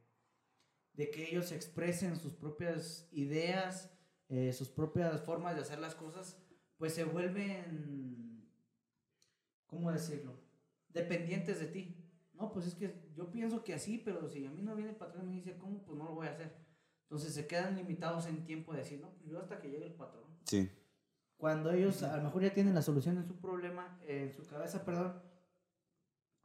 de 0.93 1.11
que 1.11 1.29
ellos 1.29 1.51
expresen 1.51 2.15
sus 2.15 2.35
propias 2.35 3.09
ideas, 3.11 3.91
eh, 4.29 4.53
sus 4.53 4.69
propias 4.69 5.19
formas 5.23 5.57
de 5.57 5.63
hacer 5.63 5.79
las 5.79 5.93
cosas, 5.93 6.41
pues 6.77 6.93
se 6.93 7.03
vuelven, 7.03 8.49
¿cómo 9.65 9.91
decirlo? 9.91 10.39
Dependientes 10.87 11.59
de 11.59 11.67
ti. 11.67 11.97
No, 12.31 12.53
pues 12.53 12.65
es 12.67 12.75
que 12.75 13.11
yo 13.17 13.29
pienso 13.31 13.61
que 13.65 13.73
así, 13.73 13.97
pero 13.97 14.29
si 14.29 14.45
a 14.45 14.51
mí 14.51 14.61
no 14.61 14.73
viene 14.73 14.91
el 14.91 14.95
patrón 14.95 15.25
y 15.25 15.31
me 15.31 15.35
dice 15.35 15.57
cómo, 15.57 15.83
pues 15.83 15.97
no 15.97 16.05
lo 16.05 16.15
voy 16.15 16.27
a 16.27 16.31
hacer. 16.31 16.55
Entonces 17.01 17.33
se 17.33 17.45
quedan 17.45 17.75
limitados 17.75 18.25
en 18.25 18.45
tiempo 18.45 18.71
de 18.71 18.79
decir, 18.79 19.01
no, 19.01 19.11
pues 19.17 19.29
yo 19.29 19.41
hasta 19.41 19.59
que 19.59 19.69
llegue 19.69 19.87
el 19.87 19.95
patrón 19.95 20.23
Sí. 20.45 20.71
Cuando 21.39 21.71
ellos 21.71 22.03
a 22.03 22.17
lo 22.17 22.23
mejor 22.23 22.43
ya 22.43 22.53
tienen 22.53 22.75
la 22.75 22.81
solución 22.81 23.17
en 23.17 23.25
su 23.25 23.39
problema, 23.39 23.97
en 24.05 24.33
su 24.33 24.45
cabeza, 24.45 24.83
perdón, 24.83 25.21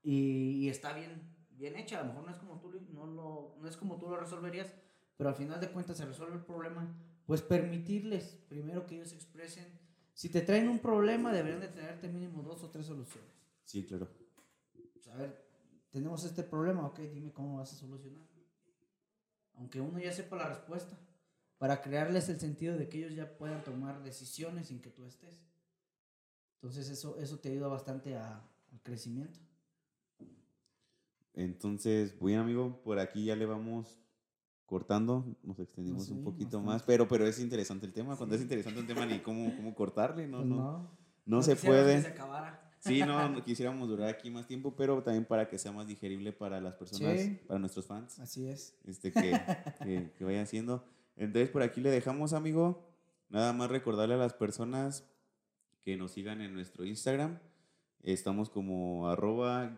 y, 0.02 0.64
y 0.64 0.68
está 0.68 0.92
bien, 0.92 1.34
bien 1.50 1.74
hecha, 1.74 1.98
a 1.98 2.04
lo 2.04 2.10
mejor 2.10 2.24
no 2.26 2.30
es 2.30 2.38
como 2.38 2.60
tú 2.60 2.70
no 2.92 3.06
lo, 3.06 3.56
no 3.60 3.68
es 3.68 3.76
como 3.76 3.98
tú 3.98 4.08
lo 4.08 4.16
resolverías, 4.16 4.72
pero 5.16 5.30
al 5.30 5.34
final 5.34 5.60
de 5.60 5.72
cuentas 5.72 5.96
se 5.96 6.06
resuelve 6.06 6.36
el 6.36 6.44
problema, 6.44 6.96
pues 7.26 7.42
permitirles 7.42 8.38
primero 8.48 8.86
que 8.86 8.94
ellos 8.94 9.12
expresen. 9.12 9.66
Si 10.12 10.28
te 10.28 10.42
traen 10.42 10.68
un 10.68 10.78
problema, 10.78 11.32
deberían 11.32 11.60
de 11.60 11.68
traerte 11.68 12.06
mínimo 12.08 12.44
dos 12.44 12.62
o 12.62 12.70
tres 12.70 12.86
soluciones. 12.86 13.32
Sí, 13.64 13.84
claro. 13.84 14.08
Pues, 14.92 15.08
a 15.08 15.16
ver, 15.16 15.44
tenemos 15.90 16.22
este 16.22 16.44
problema, 16.44 16.86
ok, 16.86 17.00
dime 17.00 17.32
cómo 17.32 17.56
vas 17.56 17.72
a 17.72 17.76
solucionar. 17.76 18.22
Aunque 19.54 19.80
uno 19.80 19.98
ya 19.98 20.12
sepa 20.12 20.36
la 20.36 20.48
respuesta, 20.48 20.96
para 21.58 21.80
crearles 21.82 22.28
el 22.28 22.38
sentido 22.40 22.76
de 22.76 22.88
que 22.88 22.98
ellos 22.98 23.14
ya 23.14 23.36
puedan 23.36 23.62
tomar 23.64 24.02
decisiones 24.02 24.68
sin 24.68 24.80
que 24.80 24.90
tú 24.90 25.04
estés. 25.04 25.40
Entonces 26.56 26.88
eso, 26.88 27.18
eso 27.18 27.38
te 27.38 27.50
ayuda 27.50 27.68
bastante 27.68 28.16
a- 28.16 28.38
al 28.72 28.80
crecimiento. 28.82 29.38
Entonces, 31.34 32.18
bueno, 32.18 32.42
amigo, 32.42 32.80
por 32.82 32.98
aquí 32.98 33.24
ya 33.24 33.36
le 33.36 33.46
vamos 33.46 33.98
cortando, 34.66 35.36
nos 35.42 35.58
extendimos 35.58 36.08
No, 36.08 36.14
un 36.14 36.20
sí, 36.20 36.24
poquito 36.24 36.44
bastante. 36.58 36.66
más, 36.66 36.82
pero, 36.84 37.08
pero 37.08 37.26
es 37.26 37.38
interesante 37.40 37.86
el 37.86 37.92
tema. 37.92 38.16
Cuando 38.16 38.34
Sí. 38.34 38.38
es 38.38 38.42
interesante 38.42 38.80
un 38.80 38.86
tema, 38.86 39.04
ni 39.04 39.20
cómo, 39.20 39.54
cómo 39.56 39.74
cortarle, 39.74 40.26
no, 40.26 40.38
Pues 40.38 40.48
no, 40.48 40.56
no. 40.56 40.90
no 41.26 41.42
se 41.42 41.56
puede. 41.56 41.96
que 41.96 42.02
se 42.02 42.08
acabara. 42.08 42.60
Sí, 42.80 43.00
no, 43.00 43.28
no 43.30 43.42
quisiéramos 43.42 43.88
durar 43.88 44.08
aquí 44.10 44.30
más 44.30 44.46
tiempo, 44.46 44.74
pero 44.76 45.02
también 45.02 45.24
para 45.24 45.48
que 45.48 45.58
sea 45.58 45.72
más 45.72 45.86
digerible 45.86 46.32
para 46.32 46.60
las 46.60 46.74
personas, 46.74 47.18
Sí. 47.20 47.40
para 47.46 47.58
nuestros 47.58 47.86
fans, 47.86 48.18
Así 48.20 48.46
es. 48.46 48.76
este, 48.84 49.10
que, 49.10 49.40
que, 49.82 50.12
que 50.16 50.24
vayan 50.24 50.42
haciendo. 50.42 50.84
Entonces, 51.16 51.50
por 51.50 51.62
aquí 51.62 51.80
le 51.80 51.90
dejamos, 51.90 52.32
amigo. 52.32 52.88
Nada 53.28 53.52
más 53.52 53.70
recordarle 53.70 54.14
a 54.14 54.18
las 54.18 54.34
personas 54.34 55.08
que 55.82 55.96
nos 55.96 56.12
sigan 56.12 56.40
en 56.40 56.54
nuestro 56.54 56.84
Instagram. 56.84 57.38
Estamos 58.02 58.50
como 58.50 59.08
arroba 59.08 59.76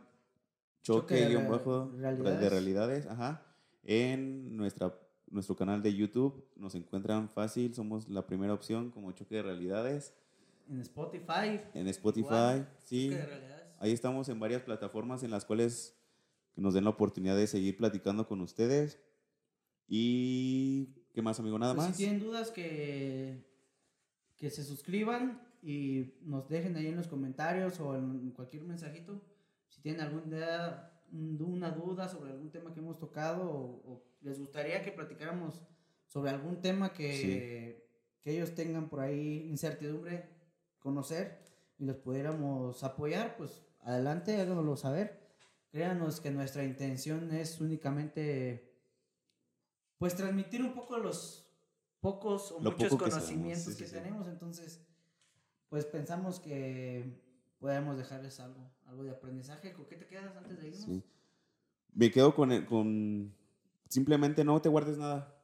Choque 0.83 1.15
de 1.15 1.23
choque 1.33 1.39
re- 1.39 1.49
bajo 1.49 1.87
de 1.87 2.01
realidades. 2.03 2.51
realidades. 2.51 3.07
Ajá. 3.07 3.43
En 3.85 4.57
nuestra, 4.57 4.95
nuestro 5.31 5.57
canal 5.57 5.83
de 5.83 5.95
YouTube 5.95 6.45
nos 6.57 6.75
encuentran 6.75 7.29
fácil. 7.29 7.75
Somos 7.75 8.09
la 8.09 8.27
primera 8.27 8.53
opción 8.55 8.91
como 8.91 9.13
choque 9.13 9.37
de 9.37 9.43
realidades. 9.43 10.15
En 10.69 10.81
Spotify. 10.81 11.61
En 11.75 11.87
Spotify, 11.89 12.27
Igual, 12.27 12.69
sí. 12.85 13.09
Choque 13.11 13.21
de 13.21 13.27
realidades. 13.27 13.67
Ahí 13.79 13.93
estamos 13.93 14.29
en 14.29 14.41
varias 14.41 14.63
plataformas 14.63 15.23
en 15.23 15.31
las 15.31 15.45
cuales 15.45 15.97
nos 16.57 16.73
den 16.75 16.85
la 16.85 16.91
oportunidad 16.91 17.37
de 17.37 17.47
seguir 17.47 17.77
platicando 17.77 18.27
con 18.27 18.41
ustedes. 18.41 18.99
Y 19.89 20.89
¿qué 21.17 21.23
más, 21.23 21.41
amigo? 21.41 21.59
Nada 21.59 21.75
Pues 21.75 21.89
más. 21.89 21.97
Si 21.97 22.03
tienen 22.05 22.21
dudas, 22.21 22.51
que, 22.51 23.43
que 24.37 24.51
se 24.51 24.63
suscriban 24.63 25.41
y 25.63 26.13
nos 26.21 26.47
dejen 26.47 26.77
ahí 26.77 26.89
en 26.89 26.97
los 26.97 27.09
comentarios 27.09 27.81
o 27.81 27.97
en 27.97 28.33
cualquier 28.33 28.65
mensajito. 28.65 29.23
Si 29.67 29.81
tienen 29.81 30.03
alguna 30.03 30.93
una 31.11 31.71
duda 31.71 32.07
sobre 32.09 32.33
algún 32.33 32.51
tema 32.51 32.75
que 32.75 32.81
hemos 32.81 32.99
tocado 32.99 33.51
o, 33.51 33.93
o 33.93 34.05
les 34.21 34.39
gustaría 34.39 34.83
que 34.83 34.93
platicáramos 34.93 35.63
sobre 36.05 36.33
algún 36.33 36.61
tema 36.61 36.93
que, 36.93 37.89
que 38.21 38.33
ellos 38.33 38.55
tengan 38.55 38.91
por 38.91 39.01
ahí 39.01 39.47
incertidumbre, 39.49 40.29
conocer 40.79 41.39
y 41.79 41.87
los 41.87 41.97
pudiéramos 41.97 42.85
apoyar, 42.85 43.39
pues 43.39 43.63
adelante, 43.81 44.39
háganoslo 44.39 44.77
saber. 44.77 45.19
Créanos 45.71 46.21
que 46.21 46.31
nuestra 46.31 46.63
intención 46.63 47.33
es 47.33 47.59
únicamente 47.59 48.76
pues 49.99 50.15
transmitir 50.17 50.63
un 50.63 50.75
poco 50.75 50.99
los 50.99 51.49
pocos 52.01 52.53
o 52.53 52.61
Lo 52.61 52.73
muchos 52.73 52.91
que 52.91 52.97
conocimientos 52.99 53.25
sabemos, 53.65 53.77
sí, 53.77 53.83
que 53.83 53.85
sí, 53.89 53.91
sí. 53.91 53.97
tenemos, 54.03 54.29
entonces 54.29 54.87
pues 55.69 55.85
pensamos 55.85 56.39
que 56.41 57.21
podemos 57.59 57.97
dejarles 57.97 58.39
algo, 58.41 58.71
algo 58.85 59.03
de 59.05 59.11
aprendizaje. 59.11 59.73
¿Con 59.73 59.87
qué 59.87 59.97
te 59.97 60.07
quedas 60.07 60.37
antes 60.37 60.61
de 60.61 60.69
irnos? 60.69 60.85
Sí. 60.85 61.03
Me 61.95 62.11
quedo 62.11 62.35
con, 62.35 62.53
el- 62.53 62.67
con 62.67 63.35
simplemente 63.89 64.45
no 64.45 64.61
te 64.61 64.69
guardes 64.69 64.99
nada. 64.99 65.35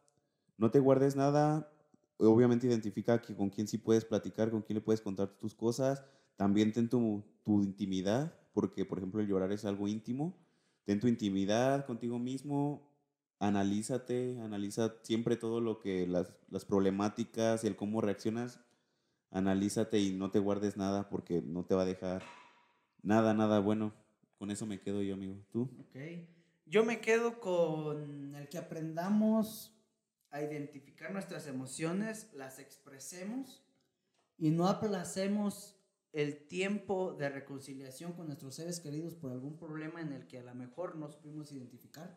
No 0.59 0.71
te 0.71 0.79
guardes 0.79 1.17
nada. 1.17 1.73
Obviamente 2.19 2.67
identifica 2.69 3.21
que 3.21 3.35
con 3.35 3.51
quién 3.51 3.67
sí 3.67 3.79
puedes 3.79 4.05
platicar, 4.05 4.51
con 4.51 4.63
quién 4.63 4.77
le 4.77 4.81
puedes 4.81 5.01
contar 5.01 5.29
tus 5.39 5.55
cosas. 5.55 6.05
También 6.37 6.73
ten 6.73 6.89
tu, 6.89 7.25
tu 7.43 7.63
intimidad, 7.63 8.33
porque 8.53 8.85
por 8.85 8.99
ejemplo 8.99 9.21
el 9.21 9.27
llorar 9.27 9.51
es 9.51 9.65
algo 9.65 9.89
íntimo. 9.89 10.37
Ten 10.85 11.01
tu 11.01 11.09
intimidad 11.09 11.85
contigo 11.87 12.19
mismo. 12.19 12.92
Analízate, 13.43 14.39
analiza 14.41 14.95
siempre 15.03 15.35
todo 15.37 15.61
lo 15.61 15.81
que 15.81 16.07
las, 16.07 16.33
las 16.49 16.65
problemáticas 16.65 17.65
y 17.65 17.67
el 17.67 17.75
cómo 17.75 18.01
reaccionas. 18.01 18.61
Analízate 19.33 19.99
y 19.99 20.13
no 20.13 20.31
te 20.31 20.39
guardes 20.39 20.77
nada 20.77 21.09
porque 21.09 21.43
no 21.43 21.65
te 21.65 21.75
va 21.75 21.83
a 21.83 21.87
dejar 21.87 22.23
nada, 23.03 23.35
nada 23.35 23.59
bueno. 23.59 23.93
Con 24.39 24.53
eso 24.53 24.65
me 24.65 24.81
quedo 24.81 25.03
yo, 25.03 25.15
amigo. 25.15 25.45
¿Tú? 25.51 25.63
Ok. 25.81 25.97
Yo 26.67 26.85
me 26.85 27.01
quedo 27.01 27.41
con 27.41 28.37
el 28.37 28.49
que 28.49 28.59
aprendamos 28.59 29.77
a 30.31 30.41
identificar 30.41 31.13
nuestras 31.13 31.49
emociones, 31.49 32.31
las 32.35 32.61
expresemos 32.61 33.65
y 34.39 34.53
no 34.53 34.69
aplacemos 34.69 35.77
el 36.13 36.47
tiempo 36.47 37.15
de 37.15 37.29
reconciliación 37.29 38.13
con 38.13 38.29
nuestros 38.29 38.55
seres 38.55 38.79
queridos 38.79 39.17
por 39.17 39.33
algún 39.33 39.57
problema 39.57 40.01
en 40.01 40.13
el 40.13 40.29
que 40.29 40.39
a 40.39 40.45
lo 40.45 40.55
mejor 40.55 40.95
no 40.95 41.11
supimos 41.11 41.51
identificar 41.51 42.17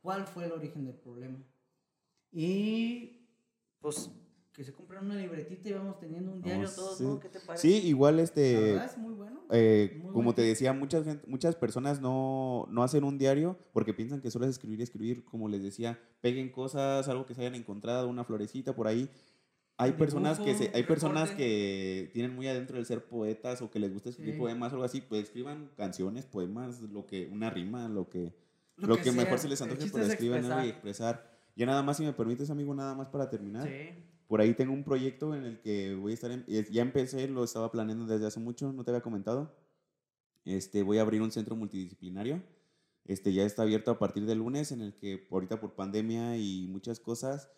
cuál 0.00 0.26
fue 0.26 0.44
el 0.46 0.52
origen 0.52 0.84
del 0.84 0.94
problema. 0.96 1.38
Y 2.32 3.26
pues 3.80 4.10
que 4.52 4.64
se 4.64 4.72
compren 4.72 5.04
una 5.04 5.14
libretita 5.14 5.68
y 5.68 5.72
vamos 5.72 6.00
teniendo 6.00 6.32
un 6.32 6.42
diario 6.42 6.62
Vamos, 6.64 6.74
todos, 6.76 6.98
sí. 6.98 7.04
¿no? 7.04 7.20
¿Qué 7.20 7.28
te 7.28 7.38
parece? 7.38 7.68
Sí, 7.68 7.86
igual 7.86 8.16
La 8.16 8.22
este... 8.24 8.60
verdad 8.72 8.86
es 8.86 8.98
muy 8.98 9.14
bueno. 9.14 9.40
eh, 9.50 9.92
Muy 10.02 10.10
como 10.12 10.24
buen 10.24 10.34
te 10.34 10.42
decía, 10.42 10.72
muchas, 10.72 11.06
muchas 11.28 11.54
personas 11.54 12.00
no, 12.00 12.66
no 12.68 12.82
hacen 12.82 13.04
un 13.04 13.18
diario 13.18 13.56
porque 13.72 13.94
piensan 13.94 14.20
que 14.20 14.32
solo 14.32 14.46
es 14.46 14.50
escribir 14.50 14.80
y 14.80 14.82
escribir. 14.82 15.24
Como 15.24 15.48
les 15.48 15.62
decía, 15.62 16.00
peguen 16.20 16.50
cosas, 16.50 17.08
algo 17.08 17.24
que 17.24 17.34
se 17.34 17.42
hayan 17.42 17.54
encontrado, 17.54 18.08
una 18.08 18.24
florecita 18.24 18.74
por 18.74 18.88
ahí. 18.88 19.08
Hay 19.76 19.92
Un 19.92 19.96
personas 19.96 20.40
que 20.40 20.54
se, 20.54 20.58
dibujo, 20.64 20.76
hay 20.76 20.82
personas 20.82 21.22
recorte. 21.28 21.44
que 21.44 22.10
tienen 22.12 22.34
muy 22.34 22.48
adentro 22.48 22.78
el 22.78 22.84
ser 22.84 23.04
poetas 23.06 23.62
o 23.62 23.70
que 23.70 23.78
les 23.78 23.92
gusta 23.92 24.08
escribir 24.10 24.34
Sí. 24.34 24.40
poemas 24.40 24.72
o 24.72 24.74
algo 24.74 24.84
así, 24.84 25.00
pues 25.02 25.22
escriban 25.22 25.70
canciones, 25.76 26.26
poemas, 26.26 26.80
lo 26.82 27.06
que 27.06 27.28
una 27.28 27.48
rima, 27.48 27.88
lo 27.88 28.08
que 28.08 28.34
lo, 28.78 28.96
que, 28.96 29.04
sea. 29.04 29.12
mejor 29.12 29.38
se 29.38 29.48
les 29.48 29.60
antoje, 29.62 29.88
pero 29.92 30.04
es 30.04 30.10
escriban 30.10 30.44
algo 30.44 30.66
y 30.66 30.70
expresar. 30.70 31.30
Ya 31.56 31.66
nada 31.66 31.82
más, 31.82 31.96
si 31.96 32.04
me 32.04 32.12
permites, 32.12 32.50
amigo, 32.50 32.74
nada 32.74 32.94
más 32.94 33.08
para 33.08 33.28
terminar. 33.28 33.66
Sí. 33.66 34.04
Por 34.28 34.40
ahí 34.40 34.54
tengo 34.54 34.72
un 34.74 34.84
proyecto 34.84 35.34
en 35.34 35.44
el 35.44 35.60
que 35.60 35.94
voy 35.94 36.12
a 36.12 36.14
estar, 36.14 36.30
en- 36.30 36.44
ya 36.46 36.82
empecé, 36.82 37.26
lo 37.28 37.44
estaba 37.44 37.70
planeando 37.72 38.06
desde 38.06 38.26
hace 38.26 38.38
mucho, 38.40 38.72
no 38.72 38.84
te 38.84 38.90
había 38.90 39.00
comentado. 39.02 39.56
Este, 40.44 40.82
voy 40.82 40.98
a 40.98 41.02
abrir 41.02 41.20
un 41.22 41.30
centro 41.32 41.56
multidisciplinario. 41.56 42.42
Este, 43.04 43.32
ya 43.32 43.44
está 43.44 43.62
abierto 43.62 43.90
a 43.90 43.98
partir 43.98 44.26
del 44.26 44.38
lunes, 44.38 44.70
en 44.70 44.82
el 44.82 44.94
que 44.94 45.26
ahorita 45.30 45.60
por 45.60 45.74
pandemia 45.74 46.36
y 46.36 46.66
muchas 46.68 47.00
cosas 47.00 47.48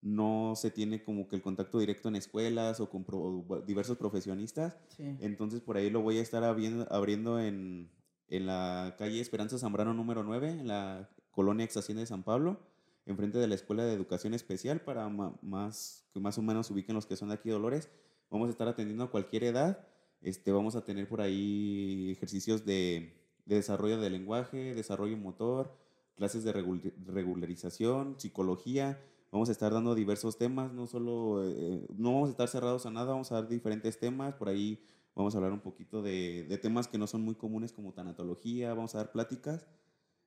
no 0.00 0.54
se 0.56 0.70
tiene 0.70 1.02
como 1.02 1.28
que 1.28 1.36
el 1.36 1.42
contacto 1.42 1.78
directo 1.78 2.08
en 2.08 2.16
escuelas 2.16 2.80
o 2.80 2.90
con 2.90 3.04
pro- 3.04 3.62
diversos 3.66 3.96
profesionistas. 3.96 4.76
Sí. 4.96 5.16
Entonces 5.20 5.60
por 5.60 5.76
ahí 5.76 5.88
lo 5.90 6.00
voy 6.02 6.18
a 6.18 6.22
estar 6.22 6.42
abriendo, 6.44 6.86
abriendo 6.90 7.38
en, 7.40 7.90
en 8.36 8.46
la 8.46 8.94
calle 8.98 9.20
Esperanza 9.20 9.58
Zambrano 9.58 9.94
número 9.94 10.22
9, 10.22 10.50
en 10.50 10.68
la 10.68 11.08
colonia 11.30 11.64
ex 11.64 11.76
Hacienda 11.76 12.00
de 12.00 12.06
San 12.06 12.22
Pablo, 12.22 12.58
enfrente 13.06 13.38
de 13.38 13.46
la 13.46 13.54
Escuela 13.54 13.84
de 13.84 13.92
Educación 13.92 14.34
Especial, 14.34 14.80
para 14.80 15.08
más, 15.08 16.04
que 16.12 16.20
más 16.20 16.38
o 16.38 16.42
menos 16.42 16.70
ubiquen 16.70 16.94
los 16.94 17.06
que 17.06 17.16
son 17.16 17.28
de 17.28 17.34
aquí 17.34 17.50
Dolores. 17.50 17.88
Vamos 18.30 18.48
a 18.48 18.50
estar 18.50 18.68
atendiendo 18.68 19.04
a 19.04 19.10
cualquier 19.10 19.44
edad. 19.44 19.86
Este, 20.22 20.52
vamos 20.52 20.74
a 20.74 20.84
tener 20.84 21.08
por 21.08 21.20
ahí 21.20 22.10
ejercicios 22.12 22.64
de, 22.64 23.12
de 23.44 23.56
desarrollo 23.56 24.00
de 24.00 24.08
lenguaje, 24.10 24.74
desarrollo 24.74 25.16
motor, 25.18 25.76
clases 26.16 26.44
de 26.44 26.54
regul- 26.54 26.92
regularización, 27.06 28.14
psicología. 28.18 29.00
Vamos 29.30 29.48
a 29.48 29.52
estar 29.52 29.72
dando 29.72 29.94
diversos 29.94 30.38
temas, 30.38 30.72
no 30.72 30.86
solo, 30.86 31.42
eh, 31.44 31.86
no 31.96 32.12
vamos 32.14 32.28
a 32.28 32.30
estar 32.30 32.48
cerrados 32.48 32.86
a 32.86 32.90
nada, 32.90 33.12
vamos 33.12 33.32
a 33.32 33.34
dar 33.34 33.48
diferentes 33.48 33.98
temas. 33.98 34.34
Por 34.34 34.48
ahí 34.48 34.80
vamos 35.14 35.34
a 35.34 35.38
hablar 35.38 35.52
un 35.52 35.60
poquito 35.60 36.02
de, 36.02 36.44
de 36.48 36.58
temas 36.58 36.88
que 36.88 36.98
no 36.98 37.06
son 37.06 37.22
muy 37.22 37.34
comunes 37.34 37.72
como 37.72 37.92
tanatología, 37.92 38.74
vamos 38.74 38.94
a 38.94 38.98
dar 38.98 39.12
pláticas. 39.12 39.66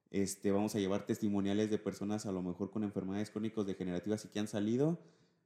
Este, 0.10 0.52
vamos 0.52 0.74
a 0.74 0.80
llevar 0.80 1.06
testimoniales 1.06 1.70
de 1.70 1.78
personas 1.78 2.26
a 2.26 2.32
lo 2.32 2.42
mejor 2.42 2.72
con 2.72 2.84
enfermedades 2.84 3.30
crónicos 3.30 3.66
degenerativas 3.68 4.24
y 4.26 4.30
que 4.30 4.40
han 4.40 4.48
salido. 4.48 4.98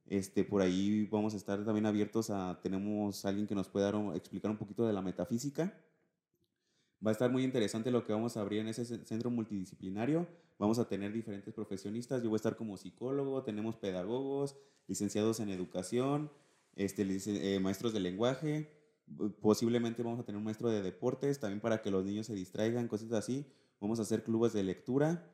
Este, 0.06 0.44
por 0.44 0.62
ahí 0.62 1.06
vamos 1.10 1.34
a 1.34 1.36
estar 1.36 1.64
también 1.64 1.86
abiertos 1.86 2.30
a, 2.30 2.60
tenemos 2.62 3.24
alguien 3.24 3.46
que 3.46 3.54
nos 3.54 3.68
pueda 3.68 3.90
dar 3.90 4.16
explicar 4.16 4.50
un 4.50 4.56
poquito 4.56 4.86
de 4.86 4.92
la 4.92 5.02
metafísica. 5.02 5.72
Va 7.04 7.10
a 7.10 7.12
estar 7.12 7.32
muy 7.32 7.42
interesante 7.42 7.90
lo 7.90 8.04
que 8.04 8.12
vamos 8.12 8.36
a 8.36 8.40
abrir 8.40 8.60
en 8.60 8.68
ese 8.68 8.84
ce- 8.84 9.04
centro 9.04 9.30
multidisciplinario. 9.30 10.28
Vamos 10.58 10.78
a 10.78 10.86
tener 10.86 11.12
diferentes 11.12 11.52
profesionistas. 11.52 12.22
Yo 12.22 12.28
voy 12.28 12.36
a 12.36 12.42
estar 12.42 12.56
como 12.56 12.76
psicólogo, 12.76 13.42
tenemos 13.42 13.74
pedagogos, 13.74 14.56
licenciados 14.86 15.40
en 15.40 15.48
educación, 15.48 16.30
este, 16.76 17.02
eh, 17.56 17.58
maestros 17.58 17.92
de 17.92 17.98
lenguaje. 18.00 18.70
B- 19.06 19.30
Posiblemente 19.40 20.02
vamos 20.02 20.20
a 20.20 20.24
tener 20.24 20.38
un 20.38 20.44
maestro 20.44 20.68
de 20.70 20.82
deportes, 20.82 21.38
también 21.40 21.60
para 21.60 21.82
que 21.82 21.90
los 21.90 22.04
niños 22.04 22.26
se 22.26 22.34
distraigan, 22.34 22.88
cosas 22.88 23.12
así. 23.12 23.46
Vamos 23.80 23.98
a 23.98 24.02
hacer 24.02 24.22
clubes 24.24 24.52
de 24.52 24.62
lectura. 24.62 25.28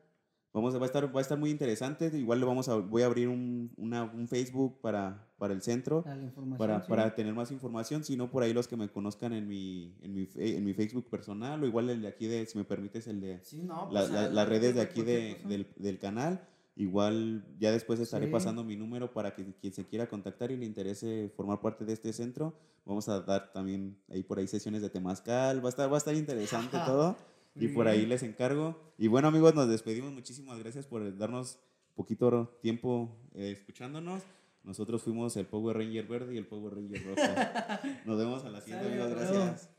Vamos 0.51 0.73
a, 0.73 0.79
va, 0.79 0.85
a 0.85 0.87
estar, 0.87 1.15
va 1.15 1.19
a 1.19 1.21
estar 1.21 1.37
muy 1.37 1.51
interesante. 1.51 2.09
Igual 2.17 2.39
le 2.39 2.45
vamos 2.47 2.67
a, 2.69 2.75
voy 2.77 3.03
a 3.03 3.05
abrir 3.05 3.27
un, 3.27 3.71
una- 3.77 4.03
un 4.05 4.27
Facebook 4.27 4.81
para, 4.81 5.31
para 5.37 5.53
el 5.53 5.61
centro 5.61 6.03
Para 6.03 6.57
para, 6.57 6.81
sí. 6.81 6.89
para 6.89 7.13
tener 7.15 7.35
más 7.35 7.51
información, 7.51 8.03
si 8.03 8.17
no 8.17 8.31
por 8.31 8.41
ahí 8.41 8.51
los 8.51 8.67
que 8.67 8.75
me 8.75 8.89
conozcan 8.89 9.33
en 9.33 9.47
mi, 9.47 9.95
en 10.01 10.15
mi, 10.15 10.27
en 10.35 10.63
mi 10.65 10.73
Facebook 10.73 11.07
personal 11.07 11.61
o 11.61 11.67
igual 11.67 11.91
el 11.91 12.01
de 12.01 12.07
aquí 12.07 12.25
de, 12.25 12.47
si 12.47 12.57
me 12.57 12.63
permites, 12.65 13.05
el 13.05 13.21
de 13.21 13.39
Sí, 13.43 13.61
no, 13.61 13.89
la- 13.91 13.99
pues, 14.01 14.11
la- 14.11 14.29
las 14.29 14.49
redes 14.49 14.73
de 14.73 14.81
aquí 14.81 15.03
de, 15.03 15.37
del, 15.47 15.67
del 15.77 15.99
canal. 15.99 16.47
Igual 16.79 17.43
ya 17.59 17.71
después 17.73 17.99
estaré 17.99 18.27
Sí. 18.27 18.31
pasando 18.31 18.63
mi 18.63 18.77
número 18.77 19.11
para 19.11 19.35
que 19.35 19.45
quien 19.59 19.73
se 19.73 19.85
quiera 19.85 20.07
contactar 20.07 20.49
y 20.49 20.55
le 20.55 20.65
interese 20.65 21.29
formar 21.35 21.59
parte 21.59 21.83
de 21.83 21.91
este 21.91 22.13
centro. 22.13 22.55
Vamos 22.85 23.09
a 23.09 23.19
dar 23.19 23.51
también 23.51 23.97
ahí 24.07 24.23
por 24.23 24.39
ahí 24.39 24.47
sesiones 24.47 24.81
de 24.81 24.89
temazcal. 24.89 25.61
Va 25.61 25.67
a 25.67 25.69
estar, 25.69 25.91
va 25.91 25.95
a 25.95 25.97
estar 25.97 26.15
interesante 26.15 26.77
todo. 26.85 27.17
Y 27.55 27.67
por 27.67 27.89
ahí 27.89 28.05
les 28.05 28.23
encargo. 28.23 28.79
Y 28.97 29.07
bueno 29.07 29.27
amigos, 29.27 29.53
nos 29.55 29.67
despedimos. 29.67 30.13
Muchísimas 30.13 30.57
gracias 30.57 30.85
por 30.87 31.17
darnos 31.17 31.59
poquito 31.95 32.57
tiempo 32.61 33.13
eh, 33.33 33.51
escuchándonos. 33.51 34.23
Nosotros 34.63 35.01
fuimos 35.01 35.35
el 35.35 35.47
Power 35.47 35.75
Ranger 35.75 36.07
verde 36.07 36.35
y 36.35 36.37
el 36.37 36.47
Power 36.47 36.75
Ranger 36.75 37.03
rojo. 37.03 37.21
Nos 38.05 38.17
vemos 38.17 38.45
a 38.45 38.49
la 38.51 38.61
siguiente, 38.61 38.87
amigos. 38.87 39.09
Gracias. 39.09 39.69